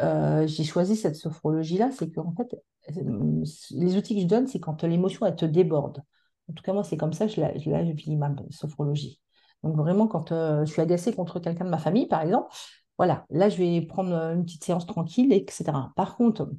euh, 0.00 0.46
j'ai 0.46 0.64
choisi 0.64 0.96
cette 0.96 1.16
sophrologie-là. 1.16 1.90
C'est 1.92 2.10
qu'en 2.10 2.32
fait, 2.34 2.56
euh, 2.96 3.44
les 3.72 3.96
outils 3.96 4.14
que 4.14 4.22
je 4.22 4.26
donne, 4.26 4.46
c'est 4.46 4.60
quand 4.60 4.82
l'émotion, 4.82 5.26
elle 5.26 5.36
te 5.36 5.44
déborde. 5.44 6.02
En 6.48 6.54
tout 6.54 6.62
cas, 6.62 6.72
moi, 6.72 6.84
c'est 6.84 6.96
comme 6.96 7.12
ça 7.12 7.26
que 7.26 7.32
je 7.32 7.40
la, 7.40 7.56
je 7.58 7.92
vis, 7.92 8.16
ma 8.16 8.34
sophrologie. 8.50 9.20
Donc, 9.62 9.76
vraiment, 9.76 10.06
quand 10.06 10.32
euh, 10.32 10.64
je 10.64 10.72
suis 10.72 10.80
agacée 10.80 11.12
contre 11.12 11.38
quelqu'un 11.38 11.66
de 11.66 11.70
ma 11.70 11.78
famille, 11.78 12.06
par 12.06 12.22
exemple, 12.22 12.48
voilà, 12.96 13.26
là, 13.28 13.50
je 13.50 13.58
vais 13.58 13.82
prendre 13.82 14.14
une 14.14 14.44
petite 14.46 14.64
séance 14.64 14.86
tranquille, 14.86 15.34
etc. 15.34 15.92
Par 15.96 16.16
contre, 16.16 16.50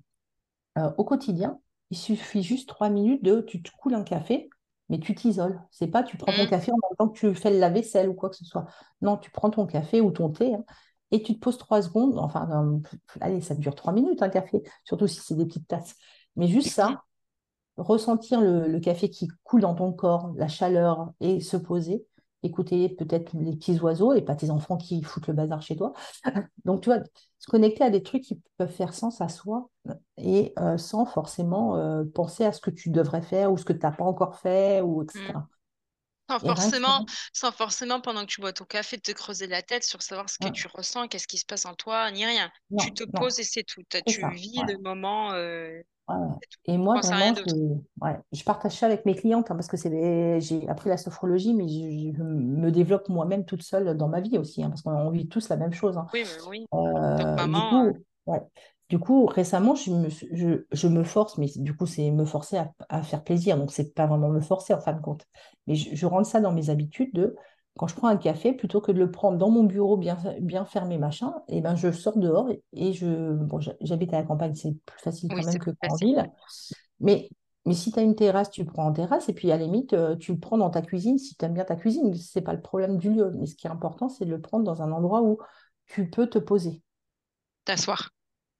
au 0.98 1.04
quotidien, 1.04 1.60
il 1.90 1.98
suffit 1.98 2.44
juste 2.44 2.70
trois 2.70 2.90
minutes 2.90 3.24
de 3.24 3.42
tu 3.42 3.64
te 3.64 3.72
coules 3.72 3.96
un 3.96 4.04
café 4.04 4.52
mais 4.90 5.00
tu 5.00 5.16
t'isoles. 5.16 5.62
C'est 5.72 5.88
pas 5.88 6.04
tu 6.04 6.18
prends 6.18 6.32
ton 6.32 6.44
mmh. 6.46 6.50
café 6.50 6.72
en 6.72 6.76
même 6.76 6.96
temps 6.98 7.10
que 7.10 7.18
tu 7.18 7.36
fais 7.36 7.52
la 7.52 7.70
vaisselle 7.70 8.10
ou 8.10 8.14
quoi 8.14 8.30
que 8.30 8.36
ce 8.36 8.46
soit. 8.46 8.66
Non, 9.02 9.18
tu 9.18 9.32
prends 9.32 9.50
ton 9.50 9.66
café 9.66 10.02
ou 10.02 10.12
ton 10.12 10.30
thé 10.30 10.54
hein, 10.54 10.64
et 11.12 11.22
tu 11.24 11.36
te 11.36 11.40
poses 11.40 11.58
trois 11.58 11.82
secondes. 11.82 12.18
Enfin, 12.18 12.82
allez, 13.22 13.42
ça 13.42 13.56
dure 13.56 13.76
trois 13.76 13.94
minutes 13.94 14.22
un 14.22 14.30
café, 14.30 14.64
surtout 14.84 15.08
si 15.08 15.20
c'est 15.22 15.36
des 15.36 15.46
petites 15.46 15.68
tasses. 15.68 15.96
Mais 16.36 16.48
juste 16.48 16.70
ça, 16.70 17.04
ressentir 17.78 18.42
le, 18.42 18.80
café 18.80 19.10
qui 19.10 19.28
coule 19.44 19.62
dans 19.62 19.76
ton 19.76 19.92
corps, 19.94 20.34
la 20.36 20.48
chaleur 20.48 21.12
et 21.20 21.40
se 21.40 21.58
poser. 21.58 22.06
Écouter 22.44 22.90
peut-être 22.90 23.34
les 23.34 23.56
petits 23.56 23.80
oiseaux 23.80 24.14
et 24.14 24.22
pas 24.22 24.36
tes 24.36 24.52
enfants 24.52 24.78
qui 24.78 25.02
foutent 25.02 25.28
le 25.28 25.34
bazar 25.34 25.62
chez 25.62 25.76
toi. 25.76 25.94
Donc, 26.66 26.82
tu 26.82 26.90
vois, 26.90 27.00
se 27.40 27.50
connecter 27.50 27.84
à 27.84 27.90
des 27.90 28.04
trucs 28.04 28.24
qui 28.24 28.40
peuvent 28.58 28.72
faire 28.72 28.94
sens 28.94 29.22
à 29.22 29.28
soi 29.28 29.70
et 30.18 30.54
euh, 30.60 30.78
sans 30.78 31.06
forcément 31.06 31.78
euh, 31.78 32.04
penser 32.04 32.46
à 32.46 32.52
ce 32.52 32.60
que 32.60 32.72
tu 32.72 32.90
devrais 32.90 33.22
faire 33.22 33.52
ou 33.52 33.58
ce 33.58 33.66
que 33.66 33.74
tu 33.74 33.80
n'as 33.80 33.92
pas 33.92 34.06
encore 34.06 34.40
fait, 34.40 34.82
ou 34.82 35.04
etc. 35.04 35.34
Mmh. 35.34 35.48
Sans 36.30 36.40
forcément, 36.40 37.06
sans 37.32 37.52
forcément, 37.52 38.02
pendant 38.02 38.22
que 38.22 38.26
tu 38.26 38.42
bois 38.42 38.52
ton 38.52 38.66
café, 38.66 38.98
te 38.98 39.12
creuser 39.14 39.48
la 39.48 39.62
tête 39.62 39.86
sur 39.86 40.02
savoir 40.02 40.30
ce 40.30 40.38
que 40.38 40.50
tu 40.50 40.68
ressens, 40.68 41.08
qu'est-ce 41.08 41.28
qui 41.28 41.38
se 41.38 41.46
passe 41.46 41.66
en 41.66 41.74
toi, 41.74 42.12
ni 42.12 42.26
rien. 42.26 42.52
tu 42.80 42.94
te 42.94 43.06
poses 43.06 43.40
et 43.40 43.44
c'est 43.44 43.64
tout. 43.64 43.82
Tu 44.06 44.30
vis 44.32 44.62
le 44.68 44.78
moment. 44.80 45.32
Euh, 45.32 45.82
et 46.66 46.78
moi, 46.78 47.00
vraiment, 47.02 47.36
je, 47.36 48.14
je, 48.32 48.44
partage 48.44 48.74
ça 48.74 48.86
avec 48.86 49.06
mes 49.06 49.14
clientes 49.14 49.52
hein, 49.52 49.56
parce 49.56 49.68
que 49.68 49.78
j'ai 49.78 50.68
appris 50.70 50.90
la 50.90 50.98
sophrologie, 50.98 51.54
mais 51.54 51.68
je, 51.68 52.22
me 52.22 52.72
développe 52.72 53.10
moi-même 53.10 53.46
toute 53.46 53.62
seule 53.62 53.96
dans 53.98 54.08
ma 54.08 54.22
vie 54.22 54.38
aussi, 54.38 54.64
hein, 54.64 54.70
parce 54.70 54.82
qu'on 54.82 55.10
vit 55.10 55.28
tous 55.28 55.50
la 55.50 55.58
même 55.58 55.74
chose. 55.74 55.98
Hein. 55.98 56.08
Oui, 56.14 56.24
mais 56.24 56.48
oui. 56.48 56.66
Euh, 56.74 57.36
maman, 57.36 57.84
du, 57.84 57.94
coup, 57.94 58.04
euh, 58.30 58.40
du 58.90 59.00
coup, 59.00 59.26
récemment, 59.26 59.76
je 59.76 59.92
me, 59.92 60.10
je, 60.72 60.88
me 60.88 61.04
force, 61.04 61.38
mais 61.38 61.48
du 61.58 61.76
coup, 61.76 61.86
c'est 61.86 62.10
me 62.10 62.24
forcer 62.24 62.58
à, 62.88 63.04
faire 63.04 63.24
plaisir. 63.24 63.58
Donc, 63.58 63.72
c'est 63.72 63.94
pas 63.94 64.08
vraiment 64.08 64.30
me 64.30 64.40
forcer 64.40 64.74
en 64.74 64.80
fin 64.80 64.94
de 64.94 65.02
compte. 65.02 65.26
Mais 65.68 65.76
je, 65.76 66.06
rentre 66.06 66.28
ça 66.28 66.40
dans 66.40 66.54
mes 66.54 66.70
habitudes 66.70 67.14
de 67.14 67.36
quand 67.78 67.88
je 67.88 67.96
prends 67.96 68.08
un 68.08 68.18
café, 68.18 68.54
plutôt 68.54 68.80
que 68.80 68.92
de 68.92 68.98
le 68.98 69.12
prendre 69.12 69.38
dans 69.38 69.50
mon 69.50 69.64
bureau 69.64 69.98
bien, 69.98 70.18
bien 70.40 70.66
fermé, 70.66 70.98
machin, 70.98 71.34
et 71.48 71.58
eh 71.58 71.62
ben 71.62 71.76
je 71.76 71.92
sors 71.92 72.18
dehors 72.18 72.50
et, 72.74 72.94
je. 72.94 73.34
Bon, 73.34 73.60
j'habite 73.82 74.14
à 74.14 74.18
la 74.18 74.24
campagne, 74.24 74.56
c'est 74.56 74.74
plus 74.86 75.00
facile 75.00 75.30
quand 75.30 75.46
même 75.46 75.60
que 75.60 75.72
en 75.88 75.96
ville. 75.96 76.32
Mais, 77.00 77.30
mais 77.66 77.74
si 77.74 77.92
tu 77.92 78.00
as 78.00 78.02
une 78.02 78.16
terrasse, 78.16 78.50
tu 78.50 78.66
prends 78.66 78.88
en 78.88 78.94
terrasse, 78.94 79.30
et 79.30 79.34
puis 79.34 79.52
à 79.52 79.58
la 79.58 79.66
limite, 79.66 79.94
euh, 79.94 80.16
tu 80.16 80.32
le 80.32 80.40
prends 80.40 80.58
dans 80.58 80.72
ta 80.72 80.82
cuisine 80.82 81.20
si 81.20 81.36
tu 81.36 81.46
aimes 81.46 81.54
bien 81.54 81.66
ta 81.66 81.76
cuisine. 81.76 82.16
Ce 82.16 82.40
n'est 82.40 82.44
pas 82.44 82.54
le 82.54 82.62
problème 82.62 82.98
du 82.98 83.12
lieu. 83.12 83.32
Mais 83.38 83.46
ce 83.46 83.56
qui 83.56 83.68
est 83.68 83.70
important, 83.70 84.10
c'est 84.10 84.26
de 84.26 84.32
le 84.32 84.42
prendre 84.42 84.64
dans 84.64 84.82
un 84.82 84.92
endroit 84.92 85.22
où 85.22 85.38
tu 85.86 86.10
peux 86.10 86.28
te 86.28 86.40
poser. 86.40 86.82
T'asseoir. 87.66 88.10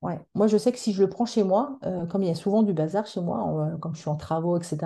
Ouais. 0.02 0.20
Moi, 0.36 0.46
je 0.46 0.58
sais 0.58 0.72
que 0.72 0.78
si 0.78 0.94
je 0.94 1.02
le 1.02 1.10
prends 1.10 1.26
chez 1.26 1.44
moi, 1.44 1.80
euh, 1.84 2.06
comme 2.06 2.22
il 2.22 2.28
y 2.28 2.32
a 2.32 2.36
souvent 2.36 2.62
du 2.62 2.72
bazar 2.72 3.08
chez 3.08 3.20
moi, 3.20 3.68
euh, 3.74 3.78
comme 3.78 3.96
je 3.96 4.00
suis 4.00 4.10
en 4.10 4.16
travaux, 4.16 4.56
etc., 4.56 4.78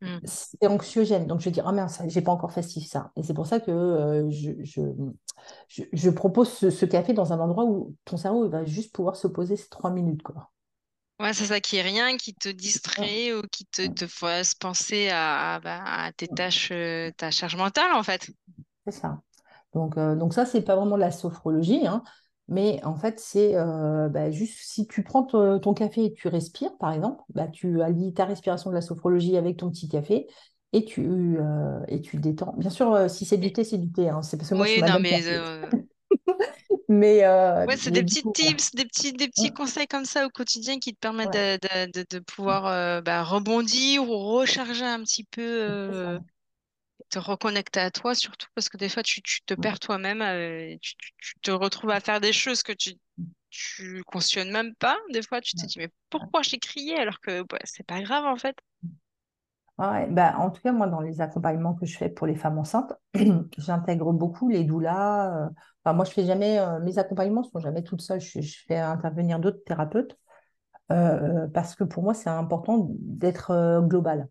mmh. 0.00 0.18
c'est 0.24 0.66
anxiogène. 0.68 1.26
Donc, 1.26 1.40
je 1.40 1.46
vais 1.46 1.50
dire, 1.50 1.66
ah 1.66 1.72
mince, 1.72 2.00
j'ai 2.06 2.22
pas 2.22 2.30
encore 2.30 2.52
fait 2.52 2.62
ça. 2.62 3.10
Et 3.16 3.24
c'est 3.24 3.34
pour 3.34 3.46
ça 3.46 3.58
que 3.58 3.72
euh, 3.72 4.30
je, 4.30 4.52
je, 4.62 4.82
je, 5.68 6.10
propose 6.10 6.48
ce, 6.48 6.84
café 6.84 7.12
dans 7.12 7.32
un 7.32 7.40
endroit 7.40 7.64
où 7.64 7.96
ton 8.04 8.16
cerveau 8.16 8.44
il 8.44 8.52
va 8.52 8.64
juste 8.64 8.94
pouvoir 8.94 9.16
se 9.16 9.26
poser 9.26 9.56
ces 9.56 9.68
trois 9.68 9.90
minutes. 9.90 10.22
Quoi. 10.22 10.48
Ouais, 11.18 11.32
c'est 11.32 11.46
ça 11.46 11.58
qui 11.58 11.76
est 11.76 11.82
rien 11.82 12.16
qui 12.16 12.34
te 12.34 12.48
distrait 12.48 13.32
ou 13.34 13.42
qui 13.50 13.66
te, 13.66 13.88
te 13.88 14.06
fasse 14.06 14.54
penser 14.54 15.08
à, 15.10 15.58
bah, 15.58 15.82
à 15.84 16.12
tes 16.12 16.28
tâches, 16.28 16.72
ta 17.16 17.32
charge 17.32 17.56
mentale, 17.56 17.92
en 17.94 18.04
fait. 18.04 18.30
C'est 18.86 18.92
ça. 18.92 19.20
Donc, 19.74 19.98
donc 19.98 20.34
ça, 20.34 20.46
c'est 20.46 20.62
pas 20.62 20.76
vraiment 20.76 20.96
la 20.96 21.10
sophrologie. 21.10 21.84
Hein. 21.84 22.04
Mais 22.48 22.80
en 22.84 22.96
fait, 22.96 23.20
c'est 23.20 23.54
euh, 23.54 24.08
bah, 24.08 24.30
juste 24.30 24.58
si 24.60 24.86
tu 24.86 25.02
prends 25.02 25.22
ton, 25.22 25.74
café 25.74 26.06
et 26.06 26.12
tu 26.12 26.28
respires, 26.28 26.76
par 26.78 26.92
exemple, 26.92 27.22
bah, 27.34 27.48
tu 27.48 27.82
allies 27.82 28.12
ta 28.12 28.24
respiration 28.24 28.70
de 28.70 28.74
la 28.74 28.82
sophrologie 28.82 29.36
avec 29.36 29.58
ton 29.58 29.70
petit 29.70 29.88
café 29.88 30.26
et 30.72 30.84
tu, 30.84 31.36
euh, 31.38 31.80
et 31.88 32.00
tu 32.00 32.16
détends. 32.16 32.54
Bien 32.58 32.70
sûr, 32.70 32.92
euh, 32.92 33.08
si 33.08 33.24
c'est 33.24 33.38
du 33.38 33.52
thé, 33.52 33.64
c'est 33.64 33.78
du 33.78 33.90
thé. 33.90 34.08
Hein. 34.08 34.22
C'est 34.22 34.36
parce 34.36 34.50
que 34.50 34.54
moi, 34.54 34.66
oui, 34.66 34.82
non, 34.82 34.98
mais. 35.00 35.22
mais 36.88 37.26
ouais, 37.66 37.76
c'est 37.76 37.90
des 37.90 38.02
petits 38.02 38.24
tips, 38.34 38.74
des 38.74 38.84
petits, 38.84 39.12
des 39.12 39.28
petits 39.28 39.52
conseils 39.52 39.86
comme 39.86 40.04
ça 40.04 40.26
au 40.26 40.28
quotidien 40.28 40.78
qui 40.78 40.92
te 40.92 40.98
permettent 40.98 41.32
de, 41.32 42.04
de, 42.10 42.18
pouvoir 42.18 43.02
bah, 43.02 43.22
rebondir 43.22 44.02
ou 44.02 44.18
recharger 44.18 44.84
un 44.84 45.00
petit 45.00 45.24
peu 45.24 46.18
te 47.12 47.18
reconnecter 47.18 47.78
à 47.78 47.90
toi 47.90 48.14
surtout 48.14 48.48
parce 48.54 48.70
que 48.70 48.78
des 48.78 48.88
fois 48.88 49.02
tu, 49.02 49.20
te 49.22 49.54
perds 49.54 49.78
toi-même, 49.78 50.22
euh, 50.22 50.74
tu, 50.80 50.94
te 51.42 51.50
retrouves 51.50 51.90
à 51.90 52.00
faire 52.00 52.20
des 52.20 52.32
choses 52.32 52.62
que 52.62 52.72
tu 52.72 52.94
tu 53.50 54.02
cautionnes 54.04 54.50
même 54.50 54.74
pas. 54.76 54.96
Des 55.12 55.20
fois 55.20 55.42
tu 55.42 55.54
te 55.54 55.66
dis 55.66 55.78
mais 55.78 55.90
pourquoi 56.08 56.40
j'ai 56.40 56.58
crié 56.58 56.96
alors 56.96 57.20
que 57.20 57.42
bah, 57.42 57.58
c'est 57.64 57.86
pas 57.86 58.00
grave 58.00 58.24
en 58.24 58.36
fait. 58.36 58.56
Ouais, 59.78 60.06
bah, 60.10 60.34
en 60.38 60.50
tout 60.50 60.60
cas, 60.60 60.70
moi, 60.70 60.86
dans 60.86 61.00
les 61.00 61.22
accompagnements 61.22 61.74
que 61.74 61.86
je 61.86 61.96
fais 61.96 62.10
pour 62.10 62.26
les 62.26 62.36
femmes 62.36 62.58
enceintes, 62.58 62.92
j'intègre 63.58 64.12
beaucoup 64.12 64.48
les 64.48 64.64
doulas. 64.64 65.46
Euh, 65.46 65.48
enfin, 65.82 65.94
moi, 65.94 66.04
je 66.04 66.12
fais 66.12 66.24
jamais, 66.24 66.58
euh, 66.58 66.78
mes 66.80 66.98
accompagnements 66.98 67.40
ne 67.40 67.46
sont 67.46 67.58
jamais 67.58 67.82
toutes 67.82 68.02
seules. 68.02 68.20
Je, 68.20 68.42
je 68.42 68.58
fais 68.66 68.76
intervenir 68.78 69.40
d'autres 69.40 69.64
thérapeutes 69.64 70.16
parce 70.88 71.74
que 71.74 71.84
pour 71.84 72.02
moi, 72.02 72.12
c'est 72.12 72.28
important 72.28 72.86
d'être 72.90 73.80
global. 73.88 74.28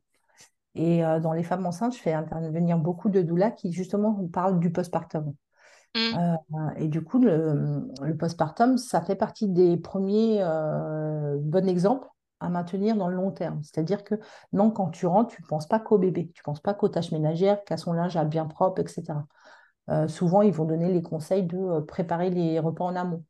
Et 0.75 1.03
euh, 1.03 1.19
dans 1.19 1.33
les 1.33 1.43
femmes 1.43 1.65
enceintes, 1.65 1.95
je 1.95 2.01
fais 2.01 2.13
intervenir 2.13 2.77
beaucoup 2.77 3.09
de 3.09 3.21
doulas 3.21 3.51
qui 3.51 3.71
justement 3.71 4.27
parlent 4.31 4.59
du 4.59 4.71
postpartum. 4.71 5.33
Mmh. 5.95 5.99
Euh, 5.99 6.69
et 6.77 6.87
du 6.87 7.03
coup, 7.03 7.19
le, 7.19 7.87
postpartum, 8.17 8.77
ça 8.77 9.01
fait 9.01 9.15
partie 9.15 9.49
des 9.49 9.77
premiers 9.77 10.39
euh, 10.41 11.37
bons 11.39 11.67
exemples 11.67 12.07
à 12.39 12.49
maintenir 12.49 12.95
dans 12.95 13.07
le 13.07 13.15
long 13.15 13.31
terme. 13.31 13.61
C'est-à-dire 13.63 14.03
que 14.03 14.15
non, 14.53 14.71
quand 14.71 14.89
tu 14.89 15.05
rentres, 15.05 15.35
tu 15.35 15.41
ne 15.41 15.47
penses 15.47 15.67
pas 15.67 15.79
qu'au 15.79 15.97
bébé, 15.97 16.31
tu 16.33 16.41
ne 16.41 16.43
penses 16.43 16.61
pas 16.61 16.73
qu'aux 16.73 16.89
tâches 16.89 17.11
ménagères, 17.11 17.63
qu'à 17.65 17.77
son 17.77 17.93
linge 17.93 18.15
à 18.15 18.23
bien 18.23 18.45
propre, 18.45 18.81
etc. 18.81 19.19
Souvent, 20.07 20.41
ils 20.41 20.53
vont 20.53 20.63
donner 20.63 20.89
les 20.89 21.01
conseils 21.01 21.43
de 21.43 21.81
préparer 21.81 22.29
les 22.29 22.59
repas 22.59 22.85
en 22.85 22.95
amont 22.95 23.25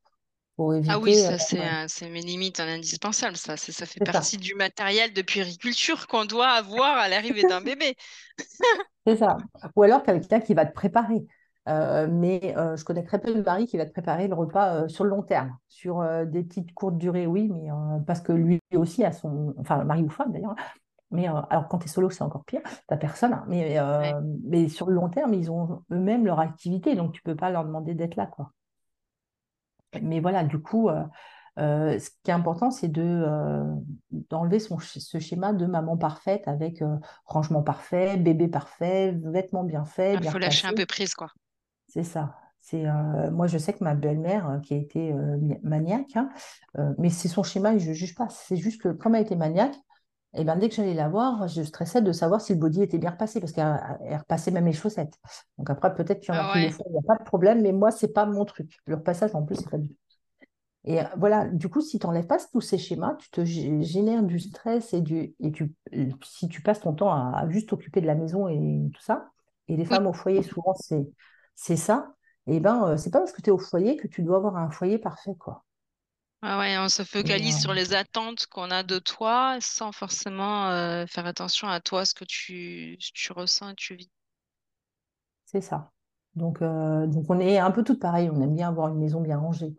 pour 0.61 0.75
éviter. 0.75 0.93
Ah 0.93 0.99
oui, 0.99 1.15
ça, 1.15 1.33
euh, 1.33 1.85
c'est 1.87 2.09
mes 2.09 2.21
limites 2.21 2.59
en 2.59 2.67
indispensable. 2.67 3.35
Ça, 3.35 3.57
ça 3.57 3.85
fait 3.85 4.03
partie 4.03 4.37
du 4.37 4.53
matériel 4.53 5.13
de 5.13 5.21
puériculture 5.21 6.07
qu'on 6.07 6.25
doit 6.25 6.49
avoir 6.49 6.97
à 6.97 7.07
l'arrivée 7.07 7.43
d'un 7.43 7.61
bébé. 7.61 7.95
c'est 9.07 9.17
ça. 9.17 9.37
Ou 9.75 9.83
alors 9.83 10.03
quelqu'un 10.03 10.39
qui 10.39 10.53
va 10.53 10.65
te 10.65 10.73
préparer. 10.73 11.25
mais 11.67 12.53
je 12.55 12.83
connais 12.83 13.03
très 13.03 13.19
peu 13.19 13.33
de 13.33 13.41
maris 13.41 13.65
qui 13.65 13.77
va 13.77 13.85
te 13.85 13.91
préparer 13.91 14.27
le 14.27 14.35
repas 14.35 14.87
sur 14.87 15.03
le 15.03 15.09
long 15.09 15.23
terme, 15.23 15.57
sur 15.67 16.05
des 16.25 16.43
petites 16.43 16.73
courtes 16.73 16.97
durées, 16.97 17.25
oui, 17.25 17.49
mais 17.51 17.69
parce 18.05 18.21
que 18.21 18.31
lui 18.31 18.59
aussi 18.75 19.03
a 19.03 19.11
son, 19.11 19.55
enfin 19.59 19.83
mari 19.83 20.03
ou 20.03 20.09
femme 20.09 20.31
d'ailleurs, 20.31 20.55
mais 21.11 21.27
euh, 21.29 21.41
alors, 21.49 21.67
quand 21.67 21.77
tu 21.77 21.85
es 21.85 21.89
solo, 21.89 22.09
c'est 22.09 22.23
encore 22.23 22.45
pire, 22.45 22.61
tu 22.63 22.71
n'as 22.89 22.97
personne. 22.97 23.33
Hein, 23.33 23.43
mais, 23.47 23.77
euh, 23.77 24.19
mais 24.43 24.69
sur 24.69 24.87
le 24.87 24.95
long 24.95 25.09
terme, 25.09 25.33
ils 25.33 25.51
ont 25.51 25.83
eux-mêmes 25.91 26.25
leur 26.25 26.39
activité, 26.39 26.95
donc 26.95 27.11
tu 27.11 27.21
ne 27.25 27.31
peux 27.31 27.37
pas 27.37 27.49
leur 27.49 27.65
demander 27.65 27.93
d'être 27.93 28.15
là. 28.15 28.25
Quoi. 28.25 28.51
Mais 30.01 30.19
voilà, 30.19 30.43
du 30.43 30.61
coup, 30.61 30.89
euh, 30.89 31.99
ce 31.99 32.09
qui 32.23 32.31
est 32.31 32.33
important, 32.33 32.71
c'est 32.71 32.87
de, 32.87 33.25
d'enlever 34.29 34.59
ce 34.59 35.19
schéma 35.19 35.53
de 35.53 35.65
maman 35.65 35.97
parfaite 35.97 36.47
avec 36.47 36.83
rangement 37.25 37.61
parfait, 37.61 38.17
bébé 38.17 38.47
parfait, 38.47 39.11
vêtements 39.23 39.63
bien 39.63 39.85
faits. 39.85 40.19
Il 40.21 40.29
faut 40.29 40.37
lâcher 40.37 40.67
un 40.67 40.73
peu 40.73 40.85
prise, 40.85 41.13
quoi. 41.13 41.29
C'est 41.87 42.03
ça. 42.03 42.37
C'est, 42.61 42.85
moi, 43.31 43.47
je 43.47 43.57
sais 43.57 43.73
que 43.73 43.83
ma 43.83 43.95
belle-mère, 43.95 44.59
qui 44.63 44.75
a 44.75 44.77
été 44.77 45.13
maniaque, 45.63 46.15
hein, 46.15 46.29
mais 46.97 47.09
c'est 47.09 47.27
son 47.27 47.43
schéma 47.43 47.73
et 47.73 47.79
je 47.79 47.89
ne 47.89 47.93
juge 47.93 48.15
pas. 48.15 48.29
C'est 48.29 48.55
juste 48.55 48.81
que 48.81 48.89
comme 48.89 49.15
elle 49.15 49.23
était 49.23 49.35
maniaque, 49.35 49.75
et 50.33 50.45
ben, 50.45 50.55
dès 50.55 50.69
que 50.69 50.75
j'allais 50.75 50.93
la 50.93 51.09
voir, 51.09 51.47
je 51.49 51.61
stressais 51.61 52.01
de 52.01 52.11
savoir 52.13 52.39
si 52.39 52.53
le 52.53 52.59
body 52.59 52.81
était 52.81 52.97
bien 52.97 53.11
repassé, 53.11 53.41
parce 53.41 53.51
qu'elle 53.51 54.17
repassait 54.17 54.51
même 54.51 54.65
les 54.65 54.73
chaussettes. 54.73 55.19
Donc 55.57 55.69
après, 55.69 55.93
peut-être 55.93 56.21
qu'il 56.21 56.33
y 56.33 56.37
en 56.37 56.41
a 56.41 56.51
ah 56.51 56.53
qui 56.53 56.73
il 56.85 56.91
n'y 56.91 56.97
a 56.97 57.01
pas 57.05 57.17
de 57.17 57.23
problème, 57.23 57.61
mais 57.61 57.73
moi, 57.73 57.91
ce 57.91 58.05
n'est 58.05 58.13
pas 58.13 58.25
mon 58.25 58.45
truc. 58.45 58.79
Le 58.85 58.95
repassage, 58.95 59.35
en 59.35 59.43
plus, 59.43 59.55
c'est 59.55 59.69
pas 59.69 59.77
du 59.77 59.89
tout. 59.89 59.95
Et 60.85 61.01
euh, 61.01 61.05
voilà, 61.17 61.47
du 61.47 61.67
coup, 61.67 61.81
si 61.81 61.99
tu 61.99 62.07
n'enlèves 62.07 62.27
pas 62.27 62.37
tous 62.51 62.61
ces 62.61 62.77
schémas, 62.77 63.15
tu 63.15 63.29
te 63.29 63.43
génères 63.43 64.23
du 64.23 64.39
stress 64.39 64.93
et, 64.93 65.01
du, 65.01 65.35
et 65.39 65.51
tu, 65.51 65.75
si 66.23 66.47
tu 66.47 66.61
passes 66.61 66.79
ton 66.79 66.93
temps 66.93 67.11
à, 67.11 67.47
juste 67.49 67.69
t'occuper 67.69 67.99
de 67.99 68.07
la 68.07 68.15
maison 68.15 68.47
et 68.47 68.89
tout 68.93 69.01
ça, 69.01 69.29
et 69.67 69.75
les 69.75 69.85
femmes 69.85 70.07
au 70.07 70.13
foyer, 70.13 70.43
souvent, 70.43 70.73
c'est 71.55 71.75
ça, 71.75 72.15
et 72.47 72.59
ben, 72.59 72.87
euh, 72.87 72.97
c'est 72.97 73.11
pas 73.11 73.19
parce 73.19 73.33
que 73.33 73.41
tu 73.41 73.49
es 73.49 73.53
au 73.53 73.59
foyer 73.59 73.97
que 73.97 74.07
tu 74.07 74.23
dois 74.23 74.37
avoir 74.37 74.55
un 74.55 74.71
foyer 74.71 74.97
parfait, 74.97 75.35
quoi. 75.37 75.63
Ah 76.43 76.59
ouais, 76.59 76.77
on 76.77 76.87
se 76.89 77.03
focalise 77.03 77.57
sur 77.59 77.73
les 77.73 77.93
attentes 77.93 78.45
qu'on 78.47 78.69
a 78.71 78.83
de 78.83 78.99
toi 78.99 79.57
sans 79.59 79.91
forcément 79.91 80.69
euh, 80.69 81.05
faire 81.07 81.25
attention 81.25 81.67
à 81.67 81.79
toi, 81.79 82.05
ce 82.05 82.13
que 82.13 82.25
tu, 82.25 82.97
tu 82.99 83.31
ressens 83.33 83.69
et 83.71 83.75
tu 83.75 83.95
vis. 83.95 84.09
C'est 85.45 85.61
ça. 85.61 85.91
Donc, 86.35 86.61
euh, 86.61 87.07
donc 87.07 87.25
on 87.29 87.39
est 87.39 87.57
un 87.59 87.71
peu 87.71 87.83
toutes 87.83 87.99
pareilles. 87.99 88.29
On 88.29 88.41
aime 88.41 88.55
bien 88.55 88.69
avoir 88.69 88.87
une 88.89 88.97
maison 88.99 89.21
bien 89.21 89.37
rangée. 89.37 89.75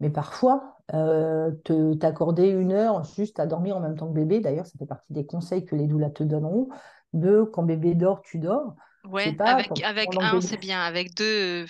Mais 0.00 0.10
parfois, 0.10 0.78
euh, 0.94 1.52
te, 1.64 1.94
t'accorder 1.94 2.48
une 2.48 2.72
heure 2.72 3.04
juste 3.04 3.40
à 3.40 3.46
dormir 3.46 3.76
en 3.76 3.80
même 3.80 3.96
temps 3.96 4.08
que 4.08 4.14
bébé, 4.14 4.40
d'ailleurs, 4.40 4.66
ça 4.66 4.78
fait 4.78 4.86
partie 4.86 5.12
des 5.12 5.26
conseils 5.26 5.64
que 5.64 5.76
les 5.76 5.86
doulas 5.88 6.10
te 6.10 6.24
donneront, 6.24 6.68
de 7.14 7.44
quand 7.44 7.64
bébé 7.64 7.94
dort, 7.94 8.22
tu 8.22 8.38
dors. 8.38 8.76
Ouais, 9.04 9.36
avec, 9.44 9.80
avec 9.82 10.16
un, 10.20 10.40
c'est 10.40 10.56
bien. 10.56 10.80
Avec 10.82 11.14
deux, 11.14 11.66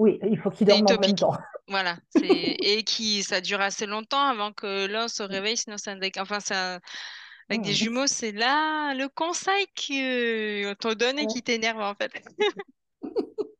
oui, 0.00 0.18
il 0.26 0.38
faut 0.38 0.48
qu'il 0.50 0.66
dorme 0.66 0.86
en 0.86 0.98
même 0.98 1.14
temps. 1.14 1.36
Voilà, 1.68 1.96
et 2.22 2.82
qui 2.84 3.22
ça 3.22 3.42
dure 3.42 3.60
assez 3.60 3.84
longtemps 3.84 4.24
avant 4.24 4.50
que 4.50 4.86
l'un 4.86 5.08
se 5.08 5.22
réveille, 5.22 5.58
sinon 5.58 5.76
ça 5.76 5.94
enfin 6.18 6.40
ça 6.40 6.80
avec 7.50 7.60
des 7.62 7.74
jumeaux, 7.74 8.06
c'est 8.06 8.32
là 8.32 8.94
le 8.94 9.08
conseil 9.08 9.66
qu'on 9.66 10.74
te 10.74 10.94
donne 10.94 11.18
et 11.18 11.26
qui 11.26 11.42
t'énerve 11.42 11.80
en 11.80 11.94
fait. 11.94 12.12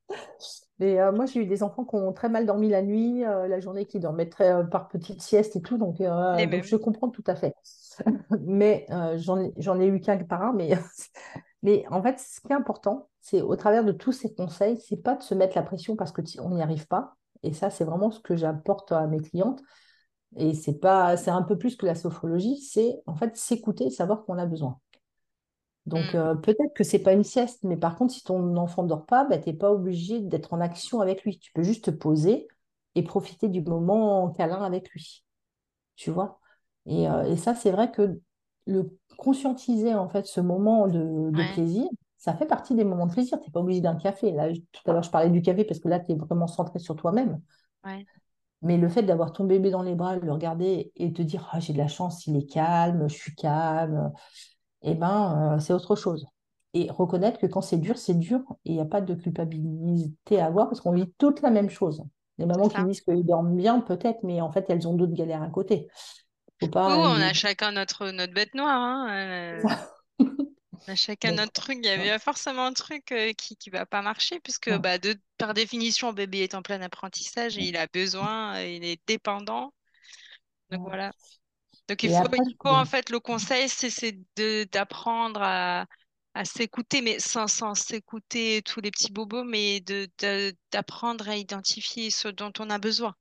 Mais 0.78 0.98
euh, 0.98 1.12
moi, 1.12 1.26
j'ai 1.26 1.40
eu 1.40 1.46
des 1.46 1.62
enfants 1.62 1.84
qui 1.84 1.94
ont 1.96 2.12
très 2.14 2.30
mal 2.30 2.46
dormi 2.46 2.70
la 2.70 2.80
nuit, 2.80 3.22
euh, 3.22 3.46
la 3.46 3.60
journée, 3.60 3.84
qui 3.84 4.00
dormaient 4.00 4.30
très, 4.30 4.50
euh, 4.50 4.62
par 4.62 4.88
petites 4.88 5.20
siestes 5.20 5.54
et 5.56 5.60
tout. 5.60 5.76
Donc, 5.76 5.98
donc 5.98 6.64
je 6.64 6.76
comprends 6.76 7.10
tout 7.10 7.24
à 7.26 7.34
fait. 7.34 7.54
mais 8.40 8.86
j'en 9.16 9.38
ai, 9.38 9.84
ai, 9.84 9.88
eu 9.88 10.00
qu'un 10.00 10.16
par 10.24 10.42
un. 10.42 10.54
Mais, 10.54 10.70
mais 11.62 11.84
en 11.90 12.02
fait, 12.02 12.18
ce 12.18 12.40
qui 12.40 12.48
est 12.52 12.56
important, 12.56 13.08
c'est 13.20 13.42
au 13.42 13.54
travers 13.56 13.84
de 13.84 13.92
tous 13.92 14.12
ces 14.12 14.34
conseils, 14.34 14.78
c'est 14.80 14.96
pas 14.96 15.16
de 15.16 15.22
se 15.22 15.34
mettre 15.34 15.56
la 15.56 15.62
pression 15.62 15.96
parce 15.96 16.12
qu'on 16.12 16.50
n'y 16.50 16.62
arrive 16.62 16.86
pas. 16.86 17.16
Et 17.42 17.52
ça, 17.52 17.70
c'est 17.70 17.84
vraiment 17.84 18.10
ce 18.10 18.20
que 18.20 18.36
j'apporte 18.36 18.92
à 18.92 19.06
mes 19.06 19.20
clientes. 19.20 19.62
Et 20.36 20.54
c'est 20.54 20.78
pas, 20.78 21.16
c'est 21.16 21.30
un 21.30 21.42
peu 21.42 21.58
plus 21.58 21.76
que 21.76 21.86
la 21.86 21.94
sophrologie, 21.94 22.58
c'est 22.60 23.00
en 23.06 23.14
fait 23.14 23.36
s'écouter 23.36 23.86
et 23.86 23.90
savoir 23.90 24.24
qu'on 24.24 24.38
a 24.38 24.46
besoin. 24.46 24.78
Donc 25.86 26.14
mm. 26.14 26.16
euh, 26.16 26.34
peut-être 26.34 26.74
que 26.74 26.84
c'est 26.84 27.00
pas 27.00 27.12
une 27.12 27.24
sieste, 27.24 27.64
mais 27.64 27.76
par 27.76 27.96
contre, 27.96 28.12
si 28.14 28.22
ton 28.22 28.56
enfant 28.56 28.84
ne 28.84 28.88
dort 28.88 29.06
pas, 29.06 29.24
bah, 29.24 29.38
tu 29.38 29.48
n'es 29.48 29.56
pas 29.56 29.72
obligé 29.72 30.20
d'être 30.20 30.52
en 30.52 30.60
action 30.60 31.00
avec 31.00 31.24
lui. 31.24 31.38
Tu 31.38 31.52
peux 31.52 31.62
juste 31.62 31.86
te 31.86 31.90
poser 31.90 32.48
et 32.94 33.02
profiter 33.02 33.48
du 33.48 33.62
moment 33.62 34.30
câlin 34.30 34.62
avec 34.62 34.90
lui. 34.90 35.24
Tu 35.96 36.10
vois? 36.10 36.40
Et, 36.86 37.08
euh, 37.08 37.24
et, 37.24 37.36
ça, 37.36 37.54
c'est 37.54 37.70
vrai 37.70 37.90
que 37.90 38.20
le 38.66 38.96
conscientiser 39.20 39.94
en 39.94 40.08
fait 40.08 40.26
ce 40.26 40.40
moment 40.40 40.88
de, 40.88 41.30
plaisir, 41.52 41.86
ça 42.16 42.34
fait 42.34 42.46
partie 42.46 42.74
des 42.74 42.84
moments 42.84 43.06
de 43.06 43.12
plaisir. 43.12 43.38
Tu 43.38 43.46
n'es 43.46 43.52
pas 43.52 43.60
obligé 43.60 43.80
d'un 43.80 43.96
café. 43.96 44.32
Là, 44.32 44.48
tout 44.50 44.90
à 44.90 44.92
l'heure, 44.92 45.02
je 45.02 45.10
parlais 45.10 45.30
du 45.30 45.42
café 45.42 45.64
parce 45.64 45.78
que 45.78 45.88
là, 45.88 46.00
tu 46.00 46.12
es 46.12 46.14
vraiment 46.14 46.46
centré 46.46 46.78
sur 46.78 46.96
toi-même. 46.96 47.40
Mais 48.62 48.76
le 48.76 48.88
fait 48.88 49.02
d'avoir 49.02 49.32
ton 49.32 49.44
bébé 49.44 49.70
dans 49.70 49.82
les 49.82 49.94
bras, 49.94 50.16
le 50.16 50.32
regarder 50.32 50.92
et 50.96 51.12
te 51.12 51.22
dire 51.22 51.48
ah, 51.52 51.60
j'ai 51.60 51.72
de 51.72 51.78
la 51.78 51.88
chance, 51.88 52.26
il 52.26 52.36
est 52.36 52.46
calme, 52.46 53.08
je 53.08 53.14
suis 53.14 53.34
calme, 53.34 54.12
eh 54.82 54.94
ben, 54.94 55.54
euh, 55.54 55.60
c'est 55.60 55.72
autre 55.72 55.96
chose. 55.96 56.26
Et 56.72 56.90
reconnaître 56.90 57.38
que 57.38 57.46
quand 57.46 57.62
c'est 57.62 57.78
dur, 57.78 57.98
c'est 57.98 58.18
dur 58.18 58.40
et 58.64 58.70
il 58.70 58.74
n'y 58.74 58.80
a 58.80 58.86
pas 58.86 59.00
de 59.00 59.14
culpabilité 59.14 60.40
à 60.40 60.46
avoir 60.46 60.68
parce 60.68 60.80
qu'on 60.80 60.92
vit 60.92 61.12
toute 61.18 61.42
la 61.42 61.50
même 61.50 61.68
chose. 61.68 62.02
Les 62.38 62.46
mamans 62.46 62.68
qui 62.68 62.82
disent 62.84 63.02
qu'ils 63.02 63.24
dorment 63.24 63.56
bien, 63.56 63.80
peut-être, 63.80 64.20
mais 64.22 64.40
en 64.40 64.50
fait, 64.50 64.64
elles 64.68 64.88
ont 64.88 64.94
d'autres 64.94 65.12
galères 65.12 65.42
à 65.42 65.48
côté. 65.48 65.88
Faut 66.60 66.68
pas, 66.68 66.96
on 66.96 67.20
a 67.20 67.32
chacun 67.32 67.72
notre, 67.72 68.10
notre 68.10 68.34
bête 68.34 68.54
noire. 68.54 68.80
Hein, 68.80 69.08
euh. 69.10 69.62
On 70.18 70.92
a 70.92 70.94
chacun 70.94 71.32
notre 71.32 71.52
truc. 71.52 71.78
Il 71.82 71.86
y 71.86 71.88
avait 71.88 72.18
forcément 72.18 72.66
un 72.66 72.72
truc 72.72 73.12
euh, 73.12 73.32
qui 73.32 73.56
ne 73.66 73.72
va 73.72 73.86
pas 73.86 74.02
marcher, 74.02 74.40
puisque 74.40 74.70
bah, 74.78 74.98
de, 74.98 75.14
par 75.38 75.54
définition, 75.54 76.12
bébé 76.12 76.40
est 76.40 76.54
en 76.54 76.62
plein 76.62 76.80
apprentissage 76.82 77.58
et 77.58 77.62
il 77.62 77.76
a 77.76 77.86
besoin, 77.86 78.60
il 78.60 78.84
est 78.84 79.00
dépendant. 79.06 79.72
Donc 80.70 80.82
voilà. 80.82 81.12
Donc 81.88 82.02
il 82.02 82.10
faut, 82.10 82.68
en 82.68 82.84
fait, 82.84 83.10
le 83.10 83.20
conseil, 83.20 83.68
c'est 83.68 84.18
d'apprendre 84.70 85.42
à, 85.42 85.86
à 86.34 86.44
s'écouter, 86.44 87.02
mais 87.02 87.18
sans, 87.18 87.48
sans 87.48 87.74
s'écouter 87.74 88.62
tous 88.62 88.80
les 88.80 88.90
petits 88.90 89.12
bobos, 89.12 89.44
mais 89.44 89.82
d'apprendre 90.70 91.28
à 91.28 91.36
identifier 91.36 92.10
ce 92.10 92.28
dont 92.28 92.52
on 92.58 92.70
a 92.70 92.78
besoin. 92.78 93.14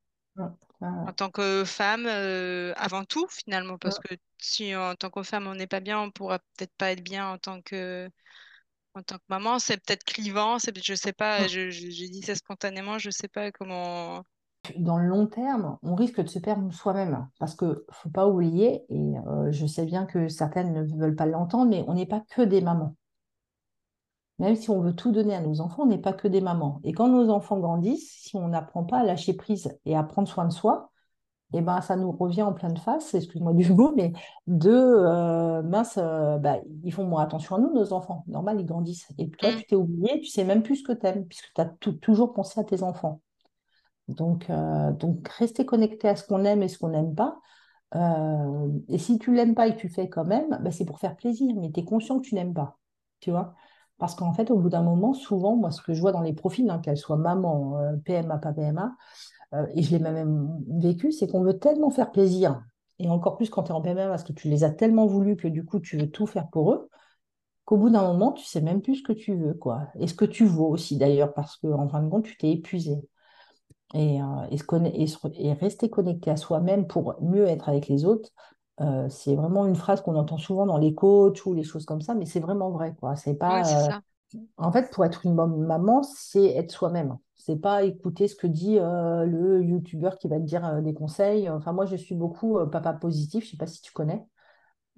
En 0.82 1.12
tant 1.12 1.30
que 1.30 1.64
femme, 1.64 2.06
euh, 2.06 2.72
avant 2.76 3.04
tout, 3.04 3.26
finalement, 3.28 3.76
parce 3.76 3.98
que 3.98 4.14
si 4.38 4.74
en 4.74 4.94
tant 4.94 5.10
que 5.10 5.22
femme, 5.22 5.46
on 5.46 5.54
n'est 5.54 5.66
pas 5.66 5.80
bien, 5.80 6.00
on 6.00 6.10
pourra 6.10 6.38
peut-être 6.38 6.74
pas 6.78 6.92
être 6.92 7.02
bien 7.02 7.28
en 7.28 7.36
tant 7.36 7.60
que, 7.60 8.08
en 8.94 9.02
tant 9.02 9.16
que 9.16 9.24
maman. 9.28 9.58
C'est 9.58 9.76
peut-être 9.76 10.04
clivant, 10.04 10.58
c'est 10.58 10.76
je 10.82 10.94
sais 10.94 11.12
pas, 11.12 11.46
je, 11.48 11.70
je, 11.70 11.86
dis 11.86 12.22
ça 12.22 12.34
spontanément, 12.34 12.98
je 12.98 13.10
sais 13.10 13.28
pas 13.28 13.52
comment. 13.52 14.22
Dans 14.76 14.96
le 14.96 15.06
long 15.06 15.26
terme, 15.26 15.78
on 15.82 15.94
risque 15.94 16.20
de 16.20 16.28
se 16.28 16.38
perdre 16.38 16.72
soi-même 16.72 17.28
parce 17.38 17.54
que 17.54 17.84
faut 17.90 18.10
pas 18.10 18.26
oublier, 18.26 18.84
et 18.88 19.18
euh, 19.26 19.52
je 19.52 19.66
sais 19.66 19.84
bien 19.84 20.06
que 20.06 20.28
certaines 20.28 20.72
ne 20.72 20.82
veulent 20.98 21.16
pas 21.16 21.26
l'entendre, 21.26 21.70
mais 21.70 21.84
on 21.88 21.94
n'est 21.94 22.06
pas 22.06 22.22
que 22.30 22.42
des 22.42 22.62
mamans. 22.62 22.96
Même 24.40 24.56
si 24.56 24.70
on 24.70 24.80
veut 24.80 24.94
tout 24.94 25.12
donner 25.12 25.34
à 25.34 25.42
nos 25.42 25.60
enfants, 25.60 25.82
on 25.82 25.86
n'est 25.86 25.98
pas 25.98 26.14
que 26.14 26.26
des 26.26 26.40
mamans. 26.40 26.80
Et 26.82 26.92
quand 26.92 27.08
nos 27.08 27.28
enfants 27.28 27.58
grandissent, 27.58 28.10
si 28.10 28.36
on 28.36 28.48
n'apprend 28.48 28.84
pas 28.84 29.00
à 29.00 29.04
lâcher 29.04 29.34
prise 29.34 29.78
et 29.84 29.94
à 29.94 30.02
prendre 30.02 30.26
soin 30.28 30.46
de 30.46 30.52
soi, 30.52 30.90
eh 31.52 31.60
ben, 31.60 31.82
ça 31.82 31.96
nous 31.96 32.10
revient 32.10 32.40
en 32.42 32.54
pleine 32.54 32.78
face, 32.78 33.12
excuse-moi 33.12 33.52
du 33.52 33.70
mot, 33.74 33.92
mais 33.94 34.14
de 34.46 34.70
euh, 34.70 35.62
mince, 35.62 35.98
euh, 35.98 36.38
bah, 36.38 36.56
ils 36.84 36.92
font 36.92 37.04
moins 37.04 37.22
attention 37.22 37.56
à 37.56 37.58
nous, 37.58 37.70
nos 37.74 37.92
enfants. 37.92 38.24
Normal, 38.28 38.58
ils 38.60 38.66
grandissent. 38.66 39.08
Et 39.18 39.28
toi, 39.28 39.52
mm. 39.52 39.56
tu 39.56 39.64
t'es 39.66 39.76
oublié, 39.76 40.20
tu 40.20 40.28
sais 40.30 40.44
même 40.44 40.62
plus 40.62 40.76
ce 40.76 40.84
que 40.84 40.92
tu 40.92 41.06
aimes, 41.06 41.26
puisque 41.26 41.52
tu 41.54 41.60
as 41.60 41.66
toujours 42.00 42.32
pensé 42.32 42.58
à 42.60 42.64
tes 42.64 42.82
enfants. 42.82 43.20
Donc, 44.08 44.48
euh, 44.48 44.90
donc 44.92 45.28
rester 45.28 45.66
connecté 45.66 46.08
à 46.08 46.16
ce 46.16 46.26
qu'on 46.26 46.44
aime 46.44 46.62
et 46.62 46.68
ce 46.68 46.78
qu'on 46.78 46.88
n'aime 46.88 47.14
pas. 47.14 47.38
et 48.88 48.98
si 48.98 49.18
tu 49.18 49.34
l'aimes 49.34 49.54
pas 49.54 49.66
et 49.66 49.74
que 49.74 49.80
tu 49.80 49.90
fais 49.90 50.08
quand 50.08 50.24
même, 50.24 50.58
bah, 50.62 50.70
c'est 50.70 50.86
pour 50.86 50.98
faire 50.98 51.16
plaisir, 51.16 51.54
mais 51.56 51.70
tu 51.70 51.80
es 51.80 51.84
conscient 51.84 52.18
que 52.20 52.26
tu 52.26 52.34
n'aimes 52.34 52.54
pas. 52.54 52.78
Tu 53.20 53.30
vois 53.30 53.54
parce 54.00 54.14
qu'en 54.14 54.32
fait, 54.32 54.50
au 54.50 54.58
bout 54.58 54.70
d'un 54.70 54.82
moment, 54.82 55.14
souvent, 55.14 55.56
moi, 55.56 55.70
ce 55.70 55.82
que 55.82 55.92
je 55.92 56.00
vois 56.00 56.12
dans 56.12 56.22
les 56.22 56.32
profils, 56.32 56.68
hein, 56.70 56.80
qu'elles 56.80 56.96
soient 56.96 57.16
maman, 57.16 57.78
euh, 57.78 57.96
PMA, 58.04 58.38
pas 58.38 58.52
PMA, 58.52 58.96
euh, 59.54 59.66
et 59.74 59.82
je 59.82 59.90
l'ai 59.90 59.98
même 60.00 60.58
vécu, 60.68 61.12
c'est 61.12 61.28
qu'on 61.28 61.42
veut 61.42 61.58
tellement 61.58 61.90
faire 61.90 62.10
plaisir, 62.10 62.62
et 62.98 63.08
encore 63.10 63.36
plus 63.36 63.50
quand 63.50 63.64
tu 63.64 63.70
es 63.70 63.74
en 63.74 63.82
PMA, 63.82 64.08
parce 64.08 64.24
que 64.24 64.32
tu 64.32 64.48
les 64.48 64.64
as 64.64 64.70
tellement 64.70 65.06
voulu 65.06 65.36
que 65.36 65.48
du 65.48 65.64
coup, 65.64 65.80
tu 65.80 65.98
veux 65.98 66.10
tout 66.10 66.26
faire 66.26 66.48
pour 66.48 66.72
eux, 66.72 66.88
qu'au 67.64 67.76
bout 67.76 67.90
d'un 67.90 68.02
moment, 68.02 68.32
tu 68.32 68.44
sais 68.44 68.60
même 68.60 68.82
plus 68.82 68.96
ce 68.96 69.02
que 69.02 69.12
tu 69.12 69.36
veux, 69.36 69.54
quoi. 69.54 69.88
Et 70.00 70.08
ce 70.08 70.14
que 70.14 70.24
tu 70.24 70.46
vaux 70.46 70.68
aussi, 70.68 70.96
d'ailleurs, 70.96 71.34
parce 71.34 71.56
qu'en 71.56 71.88
fin 71.88 72.02
de 72.02 72.08
compte, 72.08 72.24
tu 72.24 72.36
t'es 72.36 72.50
épuisé. 72.50 72.98
Euh, 73.96 74.46
et, 74.50 75.52
rester 75.52 75.90
connecté 75.90 76.30
à 76.30 76.36
soi-même 76.36 76.86
pour 76.86 77.16
mieux 77.22 77.46
être 77.46 77.68
avec 77.68 77.88
les 77.88 78.04
autres, 78.04 78.30
Euh, 78.80 79.08
c'est 79.10 79.34
vraiment 79.36 79.66
une 79.66 79.76
phrase 79.76 80.00
qu'on 80.00 80.16
entend 80.16 80.38
souvent 80.38 80.66
dans 80.66 80.78
les 80.78 80.94
coachs 80.94 81.44
ou 81.46 81.54
les 81.54 81.64
choses 81.64 81.84
comme 81.84 82.00
ça, 82.00 82.14
mais 82.14 82.26
c'est 82.26 82.40
vraiment 82.40 82.70
vrai, 82.70 82.94
quoi. 82.98 83.16
C'est 83.16 83.34
Ouais, 83.48 83.64
c'est 83.64 83.76
pas, 83.78 83.88
euh. 83.88 83.92
En 84.58 84.72
fait, 84.72 84.90
pour 84.92 85.04
être 85.04 85.26
une 85.26 85.36
bonne 85.36 85.58
maman, 85.66 86.02
c'est 86.02 86.46
être 86.56 86.70
soi-même. 86.72 87.18
C'est 87.36 87.56
pas 87.56 87.84
écouter 87.84 88.28
ce 88.28 88.36
que 88.36 88.46
dit 88.46 88.78
euh, 88.78 89.24
le 89.26 89.62
youtubeur 89.62 90.18
qui 90.18 90.28
va 90.28 90.38
te 90.38 90.44
dire 90.44 90.82
des 90.82 90.94
conseils. 90.94 91.48
Enfin, 91.50 91.72
moi, 91.72 91.86
je 91.86 91.96
suis 91.96 92.14
beaucoup 92.14 92.58
papa 92.70 92.92
positif. 92.94 93.44
Je 93.46 93.52
sais 93.52 93.56
pas 93.56 93.66
si 93.66 93.82
tu 93.82 93.92
connais. 93.92 94.26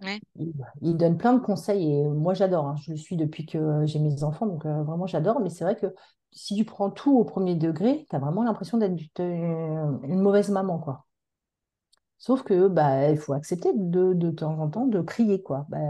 Ouais. 0.02 0.20
Il, 0.36 0.52
il 0.82 0.96
donne 0.96 1.18
plein 1.18 1.34
de 1.34 1.40
conseils 1.40 1.92
et 1.92 2.04
moi, 2.08 2.34
j'adore. 2.34 2.66
hein. 2.66 2.76
Je 2.82 2.90
le 2.92 2.96
suis 2.96 3.16
depuis 3.16 3.46
que 3.46 3.84
j'ai 3.86 3.98
mes 3.98 4.24
enfants, 4.24 4.46
donc 4.46 4.64
vraiment, 4.66 5.06
j'adore. 5.06 5.40
Mais 5.40 5.50
c'est 5.50 5.64
vrai 5.64 5.76
que 5.76 5.94
si 6.32 6.56
tu 6.56 6.64
prends 6.64 6.90
tout 6.90 7.16
au 7.18 7.24
premier 7.24 7.54
degré, 7.56 8.06
tu 8.08 8.16
as 8.16 8.18
vraiment 8.18 8.42
l'impression 8.44 8.78
d'être 8.78 8.92
une 9.20 10.00
une 10.04 10.20
mauvaise 10.20 10.50
maman, 10.50 10.78
quoi. 10.78 11.06
Sauf 12.22 12.44
que 12.44 12.68
bah, 12.68 13.10
il 13.10 13.16
faut 13.18 13.32
accepter 13.32 13.72
de, 13.74 14.12
de 14.14 14.30
temps 14.30 14.56
en 14.60 14.70
temps 14.70 14.86
de 14.86 15.00
crier, 15.00 15.42
quoi. 15.42 15.66
Bah, 15.68 15.80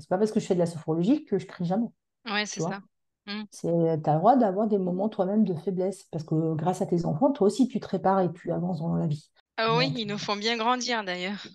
c'est 0.00 0.08
pas 0.08 0.18
parce 0.18 0.32
que 0.32 0.40
je 0.40 0.46
fais 0.46 0.54
de 0.54 0.58
la 0.58 0.66
sophrologie 0.66 1.24
que 1.24 1.38
je 1.38 1.46
crie 1.46 1.64
jamais, 1.66 1.86
Ouais, 2.26 2.46
c'est 2.46 2.60
tu 2.60 2.66
ça. 2.68 2.82
Mm. 3.26 3.44
C'est, 3.52 4.02
t'as 4.02 4.14
le 4.14 4.18
droit 4.18 4.36
d'avoir 4.36 4.66
des 4.66 4.78
moments 4.78 5.08
toi-même 5.08 5.44
de 5.44 5.54
faiblesse, 5.54 6.04
parce 6.10 6.24
que 6.24 6.54
grâce 6.56 6.82
à 6.82 6.86
tes 6.86 7.04
enfants, 7.06 7.30
toi 7.32 7.46
aussi, 7.46 7.68
tu 7.68 7.78
te 7.80 7.86
répares 7.88 8.20
et 8.22 8.32
tu 8.32 8.50
avances 8.52 8.80
dans 8.80 8.96
la 8.96 9.06
vie. 9.06 9.30
Ah 9.56 9.76
oui, 9.76 9.90
Donc, 9.90 9.98
ils 9.98 10.06
nous 10.06 10.18
font 10.18 10.36
bien 10.36 10.56
grandir 10.56 11.04
d'ailleurs. 11.04 11.46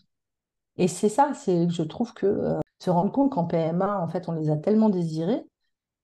et 0.78 0.88
c'est 0.88 1.10
ça, 1.10 1.34
c'est, 1.34 1.70
je 1.70 1.84
trouve 1.84 2.14
que 2.14 2.26
euh, 2.26 2.60
se 2.80 2.90
rendre 2.90 3.12
compte 3.12 3.32
qu'en 3.32 3.46
PMA, 3.46 4.00
en 4.00 4.08
fait, 4.08 4.28
on 4.30 4.34
les 4.34 4.50
a 4.50 4.58
tellement 4.58 4.90
désirés 4.90 5.44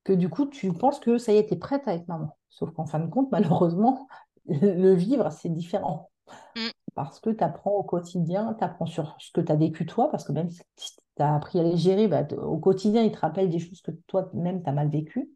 que 0.06 0.14
du 0.14 0.30
coup, 0.30 0.48
tu 0.48 0.74
penses 0.74 1.00
que 1.00 1.18
ça 1.20 1.34
y 1.34 1.38
est, 1.38 1.48
t'es 1.50 1.58
prête 1.58 1.88
à 1.88 1.96
être 1.96 2.08
maman. 2.08 2.38
Sauf 2.50 2.72
qu'en 2.74 2.86
fin 2.86 3.00
de 3.00 3.10
compte, 3.10 3.30
malheureusement, 3.32 4.08
le 4.48 4.94
vivre, 4.96 5.32
c'est 5.32 5.50
différent. 5.50 6.12
Mm. 6.56 6.72
Parce 7.00 7.20
que 7.22 7.30
tu 7.30 7.43
apprends 7.43 7.72
au 7.72 7.84
quotidien, 7.84 8.56
tu 8.60 8.64
apprends 8.66 8.86
sur 8.86 9.16
ce 9.20 9.32
que 9.32 9.41
tu 9.41 9.52
as 9.52 9.56
vécu 9.56 9.86
toi, 9.86 10.10
parce 10.12 10.26
que 10.26 10.34
même 10.34 10.50
si 10.50 10.62
tu 11.16 11.24
as 11.24 11.34
appris 11.36 11.60
à 11.60 11.64
les 11.64 11.78
gérer, 11.78 12.08
bah, 12.10 12.24
au 12.41 12.58
quotidien, 12.60 13.04
ils 13.04 13.12
te 13.14 13.20
rappellent 13.20 13.50
des 13.50 13.60
choses 13.60 13.82
que 13.82 13.91
toi-même, 14.08 14.64
tu 14.64 14.70
as 14.70 14.74
mal 14.74 14.89
vécues. 14.89 15.30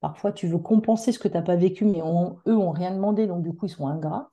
Parfois, 0.00 0.32
tu 0.32 0.48
veux 0.48 0.58
compenser 0.58 1.12
ce 1.12 1.18
que 1.20 1.28
tu 1.28 1.34
n'as 1.34 1.42
pas 1.42 1.56
vécu, 1.56 1.84
mais 1.86 2.02
on- 2.02 2.38
eux 2.48 2.56
ont 2.56 2.72
rien 2.72 2.92
demandé, 2.92 3.26
donc 3.28 3.42
du 3.44 3.54
coup, 3.54 3.66
ils 3.66 3.70
sont 3.70 3.88
ingrats. 3.88 4.30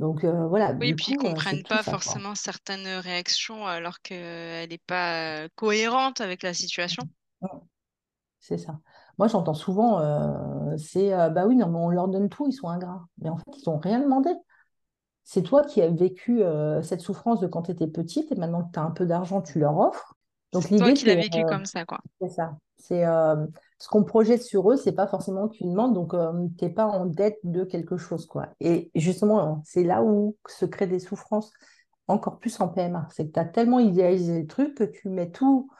Donc 0.00 0.24
euh, 0.24 0.46
voilà, 0.48 0.74
Oui, 0.80 0.92
du 0.92 0.96
puis 0.96 1.12
ils 1.12 1.16
coup, 1.16 1.26
euh, 1.26 1.40
c'est 1.42 1.58
comprennent 1.58 1.64
pas 1.64 1.82
ça, 1.82 1.96
quoi. 1.96 2.22
forcément 2.22 2.34
certaines 2.36 2.86
réactions 2.88 3.66
alors 3.66 4.00
qu'elle 4.02 4.68
n'est 4.68 4.78
pas 4.78 5.44
euh, 5.44 5.48
cohérente 5.56 6.20
avec 6.20 6.42
la 6.42 6.52
situation. 6.54 7.08
C'est 8.40 8.58
ça. 8.58 8.78
Moi, 9.18 9.28
j'entends 9.28 9.54
souvent, 9.54 10.00
euh, 10.00 10.76
c'est 10.76 11.12
euh, 11.14 11.30
bah 11.30 11.46
oui, 11.46 11.56
non, 11.56 11.68
mais 11.70 11.78
on 11.78 11.88
leur 11.88 12.08
donne 12.08 12.28
tout, 12.28 12.46
ils 12.48 12.52
sont 12.52 12.68
ingrats. 12.68 13.06
Mais 13.18 13.30
en 13.30 13.38
fait, 13.38 13.44
ils 13.56 13.62
n'ont 13.68 13.78
rien 13.78 14.00
demandé. 14.00 14.30
C'est 15.24 15.42
toi 15.42 15.64
qui 15.64 15.80
as 15.80 15.88
vécu 15.88 16.42
euh, 16.42 16.82
cette 16.82 17.00
souffrance 17.00 17.40
de 17.40 17.46
quand 17.46 17.62
tu 17.62 17.70
étais 17.70 17.86
petite, 17.86 18.30
et 18.30 18.34
maintenant 18.34 18.62
que 18.62 18.72
tu 18.72 18.78
as 18.78 18.82
un 18.82 18.90
peu 18.90 19.06
d'argent, 19.06 19.40
tu 19.40 19.58
leur 19.58 19.78
offres. 19.78 20.14
Donc 20.52 20.64
C'est 20.64 20.76
toi 20.76 20.88
l'idée, 20.88 21.00
qui 21.00 21.06
l'as 21.06 21.16
vécu 21.16 21.42
comme 21.44 21.64
ça, 21.64 21.84
quoi. 21.84 21.98
C'est 22.20 22.28
ça. 22.28 22.56
C'est 22.76 23.06
euh, 23.06 23.46
ce 23.78 23.88
qu'on 23.88 24.04
projette 24.04 24.42
sur 24.42 24.70
eux, 24.70 24.76
c'est 24.76 24.92
pas 24.92 25.06
forcément 25.06 25.48
qu'une 25.48 25.70
demande, 25.70 25.94
donc 25.94 26.12
euh, 26.12 26.46
t'es 26.58 26.68
pas 26.68 26.86
en 26.86 27.06
dette 27.06 27.38
de 27.42 27.64
quelque 27.64 27.96
chose, 27.96 28.26
quoi. 28.26 28.48
Et 28.60 28.90
justement, 28.94 29.62
c'est 29.64 29.82
là 29.82 30.02
où 30.02 30.36
se 30.46 30.66
créent 30.66 30.86
des 30.86 30.98
souffrances 30.98 31.50
encore 32.06 32.38
plus 32.38 32.60
en 32.60 32.68
PMA. 32.68 33.08
C'est 33.10 33.26
que 33.26 33.32
tu 33.32 33.40
as 33.40 33.46
tellement 33.46 33.80
idéalisé 33.80 34.42
le 34.42 34.46
truc 34.46 34.74
que 34.74 34.84
tu 34.84 35.08
mets 35.08 35.30
tout 35.30 35.70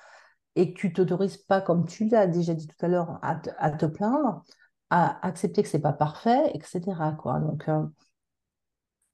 et 0.56 0.72
que 0.72 0.78
tu 0.78 0.92
t'autorises 0.92 1.36
pas, 1.36 1.60
comme 1.60 1.86
tu 1.86 2.08
l'as 2.08 2.26
déjà 2.26 2.54
dit 2.54 2.66
tout 2.66 2.86
à 2.86 2.88
l'heure, 2.88 3.18
à 3.22 3.36
te, 3.36 3.50
à 3.58 3.70
te 3.70 3.86
plaindre, 3.86 4.42
à 4.90 5.26
accepter 5.26 5.62
que 5.62 5.68
c'est 5.68 5.80
pas 5.80 5.92
parfait, 5.92 6.50
etc., 6.54 6.80
quoi. 7.18 7.40
Donc, 7.40 7.68
euh, 7.68 7.82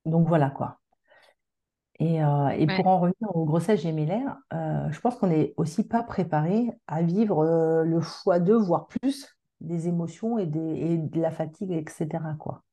donc 0.04 0.28
voilà, 0.28 0.50
quoi. 0.50 0.80
Et, 1.98 2.22
euh, 2.24 2.48
et 2.50 2.66
Ouais. 2.66 2.76
pour 2.76 2.86
en 2.86 2.98
revenir 3.00 3.36
aux 3.36 3.44
grossesses 3.44 3.82
gémellaires, 3.82 4.38
euh, 4.54 4.90
je 4.90 5.00
pense 5.00 5.16
qu'on 5.16 5.26
n'est 5.28 5.52
aussi 5.58 5.86
pas 5.86 6.02
préparé 6.02 6.70
à 6.86 7.02
vivre 7.02 7.40
euh, 7.44 7.84
le 7.84 8.00
fois 8.00 8.40
deux, 8.40 8.56
voire 8.56 8.86
plus, 8.86 9.36
des 9.60 9.86
émotions 9.88 10.38
et, 10.38 10.46
des, 10.46 10.58
et 10.60 10.98
de 10.98 11.20
la 11.20 11.30
fatigue, 11.30 11.72
etc., 11.72 12.34
quoi. 12.38 12.64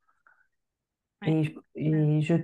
Ouais. 1.21 1.31
Et, 1.31 1.43
je- 1.43 1.51
et 1.75 2.21
je 2.21 2.35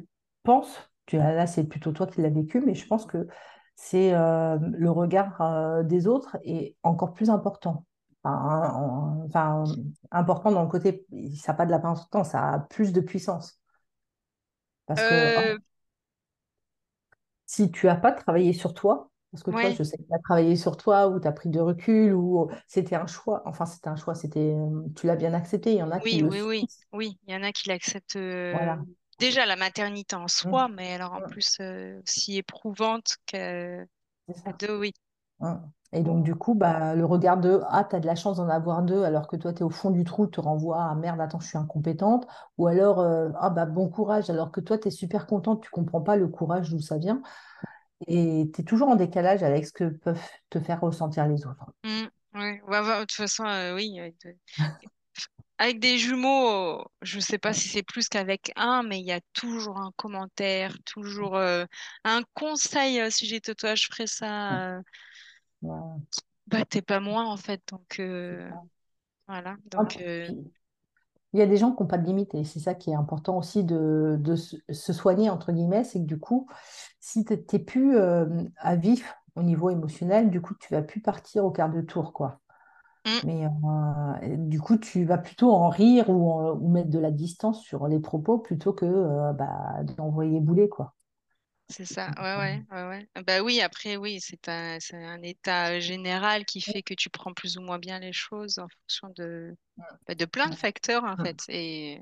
pense, 0.43 0.77
tu, 1.05 1.17
là 1.17 1.47
c'est 1.47 1.63
plutôt 1.65 1.91
toi 1.91 2.07
qui 2.07 2.21
l'as 2.21 2.29
vécu, 2.29 2.61
mais 2.61 2.75
je 2.75 2.87
pense 2.87 3.05
que 3.05 3.27
c'est 3.75 4.11
le 4.11 4.89
regard 4.89 5.83
des 5.85 6.07
autres 6.07 6.37
est 6.43 6.75
encore 6.83 7.13
plus 7.13 7.29
important. 7.29 7.85
Enfin, 8.23 8.69
en- 8.73 9.25
enfin, 9.25 9.63
important 10.11 10.51
dans 10.51 10.63
le 10.63 10.69
côté, 10.69 11.05
ça 11.35 11.51
n'a 11.53 11.57
pas 11.57 11.65
de 11.65 11.71
l'importance, 11.71 12.29
ça 12.31 12.53
a 12.53 12.59
plus 12.59 12.93
de 12.93 13.01
puissance. 13.01 13.59
Parce 14.85 15.05
que 15.05 15.15
Euh, 15.17 15.57
si 17.45 17.71
tu 17.71 17.85
n'as 17.87 17.95
pas 17.95 18.11
travaillé 18.11 18.53
sur 18.53 18.73
toi, 18.73 19.09
parce 19.31 19.43
que 19.43 19.51
toi, 19.51 19.69
ouais. 19.69 19.77
je 19.77 19.83
sais 19.83 19.97
que 19.97 20.03
tu 20.03 20.13
as 20.13 20.19
travaillé 20.19 20.55
sur 20.55 20.77
toi, 20.77 21.07
ou 21.07 21.19
tu 21.19 21.27
as 21.27 21.31
pris 21.31 21.49
de 21.49 21.59
recul, 21.59 22.13
ou 22.13 22.49
c'était 22.67 22.95
un 22.95 23.07
choix, 23.07 23.41
enfin, 23.45 23.65
c'était 23.65 23.87
un 23.89 23.95
choix, 23.95 24.15
c'était, 24.15 24.53
euh, 24.55 24.87
tu 24.95 25.07
l'as 25.07 25.15
bien 25.15 25.33
accepté, 25.33 25.71
il 25.73 25.77
y 25.77 25.83
en 25.83 25.91
a 25.91 25.99
qui 25.99 26.15
Oui, 26.15 26.21
le 26.21 26.29
oui, 26.29 26.41
oui, 26.41 26.69
subissent. 26.69 26.87
oui. 26.91 27.17
Il 27.27 27.33
y 27.33 27.35
en 27.37 27.43
a 27.43 27.51
qui 27.51 27.69
l'acceptent 27.69 28.15
euh, 28.15 28.51
Voilà. 28.51 28.85
déjà 29.19 29.45
la 29.45 29.55
maternité 29.55 30.15
en 30.15 30.27
Mm, 30.43 30.51
soi, 30.51 30.67
mais 30.67 30.93
alors 30.93 31.13
en 31.13 31.21
mm, 31.21 31.23
plus 31.23 31.57
euh, 31.61 32.01
si 32.05 32.37
éprouvante 32.37 33.17
que 33.27 33.85
c'est 34.27 34.33
à 34.45 34.53
ça. 34.53 34.59
deux, 34.59 34.77
oui. 34.79 34.93
Mm. 35.43 35.55
Et 35.95 36.01
donc, 36.01 36.23
du 36.23 36.33
coup, 36.33 36.55
bah, 36.55 36.95
le 36.95 37.05
regard 37.05 37.37
de 37.37 37.61
Ah, 37.69 37.83
tu 37.87 37.95
as 37.95 37.99
de 37.99 38.07
la 38.07 38.15
chance 38.15 38.37
d'en 38.37 38.49
avoir 38.49 38.81
deux, 38.81 39.03
alors 39.03 39.27
que 39.27 39.35
toi, 39.35 39.53
tu 39.53 39.59
es 39.59 39.63
au 39.63 39.69
fond 39.69 39.91
du 39.91 40.03
trou, 40.03 40.25
te 40.25 40.41
renvoie 40.41 40.83
Ah 40.89 40.95
merde, 40.95 41.21
attends, 41.21 41.39
je 41.39 41.47
suis 41.47 41.57
incompétente. 41.57 42.25
Ou 42.57 42.65
alors 42.67 42.99
euh, 42.99 43.29
Ah, 43.39 43.51
bah, 43.51 43.67
bon 43.67 43.89
courage, 43.89 44.29
alors 44.31 44.51
que 44.51 44.59
toi, 44.59 44.79
tu 44.79 44.87
es 44.87 44.91
super 44.91 45.27
contente, 45.27 45.61
tu 45.61 45.69
comprends 45.69 46.01
pas 46.01 46.15
le 46.15 46.27
courage 46.27 46.71
d'où 46.71 46.79
ça 46.79 46.97
vient. 46.97 47.21
Et 48.07 48.49
tu 48.53 48.61
es 48.61 48.63
toujours 48.63 48.89
en 48.89 48.95
décalage 48.95 49.43
avec 49.43 49.65
ce 49.67 49.73
que 49.73 49.85
peuvent 49.85 50.19
te 50.49 50.59
faire 50.59 50.81
ressentir 50.81 51.27
les 51.27 51.45
autres. 51.45 51.65
Mm, 51.83 52.05
ouais. 52.35 52.61
Ouais, 52.67 52.79
ouais, 52.79 52.95
de 52.95 52.99
toute 53.01 53.11
façon, 53.13 53.45
euh, 53.45 53.75
oui. 53.75 53.99
euh, 53.99 54.09
Avec 55.59 55.79
des 55.79 55.97
jumeaux, 55.99 56.83
je 57.03 57.19
sais 57.19 57.37
pas 57.37 57.53
si 57.53 57.69
c'est 57.69 57.83
plus 57.83 58.09
qu'avec 58.09 58.51
un, 58.55 58.83
mais 58.83 58.99
il 58.99 59.05
y 59.05 59.11
a 59.11 59.21
toujours 59.33 59.77
un 59.77 59.91
commentaire, 59.95 60.75
toujours 60.85 61.37
un 61.37 62.23
conseil. 62.33 63.11
si 63.11 63.27
j'étais 63.27 63.55
toi, 63.55 63.75
je 63.75 63.85
ferais 63.85 64.07
ça. 64.07 64.79
Voilà. 65.63 65.97
bah, 66.47 66.65
t'es 66.65 66.81
pas 66.81 66.99
moi 66.99 67.23
en 67.25 67.37
fait, 67.37 67.61
donc 67.69 67.99
euh, 67.99 68.53
voilà. 69.27 69.57
Ah, 69.75 69.83
Donc 69.83 69.97
euh, 69.97 70.31
Il 71.33 71.39
y 71.39 71.41
a 71.41 71.47
des 71.47 71.57
gens 71.57 71.71
qui 71.73 71.81
n'ont 71.81 71.87
pas 71.87 71.97
de 71.97 72.05
limite 72.05 72.35
et 72.35 72.43
c'est 72.43 72.59
ça 72.59 72.75
qui 72.75 72.91
est 72.91 72.95
important 72.95 73.37
aussi 73.37 73.63
de, 73.63 74.17
de 74.19 74.35
se 74.35 74.93
soigner, 74.93 75.29
entre 75.31 75.51
guillemets, 75.51 75.83
c'est 75.83 75.99
que 75.99 76.05
du 76.05 76.19
coup, 76.19 76.47
si 76.99 77.25
tu 77.25 77.33
n'es 77.53 77.59
plus 77.59 77.95
euh, 77.97 78.27
à 78.57 78.75
vif 78.75 79.15
au 79.35 79.41
niveau 79.43 79.69
émotionnel, 79.71 80.29
du 80.29 80.41
coup, 80.41 80.53
tu 80.59 80.71
vas 80.73 80.83
plus 80.83 81.01
partir 81.01 81.43
au 81.45 81.51
quart 81.51 81.71
de 81.71 81.81
tour, 81.81 82.13
quoi. 82.13 82.39
mm, 83.05 83.23
Mais 83.23 83.45
euh, 83.45 84.37
du 84.37 84.61
coup, 84.61 84.77
tu 84.77 85.05
vas 85.05 85.17
plutôt 85.19 85.51
en 85.53 85.69
rire 85.69 86.09
ou, 86.09 86.31
en- 86.31 86.53
ou 86.57 86.69
mettre 86.69 86.89
de 86.91 86.99
la 86.99 87.11
distance 87.11 87.61
sur 87.63 87.87
les 87.87 87.99
propos 87.99 88.39
plutôt 88.39 88.73
que 88.73 88.85
euh, 88.85 89.33
bah, 89.33 89.83
d'envoyer 89.97 90.39
bouler, 90.41 90.69
quoi. 90.69 90.95
C'est 91.69 91.85
ça. 91.85 92.11
Ouais, 92.17 92.37
ouais, 92.37 92.63
ouais, 92.71 92.87
ouais. 93.15 93.23
Bah 93.25 93.41
oui. 93.41 93.61
Après, 93.61 93.97
oui, 93.97 94.19
c'est 94.21 94.47
un, 94.49 94.79
c'est 94.79 94.95
un 95.03 95.21
état 95.23 95.79
général 95.79 96.45
qui 96.45 96.61
fait 96.61 96.83
que 96.83 96.93
tu 96.93 97.09
prends 97.09 97.33
plus 97.33 97.57
ou 97.57 97.61
moins 97.61 97.79
bien 97.79 97.99
les 97.99 98.13
choses 98.13 98.59
en 98.59 98.67
fonction 98.69 99.09
de, 99.17 99.55
bah, 100.07 100.15
de 100.15 100.25
plein 100.25 100.49
de 100.49 100.55
facteurs 100.55 101.03
en 101.05 101.17
fait. 101.17 101.43
Et 101.49 102.01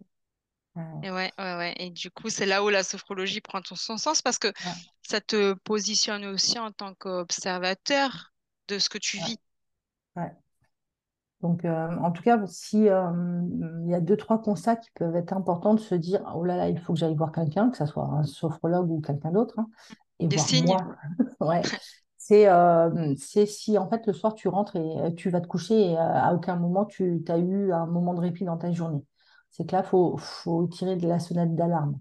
Ouais, 0.75 0.83
Et 1.03 1.09
ouais, 1.11 1.31
ouais, 1.39 1.55
ouais. 1.57 1.75
Et 1.79 1.89
du 1.89 2.11
coup, 2.11 2.29
c'est 2.29 2.45
là 2.45 2.63
où 2.63 2.69
la 2.69 2.83
sophrologie 2.83 3.41
prend 3.41 3.61
tout 3.61 3.75
son 3.75 3.97
sens 3.97 4.21
parce 4.21 4.37
que 4.37 4.51
ça 5.01 5.19
te 5.21 5.53
positionne 5.53 6.25
aussi 6.25 6.59
en 6.59 6.71
tant 6.71 6.93
qu'observateur 6.95 8.33
de 8.67 8.77
ce 8.79 8.89
que 8.89 8.97
tu 8.99 9.17
vis. 9.17 9.39
ouais. 10.15 10.40
Donc, 11.41 11.65
euh, 11.65 11.89
en 11.97 12.11
tout 12.11 12.21
cas, 12.21 12.39
si 12.47 12.87
euh, 12.89 13.09
il 13.83 13.89
y 13.89 13.95
a 13.95 13.99
deux, 14.01 14.17
trois 14.17 14.41
constats 14.41 14.75
qui 14.75 14.89
peuvent 14.95 15.15
être 15.15 15.33
importants 15.33 15.73
de 15.73 15.79
se 15.79 15.95
dire, 15.95 16.21
oh 16.35 16.43
là 16.43 16.55
là, 16.55 16.69
il 16.69 16.79
faut 16.79 16.93
que 16.93 16.99
j'aille 16.99 17.15
voir 17.15 17.31
quelqu'un, 17.31 17.69
que 17.71 17.77
ce 17.77 17.85
soit 17.85 18.05
un 18.05 18.23
sophrologue 18.23 18.91
ou 18.91 19.01
quelqu'un 19.01 19.31
d'autre, 19.31 19.59
hein, 19.59 19.67
et 20.19 20.27
Des 20.27 20.35
voir 20.35 20.47
signes. 20.47 20.67
moi, 20.67 20.95
ouais, 21.41 21.69
c'est 22.17 22.47
euh, 22.47 23.15
c'est 23.17 23.45
si 23.47 23.77
en 23.77 23.89
fait 23.89 24.05
le 24.05 24.13
soir 24.13 24.35
tu 24.35 24.47
rentres 24.47 24.75
et 24.75 25.15
tu 25.15 25.29
vas 25.31 25.41
te 25.41 25.47
coucher 25.47 25.91
et 25.91 25.97
à 25.97 26.33
aucun 26.33 26.55
moment 26.57 26.85
tu 26.85 27.23
as 27.27 27.37
eu 27.39 27.73
un 27.73 27.87
moment 27.87 28.13
de 28.13 28.19
répit 28.21 28.45
dans 28.45 28.57
ta 28.57 28.71
journée. 28.71 29.03
C'est 29.49 29.65
que 29.67 29.73
là, 29.75 29.81
il 29.85 29.89
faut, 29.89 30.15
faut 30.17 30.67
tirer 30.67 30.95
de 30.95 31.07
la 31.07 31.19
sonnette 31.19 31.55
d'alarme. 31.55 31.99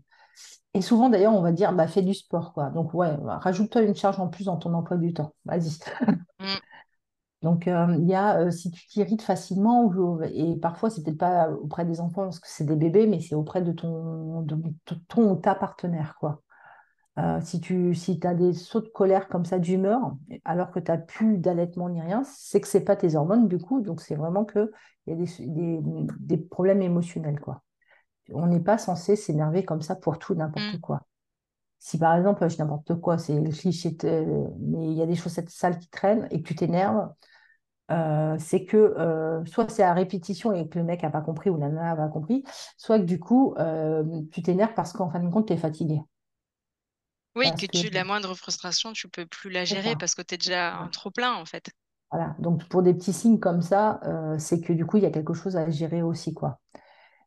Et 0.74 0.82
souvent, 0.82 1.08
d'ailleurs, 1.10 1.34
on 1.34 1.42
va 1.42 1.52
dire, 1.52 1.72
bah, 1.72 1.88
fais 1.88 2.02
du 2.02 2.14
sport, 2.14 2.52
quoi. 2.52 2.70
Donc, 2.70 2.94
ouais, 2.94 3.16
rajoute-toi 3.24 3.82
une 3.82 3.94
charge 3.96 4.20
en 4.20 4.28
plus 4.28 4.44
dans 4.44 4.56
ton 4.56 4.72
emploi 4.74 4.96
du 4.98 5.12
temps. 5.12 5.34
Vas-y. 5.44 5.78
Donc, 7.42 7.68
euh, 7.68 7.96
il 7.98 8.06
y 8.06 8.14
a, 8.14 8.38
euh, 8.38 8.50
si 8.50 8.70
tu 8.70 8.86
t'irrites 8.86 9.22
facilement, 9.22 9.84
ou- 9.86 10.22
et 10.22 10.56
parfois, 10.56 10.90
c'est 10.90 11.02
peut-être 11.02 11.18
pas 11.18 11.50
auprès 11.50 11.84
des 11.86 12.00
enfants 12.00 12.24
parce 12.24 12.38
que 12.38 12.48
c'est 12.48 12.64
des 12.64 12.76
bébés, 12.76 13.06
mais 13.06 13.20
c'est 13.20 13.34
auprès 13.34 13.62
de 13.62 13.72
ton, 13.72 14.42
de 14.42 14.56
ton 15.08 15.32
ou 15.32 15.36
ta 15.36 15.54
partenaire, 15.54 16.16
quoi. 16.20 16.42
Euh, 17.18 17.40
si 17.42 17.60
tu 17.60 17.94
si 17.94 18.20
as 18.24 18.34
des 18.34 18.52
sauts 18.52 18.80
de 18.80 18.88
colère 18.88 19.28
comme 19.28 19.44
ça, 19.44 19.58
d'humeur, 19.58 20.16
alors 20.44 20.70
que 20.70 20.78
tu 20.80 20.90
n'as 20.90 20.98
plus 20.98 21.38
d'allaitement 21.38 21.88
ni 21.88 22.00
rien, 22.00 22.22
c'est 22.24 22.60
que 22.60 22.68
c'est 22.68 22.84
pas 22.84 22.96
tes 22.96 23.16
hormones, 23.16 23.48
du 23.48 23.58
coup, 23.58 23.80
donc 23.80 24.00
c'est 24.00 24.14
vraiment 24.14 24.44
qu'il 24.44 24.68
y 25.06 25.12
a 25.12 25.16
des, 25.16 25.26
des, 25.46 25.80
des 26.18 26.36
problèmes 26.38 26.82
émotionnels, 26.82 27.40
quoi. 27.40 27.62
On 28.32 28.46
n'est 28.46 28.60
pas 28.60 28.78
censé 28.78 29.16
s'énerver 29.16 29.64
comme 29.64 29.82
ça 29.82 29.96
pour 29.96 30.18
tout, 30.18 30.34
n'importe 30.34 30.74
mm. 30.74 30.80
quoi. 30.80 31.02
Si 31.80 31.96
par 31.98 32.14
exemple, 32.14 32.46
je 32.46 32.58
n'importe 32.58 32.94
quoi, 33.00 33.16
c'est 33.16 33.40
le 33.40 33.50
cliché, 33.50 33.96
mais 34.02 34.84
il 34.84 34.92
y 34.92 35.02
a 35.02 35.06
des 35.06 35.16
chaussettes 35.16 35.48
sales 35.48 35.78
qui 35.78 35.88
traînent 35.88 36.28
et 36.30 36.42
que 36.42 36.48
tu 36.48 36.54
t'énerves, 36.54 37.08
euh, 37.90 38.36
c'est 38.38 38.66
que 38.66 38.76
euh, 38.76 39.44
soit 39.46 39.68
c'est 39.70 39.82
à 39.82 39.94
répétition 39.94 40.52
et 40.52 40.68
que 40.68 40.78
le 40.78 40.84
mec 40.84 41.02
n'a 41.02 41.10
pas 41.10 41.22
compris 41.22 41.48
ou 41.48 41.58
la 41.58 41.68
nana 41.68 41.84
n'a 41.84 41.96
pas 41.96 42.08
compris, 42.08 42.44
soit 42.76 42.98
que 43.00 43.04
du 43.04 43.18
coup, 43.18 43.54
euh, 43.58 44.04
tu 44.30 44.42
t'énerves 44.42 44.74
parce 44.74 44.92
qu'en 44.92 45.10
fin 45.10 45.20
de 45.20 45.30
compte, 45.30 45.46
tu 45.46 45.54
es 45.54 45.56
fatigué. 45.56 46.00
Oui, 47.34 47.50
que, 47.52 47.64
tu, 47.66 47.88
la 47.88 48.04
moindre 48.04 48.34
frustration, 48.34 48.92
tu 48.92 49.08
peux 49.08 49.24
plus 49.24 49.50
la 49.50 49.64
gérer 49.64 49.96
parce 49.96 50.14
que 50.14 50.22
tu 50.22 50.34
es 50.34 50.38
déjà 50.38 50.86
trop 50.92 51.10
plein 51.10 51.32
en 51.34 51.46
fait. 51.46 51.70
Voilà, 52.10 52.36
donc 52.40 52.68
pour 52.68 52.82
des 52.82 52.92
petits 52.92 53.12
signes 53.12 53.38
comme 53.38 53.62
ça, 53.62 54.00
c'est 54.36 54.60
que 54.60 54.72
du 54.72 54.84
coup, 54.84 54.98
il 54.98 55.04
y 55.04 55.06
a 55.06 55.10
quelque 55.10 55.32
chose 55.32 55.56
à 55.56 55.70
gérer 55.70 56.02
aussi, 56.02 56.34
quoi. 56.34 56.58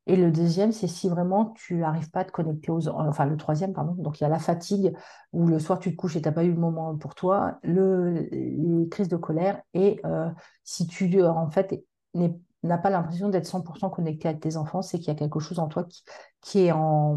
Et 0.06 0.18
le 0.18 0.32
deuxième, 0.32 0.72
c'est 0.72 0.88
si 0.88 1.08
vraiment 1.08 1.54
tu 1.56 1.76
n'arrives 1.76 2.10
pas 2.10 2.22
à 2.22 2.26
te 2.26 2.32
connecter 2.32 2.72
aux... 2.72 2.90
Enfin, 2.90 3.26
le 3.26 3.38
troisième, 3.38 3.74
pardon. 3.74 3.94
Donc, 3.94 4.20
il 4.20 4.24
y 4.24 4.26
a 4.26 4.30
la 4.30 4.40
fatigue, 4.40 4.94
où 5.32 5.48
le 5.48 5.60
soir, 5.60 5.80
tu 5.80 5.92
te 5.92 5.96
couches 5.96 6.18
et 6.18 6.22
tu 6.22 6.28
n'as 6.28 6.34
pas 6.34 6.44
eu 6.44 6.52
le 6.52 6.60
moment 6.60 6.98
pour 6.98 7.16
toi, 7.16 7.60
le, 7.64 8.28
les 8.32 8.90
crises 8.90 9.08
de 9.08 9.16
colère, 9.16 9.62
et 9.74 10.02
euh, 10.06 10.30
si 10.64 10.88
tu, 10.88 11.24
en 11.24 11.50
fait, 11.50 11.86
n'as 12.14 12.78
pas 12.78 12.90
l'impression 12.90 13.30
d'être 13.30 13.48
100% 13.48 13.90
connecté 13.92 14.28
avec 14.28 14.42
tes 14.42 14.58
enfants, 14.58 14.82
c'est 14.82 14.98
qu'il 14.98 15.08
y 15.08 15.12
a 15.12 15.16
quelque 15.16 15.40
chose 15.40 15.60
en 15.60 15.68
toi 15.68 15.86
qui, 15.86 16.04
qui 16.42 16.60
est 16.66 16.72
en... 16.74 17.14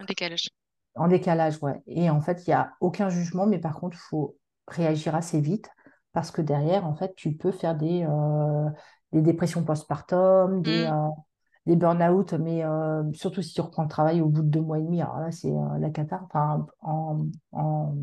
En 0.00 0.04
décalage. 0.06 0.48
En 0.96 1.06
décalage, 1.06 1.62
ouais. 1.62 1.82
Et 1.86 2.10
en 2.10 2.20
fait, 2.20 2.46
il 2.46 2.50
n'y 2.50 2.54
a 2.54 2.72
aucun 2.80 3.10
jugement, 3.10 3.46
mais 3.46 3.58
par 3.58 3.78
contre, 3.78 3.96
il 3.96 4.08
faut 4.08 4.36
réagir 4.66 5.14
assez 5.14 5.40
vite, 5.40 5.70
parce 6.12 6.32
que 6.32 6.42
derrière, 6.42 6.84
en 6.84 6.94
fait, 6.94 7.14
tu 7.14 7.36
peux 7.36 7.52
faire 7.52 7.76
des... 7.76 8.04
Euh, 8.08 8.68
des 9.12 9.20
dépressions 9.20 9.62
postpartum, 9.62 10.62
des, 10.62 10.86
mmh. 10.86 10.92
euh, 10.92 11.08
des 11.66 11.76
burn-out, 11.76 12.32
mais 12.34 12.64
euh, 12.64 13.04
surtout 13.12 13.42
si 13.42 13.54
tu 13.54 13.60
reprends 13.60 13.84
le 13.84 13.88
travail 13.88 14.20
au 14.20 14.26
bout 14.26 14.42
de 14.42 14.48
deux 14.48 14.60
mois 14.60 14.78
et 14.78 14.82
demi, 14.82 15.00
alors 15.00 15.20
là, 15.20 15.30
c'est 15.30 15.50
euh, 15.50 15.78
la 15.78 15.90
cata. 15.90 16.20
Enfin, 16.24 16.66
en, 16.80 17.26
en, 17.52 17.94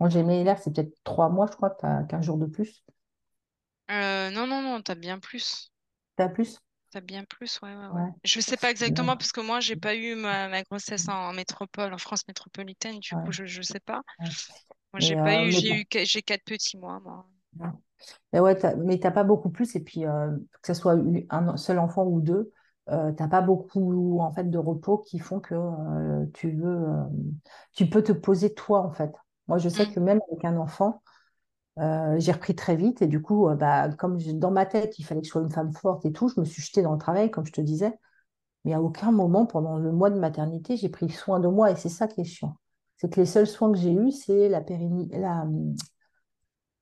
en 0.00 0.08
GMLR, 0.08 0.58
c'est 0.58 0.74
peut-être 0.74 0.92
trois 1.04 1.28
mois, 1.28 1.46
je 1.46 1.56
crois, 1.56 1.70
tu 1.70 1.86
as 1.86 2.02
15 2.04 2.24
jours 2.24 2.38
de 2.38 2.46
plus. 2.46 2.84
Euh, 3.92 4.30
non, 4.30 4.46
non, 4.46 4.62
non, 4.62 4.82
tu 4.82 4.90
as 4.90 4.96
bien 4.96 5.18
plus. 5.18 5.72
Tu 6.16 6.22
as 6.22 6.28
plus? 6.28 6.58
Tu 6.90 6.98
as 6.98 7.00
bien 7.00 7.24
plus, 7.24 7.60
ouais, 7.62 7.74
ouais, 7.74 7.88
ouais. 7.94 8.10
Je 8.24 8.40
sais 8.40 8.56
pas 8.56 8.70
exactement 8.70 9.16
parce 9.16 9.30
que 9.30 9.40
moi, 9.40 9.60
j'ai 9.60 9.76
pas 9.76 9.94
eu 9.94 10.16
ma, 10.16 10.62
grossesse 10.64 11.08
en, 11.08 11.32
métropole, 11.32 11.94
en 11.94 11.98
France 11.98 12.26
métropolitaine, 12.26 12.98
du 12.98 13.14
coup, 13.14 13.30
je, 13.30 13.44
je 13.44 13.62
sais 13.62 13.80
pas. 13.80 14.02
Moi, 14.92 14.98
j'ai 14.98 15.14
pas 15.14 15.44
eu, 15.44 15.52
j'ai 15.52 15.82
eu, 15.82 15.86
j'ai 16.04 16.22
quatre 16.22 16.42
petits 16.42 16.76
mois, 16.76 16.98
moi. 16.98 17.24
Mais 18.32 18.40
ouais, 18.40 18.58
mais 18.78 18.98
t'as 18.98 19.12
pas 19.12 19.22
beaucoup 19.22 19.50
plus, 19.50 19.76
et 19.76 19.80
puis 19.80 20.00
que 20.00 20.66
ce 20.66 20.74
soit 20.74 20.96
un 21.30 21.56
seul 21.56 21.78
enfant 21.78 22.04
ou 22.04 22.20
deux, 22.20 22.52
euh, 22.90 23.12
tu 23.12 23.22
n'as 23.22 23.28
pas 23.28 23.40
beaucoup 23.40 24.18
en 24.20 24.32
fait 24.32 24.50
de 24.50 24.58
repos 24.58 24.98
qui 24.98 25.18
font 25.20 25.38
que 25.38 25.54
euh, 25.54 26.26
tu 26.34 26.50
veux 26.50 26.88
euh, 26.88 27.04
tu 27.72 27.88
peux 27.88 28.02
te 28.02 28.12
poser 28.12 28.52
toi 28.52 28.80
en 28.80 28.90
fait. 28.90 29.12
Moi 29.46 29.58
je 29.58 29.68
sais 29.68 29.86
mm. 29.86 29.92
que 29.92 30.00
même 30.00 30.20
avec 30.30 30.44
un 30.44 30.56
enfant 30.56 31.02
j'ai 32.18 32.32
repris 32.32 32.54
très 32.54 32.76
vite 32.76 33.00
et 33.00 33.06
du 33.06 33.22
coup 33.22 33.48
bah, 33.58 33.88
comme 33.96 34.18
dans 34.34 34.50
ma 34.50 34.66
tête 34.66 34.98
il 34.98 35.04
fallait 35.04 35.22
que 35.22 35.26
je 35.26 35.30
sois 35.30 35.40
une 35.40 35.50
femme 35.50 35.72
forte 35.72 36.04
et 36.04 36.12
tout 36.12 36.28
je 36.28 36.38
me 36.38 36.44
suis 36.44 36.60
jetée 36.60 36.82
dans 36.82 36.92
le 36.92 36.98
travail 36.98 37.30
comme 37.30 37.46
je 37.46 37.52
te 37.52 37.60
disais. 37.60 37.96
Mais 38.66 38.74
à 38.74 38.82
aucun 38.82 39.12
moment 39.12 39.46
pendant 39.46 39.78
le 39.78 39.90
mois 39.90 40.10
de 40.10 40.18
maternité 40.18 40.76
j'ai 40.76 40.90
pris 40.90 41.08
soin 41.08 41.40
de 41.40 41.48
moi 41.48 41.70
et 41.70 41.76
c'est 41.76 41.88
ça 41.88 42.06
qui 42.06 42.20
est 42.20 42.24
chiant. 42.24 42.56
C'est 42.96 43.10
que 43.10 43.18
les 43.18 43.24
seuls 43.24 43.46
soins 43.46 43.72
que 43.72 43.78
j'ai 43.78 43.92
eus 43.92 44.12
c'est 44.12 44.50
la 44.50 44.60
périni 44.60 45.08
la 45.12 45.46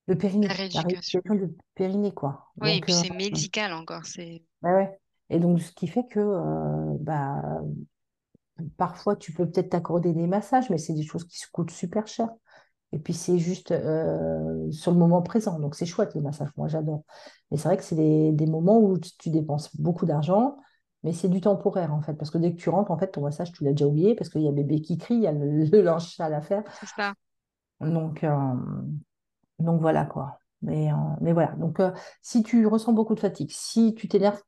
le 0.07 0.19
périnée 0.19 0.49
la 0.49 0.55
rééducation. 0.55 1.21
de 1.29 1.55
périnée 1.77 2.13
quoi. 2.13 2.47
Oui 2.61 2.79
et 2.79 2.81
puis 2.81 2.93
c'est 2.93 3.11
médical 3.11 3.73
encore 3.73 4.05
c'est 4.05 4.43
ouais. 4.63 4.98
Et 5.31 5.39
donc, 5.39 5.61
ce 5.61 5.73
qui 5.73 5.87
fait 5.87 6.07
que 6.07 6.21
euh, 6.21 6.97
bah, 7.01 7.61
parfois, 8.77 9.17
tu 9.17 9.33
peux 9.33 9.47
peut-être 9.47 9.71
t'accorder 9.71 10.13
des 10.13 10.27
massages, 10.27 10.71
mais 10.71 10.79
c'est 10.79 10.95
des 10.95 11.05
choses 11.05 11.25
qui 11.25 11.39
se 11.39 11.47
coûtent 11.51 11.71
super 11.71 12.07
cher. 12.07 12.29
Et 12.93 12.99
puis, 12.99 13.13
c'est 13.13 13.39
juste 13.39 13.71
euh, 13.71 14.71
sur 14.71 14.93
le 14.93 14.99
moment 14.99 15.23
présent. 15.23 15.59
Donc, 15.59 15.75
c'est 15.75 15.87
chouette, 15.87 16.15
le 16.15 16.23
massage. 16.23 16.49
Moi, 16.57 16.69
j'adore. 16.69 17.03
Mais 17.51 17.59
c'est 17.59 17.69
vrai 17.69 17.77
que 17.77 17.83
c'est 17.85 17.97
des, 18.33 18.47
moments 18.47 18.79
où 18.81 18.99
tu, 18.99 19.31
dépenses 19.31 19.77
beaucoup 19.77 20.07
d'argent, 20.07 20.57
mais 21.03 21.13
c'est 21.13 21.29
du 21.29 21.41
temporaire, 21.41 21.93
en 21.93 22.01
fait. 22.01 22.15
Parce 22.15 22.31
que 22.31 22.39
dès 22.39 22.53
que 22.53 22.57
tu 22.59 22.71
rentres, 22.71 22.91
en 22.91 22.99
fait, 22.99 23.09
ton 23.09 23.21
massage, 23.21 23.53
tu 23.53 23.65
l'as 23.65 23.73
déjà 23.73 23.87
oublié, 23.87 24.15
parce 24.15 24.31
qu'il 24.31 24.43
y 24.43 24.49
a 24.49 24.53
bébé 24.53 24.81
qui 24.81 24.97
crie, 24.97 25.15
il 25.17 25.23
y 25.23 25.27
a 25.27 25.33
le, 25.33 25.83
linge 25.83 26.15
sale 26.17 26.33
à 26.35 26.41
faire. 26.41 26.65
C'est 26.81 26.87
ça. 26.87 27.13
Donc, 27.81 28.25
euh, 28.25 28.55
donc 29.59 29.81
voilà, 29.81 30.07
quoi. 30.07 30.41
Mais, 30.63 30.89
mais 31.21 31.33
voilà. 31.33 31.53
Donc, 31.53 31.81
si 32.23 32.43
tu 32.43 32.67
ressens 32.67 32.93
beaucoup 32.93 33.15
de 33.15 33.21
fatigue, 33.21 33.51
si 33.53 33.95
tu 33.95 34.09
t'énerves 34.09 34.43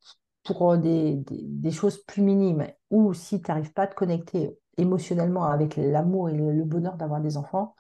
pour 0.51 0.72
euh, 0.72 0.76
des, 0.76 1.14
des, 1.28 1.70
choses 1.70 2.03
plus 2.05 2.22
minimes, 2.22 2.66
ou 2.90 3.14
si 3.14 3.40
tu 3.40 3.51
n'arrives 3.51 3.72
pas 3.72 3.82
à 3.82 3.86
te 3.86 3.94
connecter 3.94 4.59
émotionnellement 4.78 5.44
avec 5.44 5.76
l'amour 5.76 6.28
et 6.28 6.34
le, 6.34 6.64
bonheur 6.64 6.96
d'avoir 6.96 7.20
des 7.20 7.36
enfants, 7.36 7.76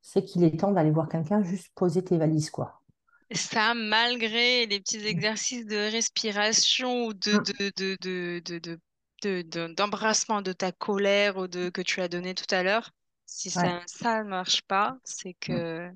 c'est 0.00 0.24
qu'il 0.24 0.42
est 0.44 0.58
temps 0.58 0.72
d'aller 0.72 0.90
voir 0.90 1.08
quelqu'un, 1.08 1.42
juste 1.42 1.72
poser 1.74 2.02
tes 2.02 2.16
valises, 2.16 2.50
quoi. 2.50 2.80
Ça, 3.32 3.74
malgré 3.74 4.66
les 4.66 4.80
petits 4.80 5.04
exercices 5.04 5.66
de 5.66 5.76
respiration 5.90 7.06
ou 7.06 7.12
de, 7.12 7.32
de, 7.76 8.40
de, 8.40 8.78
de, 9.22 9.74
d'embrassement 9.74 10.40
de, 10.42 10.52
ta 10.52 10.70
colère 10.72 11.36
ou 11.36 11.48
de 11.48 11.68
que 11.68 11.82
tu 11.82 12.00
as 12.00 12.08
donné 12.08 12.34
tout 12.34 12.54
à 12.54 12.62
l'heure, 12.62 12.92
si 13.26 13.50
ça 13.50 13.82
ne 14.22 14.28
marche 14.28 14.62
pas, 14.62 14.96
c'est 15.04 15.34
que... 15.34 15.90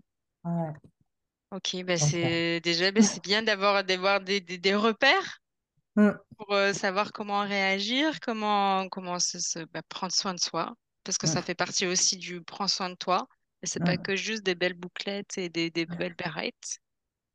Ok, 1.52 1.82
bah 1.84 1.96
c'est 1.96 2.60
déjà 2.60 2.92
bah 2.92 3.02
c'est 3.02 3.22
bien 3.22 3.42
d'avoir, 3.42 3.82
d'avoir 3.84 4.20
des, 4.20 4.40
des, 4.40 4.58
des 4.58 4.74
repères 4.74 5.40
Mm. 5.96 6.10
pour 6.36 6.52
euh, 6.54 6.72
savoir 6.72 7.12
comment 7.12 7.40
réagir, 7.40 8.20
comment, 8.20 8.88
comment 8.88 9.18
se, 9.18 9.64
bah, 9.66 9.82
prendre 9.88 10.12
soin 10.12 10.34
de 10.34 10.40
soi, 10.40 10.74
parce 11.04 11.18
que 11.18 11.26
ça 11.26 11.42
fait 11.42 11.54
partie 11.54 11.86
aussi 11.86 12.16
du 12.16 12.42
prends 12.42 12.68
soin 12.68 12.90
de 12.90 12.94
toi. 12.94 13.26
Et 13.62 13.66
c'est 13.66 13.80
pas 13.80 13.98
que 13.98 14.16
juste 14.16 14.42
des 14.42 14.54
belles 14.54 14.74
bouclettes 14.74 15.36
et 15.36 15.48
des, 15.50 15.70
des 15.70 15.84
belles 15.84 16.14
barrettes 16.14 16.78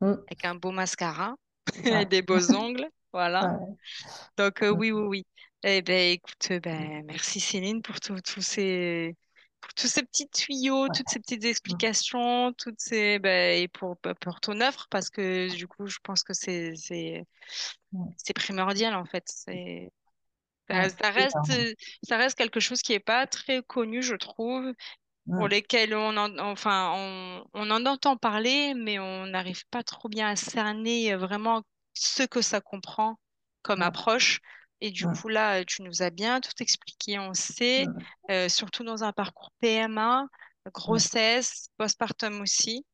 mm. 0.02 0.14
avec 0.28 0.46
un 0.46 0.56
beau 0.56 0.72
mascara 0.72 1.36
et 1.86 2.06
des 2.06 2.22
beaux 2.22 2.52
ongles. 2.56 2.90
Voilà. 3.14 3.60
Donc, 4.38 4.62
euh, 4.64 4.70
oui, 4.70 4.92
oui, 4.92 5.04
oui. 5.04 5.26
Eh 5.64 5.82
ben, 5.82 6.14
écoute, 6.14 6.52
ben, 6.62 7.04
merci 7.06 7.40
Céline 7.40 7.82
pour 7.82 8.00
tous 8.00 8.42
ces, 8.42 9.16
tous 9.76 9.88
ces 9.88 10.04
petits 10.04 10.30
tuyaux, 10.30 10.90
toutes 10.90 11.10
ces 11.10 11.20
petites 11.20 11.46
explications, 11.46 12.54
toutes 12.54 12.80
ces, 12.80 13.20
ben, 13.20 13.62
et 13.62 13.68
pour, 13.68 13.98
bah, 14.04 14.16
pour 14.16 14.40
ton 14.42 14.62
offre, 14.62 14.88
parce 14.90 15.10
que 15.10 15.54
du 15.56 15.68
coup, 15.68 15.88
je 15.88 15.98
pense 16.04 16.24
que 16.24 16.34
c'est 16.34 16.74
c'est 18.18 18.34
primordial 18.34 18.96
en 18.96 19.06
fait. 19.06 19.24
C'est 19.28 19.92
ça, 20.70 21.12
reste 21.12 21.52
ça 22.04 22.18
reste 22.18 22.38
quelque 22.38 22.60
chose 22.60 22.82
qui 22.82 22.94
est 22.94 23.00
pas 23.00 23.28
très 23.28 23.62
connu, 23.64 24.02
je 24.04 24.16
trouve, 24.16 24.74
pour 25.36 25.48
lesquels 25.50 25.96
on 25.96 26.18
en, 26.18 26.38
enfin 26.40 26.94
on, 26.96 27.46
on 27.54 27.72
en 27.72 27.86
entend 27.88 28.18
parler, 28.18 28.74
mais 28.76 29.00
on 29.00 29.28
n'arrive 29.28 29.66
pas 29.72 29.84
trop 29.84 30.10
bien 30.10 30.30
à 30.30 30.36
cerner 30.38 31.16
vraiment 31.16 31.64
ce 31.94 32.24
que 32.24 32.42
ça 32.42 32.62
comprend 32.62 33.20
comme 33.64 33.82
approche. 33.84 34.42
Et 34.86 34.92
du 34.92 35.08
coup, 35.08 35.30
là, 35.30 35.66
tu 35.66 35.82
nous 35.82 36.04
as 36.04 36.12
bien 36.12 36.40
tout 36.42 36.52
expliqué, 36.60 37.18
on 37.18 37.34
sait, 37.34 37.88
euh, 38.30 38.48
surtout 38.50 38.84
dans 38.84 39.04
un 39.04 39.14
parcours 39.14 39.50
PMA, 39.60 40.28
grossesse, 40.76 41.70
postpartum 41.78 42.40
aussi. 42.40 42.86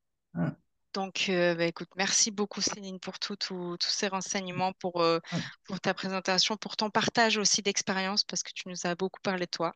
Donc, 0.93 1.25
euh, 1.27 1.53
bah, 1.53 1.65
écoute, 1.65 1.89
merci 1.97 2.31
beaucoup 2.31 2.61
Céline 2.61 2.97
pour 3.01 3.19
tous 3.19 3.35
ces 3.81 4.07
renseignements, 4.07 4.71
pour, 4.71 5.01
euh, 5.01 5.19
pour 5.65 5.81
ta 5.81 5.93
présentation, 5.93 6.55
pour 6.55 6.77
ton 6.77 6.89
partage 6.89 7.37
aussi 7.37 7.61
d'expérience, 7.61 8.23
parce 8.23 8.41
que 8.41 8.51
tu 8.55 8.69
nous 8.69 8.87
as 8.87 8.95
beaucoup 8.95 9.19
parlé 9.21 9.47
de 9.47 9.51
toi. 9.51 9.73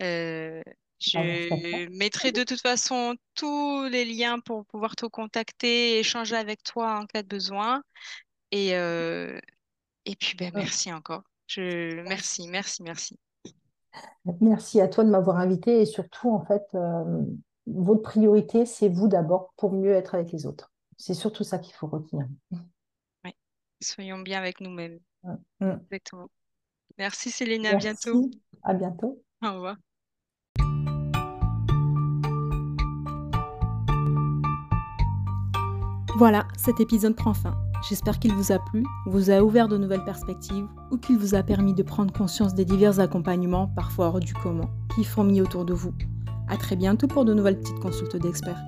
Euh, 0.00 0.62
ah, 0.66 0.72
je 0.98 1.88
mettrai 1.96 2.32
de 2.32 2.42
toute 2.42 2.60
façon 2.60 3.14
tous 3.36 3.84
les 3.84 4.04
liens 4.04 4.40
pour 4.40 4.66
pouvoir 4.66 4.96
te 4.96 5.06
contacter, 5.06 6.00
échanger 6.00 6.34
avec 6.34 6.64
toi 6.64 6.98
en 6.98 7.06
cas 7.06 7.22
de 7.22 7.28
besoin. 7.28 7.84
Et, 8.50 8.70
et 8.70 10.16
puis, 10.16 10.34
ben, 10.36 10.50
merci 10.52 10.92
encore. 10.92 11.22
Je... 11.46 12.02
Merci, 12.02 12.48
merci, 12.48 12.82
merci. 12.82 13.18
Merci 14.40 14.80
à 14.80 14.88
toi 14.88 15.04
de 15.04 15.10
m'avoir 15.10 15.38
invité 15.38 15.80
et 15.80 15.86
surtout, 15.86 16.30
en 16.30 16.44
fait, 16.44 16.64
votre 17.66 18.02
priorité, 18.02 18.66
c'est 18.66 18.88
vous 18.88 19.08
d'abord 19.08 19.52
pour 19.56 19.72
mieux 19.72 19.92
être 19.92 20.14
avec 20.14 20.32
les 20.32 20.46
autres. 20.46 20.72
C'est 20.96 21.14
surtout 21.14 21.44
ça 21.44 21.58
qu'il 21.58 21.74
faut 21.74 21.86
retenir. 21.86 22.26
Oui, 23.24 23.32
soyons 23.80 24.18
bien 24.18 24.38
avec 24.38 24.60
nous-mêmes. 24.60 24.98
Mm, 25.22 25.34
mm. 25.60 25.80
Exactement. 25.90 26.28
Merci 26.98 27.30
Céline, 27.30 27.66
à 27.66 27.74
bientôt. 27.74 28.30
À 28.62 28.74
bientôt. 28.74 29.22
Au 29.42 29.52
revoir. 29.52 29.76
Voilà, 36.16 36.48
cet 36.56 36.80
épisode 36.80 37.14
prend 37.14 37.34
fin. 37.34 37.54
J'espère 37.82 38.18
qu'il 38.18 38.32
vous 38.32 38.52
a 38.52 38.58
plu, 38.58 38.84
vous 39.06 39.30
a 39.30 39.42
ouvert 39.42 39.68
de 39.68 39.76
nouvelles 39.76 40.04
perspectives 40.04 40.66
ou 40.90 40.96
qu'il 40.96 41.18
vous 41.18 41.34
a 41.34 41.42
permis 41.42 41.74
de 41.74 41.82
prendre 41.82 42.12
conscience 42.12 42.54
des 42.54 42.64
divers 42.64 43.00
accompagnements, 43.00 43.68
parfois 43.68 44.06
hors 44.06 44.20
du 44.20 44.32
commun, 44.34 44.68
qui 44.94 45.04
fourmillent 45.04 45.42
autour 45.42 45.64
de 45.64 45.74
vous. 45.74 45.94
A 46.48 46.56
très 46.56 46.76
bientôt 46.76 47.06
pour 47.06 47.24
de 47.24 47.34
nouvelles 47.34 47.58
petites 47.58 47.80
consultes 47.80 48.16
d'experts. 48.16 48.62